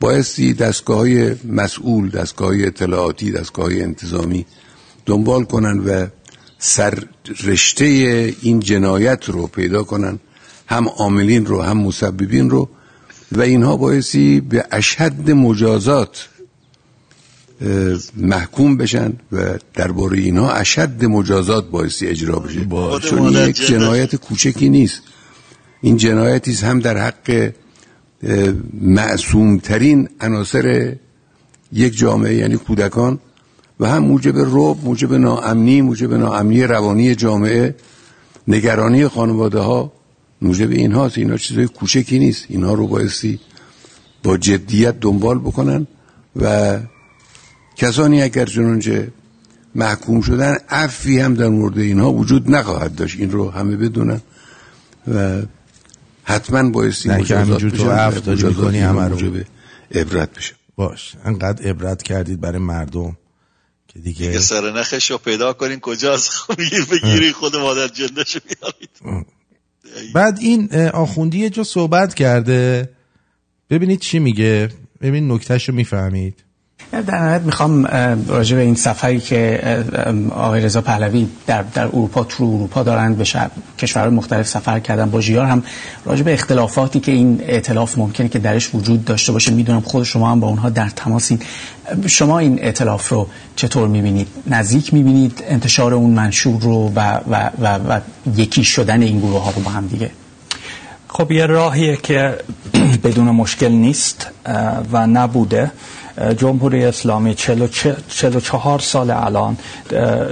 بایستی 0.00 0.52
دستگاه 0.52 0.98
های 0.98 1.34
مسئول 1.44 2.10
دستگاه 2.10 2.48
های 2.48 2.66
اطلاعاتی 2.66 3.32
دستگاه 3.32 3.64
های 3.64 3.82
انتظامی 3.82 4.46
دنبال 5.06 5.44
کنن 5.44 5.78
و 5.78 6.06
سر 6.58 7.04
رشته 7.44 7.84
این 8.42 8.60
جنایت 8.60 9.28
رو 9.28 9.46
پیدا 9.46 9.82
کنن 9.82 10.18
هم 10.66 10.88
عاملین 10.88 11.46
رو 11.46 11.62
هم 11.62 11.78
مسببین 11.78 12.50
رو 12.50 12.68
و 13.32 13.40
اینها 13.40 13.76
بایستی 13.76 14.40
به 14.40 14.64
اشد 14.72 15.30
مجازات 15.30 16.28
محکوم 18.16 18.76
بشن 18.76 19.12
و 19.32 19.58
درباره 19.74 20.18
اینها 20.18 20.52
اشد 20.52 21.04
مجازات 21.04 21.70
بایستی 21.70 22.06
اجرا 22.06 22.38
بشه. 22.38 22.66
چون 23.02 23.36
این 23.36 23.48
یک 23.48 23.66
جنایت 23.66 24.16
کوچکی 24.16 24.68
نیست. 24.68 25.02
این 25.80 25.96
جنایتی 25.96 26.52
هم 26.52 26.80
در 26.80 26.98
حق 26.98 27.52
معصومترین 28.80 30.08
عناصر 30.20 30.96
یک 31.72 31.96
جامعه 31.96 32.34
یعنی 32.34 32.56
کودکان 32.56 33.18
و 33.80 33.88
هم 33.88 33.98
موجب 33.98 34.38
رعب 34.38 34.84
موجب 34.84 35.14
ناامنی 35.14 35.80
موجب 35.82 36.14
ناامنی 36.14 36.62
روانی 36.62 37.14
جامعه 37.14 37.74
نگرانی 38.48 39.08
خانواده 39.08 39.58
ها 39.58 39.92
موجب 40.42 40.70
اینهاست. 40.70 41.18
اینا 41.18 41.36
چیزای 41.36 41.66
کوچکی 41.66 42.18
نیست. 42.18 42.44
اینها 42.48 42.74
رو 42.74 42.86
بایستی 42.86 43.40
با 44.22 44.36
جدیت 44.36 45.00
دنبال 45.00 45.38
بکنن 45.38 45.86
و 46.36 46.78
کسانی 47.78 48.22
اگر 48.22 48.46
چنانچه 48.46 49.12
محکوم 49.74 50.20
شدن 50.20 50.56
عفی 50.68 51.20
هم 51.20 51.34
در 51.34 51.48
مورد 51.48 51.78
اینها 51.78 52.12
وجود 52.12 52.50
نخواهد 52.50 52.94
داشت. 52.94 53.18
این 53.18 53.30
رو 53.30 53.50
همه 53.50 53.76
بدونن 53.76 54.20
و 55.14 55.42
حتما 56.24 56.70
بایستی 56.70 57.08
نه 57.08 57.14
که 57.16 57.34
مجازات 57.34 57.46
همینجور 57.46 57.70
تو 57.70 57.84
بشن 57.84 58.06
مجازات 58.06 58.56
می‌کنی 58.56 58.78
همه 58.78 59.08
رو. 59.08 59.40
عبرت 59.94 60.34
بشه. 60.34 60.54
باش. 60.76 61.14
انقدر 61.24 61.68
عبرت 61.68 62.02
کردید 62.02 62.40
برای 62.40 62.58
مردم 62.58 63.16
که 63.88 63.98
دیگه 63.98 64.26
دیگه 64.26 64.38
سر 64.38 64.70
نخش 64.70 65.10
رو 65.10 65.18
پیدا 65.18 65.52
کنین 65.52 65.80
کجاست؟ 65.80 66.32
بگیر 66.58 66.84
بگیری 66.84 67.32
خود 67.32 67.56
مادر 67.56 67.88
جندش 67.88 68.36
بیارید. 68.36 69.26
بعد 70.14 70.38
این 70.40 70.74
آخوندی 70.88 71.38
یه 71.38 71.50
جا 71.50 71.64
صحبت 71.64 72.14
کرده. 72.14 72.90
ببینید 73.70 74.00
چی 74.00 74.18
میگه. 74.18 74.68
ببینید 75.00 75.32
نکتهش 75.32 75.68
رو 75.68 75.74
می‌فهمید. 75.74 76.44
در 76.92 77.20
نهایت 77.20 77.42
می‌خوام 77.42 77.86
راجع 78.26 78.56
به 78.56 78.62
این 78.62 78.74
سفری 78.74 79.20
که 79.20 79.60
آقای 80.30 80.60
رضا 80.60 80.80
پهلوی 80.80 81.28
در, 81.46 81.62
در 81.62 81.86
اروپا 81.86 82.24
تو 82.24 82.44
اروپا 82.44 82.82
دارند 82.82 83.18
به 83.18 83.24
کشورهای 83.78 84.14
مختلف 84.14 84.48
سفر 84.48 84.80
کردن 84.80 85.10
با 85.10 85.20
جیار 85.20 85.46
هم 85.46 85.62
راجع 86.04 86.22
به 86.22 86.32
اختلافاتی 86.32 87.00
که 87.00 87.12
این 87.12 87.40
ائتلاف 87.42 87.98
ممکنه 87.98 88.28
که 88.28 88.38
درش 88.38 88.74
وجود 88.74 89.04
داشته 89.04 89.32
باشه. 89.32 89.52
می‌دونم 89.52 89.80
خود 89.80 90.04
شما 90.04 90.30
هم 90.30 90.40
با 90.40 90.48
اونها 90.48 90.70
در 90.70 90.88
تماسین. 90.88 91.40
شما 92.06 92.38
این 92.38 92.58
ائتلاف 92.62 93.08
رو 93.08 93.28
چطور 93.56 93.88
می‌بینید؟ 93.88 94.28
نزدیک 94.46 94.94
می‌بینید 94.94 95.44
انتشار 95.48 95.94
اون 95.94 96.10
منشور 96.10 96.62
رو 96.62 96.92
و, 96.96 97.20
و, 97.30 97.50
و, 97.60 97.78
و 97.88 98.00
یکی 98.36 98.64
شدن 98.64 99.02
این 99.02 99.18
گروه 99.18 99.42
ها 99.42 99.50
رو 99.50 99.62
با 99.62 99.70
هم 99.70 99.86
دیگه؟ 99.86 100.10
خب 101.08 101.32
یه 101.32 101.46
راهیه 101.46 101.96
که 101.96 102.38
بدون 103.04 103.30
مشکل 103.30 103.68
نیست 103.68 104.26
و 104.92 105.06
نبوده. 105.06 105.70
جمهوری 106.36 106.84
اسلامی 106.84 107.34
44 107.34 108.78
سال 108.78 109.10
الان 109.10 109.56
اه، 109.92 110.26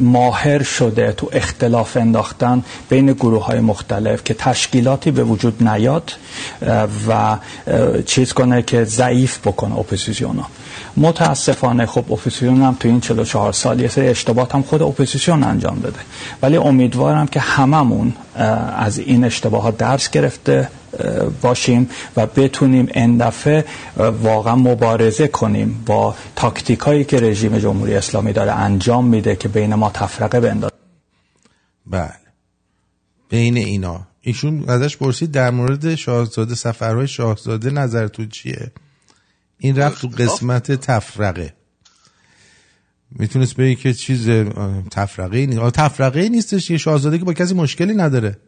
ماهر 0.00 0.62
شده 0.62 1.12
تو 1.12 1.28
اختلاف 1.32 1.96
انداختن 1.96 2.64
بین 2.88 3.12
گروه 3.12 3.44
های 3.44 3.60
مختلف 3.60 4.24
که 4.24 4.34
تشکیلاتی 4.34 5.10
به 5.10 5.24
وجود 5.24 5.68
نیاد 5.68 6.12
و 7.08 7.36
چیز 8.06 8.32
کنه 8.32 8.62
که 8.62 8.84
ضعیف 8.84 9.38
بکنه 9.38 9.78
اپوزیسیون 9.78 10.44
متاسفانه 10.96 11.86
خب 11.86 12.12
اپوزیسیون 12.12 12.62
هم 12.62 12.76
تو 12.80 12.88
این 12.88 13.00
44 13.00 13.52
سال 13.52 13.80
یه 13.80 13.88
سری 13.88 14.08
اشتباهات 14.08 14.54
هم 14.54 14.62
خود 14.62 14.82
اپوزیسیون 14.82 15.42
انجام 15.42 15.78
داده. 15.80 15.98
ولی 16.42 16.56
امیدوارم 16.56 17.26
که 17.26 17.40
هممون 17.40 18.12
از 18.76 18.98
این 18.98 19.24
اشتباهات 19.24 19.76
درس 19.76 20.10
گرفته 20.10 20.68
باشیم 21.42 21.90
و 22.16 22.26
بتونیم 22.26 22.88
این 22.94 23.18
دفعه 23.18 23.64
اه، 23.96 24.06
واقعا 24.08 24.56
مبارزه 24.56 25.28
کنیم 25.28 25.82
با 25.86 26.16
تاکتیک 26.36 26.78
هایی 26.78 27.04
که 27.04 27.20
رژیم 27.20 27.58
جمهوری 27.58 27.94
اسلامی 27.94 28.32
داره 28.32 28.52
انجام 28.52 29.06
میده 29.06 29.36
که 29.36 29.48
بین 29.48 29.74
ما 29.74 29.90
تفرقه 29.90 30.40
بندازه. 30.40 30.74
بله. 31.86 32.12
بین 33.28 33.56
اینا. 33.56 34.06
ایشون 34.20 34.64
ازش 34.68 34.96
پرسید 34.96 35.30
در 35.30 35.50
مورد 35.50 35.94
شاهزاده 35.94 36.54
سفرهای 36.54 37.08
شاهزاده 37.08 37.70
نظرتون 37.70 38.28
چیه؟ 38.28 38.72
این 39.58 39.76
رفت 39.76 40.00
تو 40.00 40.08
قسمت 40.08 40.72
تفرقه. 40.72 41.54
می‌تونست 43.10 43.56
بگی 43.56 43.74
که 43.74 43.94
چیز 43.94 44.28
تفرقه 44.90 45.46
نیست. 45.46 45.70
تفرقه 45.70 46.28
نیستش 46.28 46.70
یه 46.70 46.78
شاهزاده 46.78 47.18
که 47.18 47.24
با 47.24 47.32
کسی 47.32 47.54
مشکلی 47.54 47.94
نداره. 47.94 48.38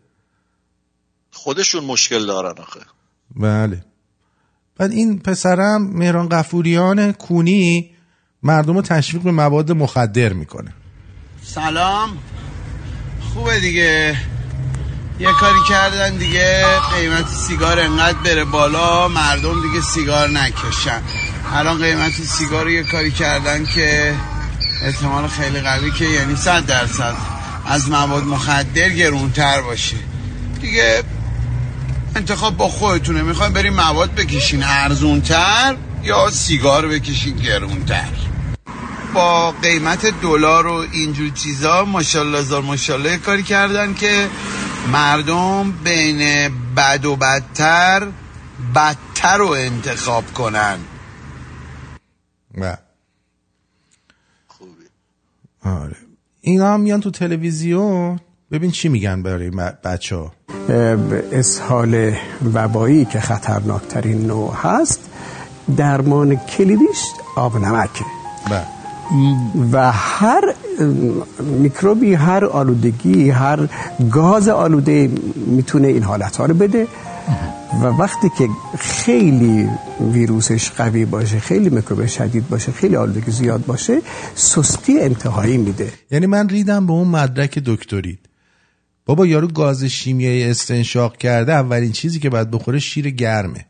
خودشون 1.39 1.85
مشکل 1.85 2.27
دارن 2.27 2.62
آخه. 2.62 2.81
بله. 3.36 3.85
بعد 4.78 4.90
این 4.93 5.19
پسرم 5.19 5.90
مهران 5.93 6.28
قفوریان 6.28 7.12
کونی 7.12 7.90
مردم 8.43 8.74
رو 8.74 8.82
تشویق 8.82 9.23
به 9.23 9.32
مواد 9.32 9.73
مخدر 9.73 10.32
می‌کنه. 10.32 10.73
سلام. 11.43 12.19
خوبه 13.35 13.60
دیگه. 13.60 14.16
یه 15.20 15.28
کاری 15.40 15.59
کردن 15.69 16.16
دیگه. 16.16 16.65
قیمت 16.94 17.28
سیگار 17.28 17.81
انقدر 17.81 18.19
بره 18.19 18.44
بالا 18.44 19.09
مردم 19.09 19.62
دیگه 19.62 19.81
سیگار 19.81 20.28
نکشن. 20.28 21.02
الان 21.52 21.78
قیمت 21.78 22.12
سیگار 22.12 22.65
رو 22.65 22.70
یه 22.70 22.82
کاری 22.82 23.10
کردن 23.10 23.65
که 23.65 24.15
احتمال 24.82 25.28
خیلی 25.28 25.60
قوی 25.60 25.90
که 25.90 26.05
یعنی 26.05 26.36
صد 26.36 26.66
درصد 26.66 27.15
از 27.66 27.90
مواد 27.90 28.24
مخدر 28.24 28.89
گرونتر 28.89 29.62
باشه. 29.62 29.97
دیگه 30.60 31.02
انتخاب 32.16 32.56
با 32.56 32.68
خودتونه. 32.68 33.22
می‌خوایم 33.22 33.52
بریم 33.52 33.74
مواد 33.74 34.14
بکشین. 34.14 34.62
ارزونتر 34.62 35.76
یا 36.02 36.30
سیگار 36.30 36.89
بکشین 36.89 37.36
گرونتر؟ 37.36 38.09
با 39.14 39.51
قیمت 39.51 40.06
دلار 40.06 40.66
و 40.66 40.86
اینجور 40.93 41.30
چیزا 41.30 41.85
ماشاءالله 41.85 42.43
زار 42.43 42.62
ماشاءالله 42.62 43.18
کاری 43.18 43.43
کردن 43.43 43.94
که 43.94 44.28
مردم 44.93 45.72
بین 45.72 46.48
بد 46.76 47.05
و 47.05 47.16
بدتر 47.16 48.09
بدتر 48.74 49.36
رو 49.36 49.48
انتخاب 49.48 50.32
کنن. 50.35 50.78
بله 52.55 52.78
آره. 55.64 55.97
اینا 56.40 56.74
هم 56.74 56.80
میان 56.80 57.01
تو 57.01 57.10
تلویزیون. 57.10 58.20
ببین 58.53 58.70
چی 58.70 58.89
میگن 58.89 59.23
برای 59.23 59.51
بچه 59.85 60.16
ها 60.16 60.33
اسهال 61.33 62.12
وبایی 62.55 63.05
که 63.05 63.20
خطرناکترین 63.20 64.27
نوع 64.27 64.55
هست 64.55 65.01
درمان 65.77 66.37
کلیدیش 66.37 66.99
آب 67.37 67.57
نمکه. 67.57 68.05
و 69.73 69.93
هر 69.93 70.55
میکروبی 71.41 72.15
هر 72.15 72.45
آلودگی 72.45 73.31
هر 73.31 73.69
گاز 74.11 74.49
آلوده 74.49 75.11
می‌تونه 75.37 75.89
این 75.89 76.03
حالت 76.03 76.37
ها 76.37 76.47
رو 76.47 76.55
بده. 76.55 76.87
و 77.83 77.87
وقتی 77.87 78.31
که 78.39 78.49
خیلی 78.79 79.69
ویروسش 80.12 80.70
قوی 80.70 81.05
باشه 81.05 81.39
خیلی 81.39 81.70
میکروب 81.70 82.07
شدید 82.07 82.49
باشه 82.49 82.73
خیلی 82.73 82.97
آلودگی 82.97 83.31
زیاد 83.31 83.66
باشه 83.66 84.01
سستی 84.35 85.01
انتهایی 85.01 85.57
میده. 85.57 85.93
یعنی 86.11 86.27
من 86.27 86.49
ریدم 86.49 86.87
به 86.87 86.93
اون 86.93 87.09
مدرک 87.09 87.59
دکترید 87.59 88.27
بابا 89.09 89.26
یارو 89.26 89.48
گاز 89.48 89.85
شیمیایی 89.85 90.44
استنشاق 90.44 91.16
کرده 91.16 91.52
اولین 91.52 91.93
چیزی 91.93 92.20
که 92.20 92.30
باید 92.30 92.51
بخوره 92.51 92.78
شیر 92.78 93.10
گرمه. 93.10 93.66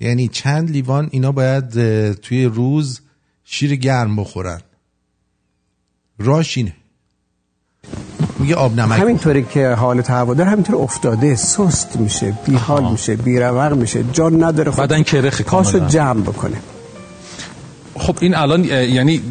یعنی 0.00 0.28
چند 0.28 0.70
لیوان 0.70 1.08
اینا 1.12 1.32
باید 1.32 1.70
توی 2.12 2.44
روز 2.44 3.00
شیر 3.44 3.76
گرم 3.76 4.16
بخورن. 4.16 4.60
راش 6.18 6.56
اینه. 6.58 6.74
میگه 8.38 8.54
آب 8.54 8.80
نمک 8.80 9.00
همینطوری 9.00 9.42
که 9.42 9.68
حالت 9.68 10.10
هوادار 10.10 10.46
همینطور 10.46 10.76
افتاده. 10.76 11.36
سست 11.36 11.96
میشه 11.96 12.38
بیحال 12.46 12.92
میشه 12.92 13.16
بیروق 13.16 13.72
میشه 13.72 14.04
جان 14.12 14.44
نداره. 14.44 14.70
خب 14.70 14.82
بدن 14.82 15.02
پاشو 15.02 15.42
کاملا. 15.42 15.88
جمع 15.88 16.22
بکنه. 16.22 16.56
خب 17.94 18.16
این 18.20 18.34
الان 18.34 18.64
یعنی 18.64 19.22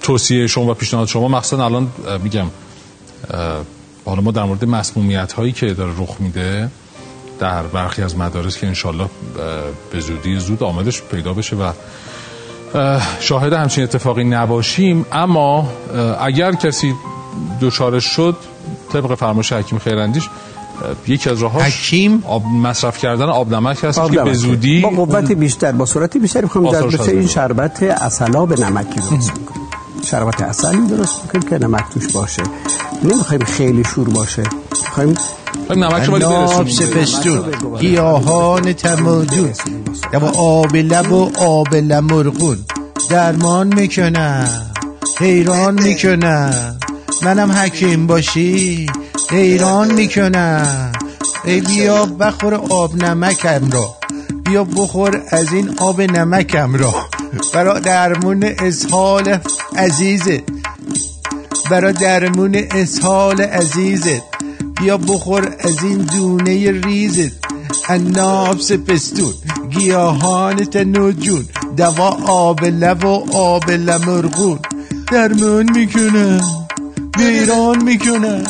توصیه 0.00 0.46
شما 0.46 0.70
و 0.70 0.74
پیشنهاد 0.74 1.08
شما 1.08 1.28
مخصوصا 1.28 1.64
الان 1.64 1.88
میگم 2.22 2.46
حالا 4.04 4.20
ما 4.20 4.30
در 4.30 4.44
مورد 4.44 4.64
مسمومیت 4.64 5.32
هایی 5.32 5.52
که 5.52 5.74
داره 5.74 5.92
رخ 5.98 6.16
میده 6.20 6.70
در 7.38 7.62
برخی 7.62 8.02
از 8.02 8.16
مدارس 8.16 8.58
که 8.58 8.66
انشالله 8.66 9.06
به 9.92 10.00
زودی 10.00 10.38
زود 10.38 10.62
آمدش 10.62 11.02
پیدا 11.02 11.32
بشه 11.32 11.56
و 11.56 11.72
اه، 12.74 13.02
شاهد 13.20 13.52
همچین 13.52 13.84
اتفاقی 13.84 14.24
نباشیم. 14.24 15.06
اما 15.12 15.68
اگر 16.20 16.52
کسی 16.52 16.94
دچارش 17.60 18.04
شد 18.04 18.36
طبق 18.92 19.14
فرمایش 19.14 19.52
حکیم 19.52 19.78
خیراندیش 19.78 20.28
یکی 21.06 21.30
از 21.30 21.42
راهاش 21.42 21.62
حکیم؟ 21.62 22.22
آب 22.26 22.44
مصرف 22.46 22.98
کردن 22.98 23.24
آب 23.24 23.54
نمک 23.54 23.84
هست 23.84 23.98
آب 23.98 24.12
که 24.12 24.22
به. 24.22 24.34
زودی 24.34 24.80
با 24.80 24.88
قوت 24.88 25.32
بیشتر 25.32 25.72
با 25.72 25.86
سرعت 25.86 26.16
بیشتر 26.16 26.40
می‌خوام 26.40 26.70
در 26.72 26.86
مثل 26.86 27.10
این 27.10 27.26
شربت 27.26 27.82
اصلاب 27.82 28.60
نمکی 28.60 29.00
درست 29.00 29.32
شربت 30.04 30.42
اصلی 30.42 30.86
درست 30.86 31.22
می‌کنیم 31.22 31.48
که 31.48 31.66
نمک 31.66 31.84
توش 31.94 32.12
باشه. 32.12 32.42
نمی‌خوایم 33.04 33.44
خیلی 33.44 33.84
شور 33.84 34.08
باشه. 34.08 34.42
می‌خوایم 34.70 35.14
ناب 36.18 36.68
سپستون 36.68 37.44
گیاهان 37.80 38.72
تمادون 38.72 39.52
و 40.12 40.24
آب 40.24 40.76
لب 40.76 41.12
و 41.12 41.30
آب 41.38 41.74
لمرغون. 41.74 42.58
درمان 43.10 43.74
می‌کنم. 43.74 44.48
حیران 45.18 45.82
می‌کنم. 45.82 46.78
منم 47.22 47.52
حکیم 47.52 48.06
باشی. 48.06 48.86
حیران 49.30 49.92
می‌کنم. 49.94 50.92
ای 51.44 51.60
بیا 51.60 52.06
بخور 52.06 52.54
آب 52.54 53.04
نمکم 53.04 53.70
را. 53.70 53.94
بیا 54.44 54.64
بخور 54.64 55.22
از 55.30 55.52
این 55.52 55.74
آب 55.78 56.00
نمکم 56.00 56.74
را. 56.74 56.94
برا 57.54 57.78
درمون 57.78 58.44
اسهال 58.58 59.38
عزیزت 59.76 60.57
برا 61.70 61.92
درمون 61.92 62.54
اسهال 62.70 63.40
عزیزت. 63.40 64.22
بیا 64.80 64.96
بخور 64.96 65.56
از 65.60 65.84
این 65.84 65.98
دونه 65.98 66.70
ریزت. 66.70 67.32
اناب 67.88 68.60
سپستون 68.60 69.34
گیاهان 69.70 70.56
تنوجون 70.56 71.48
دوا 71.76 72.08
آب 72.26 72.64
لب 72.64 73.04
و 73.04 73.36
آب 73.36 73.70
لمرغون. 73.70 74.58
درمون 75.12 75.72
می‌کنم 75.72 76.40
بیران 77.18 77.82
می‌کنم. 77.82 78.44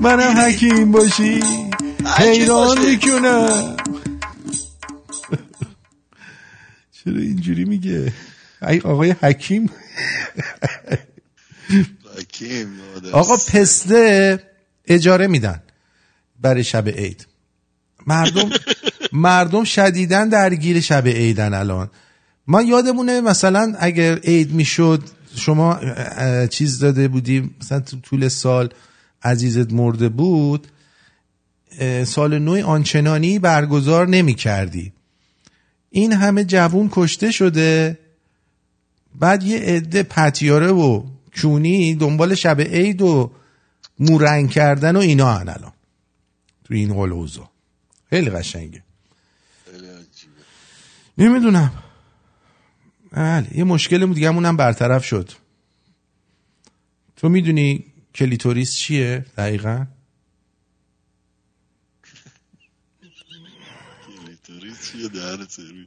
منم 0.00 0.38
حکیم 0.38 0.92
باشی 0.92 1.42
حیران 2.16 2.78
می‌کنم. 2.78 3.76
چرا 7.04 7.20
اینجوری 7.20 7.64
میگه؟ 7.64 8.12
ای 8.68 8.80
آقای 8.80 9.14
حکیم. 9.22 9.70
آقا 13.12 13.36
پسته 13.36 14.38
اجاره 14.86 15.26
میدن 15.26 15.62
برای 16.40 16.64
شب 16.64 16.88
عید. 16.88 17.26
مردم 18.06 18.50
مردم 19.12 19.64
شدیدن 19.64 20.28
درگیر 20.28 20.80
شب 20.80 21.06
عیدن 21.06 21.54
الان. 21.54 21.90
ما 22.46 22.62
یادمونه 22.62 23.20
مثلا 23.20 23.74
اگر 23.78 24.18
عید 24.18 24.52
می‌شد 24.52 25.02
شما 25.36 25.80
چیز 26.50 26.78
داده 26.78 27.08
بودیم 27.08 27.56
مثلا 27.60 27.80
تو 27.80 28.00
طول 28.00 28.28
سال 28.28 28.68
عزیزت 29.22 29.72
مرده 29.72 30.08
بود 30.08 30.68
سال 32.04 32.38
نو 32.38 32.66
آنچنانی 32.66 33.38
برگزار 33.38 34.08
نمی 34.08 34.34
کردی 34.34 34.92
این 35.90 36.12
همه 36.12 36.44
جوون 36.44 36.88
کشته 36.92 37.30
شده 37.30 37.98
بعد 39.14 39.42
یه 39.42 39.58
عده 39.58 40.02
پتیاره 40.02 40.72
و 40.72 41.02
کونی 41.36 41.94
دنبال 41.94 42.34
شب 42.34 42.60
عید 42.60 43.02
و 43.02 43.32
مورنگ 43.98 44.50
کردن 44.50 44.96
و 44.96 44.98
اینا 44.98 45.34
هن 45.34 45.48
الان. 45.48 45.72
تو 46.64 46.74
این 46.74 46.90
حال 46.90 47.12
و 47.12 47.14
اوضاع. 47.14 47.50
خیلی 48.10 48.30
قشنگه 48.30 48.82
نمی‌دونم. 51.18 51.82
بله 53.12 53.48
یه 53.54 53.64
مشکل 53.64 54.12
دیگه 54.14 54.32
هم 54.32 54.56
برطرف 54.56 55.04
شد. 55.04 55.30
تو 57.16 57.28
می‌دونی 57.28 57.84
کلیتوریس 58.14 58.74
چیه 58.74 59.24
دقیقا؟ 59.36 59.86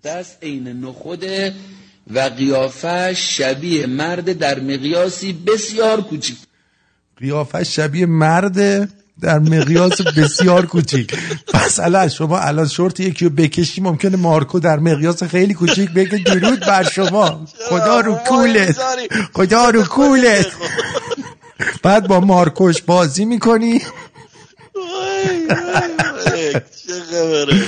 دست 0.04 0.44
عین 0.44 0.68
نخوده. 0.68 1.56
و 2.14 2.20
قیافه 2.20 3.14
شبیه 3.14 3.88
مرد 3.88 4.38
در 4.38 4.60
مقیاسی 4.60 5.34
بسیار 5.34 6.02
کوچیک. 6.02 6.38
قیافه 7.18 7.64
شبیه 7.64 8.06
مرد 8.06 8.90
در 9.22 9.40
مقیاس 9.40 10.02
بسیار 10.02 10.66
کوچیک. 10.66 11.16
مثلا 11.54 12.08
شما 12.08 12.40
الان 12.40 12.68
شورت 12.68 13.00
یکی 13.00 13.26
رو 13.26 13.32
بکشی 13.32 13.82
ممکنه 13.82 14.18
مارکو 14.18 14.60
در 14.60 14.80
مقیاس 14.80 15.24
خیلی 15.24 15.54
کوچیک 15.54 15.92
بگه 15.92 16.18
درود 16.18 16.60
بر 16.60 16.84
شما. 16.84 17.46
خدا 17.70 18.00
رو 18.00 18.16
کولت. 18.16 18.80
خدا 19.34 19.70
رو 19.70 19.84
کولت. 19.84 20.48
بعد 21.84 22.08
با 22.08 22.20
مارکوش 22.20 22.82
بازی 22.82 23.26
می‌کنی. 23.26 23.82
چه 26.88 26.94
خبره. 27.12 27.62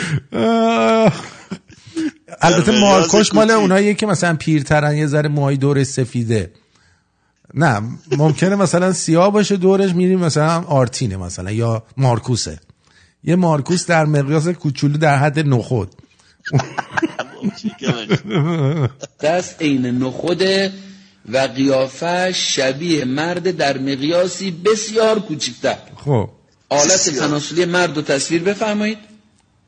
البته 2.42 2.80
مارکوش 2.80 3.34
مال. 3.34 3.52
اونایی 3.52 3.96
که 3.96 4.06
مثلا 4.06 4.36
پیرترن 4.36 4.98
یه 4.98 5.08
ذره 5.08 5.30
موهای 5.30 5.58
دور 5.58 5.84
سفیده. 5.84 6.52
نه 7.54 7.82
ممکنه 8.18 8.56
مثلا 8.56 8.94
سیاه 8.94 9.32
باشه 9.32 9.58
دورش 9.58 9.92
میریم 9.92 10.20
مثلا 10.20 10.62
آرتینه 10.62 11.18
مثلا 11.18 11.52
یا 11.52 11.84
مارکوسه. 11.98 12.60
یه 13.24 13.36
مارکوس 13.36 13.86
در 13.86 14.06
مقیاس 14.06 14.48
کوچولو 14.48 14.98
در 14.98 15.18
حد 15.18 15.40
نخود. 15.40 15.96
دست 19.22 19.62
عین 19.62 19.86
نخوده 19.86 20.74
و 21.30 21.38
قیافه 21.38 22.32
شبیه 22.32 23.06
مرد 23.06 23.58
در 23.58 23.78
مقیاسی 23.78 24.52
بسیار 24.52 25.20
کوچکتر 25.20 25.78
خب. 25.96 26.30
آلت 26.70 27.10
تناسلی 27.10 27.66
مرد 27.66 27.96
رو 27.96 28.02
تصویر 28.02 28.44
بفرمایید 28.44 28.98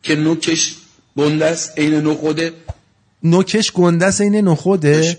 که 0.03 0.15
نوکش 0.15 0.75
گنده 1.17 1.45
است 1.45 1.79
عین 1.79 1.93
نخوده 1.93 2.53
نوکش 3.23 3.71
گنده 3.71 4.05
است 4.05 4.21
این 4.21 4.35
نخوده 4.47 5.17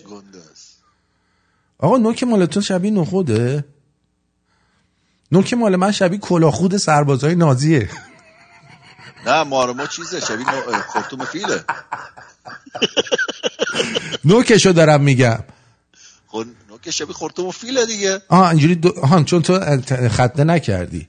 آقا 1.78 1.96
نوک 1.96 2.24
مال 2.24 2.46
تو 2.46 2.60
شبیه 2.60 2.90
نخوده. 2.90 3.64
نوک 5.32 5.54
مال 5.54 5.76
من 5.76 5.92
شبیه 5.92 6.18
کلاخود 6.18 6.76
سربازای 6.76 7.34
نازیه. 7.34 7.90
نه 9.26 9.42
مارما 9.42 9.86
چیزه 9.86 10.20
شبیه 10.20 10.46
خرطوم 10.92 11.24
فیله. 11.24 11.64
نوکشو 14.24 14.72
دارم 14.72 15.00
میگم. 15.00 15.38
خب 16.26 16.44
نوک 16.70 16.90
شبیه 16.90 17.14
خرطوم 17.14 17.50
فیله 17.50 17.86
دیگه. 17.86 18.22
آه 18.28 18.48
اینجوری 18.48 18.74
دو... 18.74 19.24
چون 19.24 19.42
تو 19.42 19.60
خطه 20.08 20.44
نکردی. 20.44 21.08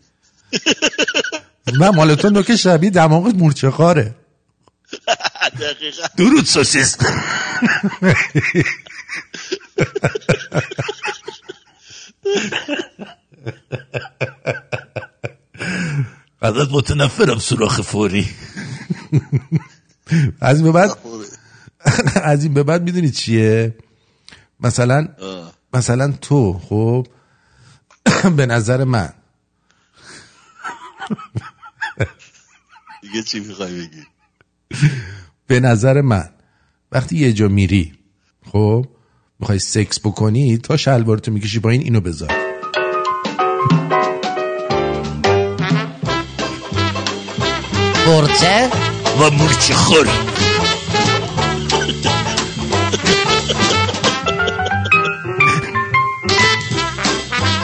من 1.79 1.89
مال 1.89 2.15
تو 2.15 2.29
نوک 2.29 2.55
شبیه 2.55 2.89
دماغ 2.89 3.35
مورچه 3.35 3.71
خاره. 3.71 4.15
دقیقا. 5.59 6.07
درود 6.17 6.45
سوسیس 6.45 6.97
فقط 16.39 16.67
متنفرم 16.71 17.39
سوراخ 17.39 17.81
فوری. 17.81 18.29
از 20.41 20.57
این 20.57 20.65
به 20.65 20.71
بعد 20.71 20.97
از 22.15 22.43
این 22.43 22.53
به 22.53 22.63
بعد 22.63 22.83
می‌دونی 22.83 23.11
چیه؟ 23.11 23.75
مثلا 24.59 25.07
مثلا 25.73 26.11
تو 26.21 26.59
خب 26.59 27.07
به 28.35 28.45
نظر 28.45 28.83
من. 28.83 29.13
دیگه 33.01 33.23
چی 33.23 33.39
می‌خوای 33.39 33.79
بگی؟ 33.79 34.03
به 35.47 35.59
نظر 35.59 36.01
من. 36.01 36.29
وقتی 36.91 37.17
یه 37.17 37.33
جا 37.33 37.47
میری 37.47 37.93
خب 38.51 38.85
می‌خوای 39.39 39.59
سکس 39.59 39.99
بکنی 39.99 40.57
تا 40.57 40.77
شلوارتو 40.77 41.31
می‌کشی 41.31 41.59
پایین 41.59 41.81
اینو 41.81 42.01
بذار. 42.01 42.31
مرچه 48.07 48.69
و 49.19 49.29
مرچه 49.29 49.73
خور. 49.73 50.07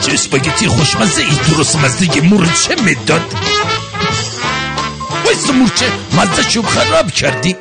چه 0.00 0.12
اسپاگتی 0.12 0.68
خوشمزه 0.68 1.22
ای 1.22 1.54
درست 1.54 1.76
مزه 1.76 2.20
مرچه 2.20 2.82
می‌داد 2.84 3.53
وایسا 5.34 5.52
مرچه 5.52 5.86
مزه 6.12 6.50
شو 6.50 6.62
خراب 6.62 7.10
کردی 7.10 7.56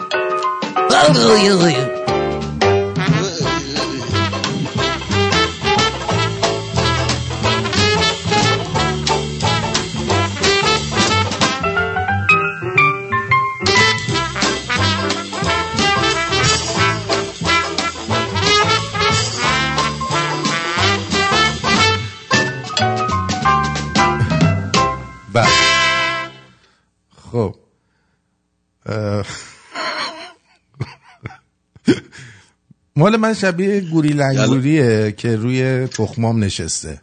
مال 33.03 33.17
من 33.17 33.33
شبیه 33.33 33.81
گوری 33.81 34.09
لنگوریه 34.09 35.11
که 35.11 35.35
روی 35.35 35.87
تخمام 35.87 36.43
نشسته. 36.43 37.01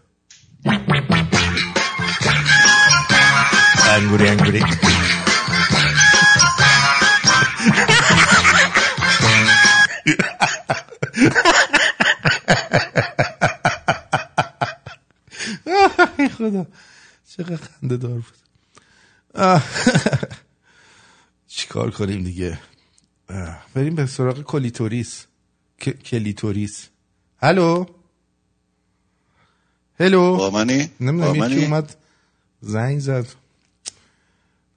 انگوری 3.89 4.29
انگوری 4.29 4.61
خدا 16.39 16.67
چقدر 17.37 17.57
خنده 17.57 17.97
دار 17.97 18.11
بود. 18.11 18.35
چیکار 21.49 21.91
کنیم 21.91 22.23
دیگه. 22.23 22.59
بریم 23.75 23.95
به 23.95 24.07
سراغ 24.07 24.43
کلیتوریس. 24.43 25.27
کلیتوریس. 25.81 26.89
هلو 27.43 27.87
هلو 30.01 30.37
با 30.37 30.51
منی؟ 30.51 30.91
نمی‌دونم 31.01 31.53
یکی؟ 31.53 31.65
اومد 31.65 31.97
زنگ 32.61 32.99
زد. 32.99 33.27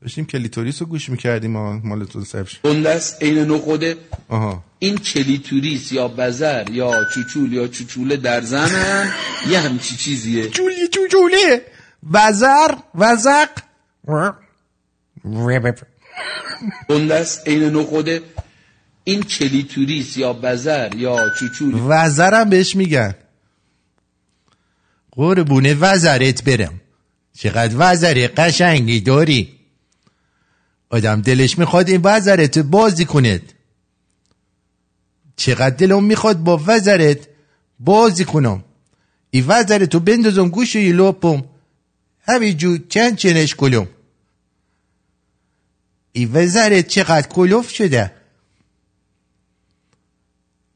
داشتیم 0.01 0.25
کلیتوریس 0.25 0.81
رو 0.81 0.87
گوش 0.87 1.09
می‌کردیم 1.09 1.51
ما 1.51 1.79
مالتون 1.83 2.23
سب 2.23 2.47
شد. 2.47 2.85
است 2.87 3.23
عین 3.23 3.39
نخوده 3.39 3.97
آها. 4.27 4.63
این 4.79 4.97
کلیتوریس 4.97 5.91
یا 5.91 6.07
بزر 6.07 6.69
یا 6.69 7.05
چوچول 7.05 7.53
یا 7.53 7.67
چوچوله 7.67 8.17
در 8.17 8.41
زنن 8.41 9.11
یه 9.49 9.59
همچی 9.59 9.95
چیزیه. 9.95 10.49
چولی 10.49 10.87
چوچوله. 10.87 11.65
وزر 12.11 12.75
وزق. 12.95 13.49
است 17.11 17.47
عین 17.47 17.63
نخوده 17.63 18.21
این 19.03 19.23
کلیتوریس 19.23 20.17
یا 20.17 20.33
بزر 20.33 20.95
یا 20.95 21.29
چوچول 21.29 21.73
وزرم 21.87 22.49
بهش 22.49 22.75
میگن. 22.75 23.15
قربونه 25.11 25.73
وزرت 25.73 26.43
برم. 26.43 26.81
چقدر 27.33 27.75
وزر 27.77 28.27
قشنگی 28.37 29.01
داری. 29.01 29.59
آدم 30.89 31.21
دلش 31.21 31.59
می‌خواد 31.59 31.89
این 31.89 32.01
وزرت 32.03 32.59
بازی 32.59 33.05
کند. 33.05 33.53
چقدر 35.35 35.75
دلم 35.75 36.03
می‌خواد 36.03 36.37
با 36.37 36.61
وزرت 36.67 37.27
بازی 37.79 38.25
کنم. 38.25 38.63
این 39.29 39.45
وزرتو 39.47 39.99
بندازم 39.99 40.49
گوش 40.49 40.75
یه 40.75 40.93
لپم. 40.93 41.43
همینجور 42.27 42.79
چند 42.89 43.17
چنش 43.17 43.55
کلم. 43.55 43.87
این 46.11 46.29
وزرت 46.33 46.87
چقدر 46.87 47.27
کلوف 47.27 47.69
شده؟ 47.69 48.22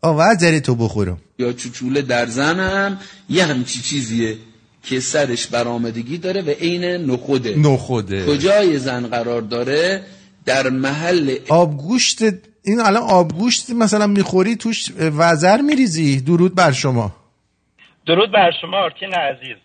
آه 0.01 0.15
وزرتو 0.15 0.75
بخورم 0.75 1.17
یا 1.39 1.53
چوچوله 1.53 2.01
در 2.01 2.25
زنم 2.25 2.99
یه 3.29 3.45
همچی 3.45 3.81
چیزیه 3.81 4.37
که 4.83 4.99
سرش 4.99 5.47
برآمدگی 5.47 6.17
داره 6.17 6.41
و 6.41 6.49
عین 6.49 6.83
نخوده. 6.83 7.55
نخوده. 7.57 8.25
کجای 8.25 8.77
زن 8.79 9.07
قرار 9.07 9.41
داره؟ 9.41 10.03
در 10.45 10.69
محل 10.69 11.37
آبگوشت 11.49 12.21
این 12.63 12.79
الان 12.79 13.03
آبگوشت 13.03 13.69
مثلا 13.69 14.07
می‌خوری 14.07 14.55
توش 14.55 14.85
وزر 14.99 15.61
میریزی؟ 15.61 16.21
درود 16.21 16.55
بر 16.55 16.71
شما. 16.71 17.15
درود 18.07 18.31
بر 18.31 18.51
شما 18.61 18.77
آرتین 18.77 19.13
عزیز. 19.13 19.57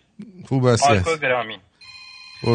خوب 0.47 0.65
آلکو 0.65 1.17
گرامی. 1.21 1.57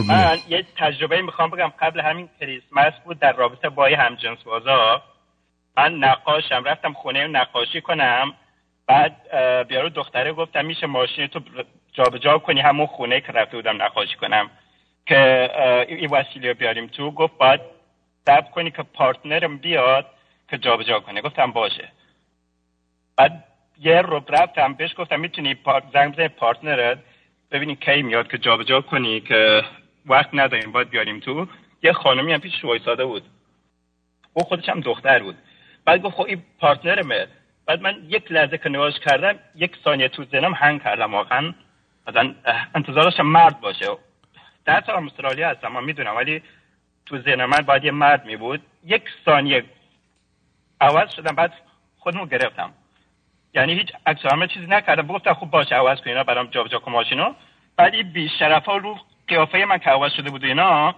من 0.08 0.38
یه 0.48 0.64
تجربه 0.78 1.22
می‌خوام 1.22 1.50
بگم 1.50 1.72
قبل 1.80 2.00
همین 2.00 2.28
کریسمس 2.40 2.92
بود 3.04 3.18
در 3.20 3.32
رابطه 3.32 3.68
با 3.68 3.90
یه 3.90 3.96
همجنس 3.96 4.38
بازا 4.44 5.02
من 5.78 5.94
نقاشم 5.94 6.64
رفتم 6.64 6.92
خونه 6.92 7.26
نقاشی 7.26 7.80
کنم. 7.80 8.34
بعد 8.86 9.16
بیارو 9.68 9.88
دختره 9.88 10.32
گفتم 10.32 10.64
میشه 10.64 10.86
ماشین 10.86 11.26
تو 11.26 11.40
جابجا 11.92 12.38
کنی 12.38 12.60
همون 12.60 12.86
خونه 12.86 13.20
که 13.20 13.32
رفته 13.32 13.56
بودم 13.56 13.82
نقاشی 13.82 14.16
کنم. 14.16 14.50
که 15.06 15.50
این 15.88 16.10
وسیله 16.10 16.54
بیاریم 16.54 16.86
تو. 16.86 17.10
گفت 17.10 17.38
باید 17.38 17.60
صبر 18.26 18.50
کنی 18.50 18.70
که 18.70 18.82
partner 18.82 19.49
م 19.49 19.58
بیاد 19.58 20.06
که 20.50 20.58
جابجا 20.58 21.00
کنه. 21.00 21.20
گفتم 21.20 21.52
باشه. 21.52 21.88
بعد 23.16 23.44
یه 23.80 24.00
رو 24.00 24.22
رفتم 24.28 24.74
بهش 24.74 24.94
گفتم 24.98 25.20
می‌تونی 25.20 25.54
پار... 25.54 25.82
زنگ 25.92 26.12
بزنی 26.12 26.28
partner 26.28 26.89
ت 26.89 26.98
ببینی 27.50 27.76
کی 27.76 28.02
میاد 28.02 28.30
که 28.30 28.38
جابجا 28.38 28.80
کنی 28.80 29.20
که 29.20 29.62
وقت 30.06 30.30
نداریم 30.32 30.72
باید 30.72 30.90
بیاریم 30.90 31.20
تو. 31.20 31.46
یه 31.82 31.92
خانمی 31.92 32.32
هم 32.32 32.40
پیش 32.40 32.64
وایساده 32.64 33.04
بود. 33.04 33.22
او 34.34 34.42
خودش 34.42 34.68
هم 34.68 34.80
دختر 34.80 35.18
بود. 35.22 35.36
بعد 35.88 36.02
گفت 36.02 36.16
خب 36.16 36.22
این 36.22 36.42
partner 36.58 37.11
مه 37.11 37.26
بعد 37.66 37.80
من 37.80 37.96
یک 38.08 38.32
لحظه 38.32 38.58
که 38.58 38.68
نگاهش 38.68 38.98
کردم 38.98 39.38
یک 39.54 39.76
ثانیه 39.84 40.08
تو 40.08 40.24
ذهنم 40.24 40.54
هنگ 40.54 40.82
کردم 40.82 41.14
واقعا. 41.14 41.54
مثلا 42.08 42.34
انتظار 42.74 43.04
داشتم 43.04 43.26
مرد 43.26 43.60
باشه. 43.60 43.86
در 44.64 44.82
سال 44.86 45.06
استرالیا 45.06 45.48
هستم 45.48 45.68
من 45.68 45.84
می‌دونم 45.84 46.16
ولی 46.16 46.42
تو 47.06 47.18
ذهن 47.18 47.44
من 47.44 47.60
باید 47.60 47.84
یه 47.84 47.90
مرد 47.90 48.26
می 48.26 48.36
بود 48.36 48.60
یک 48.84 49.02
ثانیه 49.24 49.64
عوض 50.80 51.14
شدم 51.14 51.34
بعد 51.34 51.52
خودمو 51.98 52.26
گرفتم. 52.26 52.72
یعنی 53.54 53.74
هیچ 53.74 53.92
عکس 54.06 54.24
العمل 54.24 54.46
چیزی 54.46 54.66
نکردم. 54.66 55.06
گفتم 55.06 55.32
خوب 55.32 55.50
باشه 55.50 55.74
عوض 55.74 56.00
کن 56.00 56.10
اینا 56.10 56.24
برام 56.24 56.46
جابجا 56.46 56.78
کن 56.78 56.92
ماشینو. 56.92 57.34
بعد 57.76 57.94
این 57.94 58.12
بی 58.12 58.30
ها 58.66 58.76
رو 58.76 58.98
قیافه 59.28 59.64
من 59.64 59.78
که 59.78 59.90
عوض 59.90 60.12
شده 60.12 60.30
بود 60.30 60.44
اینا 60.44 60.94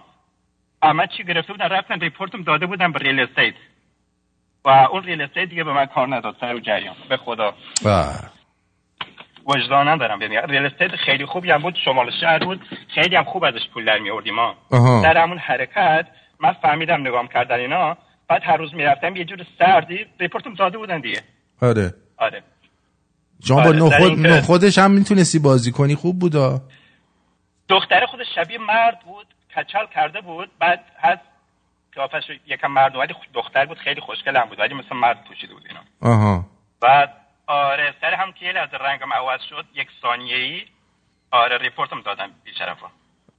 اما 0.81 1.05
چی 1.05 1.23
گرفته 1.23 1.53
بودن 1.53 1.69
رفتن 1.69 1.99
report 1.99 2.37
م 2.37 2.43
داده 2.43 2.65
بودن 2.65 2.91
به 2.91 2.99
real 2.99 3.19
estate. 3.19 3.53
و 4.65 4.69
اون 4.69 5.03
real 5.03 5.21
estate 5.21 5.49
دیگه 5.49 5.63
به 5.63 5.73
من 5.73 5.85
کار 5.85 6.15
نداد 6.15 6.35
سر 6.39 6.55
این 6.55 6.59
جریان. 6.59 6.95
به 7.09 7.17
خدا. 7.17 7.53
وجدان 9.47 9.87
ندارم. 9.87 10.19
ببین 10.19 10.39
ریل 10.39 10.65
استیت 10.65 10.95
خیلی 10.95 11.25
خوبی 11.25 11.51
هم 11.51 11.61
بود 11.61 11.75
شمال 11.85 12.11
شهر 12.21 12.39
بود. 12.39 12.61
خیلی 12.95 13.15
هم 13.15 13.23
خوب 13.23 13.43
ازش 13.43 13.67
پول 13.73 13.85
در 13.85 13.99
می 13.99 14.09
آوردیم 14.09 14.35
ما. 14.35 14.55
در 15.03 15.17
همون 15.17 15.37
حرکت 15.37 16.07
من 16.39 16.53
فهمیدم 16.53 17.01
نگام 17.07 17.27
کردن 17.27 17.59
اینا. 17.59 17.97
بعد 18.27 18.41
هر 18.43 18.57
روز 18.57 18.73
می‌رفتم 18.73 19.15
یه 19.15 19.25
جور 19.25 19.45
سردی 19.59 20.05
ریپورتم 20.19 20.53
داده 20.53 20.77
بودن 20.77 20.99
دیگه. 21.01 21.21
آره. 21.61 21.93
آره. 22.17 22.43
شما 23.47 23.61
با 23.61 23.67
آره، 23.67 23.75
نخود 23.77 24.19
نخودش 24.27 24.77
هم 24.77 24.91
می‌تونستی 24.91 25.39
بازی 25.39 25.71
کنی 25.71 25.95
خوب 25.95 26.19
بودا. 26.19 26.61
دختر 27.69 28.05
خودش 28.05 28.25
شبیه 28.35 28.57
مرد 28.57 28.99
بود 29.05 29.27
کچل 29.55 29.85
کرده 29.95 30.21
بود. 30.21 30.49
بعد 30.59 30.79
هست 30.99 31.21
قیافش 31.95 32.23
یکم 32.47 32.67
مرد 32.67 32.95
ولی 32.95 33.13
دختر 33.33 33.65
بود 33.65 33.77
خیلی 33.77 34.01
خوشگل 34.01 34.37
هم 34.37 34.45
بود 34.45 34.59
ولی 34.59 34.73
مثل 34.73 34.95
مرد 34.95 35.23
پوشیده 35.27 35.53
بود 35.53 35.63
اینا. 35.67 35.79
آها. 36.15 36.45
بعد 36.81 37.13
آره 37.47 37.93
سر 38.01 38.13
هم 38.13 38.31
که 38.31 38.45
یه 38.45 38.51
لحظه 38.51 38.77
رنگم 38.77 39.13
عوض 39.13 39.39
شد 39.49 39.65
یک 39.75 39.87
ثانیه 40.01 40.35
ای 40.35 40.61
آره 41.31 41.57
ریپورتم 41.57 42.01
دادم 42.01 42.29
بیشرفا 42.43 42.87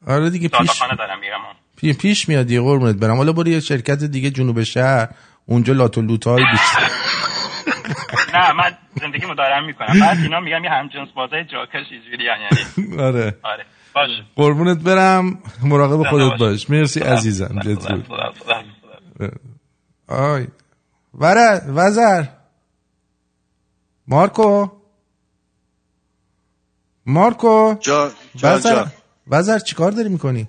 آره 0.07 0.31
دیگه 0.31 0.49
پیش 0.49 0.79
دارم 0.99 1.19
میرم 1.21 1.39
پی- 1.77 1.93
پیش 1.93 2.29
میاد 2.29 2.51
یه 2.51 2.61
قربونت 2.61 2.97
برم. 2.97 3.17
حالا 3.17 3.33
برو 3.33 3.49
یه 3.49 3.61
شرکت 3.61 3.99
دیگه 4.05 4.31
جنوب 4.31 4.63
شهر 4.63 5.09
اونجا 5.47 5.73
لات 5.73 5.99
و 5.99 6.03
لوت 6.03 6.27
های 6.27 6.45
بیشتر 6.53 6.91
نه 8.35 8.53
من 8.53 8.73
زندگیمو 9.01 9.35
دارم 9.35 9.65
می‌کنم. 9.65 10.01
بعد 10.01 10.19
اینا 10.19 10.41
میگم 10.41 10.65
یه 10.65 10.71
همجنس 10.71 11.09
بازای 11.09 11.45
جاکش 11.45 11.87
اینجوری 11.91 12.25
یعنی. 12.25 12.47
آره. 13.09 13.35
آره. 13.43 13.65
باش 13.95 14.11
قربونت 14.37 14.79
برم. 14.79 15.43
مراقب 15.63 16.11
خودت 16.11 16.31
باش. 16.31 16.41
باش. 16.41 16.71
مرسی 16.71 17.01
عزیزم 17.01 17.61
بدرود 17.67 18.07
آی. 20.09 20.47
وره 21.15 21.63
وزر. 21.67 22.25
مارکو. 24.07 24.69
مارکو. 27.07 27.75
جان 27.81 28.11
جان 28.37 28.55
وزر 28.55 28.87
وزر 29.27 29.59
چیکار 29.59 29.93
داری 29.93 30.09
می‌کنی؟ 30.09 30.49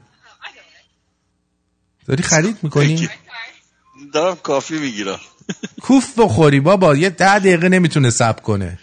داری 2.05 2.23
خرید 2.23 2.57
می‌کنی؟ 2.63 3.09
دارم 4.13 4.35
کافی 4.35 4.79
می‌گیرم. 4.79 5.19
کوف 5.81 6.19
بخوری 6.19 6.59
بابا. 6.59 6.95
یه 6.95 7.09
ده 7.09 7.39
دقیقه 7.39 7.69
نمی‌تونه 7.69 8.09
سب 8.09 8.41
کنه. 8.41 8.79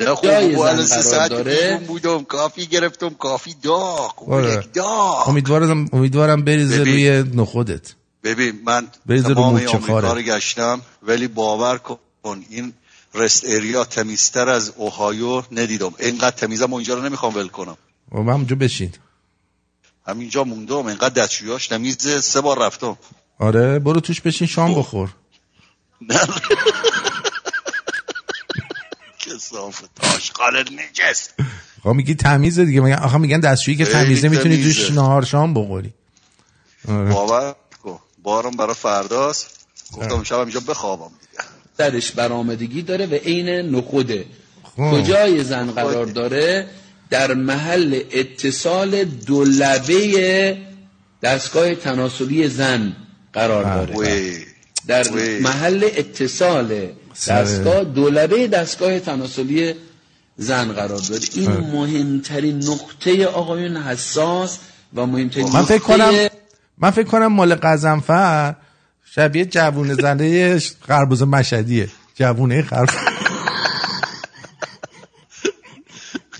نه 0.00 0.14
زن 0.22 0.58
الان 0.58 0.86
سه 0.86 1.02
ساعت. 1.02 1.32
بیرون 1.32 1.84
بودم 1.86 2.24
کافی 2.24 2.66
گرفتم 2.66 3.08
کافی 3.08 3.54
داغ 3.62 4.32
آره. 4.32 4.64
داغ. 4.74 5.28
امیدوارم 5.28 5.88
امیدوارم 5.92 6.44
بریزه 6.44 6.80
ببین. 6.80 6.92
روی 6.92 7.30
نخودت. 7.34 7.94
ببین 8.24 8.60
من 8.64 8.86
بریز 9.06 9.26
رو 9.26 9.38
آمریکا 9.38 10.14
گشتم 10.14 10.80
ولی 11.02 11.28
باور 11.28 11.78
کن 11.78 11.98
این 12.50 12.72
رست 13.14 13.44
اریا 13.46 13.84
تمیزتر 13.84 14.48
از 14.48 14.72
اوهایو 14.76 15.42
ندیدم. 15.52 15.94
اینقدر 15.98 16.36
تمیزم 16.36 16.72
اونجا 16.72 16.94
رو 16.94 17.02
نمی‌خوام 17.02 17.34
ول 17.36 17.48
کنم. 17.48 17.76
و 18.12 18.18
من 18.18 18.32
همونجا 18.32 18.56
بشین. 18.56 18.92
همینجا 20.06 20.44
موندم 20.44 20.86
اینقدر 20.86 21.22
دستشویاش 21.22 21.66
تمیز 21.68 22.24
سه 22.24 22.40
بار 22.40 22.58
رفتم. 22.58 22.96
آره 23.38 23.78
برو 23.78 24.00
توش 24.00 24.20
بشین 24.20 24.46
شام 24.46 24.74
بخور. 24.74 25.10
کسافت 29.40 29.90
آشغال 30.16 30.56
نجس. 30.58 31.28
آقا 31.80 31.92
میگی 31.92 32.14
تمیزه 32.14 32.64
دیگه. 32.64 32.80
میگن 32.80 32.96
آخه 32.96 33.18
میگن 33.18 33.40
دستشویی 33.40 33.76
که 33.76 33.84
تمیزه 33.84 34.28
می‌تونی 34.28 34.62
توش 34.62 34.76
تمیزه. 34.76 34.94
نهار 34.94 35.24
شام 35.24 35.54
بخوری. 35.54 35.92
آره. 36.88 37.12
باور 37.12 37.54
کن. 37.82 37.98
بارم 38.22 38.50
برای 38.50 38.74
فرداست. 38.74 39.66
گفتم 39.92 40.22
شب 40.22 40.38
اینجا 40.38 40.60
بخوابم 40.60 41.10
درش 41.76 42.10
برآمدگی 42.10 42.82
داره 42.82 43.06
و 43.06 43.14
عین 43.14 43.48
نخوده. 43.48 44.24
خب. 44.62 44.90
کجای 44.92 45.44
زن 45.44 45.70
قرار 45.70 46.06
داره؟ 46.06 46.66
در 47.10 47.34
محل 47.34 48.02
اتصال 48.10 49.04
دو 49.04 49.44
لبه 49.44 50.58
دستگاه 51.22 51.74
تناسلی 51.74 52.48
زن 52.48 52.96
قرار. 53.32 53.86
داره. 53.86 54.32
در 54.86 55.12
وی. 55.12 55.38
محل 55.38 55.88
اتصال 55.96 56.88
دستگاه 57.28 57.84
دو 57.84 58.10
لبه 58.10 58.48
دستگاه 58.48 59.00
تناسلی 59.00 59.74
زن 60.36 60.72
قرار 60.72 60.98
داره 60.98 61.22
این 61.34 61.50
آره. 61.50 61.60
مهمترین 61.60 62.56
نقطه 62.56 63.26
آقایون 63.26 63.76
حساس 63.76 64.58
و 64.94 65.06
مهمترین 65.06 65.52
من 65.52 65.62
فکر 65.62 65.74
نقطه 65.74 65.78
کنم 65.78 66.28
من 66.78 66.90
فکر 66.90 67.06
کنم 67.06 67.26
مال 67.26 67.54
قزنفر 67.54 68.54
شبیه 69.14 69.44
جوونه 69.44 69.94
زنده 69.94 70.58
خربوز 70.88 71.22
مشهدیه. 71.22 71.88
جوونه 72.14 72.62
خربوز. 72.62 72.94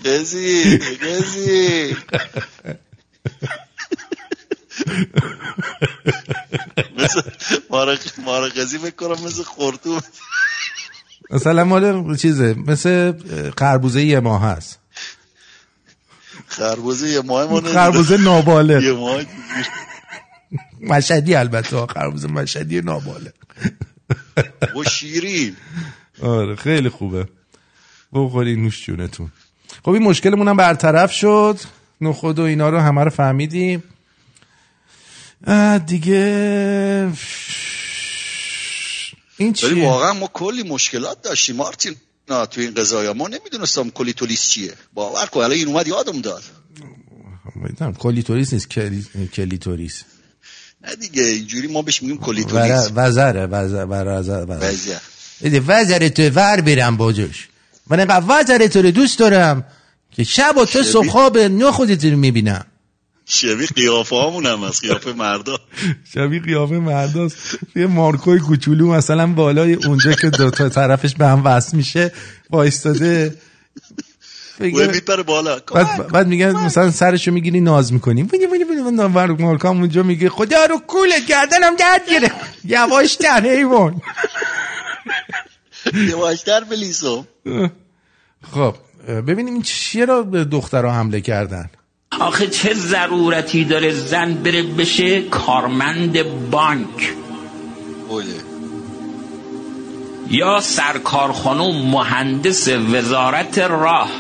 قزی 0.05 0.79
قزی 0.79 1.97
مثل 6.99 7.23
مارق 7.71 7.99
مارق 8.25 8.59
قزی 8.59 8.79
فکر 8.79 8.91
کنم 8.91 9.25
مثل 9.27 9.43
خورتوم 9.43 10.01
مثلا 11.31 11.65
مال 11.65 12.17
چیزه 12.17 12.55
مثل 12.67 13.13
خربوزه 13.59 14.05
یه 14.05 14.21
ماه 14.21 14.43
هست. 14.43 14.79
خربوزه 16.47 17.09
یه 17.09 17.21
ماه. 17.21 17.61
خربوزه 17.61 18.17
نابالغ. 18.17 18.83
یه 18.83 18.93
ماه 18.93 19.23
مشهدی 20.81 21.35
البته 21.35 21.87
خربوزه 21.87 22.29
مشهدی 22.29 22.81
نابالغ. 22.81 23.33
و 24.77 24.85
شیرین 24.85 25.57
آره 26.23 26.57
خیلی 26.57 26.89
خوبه. 26.89 27.29
بخوری 28.13 28.57
نوش 28.57 28.87
جونتون. 28.87 29.33
خب 29.85 29.91
این 29.91 30.03
مشکلمون 30.03 30.49
هم 30.49 30.57
برطرف 30.57 31.13
شد. 31.13 31.59
نخود 32.01 32.39
و 32.39 32.43
اینا 32.43 32.69
رو 32.69 32.79
همه 32.79 33.05
رو 33.05 33.11
فهمیدیم. 33.11 33.83
دیگه 35.87 37.13
این 39.41 39.49
ولی 39.63 39.75
چیه؟ 39.75 39.85
واقعا 39.85 40.13
ما 40.13 40.27
کلی 40.33 40.63
مشکلات 40.63 41.23
داشتیم. 41.23 41.57
مارتین 41.57 41.95
نه 42.31 42.47
تو 42.47 42.61
این 42.61 42.75
قضايا 42.75 43.13
ما 43.13 43.29
نمی‌دونستم 43.29 43.91
کلیتولیس 43.91 44.49
چیه. 44.49 44.73
باور 44.95 45.27
کن 45.27 45.41
الان 45.41 45.53
این 45.53 45.69
اومد 45.69 45.89
یادم 45.89 46.21
داد. 46.21 46.43
می‌دونم 47.55 47.95
کلیتوریس 47.95 48.53
نیست 48.53 48.69
کلی... 48.69 49.05
کلیتوریس 49.35 50.03
نه 50.85 50.95
دیگه 50.97 51.23
اینجوری 51.23 51.67
ما 51.67 51.83
بهش 51.83 52.03
میگیم 52.03 52.17
ور- 52.17 52.25
کلیتولیس 52.25 52.91
وزره 52.95 53.47
وزر 53.47 53.87
وزر 53.87 54.05
وزر 54.19 54.47
وضع 54.49 54.97
ایده 55.41 55.61
وزر 55.61 56.09
تو 56.09 56.23
ور 56.23 56.61
برم 56.61 56.97
باجوش 56.97 57.49
من 57.87 57.99
اینقدر 58.01 58.25
وزر 58.29 58.67
تو 58.67 58.83
رو 58.83 58.91
دوست 58.91 59.19
دارم 59.19 59.65
که 60.11 60.25
شب 60.25 60.57
و 60.57 60.65
تو 60.65 60.83
صبح 60.83 61.09
خواب 61.09 61.39
نه 61.39 61.71
خودت 61.73 62.05
رو 62.05 62.17
می‌بینم. 62.17 62.67
شبیه 63.33 63.67
قیافه 63.67 64.17
هامون 64.17 64.47
هم 64.47 64.63
از 64.63 64.81
قیافه 64.81 65.13
مردا. 65.13 65.59
شبیه 66.15 66.41
قیافه 66.41 66.75
مرداست. 66.75 67.59
یه 67.77 67.87
مارکوی 67.87 68.39
کوچولو 68.39 68.93
مثلا 68.93 69.27
بالای 69.27 69.75
اونجا 69.75 70.13
که 70.13 70.31
دو 70.31 70.51
تا 70.51 70.69
طرفش 70.69 71.15
به 71.15 71.27
هم 71.27 71.45
وصل 71.45 71.77
میشه 71.77 72.13
وایستاده. 72.51 73.35
میپره 74.61 75.23
بالا. 75.23 75.59
بعد, 75.75 76.07
بعد 76.07 76.27
میگن 76.27 76.53
مثلا 76.53 76.91
سرشو 76.91 77.33
می‌گیری 77.33 77.61
ناز 77.61 77.93
می‌کنی. 77.93 78.23
وینی 78.23 78.47
وینی 78.47 78.65
وینی 78.65 78.83
وینی. 78.83 79.43
مارکام 79.43 79.81
اونجا 79.81 80.03
میگه 80.03 80.29
خدا 80.29 80.65
رو 80.65 80.79
کولت 80.79 81.27
گردنم 81.27 81.77
درد 81.77 82.09
گیره 82.09 82.33
یواش 82.65 83.17
تر 83.17 83.41
حیوان 83.41 84.03
یواشتر 85.95 86.65
بلیسم 86.65 87.27
خب 88.53 88.75
ببینیم 89.07 89.63
چیه 89.63 90.05
رو 90.05 90.25
به 90.25 90.45
دخترها 90.45 90.93
حمله 90.93 91.21
کردن. 91.21 91.71
آخه 92.19 92.47
چه 92.47 92.75
ضرورتی 92.75 93.65
داره 93.65 93.91
زن 93.91 94.35
بره 94.35 94.63
بشه 94.63 95.23
کارمند 95.23 96.23
بانک؟ 96.51 97.13
یا 100.31 100.61
سرکارخانه 100.61 101.85
مهندس 101.91 102.69
وزارت 102.69 103.59
راه؟ 103.59 104.11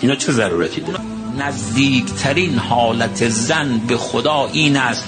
اینا 0.00 0.14
چه 0.16 0.32
ضرورتی 0.32 0.80
داره؟ 0.80 1.00
نزدیکترین 1.38 2.58
حالت 2.58 3.28
زن 3.28 3.78
به 3.78 3.96
خدا 3.96 4.46
این 4.52 4.76
است 4.76 5.04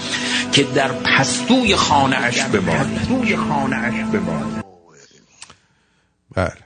که 0.52 0.62
در 0.62 0.92
پستوی 0.92 1.76
خانه 1.76 2.16
اش 2.16 2.42
بماند 2.42 2.98
پستوی 2.98 3.36
خانه 3.36 3.76
اش 3.76 3.94
بماند. 3.94 4.64
بله. 6.34 6.65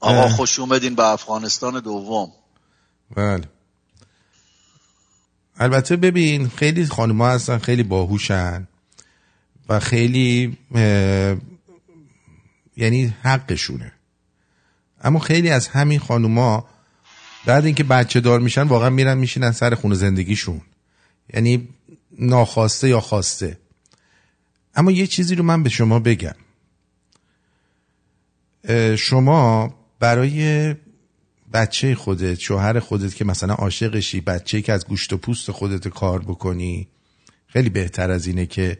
آقا. 0.00 0.28
خوش 0.28 0.58
اومدین 0.58 0.94
به 0.94 1.04
افغانستان 1.04 1.80
دوم. 1.80 2.32
بله. 3.16 3.44
البته 5.58 5.96
ببین 5.96 6.48
خیلی 6.48 6.86
خانوما 6.86 7.28
هستن 7.28 7.58
خیلی 7.58 7.82
باهوشن 7.82 8.68
و 9.68 9.80
خیلی 9.80 10.58
یعنی 12.76 13.14
حقشونه. 13.22 13.92
اما 15.00 15.18
خیلی 15.18 15.50
از 15.50 15.68
همین 15.68 15.98
خانوما 15.98 16.68
بعد 17.46 17.64
اینکه 17.64 17.84
بچه 17.84 18.20
دار 18.20 18.40
میشن 18.40 18.62
واقعا 18.62 18.90
میرن 18.90 19.18
میشینن 19.18 19.52
سر 19.52 19.74
خونه 19.74 19.94
زندگیشون. 19.94 20.60
یعنی 21.34 21.68
ناخواسته 22.18 22.88
یا 22.88 23.00
خواسته. 23.00 23.58
اما 24.74 24.90
یه 24.90 25.06
چیزی 25.06 25.34
رو 25.34 25.44
من 25.44 25.62
به 25.62 25.68
شما 25.68 25.98
بگم. 25.98 26.34
شما 28.96 29.74
برای 29.98 30.74
بچه 31.52 31.94
خودت 31.94 32.38
شوهر 32.38 32.80
خودت 32.80 33.14
که 33.14 33.24
مثلا 33.24 33.54
عاشقشی 33.54 34.20
بچه 34.20 34.62
که 34.62 34.72
از 34.72 34.86
گوشت 34.86 35.12
و 35.12 35.16
پوست 35.16 35.50
خودت 35.50 35.88
کار 35.88 36.22
بکنی 36.22 36.88
خیلی 37.46 37.70
بهتر 37.70 38.10
از 38.10 38.26
اینه 38.26 38.46
که 38.46 38.78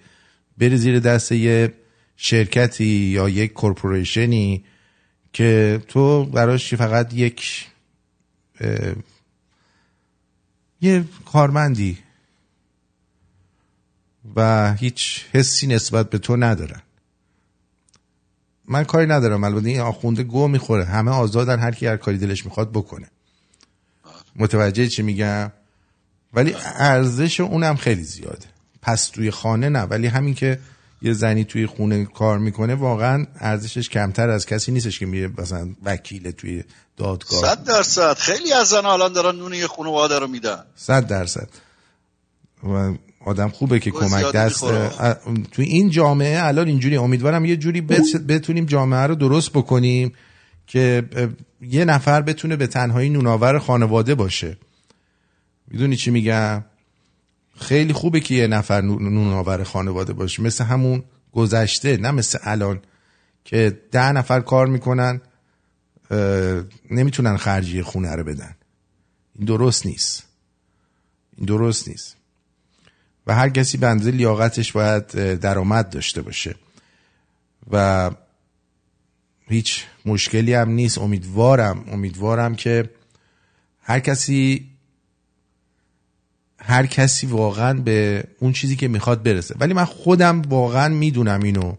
بری 0.59 0.77
زیر 0.77 1.01
دست 1.01 1.33
یه 1.33 1.75
شرکتی 2.17 2.85
یا 2.85 3.29
یک 3.29 3.53
کورپوریشنی 3.53 4.65
که 5.33 5.83
تو 5.89 6.25
براش 6.25 6.75
فقط 6.75 7.15
یک 7.15 7.67
یه 10.81 11.05
کارمندی 11.33 11.99
و 14.37 14.75
هیچ 14.75 15.25
حسی 15.33 15.67
نسبت 15.67 16.11
به 16.11 16.19
تو 16.19 16.37
ندارن. 16.37 16.83
من 18.69 18.85
کاری 18.85 19.07
ندارم 19.07 19.45
البته 19.45 19.69
این 19.69 19.81
آخونده 19.81 20.23
گو 20.23 20.49
می‌خوره. 20.49 20.85
همه 20.85 21.11
آزادن 21.11 21.59
هر 21.59 21.71
کی 21.71 21.87
هر 21.87 21.97
کاری 21.97 22.19
دلش 22.19 22.45
می‌خواد 22.45 22.73
بکنه. 22.73 23.11
متوجه 24.37 24.89
چی 24.89 25.03
میگم؟ 25.03 25.53
ولی 26.35 26.55
ارزش 26.79 27.41
اونم 27.41 27.77
خیلی 27.77 28.03
زیاده. 28.03 28.47
پس 28.83 29.07
توی 29.07 29.31
خانه 29.31 29.69
نه 29.69 29.83
ولی 29.83 30.07
همین 30.07 30.35
که 30.35 30.59
یه 31.03 31.13
زنی 31.13 31.45
توی 31.45 31.67
خونه 31.67 32.05
کار 32.05 32.39
می‌کنه 32.39 32.75
واقعا 32.75 33.27
ارزشش 33.41 33.89
کمتر 33.89 34.31
از 34.31 34.47
کسی 34.47 34.73
نیستش 34.73 34.99
که 34.99 35.07
میره 35.07 35.31
مثلا 35.39 35.69
وکیل 35.85 36.31
توی 36.31 36.65
دادگاه. 36.97 37.41
صد 37.41 37.65
درصد. 37.65 38.17
خیلی 38.17 38.53
از 38.53 38.69
زن 38.69 38.87
الان 38.87 39.13
دارن 39.13 39.37
نون 39.37 39.55
یه 39.55 39.67
خانواده 39.67 40.19
رو 40.19 40.27
میدن. 40.27 40.65
صد 40.77 41.07
درصد. 41.07 41.49
و 42.65 42.95
آدم 43.27 43.49
خوبه 43.49 43.81
که 43.81 43.91
کمک 43.91 44.33
دست 44.33 44.65
تو 45.53 45.63
این 45.63 45.91
جامعه 45.91 46.45
الان 46.45 46.69
اینجوری 46.69 46.97
امیدوارم 46.97 47.45
یه 47.45 47.57
جوری 47.57 47.81
بت- 47.81 48.17
بتونیم 48.29 48.67
جامعه 48.67 49.01
رو 49.01 49.15
درست 49.15 49.51
بکنیم 49.53 50.13
که 50.67 51.03
یه 51.61 51.85
نفر 51.85 52.23
بتونه 52.23 52.57
به 52.57 52.67
تنهایی 52.67 53.11
نوناور 53.11 53.59
خانواده 53.59 54.15
باشه. 54.15 54.57
می‌دونی 55.69 55.97
چی 55.97 56.11
میگم؟ 56.11 56.65
خیلی 57.59 57.93
خوبه 57.93 58.21
که 58.21 58.35
یه 58.35 58.47
نفر 58.47 58.81
نو- 58.81 58.99
نوناور 58.99 59.65
خانواده 59.65 60.13
باشه. 60.13 60.43
مثل 60.43 60.65
همون 60.65 61.05
گذشته 61.33 61.97
نه 61.97 62.11
مثل 62.11 62.39
الان 62.43 62.81
که 63.45 63.81
ده 63.93 64.13
نفر 64.13 64.41
کار 64.41 64.67
می‌کنن 64.67 65.21
نمی‌تونن 66.91 67.37
خرجی 67.37 67.83
خونه 67.83 68.17
رو 68.17 68.25
بدن. 68.25 68.55
این 69.39 69.47
درست 69.47 69.87
نیست. 69.87 70.23
این 71.37 71.47
درست 71.47 71.89
نیست. 71.89 72.16
و 73.27 73.35
هر 73.35 73.49
کسی 73.49 73.79
به 73.79 73.87
اندازه 73.87 74.11
لیاقتش 74.11 74.73
باید 74.73 75.07
درآمد 75.35 75.91
داشته 75.91 76.23
باشه. 76.23 76.55
و 77.71 78.11
هیچ 79.49 79.85
مشکلی 80.07 80.55
هم 80.55 80.71
نیست. 80.71 80.99
امیدوارم 80.99 81.85
امیدوارم 81.93 82.55
که 82.55 82.91
هر 83.83 84.01
کسی 84.01 84.71
هر 86.59 86.87
کسی 86.87 87.27
واقعا 87.27 87.75
به 87.75 88.25
اون 88.39 88.53
چیزی 88.53 88.77
که 88.77 88.89
می‌خواد 88.89 89.23
برسه. 89.23 89.55
ولی 89.61 89.75
من 89.75 89.85
خودم 89.85 90.43
واقعا 90.43 90.89
می‌دونم 90.89 91.43
اینو. 91.43 91.77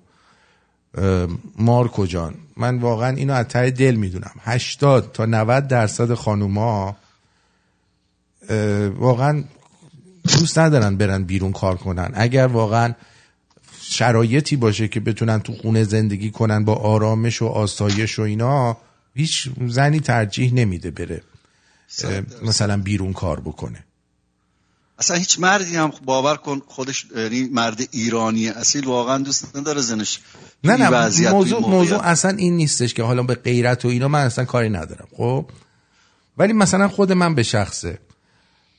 مارکو 1.57 2.05
جان 2.05 2.35
من 2.57 2.77
واقعا 2.79 3.09
اینو 3.15 3.33
از 3.33 3.45
ته 3.47 3.71
دل 3.71 3.95
می‌دونم. 3.95 4.31
80 4.41 5.11
تا 5.11 5.25
90 5.25 5.67
درصد 5.67 6.13
خانوما 6.13 6.97
واقعا 8.95 9.43
دوست 10.27 10.59
ندارن 10.59 10.97
برن 10.97 11.23
بیرون 11.23 11.51
کار 11.51 11.77
کنن. 11.77 12.11
اگر 12.13 12.47
واقعا 12.47 12.93
شرایطی 13.81 14.55
باشه 14.55 14.87
که 14.87 14.99
بتونن 14.99 15.39
تو 15.39 15.53
خونه 15.53 15.83
زندگی 15.83 16.31
کنن 16.31 16.65
با 16.65 16.75
آرامش 16.75 17.41
و 17.41 17.45
آسایش 17.45 18.19
و 18.19 18.21
اینا 18.21 18.77
هیچ 19.15 19.49
زنی 19.67 19.99
ترجیح 19.99 20.53
نمیده 20.53 20.91
بره 20.91 21.21
مثلا 22.43 22.77
بیرون 22.77 23.13
کار 23.13 23.39
بکنه. 23.39 23.83
اصلا 24.99 25.17
هیچ 25.17 25.39
مردی 25.39 25.75
هم 25.75 25.91
باور 26.05 26.35
کن 26.35 26.61
خودش 26.67 27.05
یعنی 27.15 27.43
مرد 27.43 27.81
ایرانی 27.91 28.49
اصیل 28.49 28.85
واقعا 28.85 29.17
دوست 29.17 29.55
نداره 29.55 29.81
زنش 29.81 30.19
نه 30.63 30.77
نه 30.77 31.31
موضوع. 31.31 31.61
موضوع 31.61 31.99
اصلا 31.99 32.31
این 32.31 32.57
نیستش 32.57 32.93
که 32.93 33.03
حالا 33.03 33.23
به 33.23 33.35
غیرت 33.35 33.85
و 33.85 33.87
اینا 33.87 34.07
من 34.07 34.25
اصلا 34.25 34.45
کاری 34.45 34.69
ندارم 34.69 35.07
خب؟ 35.17 35.49
ولی 36.37 36.53
مثلا 36.53 36.87
خود 36.87 37.11
من 37.11 37.35
به 37.35 37.43
شخصه. 37.43 37.99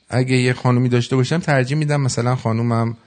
اگه 0.09 0.35
یه 0.35 0.53
خانومی 0.53 0.89
داشته 0.89 1.15
باشم 1.15 1.37
ترجیح 1.37 1.77
میدم 1.77 2.01
مثلا 2.01 2.35
خانومم 2.35 2.97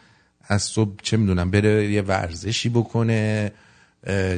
از 0.42 0.62
صبح 0.62 0.96
چه 1.02 1.16
می‌دونم 1.16 1.50
بره 1.50 1.92
یه 1.92 2.02
ورزشی 2.02 2.68
بکنه 2.68 3.52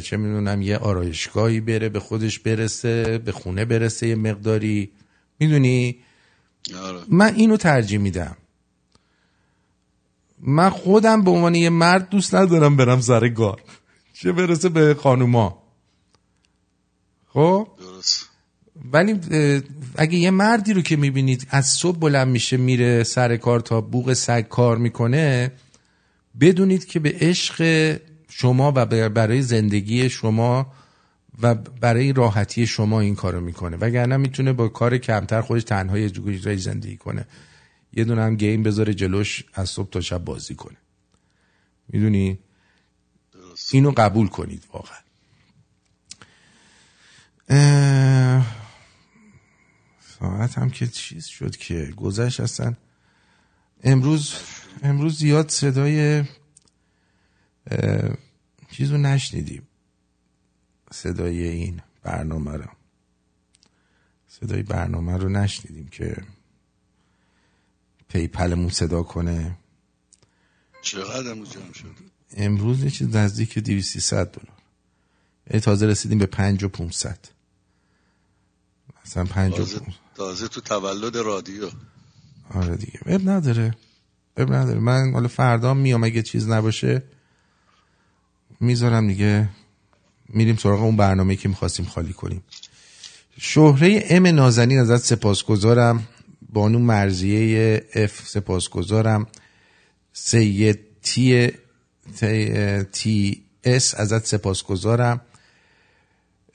چه 0.03 0.16
می‌دونم 0.16 0.62
یه 0.62 0.77
آرایشگاهی 0.77 1.61
بره 1.61 1.89
به 1.89 2.01
خودش 2.01 2.39
برسه 2.39 3.19
به 3.19 3.32
خونه 3.32 3.65
برسه 3.65 4.07
یه 4.07 4.15
مقداری. 4.15 4.91
می‌دونی؟ 5.39 5.97
آره. 6.82 6.99
من 7.09 7.35
اینو 7.35 7.57
ترجیح 7.57 7.99
میدم. 7.99 8.36
من 10.41 10.70
خودم 10.70 11.23
به 11.23 11.31
عنوان 11.31 11.55
یه 11.55 11.70
مرد 11.70 12.09
دوست 12.09 12.35
ندارم 12.35 12.77
برم 12.77 13.01
سر 13.01 13.28
کار. 13.28 13.62
چه 14.15 14.32
برسه 14.32 14.69
به 14.69 14.95
خانوما. 14.95 15.62
خب؟ 17.28 17.69
ولی 18.93 19.20
اگه 19.97 20.19
یه 20.19 20.31
مردی 20.31 20.73
رو 20.73 20.82
که 20.82 20.97
می‌بینید 20.97 21.47
از 21.51 21.66
صبح 21.66 21.98
بلند 21.98 22.28
میشه 22.28 22.56
میره 22.56 23.05
سر 23.05 23.36
کار 23.36 23.61
تا 23.61 23.81
بوق 23.81 24.12
سگ 24.12 24.48
کار 24.48 24.78
می‌کنه 24.78 25.52
بدونید 26.40 26.85
که 26.85 27.01
به 27.01 27.16
عشق 27.20 27.98
شما 28.28 28.73
و 28.77 28.86
برای 29.09 29.43
زندگی 29.43 30.11
شما 30.11 30.73
و 31.43 31.55
برای 31.55 32.12
راحتی 32.12 32.66
شما 32.66 33.01
این 33.01 33.15
کارو 33.15 33.40
می‌کنه. 33.40 33.77
وگرنه 33.77 34.16
می‌تونه 34.16 34.52
با 34.52 34.69
کار 34.69 34.98
کمتر 34.98 35.40
خودش 35.40 35.65
تنها 35.65 36.09
جای 36.09 36.59
زندگی 36.59 36.97
کنه. 36.97 37.27
یه 37.93 38.05
دونه 38.05 38.23
هم 38.23 38.36
گیم 38.36 38.62
بذاره 38.62 38.94
جلوش 38.94 39.44
از 39.55 39.70
صبح 39.70 39.90
تا 39.90 40.01
شب 40.01 40.24
بازی 40.24 40.55
کنه. 40.55 40.77
می‌دونی؟ 41.89 42.39
اینو 43.73 43.93
قبول 43.97 44.28
کنید 44.28 44.62
واقعا. 44.73 44.98
اه، 47.48 48.64
ساعت 50.24 50.59
هم 50.59 50.70
که 50.70 50.86
چیز 50.86 51.26
شد 51.26 51.56
که 51.56 51.92
گذشت 51.96 52.40
اصلا. 52.40 52.74
امروز 53.82 54.34
امروز 54.82 55.18
زیاد 55.18 55.48
صدای 55.48 56.24
چیزو 58.70 58.96
نشنیدیم. 58.96 59.62
صدای 60.92 61.48
این 61.48 61.80
برنامه 62.02 62.52
رو. 62.52 62.66
صدای 64.28 64.62
برنامه 64.62 65.16
رو 65.16 65.28
نشنیدیم 65.28 65.88
که 65.88 66.16
پیپلمون 68.09 68.68
صدا 68.68 69.02
کنه. 69.02 69.59
چقدر 70.82 71.30
امروز 71.30 71.51
جمع 71.51 71.72
شد؟ 71.72 71.94
امروز 72.36 72.84
یه 72.84 72.90
چیز 72.90 73.16
نزدیک 73.16 73.59
200 73.59 74.14
دلار. 74.14 74.48
تازه 75.60 75.86
رسیدیم 75.86 76.18
به 76.18 76.26
پنج 76.26 76.64
و 76.64 76.68
500 76.68 77.18
مثلا 79.05 79.24
پنج 79.24 79.52
و 79.52 79.56
تازه, 79.56 79.78
500 79.78 80.03
تازه 80.15 80.49
تو 80.49 80.61
تولد 80.61 81.16
رادیو. 81.16 81.70
آره 82.55 82.77
دیگه. 82.77 83.01
اب 83.07 83.28
نداره. 83.28 83.74
اب 84.36 84.53
نداره. 84.53 84.78
من 84.78 85.12
حالا 85.12 85.28
فردا 85.28 85.74
میام 85.74 86.05
اگه 86.05 86.23
چیز 86.23 86.49
نباشه 86.49 87.03
می‌ذارم 88.61 89.09
دیگه. 89.09 89.49
میریم 90.28 90.57
سراغ 90.57 90.82
اون 90.82 90.97
برنامه 90.97 91.36
که 91.36 91.49
می‌خواستیم 91.49 91.86
خالی 91.86 92.12
کنیم. 92.12 92.43
شهره 93.39 94.05
M 94.09 94.26
نازنین 94.27 94.78
ازت 94.78 95.05
سپاسگزارم. 95.05 96.09
بانو 96.53 96.78
مرضیه 96.78 97.85
F 97.94 98.28
سپاسگزارم. 98.28 99.27
سید 100.12 100.78
TT, 101.02 103.43
S 103.64 103.94
ازت 103.95 104.27
سپاسگزارم. 104.27 105.20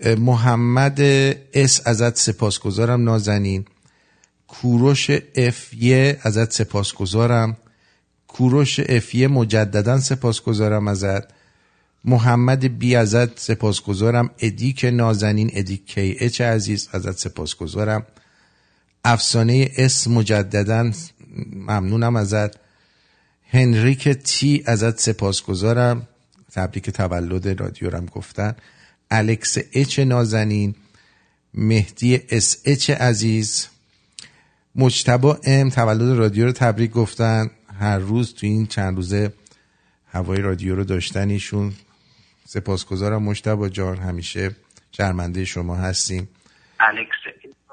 محمد 0.06 1.00
S 1.54 1.88
ازت 1.88 2.18
سپاسگزارم 2.18 3.04
نازنین. 3.04 3.66
کوروش 4.48 5.12
F 5.36 5.74
یه 5.74 6.20
ازت 6.24 6.52
سپاسگزارم. 6.52 7.58
کوروش 8.28 8.80
اف 8.80 9.16
یه 9.16 9.28
مجددا 9.28 10.00
سپاسگزارم 10.00 10.88
ازت. 10.88 11.24
محمد 12.06 12.66
B 12.66 12.96
ازت 12.96 13.40
سپاسگزارم. 13.40 14.30
ادیک 14.40 14.86
نازنین 14.86 15.50
ادیک 15.54 15.86
KH 15.88 16.42
عزیز 16.42 16.90
ازت 16.92 17.20
سپاسگزارم. 17.20 18.06
افسانه 19.04 19.72
S 19.78 20.08
مجددا 20.08 20.92
ممنونم 21.54 22.16
ازت. 22.16 22.52
هنریک 23.50 24.10
T 24.10 24.64
ازت 24.66 25.00
سپاسگزارم. 25.00 26.08
تبریک 26.54 26.90
تولد 26.90 27.62
رادیو 27.62 27.90
رم 27.90 28.06
گفتن. 28.06 28.56
الکس 29.12 29.58
H 29.74 30.00
نازنین 30.00 30.76
مهدی 31.54 32.22
SH 32.30 32.90
عزیز 32.90 33.68
مجتبی 34.76 35.40
M 35.44 35.70
تولد 35.70 36.18
رادیو 36.18 36.46
رو 36.46 36.52
تبریک 36.52 36.92
گفتن. 36.92 37.50
هر 37.80 38.00
روز 38.00 38.34
تو 38.34 38.48
این 38.48 38.68
چند 38.68 38.96
روزه 38.96 39.34
هوای 40.12 40.42
رادیو 40.42 40.76
رو 40.76 40.84
داشتن 40.84 41.30
ایشون. 41.30 41.74
سپاسگزارم 42.48 43.24
مجتبا 43.24 43.70
جان 43.70 43.98
همیشه 43.98 44.56
شرمنده 44.92 45.46
شما 45.46 45.76
هستیم. 45.76 46.30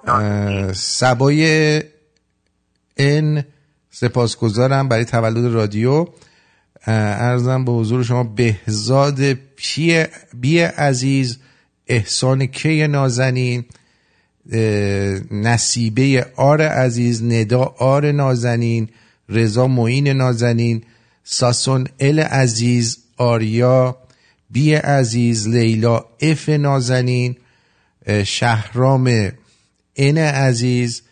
اه، 0.07 0.73
سبای 0.73 1.83
ان 2.97 3.45
سپاسگزارم 3.91 4.89
برای 4.89 5.05
تولد 5.05 5.55
رادیو. 5.55 6.07
ارزم 6.87 7.65
به 7.65 7.73
حضور 7.73 8.03
شما 8.03 8.23
بهزاد 8.23 9.33
پی 9.33 10.05
بی 10.41 10.59
عزیز 10.59 11.39
احسان 11.87 12.47
کی 12.47 12.87
نازنین 12.87 13.65
نصیبه 15.31 16.27
R 16.37 16.63
عزیز 16.63 17.25
ندا 17.25 17.75
R 17.79 18.13
نازنین 18.13 18.89
رضا 19.29 19.67
معین 19.67 20.09
نازنین 20.09 20.83
ساسون 21.25 21.87
L 22.01 22.21
عزیز 22.21 22.99
آریا 23.17 23.97
B 24.51 24.75
عزیز 24.75 25.49
لیلا 25.49 26.05
F 26.21 26.49
نازنین 26.49 27.37
شهرام 28.25 29.33
N 29.97 30.19
عزیز 30.19 31.03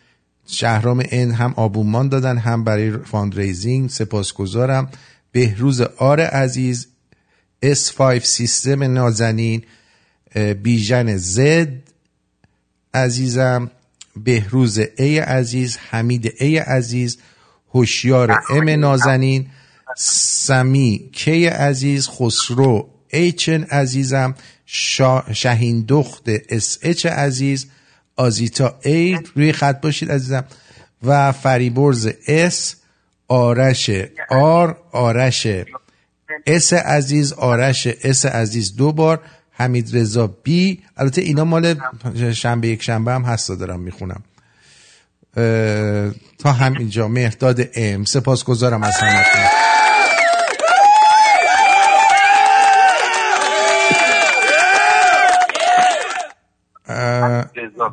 شهرام 0.47 1.03
N 1.11 1.31
هم 1.31 1.55
آبونمان 1.57 2.09
دادن 2.09 2.39
هم 2.39 2.65
برای 2.65 2.91
fundraising 2.91 3.91
سپاسگزارم. 3.91 4.89
بهروز 5.35 5.81
R 5.81 6.21
عزیز 6.21 6.87
S5 7.65 8.19
system 8.19 8.83
نازنین 8.83 9.63
بیژن 10.63 11.17
Z 11.17 11.69
عزیزم 12.95 13.71
بهروز 14.17 14.81
A 14.99 15.19
عزیز 15.19 15.79
حمید 15.91 16.33
A 16.41 16.59
عزیز 16.59 17.19
هوشیار 17.75 18.43
M 18.51 18.69
نازنین 18.69 19.47
سمی 19.97 21.11
K 21.13 21.47
عزیز 21.47 22.09
خسرو 22.09 22.89
HN 23.09 23.63
عزیزم 23.63 24.35
شهین 25.33 25.85
دخت 25.89 26.31
SH 26.49 27.07
عزیز 27.07 27.67
آزیتا 28.17 28.79
A 28.85 29.19
روی 29.35 29.53
خط 29.53 29.81
باشید 29.81 30.11
عزیزم 30.11 30.45
و 31.03 31.33
فریبرز 31.33 32.09
S 32.27 32.75
آرش 33.29 33.91
R 34.31 34.77
آرش 34.93 35.47
S 36.47 36.73
عزیز 36.73 37.33
آرش 37.33 37.89
S 38.03 38.27
عزیز 38.27 38.77
دو 38.77 38.93
بار 38.93 39.21
حمید 39.53 39.97
رضا 39.97 40.27
B. 40.27 40.83
البته 40.97 41.23
اینا 41.23 41.45
مال 41.45 41.75
شنبه 42.33 42.69
یک 42.69 42.83
شنبه 42.83 43.13
هم 43.13 43.23
هست 43.23 43.53
دارم 43.53 43.81
می‌خونم. 43.81 44.23
تا 46.39 46.53
همینجا 46.53 47.09
مهداد 47.09 47.61
M. 47.75 48.05
سپاسگزارم 48.05 48.83
از 48.83 48.95
همتون. 48.97 49.45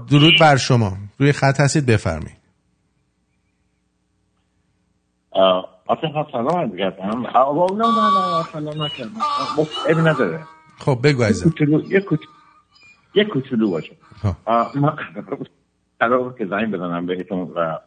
درود 0.10 0.34
بر 0.40 0.58
شما. 0.58 0.98
روی 1.20 1.32
خط 1.32 1.60
هستید 1.60 1.86
بفرمایید. 1.86 2.41
آفریقا 5.88 6.26
سلام 6.32 6.58
عرض 6.58 6.76
کردم. 6.78 7.06
نه 7.06 7.28
نه 7.78 7.88
نه 8.38 8.44
سلام 8.54 8.84
نکردم. 8.84 10.08
نداره. 10.08 10.40
خب 10.80 11.00
بگو 11.04 11.24
عزیزم. 11.24 11.54
یک 13.16 13.28
کوچولو 13.28 13.72
باشه. 13.72 13.96
من 14.76 14.96
قرار 16.00 16.36
که 16.38 16.46
زنگ 16.46 16.72
بزنم 16.72 17.06
بهتون 17.06 17.40
و 17.40 17.78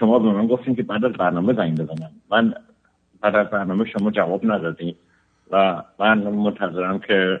شما 0.00 0.18
به 0.18 0.32
من 0.32 0.46
گفتین 0.46 0.76
که 0.76 0.82
بعد 0.82 1.04
از 1.04 1.12
برنامه 1.12 1.54
زنگ 1.54 1.80
بزنم. 1.80 2.10
من 2.30 2.54
بعد 3.20 3.36
از 3.36 3.50
برنامه 3.50 3.84
شما 3.98 4.10
جواب 4.10 4.40
ندادین 4.44 4.94
و 5.50 5.82
من 5.98 6.18
منتظرم 6.18 6.98
که 6.98 7.40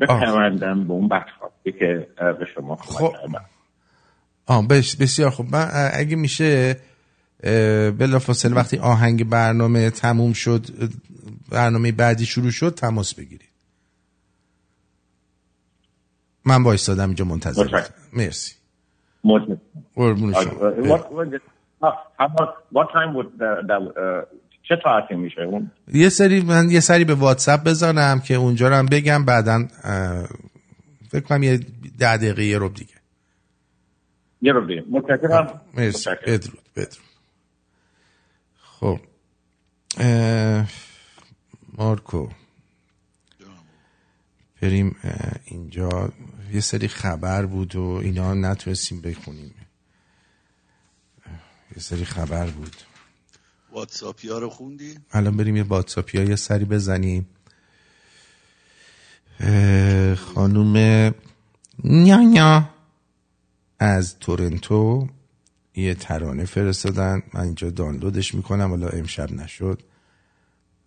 بپیوندم 0.00 0.84
به 0.84 0.92
اون 0.92 1.08
بخشی 1.08 1.72
که 1.78 2.08
به 2.16 2.46
شما 2.54 2.76
خب. 2.76 3.12
آه 4.46 4.68
بسیار 5.00 5.30
خوب. 5.30 5.46
من 5.52 5.68
اگه 5.94 6.16
میشه 6.16 6.76
بلافاصله 7.98 8.54
وقتی 8.54 8.78
آهنگ 8.78 9.28
برنامه 9.28 9.90
تموم 9.90 10.32
شد 10.32 10.66
برنامه 11.50 11.92
بعدی 11.92 12.26
شروع 12.26 12.50
شد 12.50 12.74
تماس 12.74 13.14
بگیرید. 13.14 13.50
من 16.44 16.62
وایستادم 16.62 17.06
اینجا 17.06 17.24
منتظر 17.24 17.82
مرسی. 18.12 18.54
قربون 19.94 20.32
چه 24.62 24.74
ساعتی 24.82 25.14
میشه 25.14 25.68
یه 25.94 26.08
سری 26.08 26.40
من 26.40 26.70
یه 26.70 26.80
سری 26.80 27.04
به 27.04 27.14
واتساپ 27.14 27.64
بزنم 27.64 28.20
که 28.20 28.34
اونجا 28.34 28.68
رو 28.68 28.74
هم 28.74 28.86
بگم 28.86 29.24
بعدا 29.24 29.68
فکر 31.10 31.20
کنم 31.20 31.42
یه 31.42 31.60
ده 31.98 32.16
دقیقه 32.16 32.44
یه 32.44 32.58
رب 32.58 32.74
دیگه. 32.74 32.94
یه 34.42 34.52
رب 34.52 34.66
دیگه. 34.66 34.84
متشکرم. 34.90 35.60
مرسی. 35.74 36.10
بدرود 36.26 36.60
بدرود. 36.76 37.09
خب 38.80 39.00
مارکو. 41.78 42.28
بریم 44.60 44.96
اینجا. 45.44 46.12
یه 46.52 46.60
سری 46.60 46.88
خبر 46.88 47.46
بود 47.46 47.76
و 47.76 47.80
اینا 47.80 48.34
نتونستیم 48.34 49.00
بخونیم. 49.00 49.54
یه 51.76 51.82
سری 51.82 52.04
خبر 52.04 52.50
بود. 52.50 52.76
واتساپی 53.72 54.28
ها 54.28 54.38
رو 54.38 54.50
خوندی؟ 54.50 54.98
الان 55.10 55.36
بریم 55.36 55.56
یه 55.56 55.62
واتساپی 55.62 56.18
ها 56.18 56.24
یه 56.24 56.36
سری 56.36 56.64
بزنیم. 56.64 57.28
خانوم 60.16 60.76
نیا 61.84 62.70
از 63.78 64.18
تورنتو. 64.18 65.08
یه 65.80 65.94
ترانه 65.94 66.44
فرستادن. 66.44 67.22
من 67.34 67.40
اینجا 67.40 67.70
دانلودش 67.70 68.34
می‌کنم. 68.34 68.68
حالا 68.70 68.88
امشب 68.88 69.32
نشد. 69.32 69.82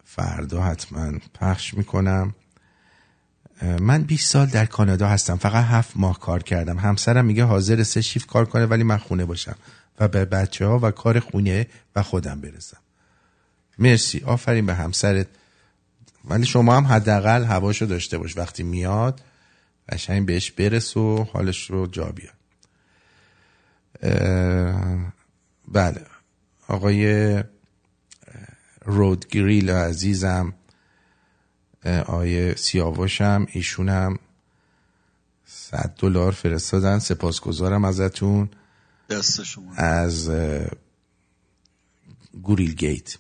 فردا 0.04 0.64
حتما 0.64 1.12
پخش 1.34 1.74
می‌کنم. 1.74 2.36
من 3.62 4.04
20 4.04 4.32
سال 4.32 4.46
در 4.46 4.66
کانادا 4.66 5.08
هستم. 5.08 5.38
فقط 5.38 5.66
هفت 5.66 5.92
ماه 5.96 6.20
کار 6.20 6.44
کردم. 6.44 6.78
همسرم 6.78 7.26
میگه 7.26 7.44
حاضر 7.44 7.84
سه 7.84 8.02
شیف 8.02 8.26
کار 8.26 8.46
کنه 8.46 8.66
ولی 8.66 8.84
من 8.84 8.98
خونه 8.98 9.26
باشم 9.26 9.56
و 10.00 10.08
به 10.08 10.26
بچه 10.26 10.66
ها 10.66 10.80
و 10.80 10.92
کار 10.92 11.20
خونه 11.20 11.68
و 11.96 12.04
خودم 12.04 12.42
برسم. 12.42 12.78
مرسی. 13.80 14.24
آفرین 14.26 14.66
به 14.66 14.74
همسرت. 14.74 15.28
ولی 16.26 16.46
شما 16.46 16.76
هم 16.76 16.86
حداقل 16.86 17.44
هواشو 17.44 17.86
داشته 17.86 18.18
باش. 18.18 18.38
وقتی 18.38 18.64
میاد 18.64 19.22
قشنگ 19.90 20.26
بهش 20.26 20.52
برس 20.52 20.98
و 20.98 21.24
حالش 21.24 21.70
رو 21.70 21.88
جا 21.88 22.06
بیاد 22.06 22.43
بله. 25.68 26.06
آقای 26.68 27.44
رود 28.86 29.28
گریل 29.28 29.70
عزیزم 29.70 30.54
آیه 32.06 32.56
سیاوشم 32.56 33.48
ایشونم 33.52 34.20
صد 35.46 35.96
دلار 35.98 36.32
فرستادن. 36.32 37.00
سپاسگزارم 37.00 37.86
ازتون. 37.86 38.50
دست 39.10 39.44
شما. 39.44 39.74
از 39.74 40.32
گوریل 42.42 42.74
گیت. 42.74 43.18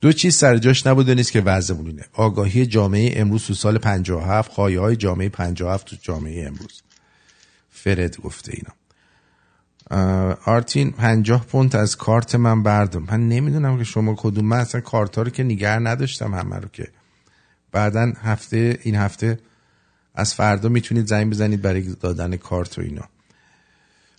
دو 0.00 0.12
چیز 0.12 0.36
سر 0.36 0.58
جاش 0.58 0.86
نبوده 0.86 1.14
نیست 1.14 1.32
که 1.32 1.40
وضعمون 1.40 1.86
اینه. 1.86 2.04
آگاهی 2.12 2.66
جامعه 2.66 3.20
امروز 3.20 3.46
تو 3.46 3.54
سال 3.54 3.78
57 3.78 4.52
خواهی 4.52 4.76
های 4.76 4.96
جامعه 4.96 5.28
57 5.28 5.86
تو 5.86 5.96
جامعه 6.02 6.46
امروز. 6.46 6.82
فرد 7.70 8.16
گفته 8.16 8.52
اینا. 8.54 8.74
آرتین 10.44 10.90
پنجاه 10.90 11.44
پونت 11.44 11.74
از 11.74 11.96
کارت 11.96 12.34
من 12.34 12.62
بردم. 12.62 13.06
من 13.10 13.28
نمی‌دونم 13.28 13.78
که 13.78 13.84
شما 13.84 14.14
کدوم 14.18 14.44
من 14.44 14.56
اصلا 14.56 14.80
کارت 14.80 15.16
ها 15.16 15.22
رو 15.22 15.30
که 15.30 15.42
نگر 15.42 15.78
نداشتم 15.78 16.34
همه 16.34 16.56
رو 16.56 16.68
که. 16.68 16.88
بعدا 17.72 18.12
هفته 18.22 18.78
این 18.82 18.94
هفته 18.94 19.38
از 20.14 20.34
فردا 20.34 20.68
می‌تونید 20.68 21.06
زنگ 21.06 21.30
بزنید 21.30 21.62
برای 21.62 21.82
دادن 22.00 22.36
کارت 22.36 22.78
و 22.78 22.80
اینا. 22.82 23.08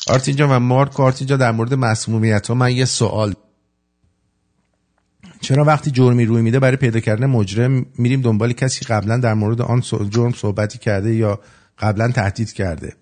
آرتین 0.08 0.36
جان 0.36 0.50
و 0.50 0.60
مارک 0.60 1.00
آرتین 1.00 1.28
جان 1.28 1.40
در 1.40 1.52
مورد 1.52 1.74
مسمومیت 1.74 2.48
ها 2.48 2.54
من 2.54 2.72
یه 2.72 2.86
سوال. 2.86 3.34
چرا 5.42 5.64
وقتی 5.64 5.92
جرمی 5.92 6.26
روی 6.26 6.42
میده 6.42 6.60
برای 6.60 6.78
پیدا 6.78 7.00
کردن 7.00 7.26
مجرم 7.26 7.86
میریم 7.98 8.22
دنبال 8.22 8.54
کسی 8.54 8.86
قبلا 8.86 9.18
در 9.18 9.34
مورد 9.34 9.62
آن 9.62 9.82
جرم 10.10 10.32
صحبتی 10.32 10.78
کرده 10.78 11.16
یا 11.16 11.40
قبلا 11.80 12.12
تهدید 12.12 12.54
کرده؟ 12.54 12.94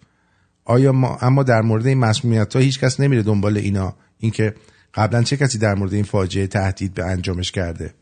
آیا 0.65 0.91
ما 0.91 1.17
اما 1.21 1.43
در 1.43 1.61
مورد 1.61 1.87
این 1.87 1.97
مسمومیت 1.97 2.53
ها 2.53 2.59
هیچ 2.59 2.79
کس 2.79 2.99
نمیره 2.99 3.23
دنبال 3.23 3.57
اینا؟ 3.57 3.95
اینکه 4.17 4.55
قبلا 4.93 5.23
چه 5.23 5.37
کسی 5.37 5.57
در 5.57 5.75
مورد 5.75 5.93
این 5.93 6.03
فاجعه 6.03 6.47
تهدید 6.47 6.93
به 6.93 7.05
انجامش 7.05 7.51
کرده؟ 7.51 7.93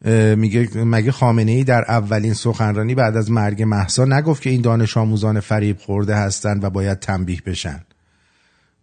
میگه 0.36 0.68
مگه 0.74 1.12
خامنه 1.12 1.52
ای 1.52 1.64
در 1.64 1.84
اولین 1.88 2.34
سخنرانی 2.34 2.94
بعد 2.94 3.16
از 3.16 3.30
مرگ 3.30 3.62
محسا 3.62 4.04
نگفت 4.04 4.42
که 4.42 4.50
این 4.50 4.60
دانش 4.60 4.96
آموزان 4.96 5.40
فریب 5.40 5.78
خورده 5.78 6.16
هستند 6.16 6.64
و 6.64 6.70
باید 6.70 6.98
تنبیه 6.98 7.40
بشن؟ 7.46 7.84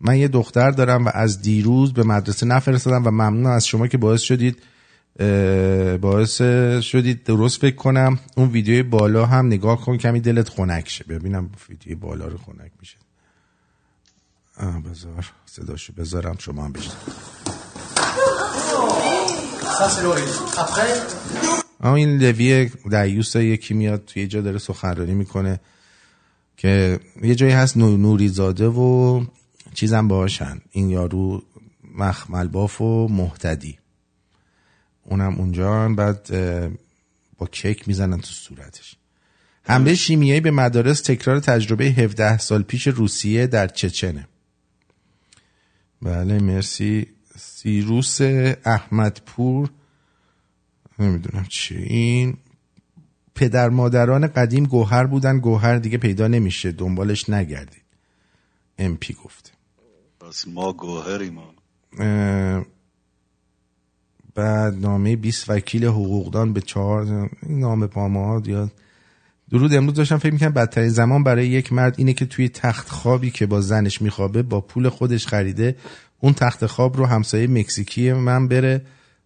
من 0.01 0.17
یه 0.17 0.27
دختر 0.27 0.71
دارم 0.71 1.05
و 1.05 1.09
از 1.13 1.41
دیروز 1.41 1.93
به 1.93 2.03
مدرسه 2.03 2.45
نفرستادم 2.45 3.05
و 3.05 3.11
ممنون 3.11 3.45
از 3.45 3.67
شما 3.67 3.87
که 3.87 3.97
باعث 3.97 4.21
شدید 4.21 4.61
باعث 6.01 6.41
شدید. 6.81 7.23
درست 7.23 7.61
فکر 7.61 7.75
کنم 7.75 8.19
اون 8.37 8.49
ویدیوی 8.49 8.83
بالا 8.83 9.25
هم 9.25 9.45
نگاه 9.45 9.81
کن 9.81 9.97
کمی 9.97 10.19
دلت 10.19 10.49
خنک 10.49 10.89
شه. 10.89 11.03
ببینم 11.03 11.49
ویدیوی 11.69 11.95
بالا 11.95 12.27
رو 12.27 12.37
خنک 12.37 12.71
میشه. 12.79 12.97
بذار. 14.89 15.31
صداشو 15.45 15.93
بذارم 15.93 16.35
شما 16.39 16.65
هم 16.65 16.71
بشنید 16.71 16.97
اما 21.81 21.95
این 21.95 22.17
لوی 22.17 22.71
دیوس 22.89 23.35
یکی 23.35 23.73
میاد 23.73 24.05
توی 24.05 24.27
جا 24.27 24.41
داره 24.41 24.57
سخنرانی 24.57 25.13
می‌کنه 25.13 25.59
که 26.57 26.99
یه 27.23 27.35
جایی 27.35 27.53
هست 27.53 27.77
نوری 27.77 28.27
زاده 28.27 28.67
و 28.67 29.23
چیزم 29.73 30.07
باشن 30.07 30.61
این 30.71 30.89
یارو 30.89 31.41
مخمل 31.95 32.47
باف 32.47 32.81
و 32.81 33.07
محتدی 33.07 33.77
اونم 35.03 35.35
اونجا 35.35 35.89
بعد 35.89 36.29
با 37.37 37.47
کیک 37.47 37.87
می‌زنن 37.87 38.17
تو 38.17 38.27
صورتش. 38.27 38.95
حمله 39.63 39.95
شیمیایی 39.95 40.41
به 40.41 40.51
مدارس 40.51 41.01
تکرار 41.01 41.39
تجربه 41.39 41.85
17 41.85 42.37
سال 42.37 42.63
پیش 42.63 42.87
روسیه 42.87 43.47
در 43.47 43.67
چچنه. 43.67 44.27
بله 46.01 46.39
مرسی. 46.39 47.07
سیروس 47.37 48.21
احمدپور 48.65 49.69
نمی‌دونم 50.99 51.45
چی. 51.49 51.75
این 51.75 52.37
پدر 53.35 53.69
مادران 53.69 54.27
قدیم 54.27 54.65
گوهر 54.65 55.05
بودن. 55.05 55.39
گوهر 55.39 55.77
دیگه 55.77 55.97
پیدا 55.97 56.27
نمیشه. 56.27 56.71
دنبالش 56.71 57.29
نگردید. 57.29 57.83
امپی 58.77 59.13
گفته 59.13 59.51
پس 60.19 60.47
ما 60.47 60.73
گوهری 60.73 61.29
ما 61.29 61.53
بعد 64.35 64.81
نامه 64.81 65.15
20 65.15 65.49
وکیل 65.49 65.85
حقوقدان 65.85 66.53
به 66.53 66.61
چهار 66.61 67.29
این 67.43 67.59
نامه 67.59 67.87
پاما 67.87 68.41
یا 68.45 68.69
درود 69.51 69.73
امروز 69.73 69.93
داشتم 69.95 70.17
فکر 70.17 70.33
می‌کنم 70.33 70.51
بدترین 70.51 70.89
زمان 70.89 71.23
برای 71.23 71.47
یک 71.47 71.73
مرد 71.73 71.95
اینه 71.97 72.13
که 72.13 72.25
توی 72.25 72.49
تخت 72.49 72.89
خوابی 72.89 73.31
که 73.31 73.45
با 73.45 73.61
زنش 73.61 74.01
میخوابه 74.01 74.43
با 74.43 74.61
پول 74.61 74.89
خودش 74.89 75.27
خریده 75.27 75.75
اون 76.19 76.33
تخت 76.33 76.65
خواب 76.65 76.97
رو 76.97 77.05
همسایه 77.05 77.47
مکزیکی 77.47 78.13
من 78.13 78.47
بره 78.47 78.81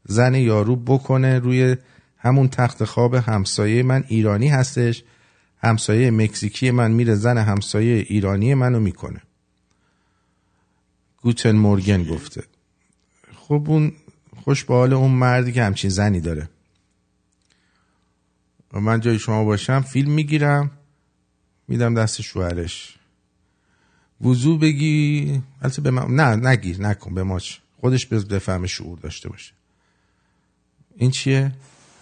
زن 0.06 0.36
یارو 0.36 0.76
بکنه 0.76 1.40
روی 1.40 1.76
همون 2.18 2.48
تخت 2.48 2.84
خواب 2.84 3.16
همسایه 3.16 3.84
من 3.84 4.04
ایرانی 4.08 4.48
هستش. 4.48 5.04
همسایه 5.64 6.12
مکزیکی 6.12 6.72
من 6.72 6.92
میره 6.92 7.16
زن 7.16 7.38
همسایه 7.38 8.06
ایرانی 8.10 8.54
منو 8.54 8.80
می‌کنه. 8.80 9.22
گوتن 11.22 11.56
مورگن 11.56 12.04
گفته. 12.04 12.44
خب 13.36 13.64
اون 13.68 13.92
خوش 14.48 14.64
به 14.64 14.74
حال 14.74 14.94
اون 14.94 15.11
مردی 15.11 15.52
که 15.52 15.64
همچین 15.64 15.90
زنی 15.90 16.22
داره. 16.22 16.49
من 18.74 18.99
جای 18.99 19.19
شما 19.19 19.44
باشم 19.44 19.82
فیلم 19.82 20.11
می‌گیرم 20.11 20.72
میدم 21.68 21.94
دست 22.02 22.22
شوهرش. 22.22 22.95
وضو 24.22 24.57
بگی 24.57 25.41
البته 25.61 25.82
به 25.82 25.91
من... 25.91 26.15
نه 26.15 26.49
نگیر 26.49 26.82
نکن 26.82 27.14
به 27.14 27.24
ماچ. 27.24 27.53
خودش 27.82 28.06
بفهم 28.06 28.65
شعور 28.65 28.99
داشته 28.99 29.30
باشه. 29.30 29.53
این 30.98 31.11
چیه؟ 31.11 31.52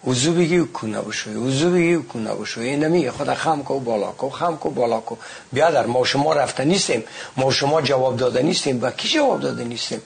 وضو 0.06 0.34
بگی 0.34 0.60
کو 0.60 0.86
نبوشوی 0.86 1.34
وضو 1.34 1.70
بگی 1.70 1.96
کو 1.96 2.18
نبوشوی 2.18 2.68
این 2.68 2.84
نمیگه 2.84 3.10
خدا 3.10 3.34
خم 3.34 3.62
کو 3.62 3.80
بالا 3.80 4.12
کو 4.12 4.30
خم 4.30 4.56
کو 4.56 4.70
بالا 4.70 5.00
کو. 5.00 5.16
بیادر 5.52 5.86
ما 5.86 6.04
شما 6.04 6.32
رفته 6.32 6.64
نیستیم. 6.64 7.02
ما 7.36 7.50
شما 7.50 7.82
جواب 7.82 8.16
داده 8.16 8.42
نیستیم. 8.42 8.82
و 8.82 8.90
کی 8.90 9.08
جواب 9.08 9.40
داده 9.40 9.64
نیستیم؟ 9.64 10.00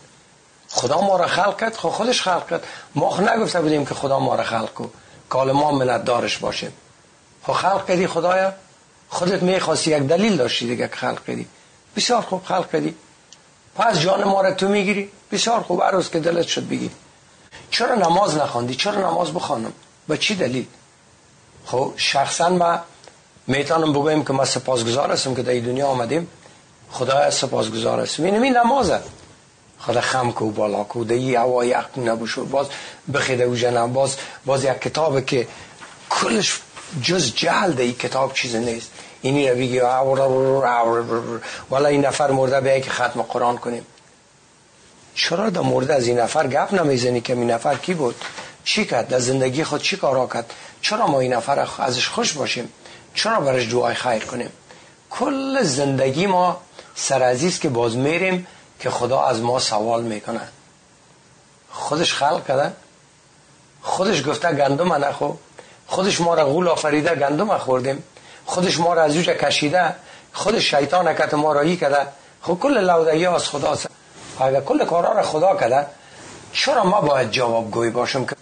خدا 0.70 1.00
ما 1.00 1.16
را 1.16 1.26
خلق 1.26 1.60
کرد 1.60 1.76
خود 1.76 1.92
خودش 1.92 2.22
خلق 2.22 2.50
کرد. 2.50 2.66
ما 2.94 3.10
خود 3.10 3.28
نگفته 3.28 3.60
بودیم 3.60 3.86
که 3.86 3.94
خدا 3.94 4.18
ما 4.18 4.34
را 4.34 4.44
خلق 4.44 4.74
کو 4.74 4.86
کال 5.28 5.52
ما 5.52 5.70
منت 5.70 6.04
دارش 6.04 6.38
باشیم 6.38 6.72
خب 7.46 7.52
خلق 7.52 7.86
کردی 7.88 8.06
خدایا؟ 8.06 8.52
خودت 9.08 9.42
می‌خواستی 9.42 9.90
یک 9.90 10.02
دلیل 10.02 10.36
داشتی 10.36 10.66
دیگه 10.66 10.88
که 10.88 10.96
خلق 10.96 11.24
کردی. 11.26 11.46
بسیار 11.96 12.22
خوب 12.22 12.44
خلق 12.44 12.70
کردی. 12.72 12.94
پس 13.76 13.98
جان 13.98 14.24
ما 14.24 14.40
را 14.40 14.52
تو 14.52 14.68
می‌گیری. 14.68 15.10
بسیار 15.32 15.60
خوب. 15.60 15.80
هر 15.82 16.02
که 16.02 16.20
دلت 16.20 16.46
شد 16.46 16.68
بگی 16.68 16.90
چرا 17.70 17.94
نماز 17.94 18.36
نخواندی 18.36 18.74
چرا 18.74 19.10
نماز 19.10 19.32
بخوانم؟ 19.32 19.72
به 20.08 20.18
چی 20.18 20.34
دلیل؟ 20.34 20.66
خب 21.66 21.92
شخصا 21.96 22.48
ما 22.48 22.78
می‌تونم 23.46 23.92
بگویم 23.92 24.24
که 24.24 24.32
ما 24.32 24.44
سپاسگزار 24.44 25.12
هستم 25.12 25.34
که 25.34 25.42
در 25.42 25.52
دنیا 25.52 25.86
آمدیم. 25.86 26.28
خدا 26.90 27.30
سپاسگزار 27.30 28.00
هستم 28.00 28.22
این 28.22 28.56
نمازه. 28.56 29.00
خدا 29.80 30.00
خم 30.00 30.32
کو 30.32 30.50
بالا 30.50 30.84
کو 30.84 31.04
دی 31.04 31.34
هوای 31.34 31.72
عقل 31.72 32.02
نبوشو 32.02 32.44
باز 32.44 32.66
بخیده 33.14 33.46
و 33.46 33.54
جنم. 33.54 33.92
باز 33.92 34.16
باز 34.46 34.64
یک 34.64 34.80
کتاب 34.80 35.26
که 35.26 35.48
کلش 36.10 36.60
جز 37.02 37.34
جهل 37.34 37.72
دی 37.72 37.92
کتاب 37.92 38.34
چیز 38.34 38.56
نیست. 38.56 38.90
اینی 39.22 39.50
رو 39.50 39.56
بگی 39.56 39.80
والا 41.70 41.88
این 41.88 42.06
نفر 42.06 42.30
مرده 42.30 42.60
به 42.60 42.80
که 42.80 42.90
ختم 42.90 43.22
قرآن 43.22 43.58
کنیم. 43.58 43.86
چرا 45.14 45.50
در 45.50 45.60
مورد 45.60 45.90
از 45.90 46.06
این 46.06 46.18
نفر 46.18 46.46
گپ 46.46 46.74
نمی‌زنی 46.74 47.20
که 47.20 47.32
این 47.32 47.50
نفر 47.50 47.74
کی 47.74 47.94
بود؟ 47.94 48.14
چی 48.64 48.84
کرد؟ 48.84 49.08
در 49.08 49.18
زندگی 49.18 49.64
خود 49.64 49.82
چی 49.82 49.96
کارا 49.96 50.26
کرد؟ 50.26 50.52
چرا 50.82 51.06
ما 51.06 51.20
این 51.20 51.32
نفر 51.32 51.68
ازش 51.78 52.08
خوش 52.08 52.32
باشیم؟ 52.32 52.72
چرا 53.14 53.40
برش 53.40 53.72
دعای 53.72 53.94
خیر 53.94 54.24
کنیم؟ 54.24 54.50
کل 55.10 55.62
زندگی 55.62 56.26
ما 56.26 56.60
سرعزیز 56.94 57.58
که 57.58 57.68
باز 57.68 57.96
میریم 57.96 58.46
که 58.80 58.90
خدا 58.90 59.22
از 59.22 59.40
ما 59.40 59.58
سوال 59.58 60.02
می‌کنه. 60.02 60.48
خودش 61.70 62.14
خلق 62.14 62.46
کرده. 62.46 62.72
خودش 63.82 64.28
گفته 64.28 64.52
گندم 64.52 64.92
نخو 64.92 65.32
خودش 65.86 66.20
ما 66.20 66.34
را 66.34 66.44
غول 66.44 66.68
آفریده 66.68 67.14
گندم 67.14 67.58
خوردیم 67.58 68.04
خودش 68.46 68.78
ما 68.78 68.94
را 68.94 69.02
از 69.02 69.16
اوجه 69.16 69.34
کشیده. 69.34 69.94
خودش 70.32 70.74
شیطان 70.74 71.14
کت 71.14 71.34
ما 71.34 71.52
را 71.52 71.74
کرده. 71.74 72.06
خب 72.42 72.58
کل 72.60 72.78
لودهی 72.78 73.26
از 73.26 73.48
خدا 73.48 73.78
اگر 74.40 74.60
کل 74.60 74.84
کارا 74.84 75.12
را 75.12 75.22
خدا 75.22 75.56
کرده 75.56 75.86
چرا 76.52 76.84
ما 76.84 77.00
باید 77.00 77.30
جواب 77.30 77.70
گوی 77.70 77.90
باشم 77.90 78.24
که 78.24 78.36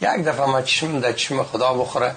یک 0.00 0.24
دفعه 0.24 0.46
ما 0.46 0.62
چشم 0.62 1.00
در 1.00 1.12
چشم 1.12 1.42
خدا 1.42 1.72
بخوره. 1.74 2.16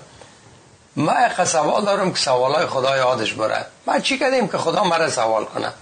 یک 0.97 1.43
سوال 1.43 1.85
دارم 1.85 2.11
که 2.11 2.19
سوالای 2.19 2.65
خدا 2.65 2.97
یادش 2.97 3.34
بره. 3.34 3.65
ما 3.88 3.99
چی 3.99 4.19
کردیم 4.19 4.47
که 4.47 4.57
خدا 4.57 4.84
مرا 4.84 5.10
سوال 5.10 5.45
کنه؟ 5.45 5.73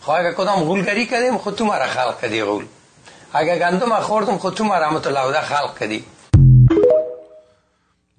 خب 0.00 0.10
اگر 0.10 0.32
کدام 0.32 0.60
غولگری 0.60 1.06
کردیم 1.06 1.38
خود 1.38 1.54
تو 1.54 1.64
مرا 1.64 1.86
خلق 1.86 2.20
کردی 2.20 2.42
غول. 2.42 2.66
اگر 3.32 3.58
گندم 3.58 4.00
خوردم 4.00 4.38
خود 4.38 4.54
تو 4.54 4.64
مرا 4.64 4.90
متلوده 4.90 5.40
خلق 5.40 5.78
کردی. 5.78 6.04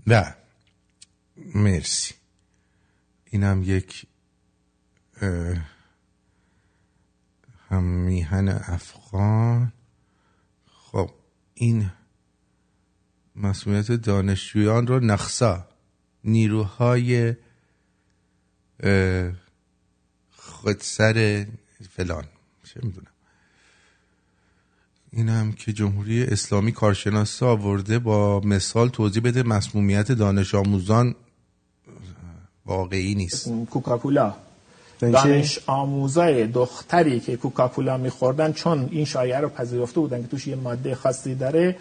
نه. 0.08 0.36
مرسی. 1.56 2.16
اینم 3.26 3.64
یک 3.66 4.06
هم 7.70 7.84
میهن 7.84 8.50
افغان. 8.68 9.74
خب 10.92 11.10
این 11.54 11.92
مسئولیت 13.36 13.92
دانشجویان 13.92 14.88
رو 14.88 15.00
نخسا 15.00 15.68
نیروهای 16.24 17.36
خودسر 20.32 21.46
فلان. 22.00 22.24
چه 22.64 22.80
می‌دونم. 22.84 23.08
این 25.12 25.30
هم 25.30 25.52
که 25.52 25.74
جمهوری 25.74 26.24
اسلامی 26.24 26.72
کارشناس 26.72 27.44
آورده 27.44 28.00
با 28.00 28.40
مثال 28.40 28.90
توضیح 28.90 29.24
بده 29.24 29.44
مسمومیت 29.44 30.12
دانش 30.12 30.56
آموزان 30.56 31.16
واقعی 32.66 33.16
نیست. 33.16 33.50
کوکاکولا. 33.70 34.36
دانش 35.00 35.60
آموزای 35.68 36.48
دختری 36.48 37.20
که 37.20 37.38
کوکاکولا 37.38 37.98
میخوردن 37.98 38.54
چون 38.54 38.90
این 38.92 39.06
شایعه 39.06 39.40
رو 39.40 39.50
پذیرفته 39.50 40.00
بودن 40.00 40.22
که 40.22 40.28
توش 40.28 40.48
یه 40.48 40.56
ماده 40.56 40.96
خاصی 40.96 41.36
داره 41.36 41.76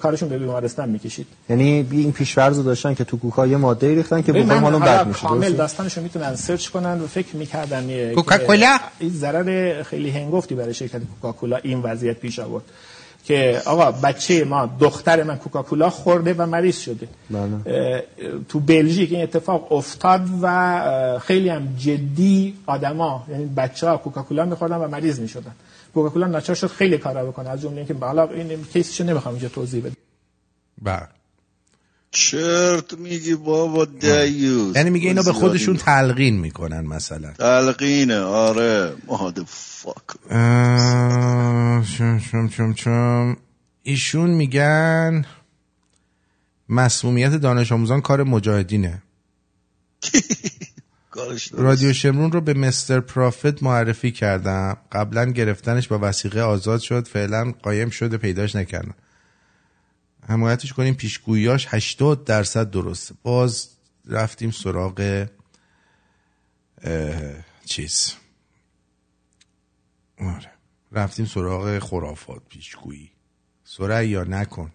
کارشون 0.00 0.28
به 0.28 0.38
بیمارستان 0.38 0.88
می‌کشید. 0.88 1.26
یعنی 1.50 1.86
این 1.90 2.12
پیشورز 2.12 2.56
رو 2.56 2.62
داشتن 2.62 2.94
که 2.94 3.04
تو 3.04 3.16
کوکا 3.16 3.46
یه 3.46 3.56
ماده 3.56 3.94
ریختن 3.94 4.22
که 4.22 4.32
بخور 4.32 4.58
مالون 4.58 4.80
بد 4.80 5.06
میشه 5.06 5.26
کامل 5.26 5.52
داستانشو 5.52 6.02
می‌تونن 6.02 6.36
سرچ 6.36 6.68
کنن 6.68 7.00
و 7.00 7.06
فکر 7.06 7.36
می‌کردن 7.36 8.14
کوکاکولا؟ 8.14 8.78
این 8.98 9.10
ضرر 9.10 9.82
خیلی 9.82 10.10
هنگفتی 10.10 10.54
برای 10.54 10.74
شرکت 10.74 11.00
کوکاکولا 11.04 11.56
این 11.56 11.80
وضعیت 11.80 12.18
پیش 12.18 12.38
آورد. 12.38 12.64
که 13.24 13.62
آقا 13.66 13.92
بچه 13.92 14.44
ما 14.44 14.70
دختر 14.80 15.22
من 15.22 15.36
کوکاکولا 15.36 15.90
خورده 15.90 16.34
و 16.34 16.46
مریض 16.46 16.78
شده. 16.78 17.08
بله. 17.30 18.04
تو 18.48 18.60
بلژیک 18.60 19.12
این 19.12 19.22
اتفاق 19.22 19.72
افتاد 19.72 20.20
و 20.42 21.18
خیلی 21.18 21.48
هم 21.48 21.74
جدی 21.78 22.54
آدما 22.66 23.26
یعنی 23.28 23.44
بچه 23.44 23.88
ها 23.88 23.96
کوکاکولا 23.96 24.44
میخوردن 24.44 24.76
و 24.76 24.88
مریض 24.88 25.20
می‌شدن. 25.20 25.52
کوکاکولا 25.94 26.26
ناچار 26.26 26.56
شد 26.56 26.66
خیلی 26.66 26.98
کارا 26.98 27.24
بکنه. 27.24 27.48
از 27.48 27.62
جمله 27.62 27.76
اینکه 27.76 27.94
بالا 27.94 28.28
این 28.28 28.64
کیسشو 28.72 29.04
نمی‌خوام 29.04 29.34
اینجا 29.34 29.48
توضیح 29.48 29.82
بدم. 29.84 29.96
بله. 30.82 31.08
چرت 32.12 32.98
میگی 32.98 33.34
بابا 33.34 33.84
دیوز. 33.84 34.76
یعنی 34.76 34.90
میگه 34.90 35.08
اینا 35.08 35.22
به 35.22 35.32
خودشون 35.32 35.76
تلقین 35.76 36.40
می‌کنن 36.40 36.80
مثلا. 36.80 37.32
تلقینه 37.32 38.20
آره. 38.20 38.92
مهد 39.06 39.42
فاک 39.46 39.96
شم 41.84 42.18
شم 42.18 42.48
شم 42.48 42.74
شم. 42.74 43.36
ایشون 43.82 44.30
میگن 44.30 45.24
مسمومیت 46.68 47.32
دانش 47.32 47.72
آموزان 47.72 48.00
کار 48.00 48.22
مجاهدینه. 48.22 49.02
رادیو 51.52 51.92
شمرون 51.92 52.32
رو 52.32 52.40
به 52.40 52.54
مستر 52.54 53.00
پرافت 53.00 53.62
معرفی 53.62 54.12
کردم. 54.12 54.76
قبلا 54.92 55.24
گرفتنش 55.24 55.88
با 55.88 55.98
وسیقه 56.02 56.40
آزاد 56.40 56.80
شد. 56.80 57.08
فعلا 57.08 57.52
قایم 57.62 57.90
شده 57.90 58.16
پیداش 58.16 58.56
نکردم. 58.56 58.94
حمایتش 60.28 60.72
کنیم. 60.72 60.94
پیشگویاش 60.94 61.66
80 61.70 62.24
درصد 62.24 62.70
درسته. 62.70 63.14
باز 63.22 63.68
رفتیم 64.06 64.50
سراغ 64.50 65.26
چیز. 67.64 68.12
آره. 70.20 70.50
رفتیم 70.92 71.26
سراغ 71.26 71.78
خرافات 71.78 72.42
پیشگویی. 72.48 73.10
سریا 73.64 74.24
نکن. 74.24 74.72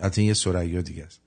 حتی 0.00 0.22
یه 0.22 0.34
سریا 0.34 0.80
دیگه 0.80 1.04
است. 1.04 1.20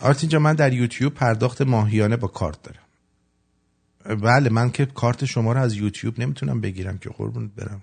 آرتین 0.00 0.30
جا 0.30 0.38
من 0.38 0.54
در 0.54 0.72
یوتیوب 0.72 1.14
پرداخت 1.14 1.62
ماهیانه 1.62 2.16
با 2.16 2.28
کارت 2.28 2.58
دارم. 2.62 2.82
بله 4.20 4.50
من 4.50 4.70
که 4.70 4.86
کارت 4.86 5.24
شما 5.24 5.52
رو 5.52 5.60
از 5.60 5.74
یوتیوب 5.74 6.20
نمی‌تونم 6.20 6.60
بگیرم 6.60 6.98
که 6.98 7.10
قربونت 7.10 7.50
برم. 7.50 7.82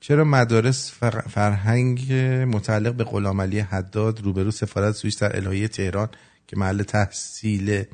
چرا 0.00 0.24
مدارس 0.24 0.92
فرهنگ 1.28 2.12
متعلق 2.54 2.94
به 2.94 3.04
غلام 3.04 3.40
حداد 3.40 4.20
روبرو 4.20 4.50
سفارت 4.50 4.94
سوئیس 4.94 5.22
در 5.22 5.36
الهیه 5.36 5.68
تهران 5.68 6.08
که 6.46 6.56
محل 6.56 6.82
تحصیل 6.82 7.84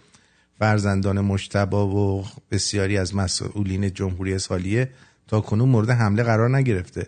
فرزندان 0.59 1.21
مشتبا 1.21 1.89
و 1.89 2.25
بسیاری 2.51 2.99
از 2.99 3.15
مسئولین 3.15 3.93
جمهوری 3.95 4.35
اسحالیه 4.35 4.91
تا 5.29 5.41
کنون 5.41 5.69
مورد 5.69 5.91
حمله 5.91 6.23
قرار 6.23 6.57
نگرفته. 6.57 7.07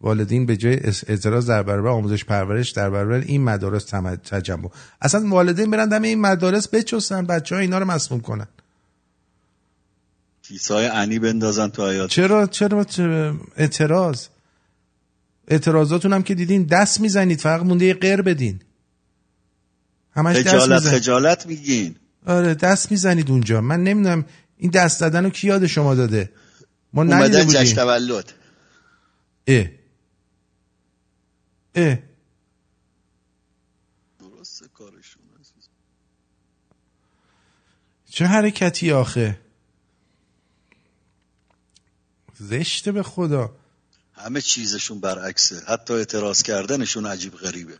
والدین 0.00 0.46
به 0.46 0.56
جای 0.56 0.80
اعتراض 1.08 1.50
در 1.50 1.62
برابر 1.62 1.88
آموزش 1.88 2.24
پرورش 2.24 2.70
در 2.70 2.90
برابر 2.90 3.14
این 3.14 3.44
مدارس 3.44 3.84
تجمع. 4.24 4.70
اصلا 5.02 5.28
والدین 5.28 5.70
برن 5.70 5.88
دم 5.88 6.02
این 6.02 6.20
مدارس 6.20 6.68
بچسن 6.74 7.26
بچه 7.26 7.54
ها 7.54 7.60
اینا 7.60 7.78
رو 7.78 7.84
مسموم 7.84 8.20
کنن. 8.20 8.46
کیسای 10.48 10.86
انی 10.86 11.18
بندازن 11.18 11.68
تو 11.68 11.90
حیات 11.90 12.10
چرا؟ 12.10 12.46
چرا؟ 12.46 12.86
اعتراض. 13.56 14.26
اعتراضاتون 15.48 16.12
هم 16.12 16.22
که 16.22 16.34
دیدین 16.34 16.64
دست 16.64 17.00
می‌زنید 17.00 17.40
فقط 17.40 17.62
مونده 17.62 17.84
یه 17.84 17.94
غیر 17.94 18.22
بدین. 18.22 18.60
همش 20.10 20.36
خجالت 20.36 20.82
دست 20.82 20.88
خجالت 20.88 21.46
میگین. 21.46 21.96
آره 22.26 22.54
دست 22.54 22.90
می‌زنید 22.90 23.30
اونجا. 23.30 23.60
من 23.60 23.84
نمی‌دونم 23.84 24.24
این 24.56 24.70
دست 24.70 25.00
دادن 25.00 25.24
رو 25.24 25.30
کی 25.30 25.46
یاد 25.46 25.66
شما 25.66 25.94
داده؟ 25.94 26.32
ما 26.92 27.04
ندیده 27.04 27.44
بودیم 27.44 27.62
جشن 27.62 27.74
تولد. 27.74 28.32
اه. 29.46 29.66
اه. 31.74 31.98
درسته 34.20 34.66
کارشون 34.74 35.22
چه 38.10 38.26
حرکتی 38.26 38.92
آخه؟ 38.92 39.43
زشته 42.48 42.92
به 42.92 43.02
خدا. 43.02 43.50
همه 44.12 44.40
چیزشون 44.40 45.00
برعکسه. 45.00 45.62
حتی 45.68 45.94
اعتراض 45.94 46.42
کردنشون 46.42 47.06
عجیب 47.06 47.34
غریبه. 47.34 47.74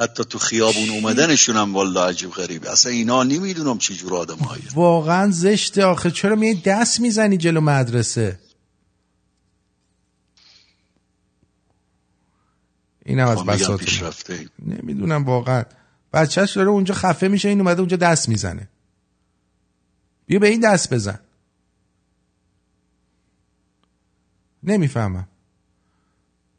حتی 0.00 0.24
تو 0.24 0.38
خیابون 0.38 0.90
اومدنشون 0.90 1.56
هم 1.56 1.74
والا 1.74 2.06
عجیب 2.06 2.30
غریبه. 2.30 2.70
اصلا 2.70 2.92
اینا 2.92 3.22
نمی‌دونم 3.22 3.78
چی 3.78 3.96
جور 3.96 4.14
آدم 4.14 4.36
هایی 4.36 4.62
واقعا 4.74 5.30
زشته 5.30 5.84
آخه. 5.84 6.10
چرا 6.10 6.36
می 6.36 6.54
دست 6.54 7.00
می‌زنی 7.00 7.36
جلو 7.36 7.60
مدرسه؟ 7.60 8.38
این 13.04 13.18
هم 13.18 13.28
از 13.28 13.44
بساط 13.44 13.82
نمی‌دونم 14.66 15.24
واقعا. 15.24 15.64
بچهش 16.12 16.56
داره 16.56 16.68
اونجا 16.68 16.94
خفه 16.94 17.28
میشه 17.28 17.48
این 17.48 17.60
اومده 17.60 17.80
اونجا 17.80 17.96
دست 17.96 18.28
می‌زنه. 18.28 18.68
بیا 20.26 20.38
به 20.38 20.48
این 20.48 20.60
دست 20.60 20.94
بزن. 20.94 21.20
نمی‌فهمم. 24.64 25.28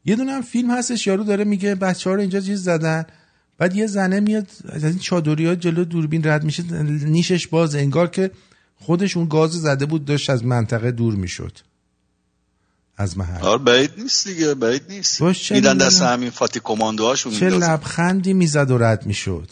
یه 0.04 0.16
دونه 0.16 0.32
هم 0.32 0.42
فیلم 0.42 0.70
هستش 0.70 1.06
یارو 1.06 1.24
داره 1.24 1.44
میگه 1.44 1.74
بچه 1.74 2.10
ها 2.10 2.14
رو 2.14 2.20
اینجا 2.20 2.40
چیز 2.40 2.64
زدن 2.64 3.06
بعد 3.58 3.76
یه 3.76 3.86
زنه 3.86 4.20
میاد 4.20 4.50
از 4.68 4.84
این 4.84 4.98
چادری 4.98 5.46
ها 5.46 5.54
جلو 5.54 5.84
دوربین 5.84 6.24
رد 6.24 6.44
میشه 6.44 6.62
نیشش 6.82 7.46
باز 7.46 7.74
انگار 7.74 8.06
که 8.06 8.30
خودش 8.76 9.16
اون 9.16 9.28
گاز 9.28 9.50
زده 9.50 9.86
بود 9.86 10.04
داشت 10.04 10.30
از 10.30 10.44
منطقه 10.44 10.90
دور 10.90 11.14
می‌شد. 11.14 11.58
از 12.96 13.18
محل. 13.18 13.42
آره 13.42 13.58
بعید 13.58 13.90
نیست 13.98 14.28
دیگه 14.28 14.54
بعید 14.54 14.82
نیست. 14.88 15.22
میدن 15.52 15.78
دست 15.78 16.02
همین 16.02 16.30
فاتی 16.30 16.60
کماندوهاشون 16.64 17.32
چه 17.32 17.50
لبخندی 17.50 18.32
می‌زد 18.32 18.70
و 18.70 18.78
رد 18.78 19.06
می‌شد. 19.06 19.50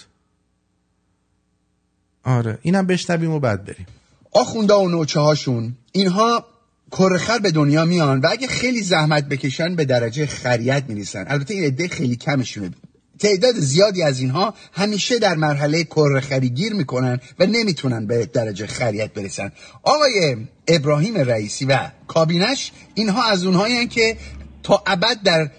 آره 2.25 2.59
اینم 2.63 2.87
بشنبیم 2.87 3.31
و 3.31 3.41
بعد 3.41 3.65
بریم. 3.65 3.87
آخونده 4.33 4.75
و 4.75 4.89
نوچه 4.89 5.21
هاشون 5.21 5.77
اینها 5.93 6.47
کرخر 6.93 7.39
به 7.39 7.51
دنیا 7.51 7.85
میان 7.85 8.21
و 8.21 8.29
اگه 8.31 8.47
خیلی 8.47 8.83
زحمت 8.83 9.29
بکشن 9.29 9.77
به 9.77 9.85
درجه 9.85 10.27
خریت 10.27 10.85
می‌رسن. 10.89 11.25
البته 11.29 11.55
این 11.55 11.65
عده 11.65 11.89
خیلی 11.89 12.17
کمشونه. 12.17 12.71
تعداد 13.19 13.55
زیادی 13.55 14.03
از 14.03 14.21
اینها 14.21 14.55
همیشه 14.73 15.19
در 15.19 15.35
مرحله 15.35 15.85
کرخری 15.85 16.49
گیر 16.49 16.73
می‌کنن 16.75 17.21
و 17.39 17.47
نمی‌تونن 17.47 18.07
به 18.07 18.27
درجه 18.27 18.67
خریت 18.67 19.13
برسن. 19.15 19.53
آقای 19.83 20.37
ابراهیم 20.69 21.17
رئیسی 21.17 21.65
و 21.65 21.79
کابینش 22.09 22.73
اینها 22.95 23.31
از 23.31 23.45
اونهایی 23.45 23.87
که 23.87 24.17
تا 24.63 24.83
ابد 24.87 25.23
در 25.25 25.51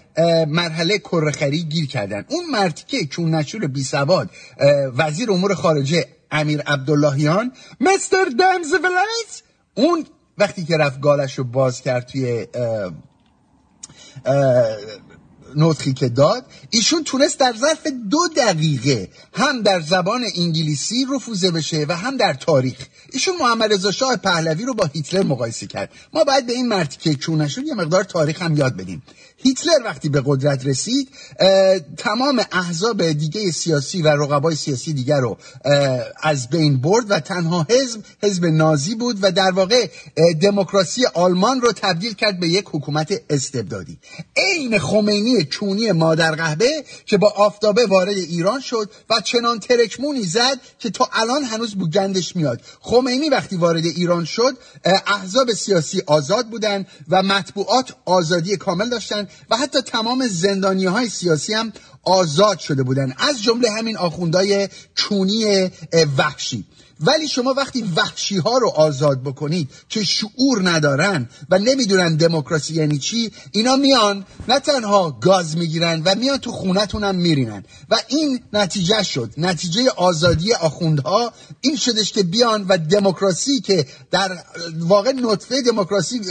مرحله 0.45 0.97
کرخری 0.97 1.63
گیر 1.63 1.87
کردن. 1.87 2.25
اون 2.29 2.45
مرتیکه 2.51 3.05
چون 3.05 3.35
نشور 3.35 3.67
بی 3.67 3.83
سواد 3.83 4.29
وزیر 4.97 5.31
امور 5.31 5.53
خارجه 5.53 6.05
امیر 6.31 6.61
عبداللهیان 6.61 7.51
مستر 7.81 8.25
دمز 8.39 8.73
اون 9.75 10.05
وقتی 10.41 10.65
که 10.65 10.77
رفت 10.77 11.01
گالش 11.01 11.37
رو 11.37 11.43
باز 11.43 11.81
کرد 11.81 12.05
توی 12.05 12.47
نطخی 15.55 15.93
که 15.93 16.09
داد 16.09 16.45
ایشون 16.69 17.03
تونست 17.03 17.39
در 17.39 17.53
ظرف 17.57 17.87
دو 18.09 18.27
دقیقه 18.37 19.09
هم 19.33 19.61
در 19.61 19.81
زبان 19.81 20.23
انگلیسی 20.35 21.05
رفوزه 21.15 21.51
بشه 21.51 21.85
و 21.89 21.95
هم 21.95 22.17
در 22.17 22.33
تاریخ. 22.33 22.77
ایشون 23.13 23.35
محمد 23.39 23.73
رضا 23.73 23.91
شاه 23.91 24.17
پهلوی 24.17 24.65
رو 24.65 24.73
با 24.73 24.85
هیتلر 24.93 25.23
مقایسه 25.23 25.67
کرد. 25.67 25.89
ما 26.13 26.23
باید 26.23 26.45
به 26.45 26.53
این 26.53 26.67
مرد 26.67 26.97
که 26.97 27.15
چون 27.15 27.41
نشد 27.41 27.63
یه 27.63 27.73
مقدار 27.73 28.03
تاریخ 28.03 28.41
هم 28.41 28.57
یاد 28.57 28.77
بدیم. 28.77 29.03
هیتلر 29.43 29.83
وقتی 29.85 30.09
به 30.09 30.21
قدرت 30.25 30.65
رسید 30.65 31.09
تمام 31.97 32.41
احزاب 32.51 33.11
دیگه 33.11 33.51
سیاسی 33.51 34.01
و 34.01 34.07
رقبای 34.07 34.55
سیاسی 34.55 34.93
دیگر 34.93 35.19
رو 35.19 35.37
از 36.23 36.49
بین 36.49 36.81
برد 36.81 37.05
و 37.11 37.19
تنها 37.19 37.67
حزب 37.69 38.01
حزب 38.23 38.45
نازی 38.45 38.95
بود 38.95 39.17
و 39.21 39.31
در 39.31 39.51
واقع 39.51 39.87
دموکراسی 40.41 41.05
آلمان 41.13 41.61
رو 41.61 41.71
تبدیل 41.71 42.13
کرد 42.13 42.39
به 42.39 42.47
یک 42.47 42.65
حکومت 42.71 43.21
استبدادی. 43.29 43.97
عین 44.37 44.79
خمینی 44.79 45.43
چونی 45.43 45.91
مادر 45.91 46.31
قهبه 46.35 46.83
که 47.05 47.17
با 47.17 47.29
آفتابه 47.29 47.85
وارد 47.85 48.17
ایران 48.17 48.61
شد 48.61 48.89
و 49.09 49.21
چنان 49.21 49.59
ترکمونی 49.59 50.23
زد 50.23 50.59
که 50.79 50.89
تا 50.89 51.09
الان 51.13 51.43
هنوز 51.43 51.75
بوگندش 51.75 52.35
میاد. 52.35 52.61
خمینی 52.79 53.29
وقتی 53.29 53.55
وارد 53.55 53.85
ایران 53.85 54.25
شد 54.25 54.57
احزاب 55.07 55.53
سیاسی 55.53 56.01
آزاد 56.05 56.47
بودن 56.47 56.85
و 57.09 57.23
مطبوعات 57.23 57.93
آزادی 58.05 58.57
کامل 58.57 58.89
داشتن 58.89 59.27
و 59.49 59.57
حتی 59.57 59.81
تمام 59.81 60.27
زندانی 60.27 60.85
های 60.85 61.09
سیاسی 61.09 61.53
هم 61.53 61.73
آزاد 62.03 62.59
شده 62.59 62.83
بودن. 62.83 63.13
از 63.17 63.43
جمله 63.43 63.71
همین 63.71 63.97
آخوندهای 63.97 64.69
چونی 64.95 65.69
وحشی. 66.17 66.65
ولی 67.01 67.27
شما 67.27 67.53
وقتی 67.53 67.81
وحشی 67.95 68.37
ها 68.37 68.57
رو 68.57 68.69
آزاد 68.69 69.23
بکنید 69.23 69.69
که 69.89 70.03
شعور 70.03 70.69
ندارن 70.69 71.29
و 71.49 71.59
نمی‌دونن 71.59 72.15
دموکراسی 72.15 72.73
یعنی 72.73 72.97
چی 72.97 73.31
اینا 73.51 73.75
میان 73.75 74.25
نه 74.47 74.59
تنها 74.59 75.11
گاز 75.11 75.57
می‌گیرن 75.57 76.01
و 76.05 76.15
میان 76.15 76.37
تو 76.37 76.51
خونتون 76.51 77.03
هم 77.03 77.15
میرینن. 77.15 77.65
و 77.89 77.97
این 78.07 78.39
نتیجه 78.53 79.03
شد. 79.03 79.33
نتیجه 79.37 79.89
آزادی 79.89 80.53
آخوندها 80.53 81.33
این 81.61 81.75
شدش 81.75 82.11
که 82.11 82.23
بیان 82.23 82.65
و 82.69 82.77
دموکراسی 82.77 83.61
که 83.61 83.85
در 84.11 84.37
واقع 84.79 85.11
نطفه 85.11 85.61
دموکراسی 85.61 86.21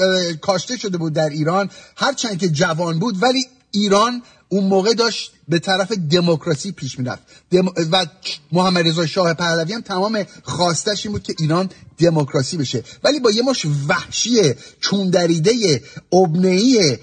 کاشته 0.40 0.76
شده 0.76 0.98
بود 0.98 1.12
در 1.12 1.28
ایران 1.28 1.70
هرچند 1.96 2.38
که 2.38 2.48
جوان 2.48 2.98
بود 2.98 3.22
ولی 3.22 3.46
ایران 3.70 4.22
اون 4.48 4.64
موقع 4.64 4.94
داشت 4.94 5.32
به 5.48 5.58
طرف 5.58 5.92
دموکراسی 5.92 6.72
پیش 6.72 6.98
می‌رفت. 6.98 7.22
دم... 7.50 7.66
و 7.92 8.06
محمد 8.52 8.88
رضا 8.88 9.06
شاه 9.06 9.34
پهلوی 9.34 9.72
هم 9.72 9.80
تمام 9.80 10.26
خواستش 10.42 11.06
این 11.06 11.12
بود 11.12 11.22
که 11.22 11.34
ایران 11.38 11.70
دموکراسی 11.98 12.56
بشه. 12.56 12.84
ولی 13.04 13.20
با 13.20 13.30
یه 13.30 13.42
مش 13.42 13.66
وحشی 13.88 14.54
چون 14.80 15.10
دریده 15.10 15.82
ابنهی 16.12 16.98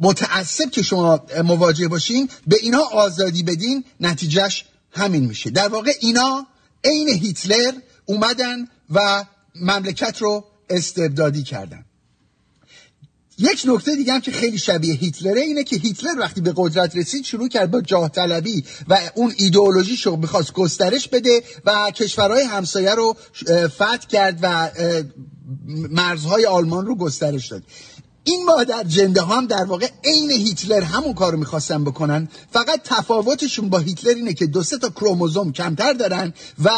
متعصب 0.00 0.70
که 0.70 0.82
شما 0.82 1.26
مواجه 1.44 1.88
باشین 1.88 2.28
به 2.46 2.56
اینا 2.62 2.82
آزادی 2.92 3.42
بدین 3.42 3.84
نتیجهش 4.00 4.64
همین 4.90 5.24
میشه. 5.24 5.50
در 5.50 5.68
واقع 5.68 5.92
اینا 6.00 6.46
عین 6.84 7.08
هیتلر 7.08 7.72
اومدن 8.06 8.68
و 8.90 9.24
مملکت 9.54 10.16
رو 10.18 10.44
استبدادی 10.70 11.42
کردن. 11.42 11.84
یک 13.38 13.62
نکته 13.66 13.96
دیگه 13.96 14.12
هم 14.12 14.20
که 14.20 14.30
خیلی 14.30 14.58
شبیه 14.58 14.94
هیتلره 14.94 15.40
اینه 15.40 15.64
که 15.64 15.76
هیتلر 15.76 16.18
وقتی 16.18 16.40
به 16.40 16.52
قدرت 16.56 16.96
رسید 16.96 17.24
شروع 17.24 17.48
کرد 17.48 17.70
با 17.70 17.80
جاه 17.80 18.08
طلبی 18.08 18.64
و 18.88 18.98
اون 19.14 19.34
ایدئولوژی 19.36 19.96
شو 19.96 20.16
می‌خواست 20.16 20.52
گسترش 20.52 21.08
بده 21.08 21.42
و 21.64 21.90
کشورهای 21.90 22.42
همسایه 22.42 22.94
رو 22.94 23.16
فتح 23.66 24.06
کرد 24.08 24.38
و 24.42 24.70
مرزهای 25.90 26.46
آلمان 26.46 26.86
رو 26.86 26.94
گسترش 26.94 27.48
داد. 27.48 27.62
این 28.24 28.44
مادر 28.44 28.84
جنده 28.84 29.20
ها 29.20 29.36
هم 29.36 29.46
در 29.46 29.64
واقع 29.64 29.88
عین 30.04 30.30
هیتلر 30.30 30.82
همون 30.82 31.14
کارو 31.14 31.38
می‌خواستن 31.38 31.84
بکنن. 31.84 32.28
فقط 32.52 32.80
تفاوتشون 32.84 33.68
با 33.68 33.78
هیتلر 33.78 34.14
اینه 34.14 34.34
که 34.34 34.46
دو 34.46 34.62
سه 34.62 34.78
تا 34.78 34.88
کروموزوم 34.88 35.52
کمتر 35.52 35.92
دارن 35.92 36.34
و 36.64 36.70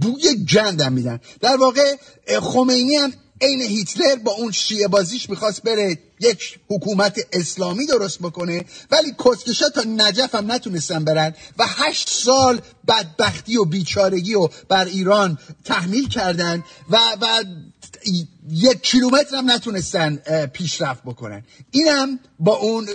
بوی 0.00 0.44
جند 0.44 0.82
میدن. 0.82 1.20
در 1.40 1.56
واقع 1.56 1.96
خمینی 2.40 2.94
هم 2.94 3.12
عین 3.40 3.62
هیتلر 3.62 4.16
با 4.16 4.32
اون 4.32 4.52
شیعه 4.52 4.88
بازیش 4.88 5.30
می‌خواست 5.30 5.62
بره 5.62 5.98
یک 6.20 6.58
حکومت 6.68 7.18
اسلامی 7.32 7.86
درست 7.86 8.18
بکنه 8.18 8.64
ولی 8.90 9.14
کسکشا 9.24 9.68
تا 9.68 9.82
نجف 9.82 10.34
هم 10.34 10.52
نتونستن 10.52 11.04
برن 11.04 11.34
و 11.58 11.64
هشت 11.66 12.10
سال 12.10 12.60
بدبختی 12.88 13.56
و 13.56 13.64
بیچارگی 13.64 14.34
و 14.34 14.48
بر 14.68 14.84
ایران 14.84 15.38
تحمیل 15.64 16.08
کردن 16.08 16.64
و, 16.90 16.96
و 17.20 17.44
یک 18.50 18.82
کیلومتر 18.82 19.36
هم 19.36 19.50
نتونستن 19.50 20.16
پیشرفت 20.52 21.02
بکنن. 21.02 21.44
اینم 21.70 22.18
با 22.38 22.56
اون 22.56 22.88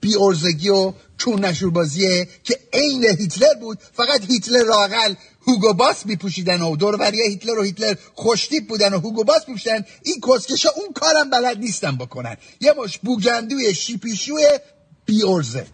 بیارزگی 0.00 0.68
و 0.68 0.92
چون 1.18 1.44
نشور 1.44 1.70
بازیه 1.70 2.28
که 2.44 2.58
عین 2.72 3.04
هیتلر 3.04 3.54
بود. 3.60 3.78
فقط 3.92 4.30
هیتلر 4.30 4.64
راقل 4.64 5.14
هوگو 5.46 5.72
باس 5.72 6.06
میپوشیدن 6.06 6.62
و 6.62 6.76
دوروری 6.76 7.22
هیتلر 7.22 7.58
و 7.58 7.62
هیتلر 7.62 7.94
خوشتیب 8.14 8.68
بودن 8.68 8.94
و 8.94 9.00
هوگو 9.00 9.24
باس 9.24 9.48
میپوشیدن 9.48 9.84
این 10.02 10.20
کسکشا 10.28 10.68
اون 10.76 10.92
کارم 10.92 11.30
بلد 11.30 11.58
نیستن 11.58 11.96
بکنن. 11.96 12.36
یه 12.60 12.72
مش 12.78 12.98
بوگندوی 12.98 13.74
شیپیشوی 13.74 14.58
بیارزه 15.06 15.66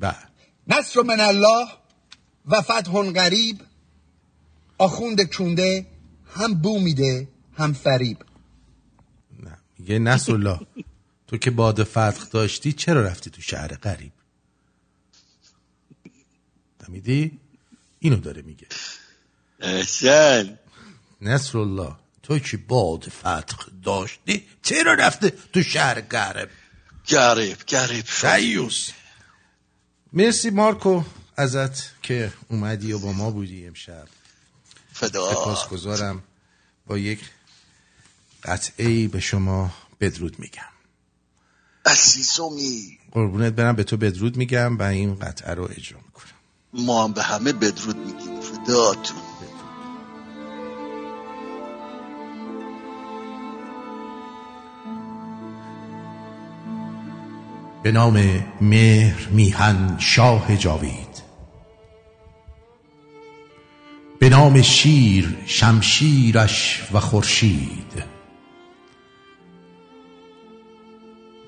بله 0.00 0.16
نصر 0.68 1.02
من 1.02 1.20
الله 1.20 1.68
و 2.46 2.62
فتح 2.62 3.10
غریب 3.12 3.60
آخوند 4.78 5.30
چونده 5.30 5.86
هم 6.34 6.54
بو 6.54 6.78
میده 6.78 7.28
هم 7.54 7.72
فریب. 7.72 8.18
نه 9.42 9.58
میگه 9.78 9.98
نصر 9.98 10.32
الله 10.32 10.60
تو 11.26 11.36
که 11.36 11.50
باد 11.50 11.84
فتح 11.84 12.24
داشتی 12.30 12.72
چرا 12.72 13.02
رفتی 13.02 13.30
تو 13.30 13.42
شهر 13.42 13.74
غریب؟ 13.74 14.12
فهمیدی؟ 16.82 17.40
اینو 17.98 18.16
داره 18.16 18.42
میگه. 18.42 18.66
احسن. 19.60 20.58
نصر 21.20 21.58
الله 21.58 21.96
تو 22.22 22.38
که 22.38 22.56
باد 22.56 23.08
فتح 23.08 23.56
داشتی 23.84 24.46
چرا 24.62 24.94
رفته 24.94 25.30
تو 25.30 25.62
شهر 25.62 26.00
غریب 26.00 26.48
غریب 27.08 27.58
غریب 27.58 28.04
شیوس. 28.06 28.90
مرسی 30.12 30.50
مارکو 30.50 31.02
ازت 31.36 32.02
که 32.02 32.32
اومدی 32.48 32.92
و 32.92 32.98
با 32.98 33.12
ما 33.12 33.30
بودی 33.30 33.66
امشب. 33.66 34.08
فدا. 34.92 35.30
سپاس 35.30 35.68
گذارم 35.68 36.22
با 36.86 36.98
یک 36.98 37.20
قطعه 38.42 39.08
به 39.08 39.20
شما 39.20 39.74
بدرود 40.00 40.38
میگم. 40.38 40.72
عزیزمی. 41.86 42.98
قربونت 43.12 43.52
برم 43.52 43.76
به 43.76 43.84
تو 43.84 43.96
بدرود 43.96 44.36
میگم 44.36 44.78
و 44.78 44.82
این 44.82 45.14
قطعه 45.14 45.54
رو 45.54 45.68
اجرا 45.76 46.00
ما 46.74 47.04
هم 47.04 47.12
به 47.12 47.22
همه 47.22 47.52
بدرود 47.52 47.96
میگیم. 47.96 48.40
فداتون. 48.40 49.16
به 57.82 57.92
نام 57.92 58.44
مهر 58.60 59.28
میهن 59.28 59.96
شاه 59.98 60.56
جاوید. 60.56 61.22
به 64.18 64.28
نام 64.28 64.62
شیر 64.62 65.36
شمشیرش 65.46 66.82
و 66.92 67.00
خورشید. 67.00 68.04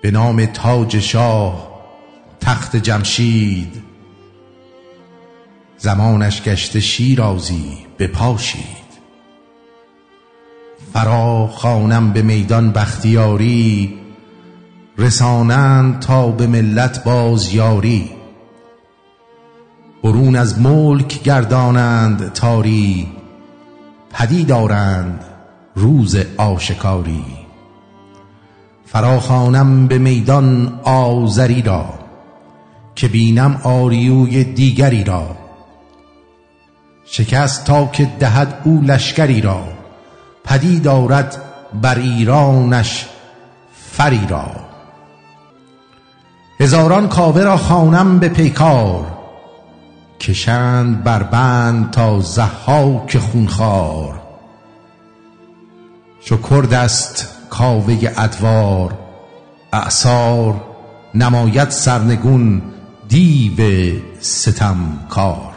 به 0.02 0.10
نام 0.10 0.46
تاج 0.46 0.98
شاه 0.98 1.74
تخت 2.40 2.76
جمشید 2.76 3.93
زمانش 5.84 6.42
گشته 6.42 6.80
شیرازی 6.80 7.86
بپاشید 7.98 8.84
فرا 10.92 11.46
خانم 11.46 12.12
به 12.12 12.22
میدان 12.22 12.72
بختیاری 12.72 13.94
رسانند 14.98 16.00
تا 16.00 16.28
به 16.28 16.46
ملت 16.46 17.04
بازیاری 17.04 18.10
برون 20.02 20.36
از 20.36 20.60
ملک 20.60 21.22
گردانند 21.22 22.32
تاری 22.32 23.08
پدید 24.10 24.46
دارند 24.46 25.24
روز 25.74 26.16
آشکاری. 26.36 27.24
فراخانم 28.86 29.86
به 29.86 29.98
میدان 29.98 30.80
آزری 30.84 31.62
را 31.62 31.94
که 32.94 33.08
بینم 33.08 33.60
آریوی 33.64 34.44
دیگری 34.44 35.04
را. 35.04 35.43
شکست 37.06 37.64
تا 37.64 37.86
که 37.86 38.04
دهد 38.18 38.60
او 38.64 38.80
لشکری 38.82 39.40
را. 39.40 39.64
پدید 40.44 40.82
دارد 40.82 41.42
بر 41.82 41.98
ایرانش 41.98 43.06
فری 43.92 44.26
را. 44.28 44.46
هزاران 46.60 47.08
کاوه 47.08 47.42
را 47.42 47.56
خانم 47.56 48.18
به 48.18 48.28
پیکار 48.28 49.18
کشند 50.20 51.04
بر 51.04 51.22
بند 51.22 51.90
تا 51.90 52.20
زحاک 52.20 53.18
خونخوار. 53.18 54.22
چو 56.24 56.36
کرد 56.36 56.74
است 56.74 57.28
کاوه 57.50 58.12
ادوار 58.16 58.98
اعصار 59.72 60.60
نماید 61.14 61.70
سرنگون 61.70 62.62
دیو 63.08 63.92
ستمکار. 64.20 65.53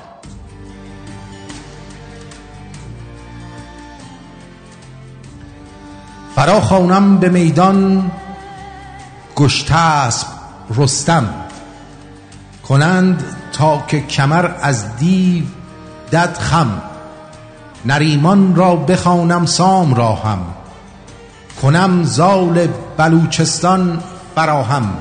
فرا 6.38 6.62
خوانم 6.62 7.18
به 7.18 7.30
میدان 7.30 8.12
گشتاسب 9.36 10.28
رستم. 10.78 11.30
کنند 12.68 13.24
تا 13.54 13.84
که 13.88 14.02
کمر 14.02 14.50
از 14.62 14.96
دیو 14.96 15.44
دد 16.12 16.38
خم. 16.40 16.82
نریمان 17.86 18.56
را 18.56 18.76
بخوانم 18.76 19.46
سام 19.46 19.94
را 19.94 20.16
هم. 20.16 20.40
کنم 21.62 22.04
زال 22.04 22.68
بلوچستان 22.98 24.00
فراهم. 24.36 24.94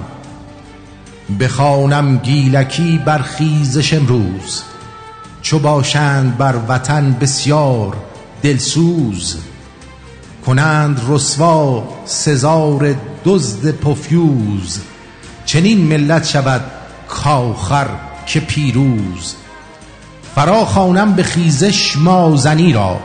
بخوانم 1.41 2.17
گیلکی 2.17 2.99
بر 2.99 3.19
خیزش 3.19 3.95
امروز. 3.95 4.63
چو 5.43 5.59
باشند 5.59 6.37
بر 6.37 6.55
وطن 6.69 7.17
بسیار 7.21 7.97
دلسوز. 8.43 9.37
کنند 10.47 11.01
رسوا 11.09 11.85
سزار 12.05 12.95
دزد 13.25 13.71
پفیوز. 13.71 14.81
چنین 15.47 15.79
ملت 15.79 16.25
شود 16.25 16.61
کاخر 17.09 17.87
که 18.27 18.41
پیروز. 18.41 19.35
فرا 20.35 20.65
خوانم 20.65 21.13
به 21.13 21.23
خیزش 21.23 21.97
مازنی 21.97 22.73
را 22.73 23.01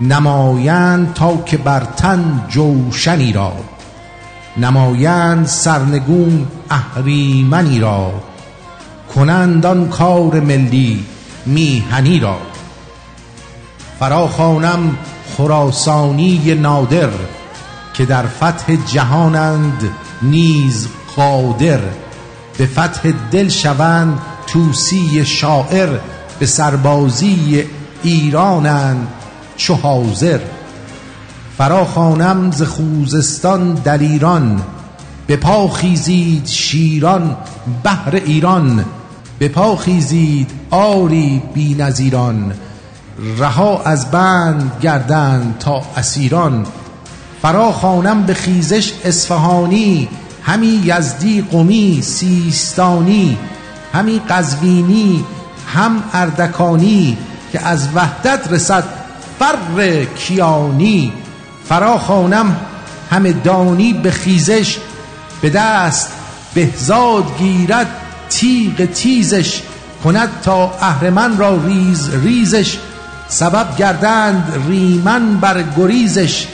نمایند 0.00 1.14
تا 1.14 1.36
که 1.36 1.56
بر 1.56 1.80
تن 1.80 2.46
جوشنی 2.48 3.32
را. 3.32 3.52
نمایند 4.56 5.46
سرنگون 5.46 6.46
اهریمنی 6.70 7.80
را. 7.80 8.12
کنند 9.14 9.66
آن 9.66 9.88
کار 9.88 10.40
ملی 10.40 11.04
میهنی 11.46 12.20
را. 12.20 12.38
فرا 13.98 14.28
خوانم 14.28 14.98
خراسانی 15.36 16.54
نادر 16.54 17.10
که 17.94 18.04
در 18.04 18.26
فتح 18.26 18.76
جهانند 18.86 19.90
نیز 20.22 20.88
قادر. 21.16 21.80
به 22.58 22.66
فتح 22.66 23.12
دل 23.30 23.48
شوند 23.48 24.18
توسی 24.46 25.24
شاعر 25.24 25.88
به 26.38 26.46
سربازی 26.46 27.64
ایرانند 28.02 29.08
چو 29.56 29.74
حاضر. 29.74 30.40
فرا 31.58 31.84
خوانم 31.84 32.50
ز 32.50 32.62
خوزستان 32.62 33.74
در 33.74 33.98
ایران 33.98 34.62
به 35.26 35.36
پا 35.36 35.68
خیزید 35.68 36.46
شیران 36.46 37.36
بهر 37.82 38.14
ایران. 38.24 38.84
به 39.38 39.48
پا 39.48 39.76
خیزید 39.76 40.50
آری 40.70 41.42
بی‌نظیران 41.54 42.52
رها 43.22 43.82
از 43.82 44.10
بند 44.10 44.72
گردند 44.82 45.58
تا 45.58 45.82
اسیران. 45.96 46.66
فرا 47.42 47.72
خوانم 47.72 48.22
به 48.22 48.34
خیزش 48.34 48.92
اصفهانی 49.04 50.08
همی 50.42 50.82
یزدی 50.84 51.42
قمی 51.52 52.02
سیستانی 52.02 53.38
همی 53.92 54.20
قزوینی 54.28 55.24
هم 55.74 56.02
اردکانی 56.12 57.18
که 57.52 57.66
از 57.66 57.88
وحدت 57.94 58.52
رسد 58.52 58.84
فر 59.38 60.04
کیانی. 60.04 61.12
فرا 61.68 61.98
خوانم 61.98 62.56
همه 63.10 63.32
دانی 63.32 63.92
به 63.92 64.10
خیزش 64.10 64.78
به 65.40 65.50
دست 65.50 66.12
بهزاد 66.54 67.24
گیرد 67.38 67.86
تیغ 68.28 68.84
تیزش 68.84 69.62
کند 70.04 70.28
تا 70.42 70.74
اهرمن 70.80 71.38
را 71.38 71.56
ریز 71.66 72.10
ریزش. 72.14 72.78
سبب 73.32 73.76
گردند 73.76 74.62
ریمن 74.68 75.36
بر 75.36 75.62
گریزش. 75.62 76.46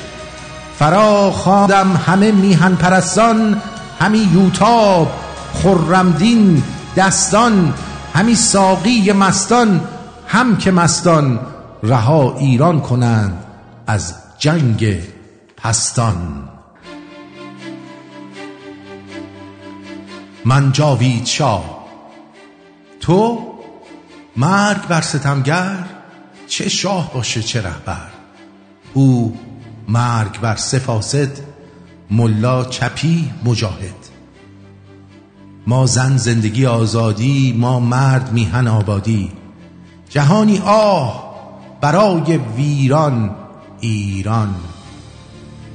فرا 0.78 1.31
خواندم 1.31 1.97
همه 2.07 2.32
میهن 2.32 2.74
پرستان 2.74 3.62
همی 4.00 4.18
یوتاب 4.18 5.12
خرمدین 5.55 6.62
دستان 6.97 7.74
همی 8.15 8.34
ساقی 8.34 9.12
مستان 9.12 9.81
هم 10.28 10.57
که 10.57 10.70
مستان 10.70 11.40
رها 11.82 12.36
ایران 12.39 12.81
کنند 12.81 13.44
از 13.86 14.15
جنگ 14.39 14.98
پستان. 15.57 16.48
من 20.44 20.73
جاوید 20.73 21.26
شاه. 21.26 21.65
تو 23.00 23.47
مرگ 24.36 24.86
بر 24.89 25.00
ستمگر؟ 25.00 25.98
چه 26.49 26.68
شاه 26.68 27.10
باشه 27.15 27.43
چه 27.43 27.62
رهبر. 27.62 28.09
او 28.94 29.36
مرگ 29.89 30.41
بر 30.41 30.57
سفاسد 30.57 31.28
ملا 32.10 32.65
چپی 32.65 33.31
مجاهد. 33.44 33.94
ما 35.67 35.86
زن 35.86 36.17
زندگی 36.17 36.67
آزادی 36.67 37.57
ما 37.59 37.81
مرد 37.81 38.33
میهن 38.33 38.68
آبادی. 38.68 39.33
جهانی 40.09 40.59
آه 40.59 41.35
برای 41.81 42.36
ویران 42.57 43.31
ایران. 43.81 44.55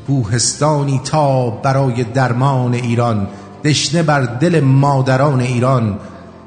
کوهستانی 0.08 1.02
تا 1.04 1.50
برای 1.50 2.04
درمان 2.04 2.74
ایران 2.74 3.28
دشنه 3.64 4.04
بر 4.04 4.22
دل 4.22 4.60
مادران 4.60 5.42
ایران. 5.42 6.00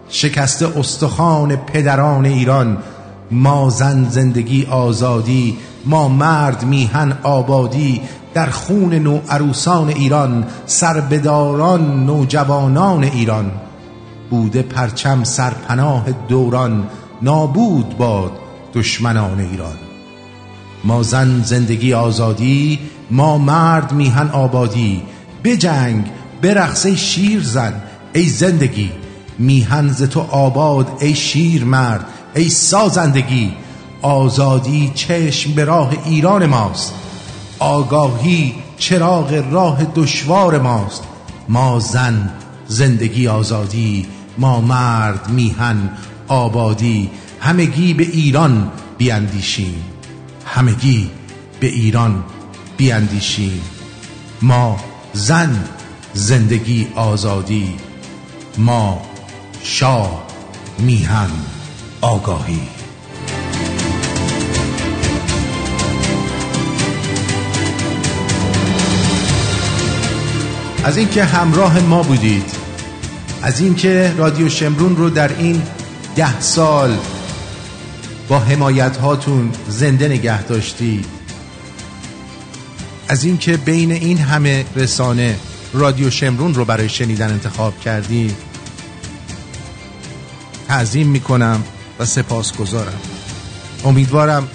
شکسته 0.08 0.78
استخوان 0.78 1.56
پدران 1.56 2.24
ایران. 2.24 2.78
ما 3.30 3.70
زن 3.70 4.08
زندگی 4.08 4.64
آزادی 4.64 5.56
ما 5.84 6.08
مرد 6.08 6.64
میهن 6.64 7.18
آبادی 7.22 8.00
در 8.34 8.50
خون 8.50 8.94
نو 8.94 9.20
عروسان 9.28 9.88
ایران 9.88 10.44
سربداران 10.66 12.06
نوجوانان 12.06 13.04
ایران. 13.04 13.50
بوده 14.30 14.62
پرچم 14.62 15.24
سرپناه 15.24 16.04
دوران 16.28 16.86
نابود 17.22 17.98
باد 17.98 18.32
دشمنان 18.74 19.40
ایران. 19.40 19.76
ما 20.84 21.02
زن 21.02 21.42
زندگی 21.42 21.94
آزادی 21.94 22.78
ما 23.10 23.38
مرد 23.38 23.92
میهن 23.92 24.28
آبادی. 24.30 25.02
بجنگ 25.44 26.06
برقص 26.42 26.86
ای 26.86 26.96
شیر 26.96 27.42
زن 27.42 27.72
ای 28.14 28.28
زندگی. 28.28 28.90
میهن 29.38 29.88
ز 29.88 30.02
تو 30.02 30.20
آباد 30.20 30.88
ای 31.00 31.14
شیر 31.14 31.64
مرد. 31.64 32.06
ای 32.36 32.48
سازندگی 32.48 33.52
آزادی 34.02 34.92
چشم 34.94 35.52
به 35.52 35.64
راه 35.64 35.92
ایران 36.04 36.46
ماست. 36.46 36.94
آگاهی 37.58 38.54
چراغ 38.78 39.44
راه 39.50 39.84
دشوار 39.94 40.58
ماست. 40.58 41.02
ما 41.48 41.78
زن 41.78 42.30
زندگی 42.68 43.28
آزادی 43.28 44.06
ما 44.38 44.60
مرد 44.60 45.28
میهن 45.28 45.90
آبادی 46.28 47.10
همگی 47.40 47.94
به 47.94 48.04
ایران 48.04 48.70
بیاندیشیم 48.98 49.84
همگی 50.44 51.10
به 51.60 51.66
ایران 51.66 52.24
بیاندیشیم 52.76 53.60
ما 54.42 54.76
زن 55.12 55.64
زندگی 56.14 56.88
آزادی 56.94 57.76
ما 58.58 59.02
شاه 59.62 60.22
میهن. 60.78 61.55
آگاهی. 62.00 62.60
از 70.84 70.96
اینکه 70.96 71.24
همراه 71.24 71.80
ما 71.80 72.02
بودید 72.02 72.44
از 73.42 73.60
اینکه 73.60 74.14
رادیو 74.16 74.48
شمرون 74.48 74.96
رو 74.96 75.10
در 75.10 75.38
این 75.38 75.62
ده 76.16 76.40
سال 76.40 76.96
با 78.28 78.38
حمایت 78.38 78.96
هاتون 78.96 79.52
زنده 79.68 80.08
نگه 80.08 80.42
داشتید. 80.42 81.06
از 83.08 83.24
اینکه 83.24 83.56
بین 83.56 83.92
این 83.92 84.18
همه 84.18 84.64
رسانه 84.76 85.36
رادیو 85.72 86.10
شمرون 86.10 86.54
رو 86.54 86.64
برای 86.64 86.88
شنیدن 86.88 87.30
انتخاب 87.30 87.80
کردی 87.80 88.34
تعظیم 90.68 91.08
می‌کنم 91.08 91.64
و 91.98 92.04
سپاس 92.04 92.56
گذارم 92.56 93.00
امیدوارم 93.84 94.48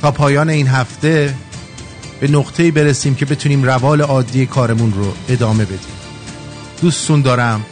تا 0.00 0.10
پایان 0.10 0.50
این 0.50 0.68
هفته 0.68 1.34
به 2.20 2.28
نقطه‌ای 2.28 2.70
برسیم 2.70 3.14
که 3.14 3.24
بتونیم 3.26 3.62
روال 3.62 4.00
عادی 4.00 4.46
کارمون 4.46 4.92
رو 4.92 5.14
ادامه 5.28 5.64
بدیم. 5.64 5.78
دوستون 6.82 7.22
دارم. 7.22 7.64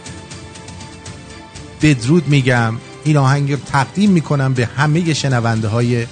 بدرود 1.83 2.29
میگم. 2.29 2.75
این 3.05 3.17
آهنگ 3.17 3.53
رو 3.53 3.59
تقدیم 3.73 4.11
می‌کنم 4.11 4.55
به 4.55 4.67
همه 4.67 5.15
شنونده 5.15 5.69
های 5.69 6.07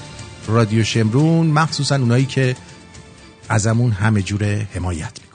رادیو 0.48 0.84
شمرون 0.84 1.46
مخصوصا 1.46 1.96
اونایی 1.96 2.26
که 2.26 2.56
ازمون 3.48 3.92
همه 3.92 4.22
جوره 4.22 4.68
حمایت 4.74 5.25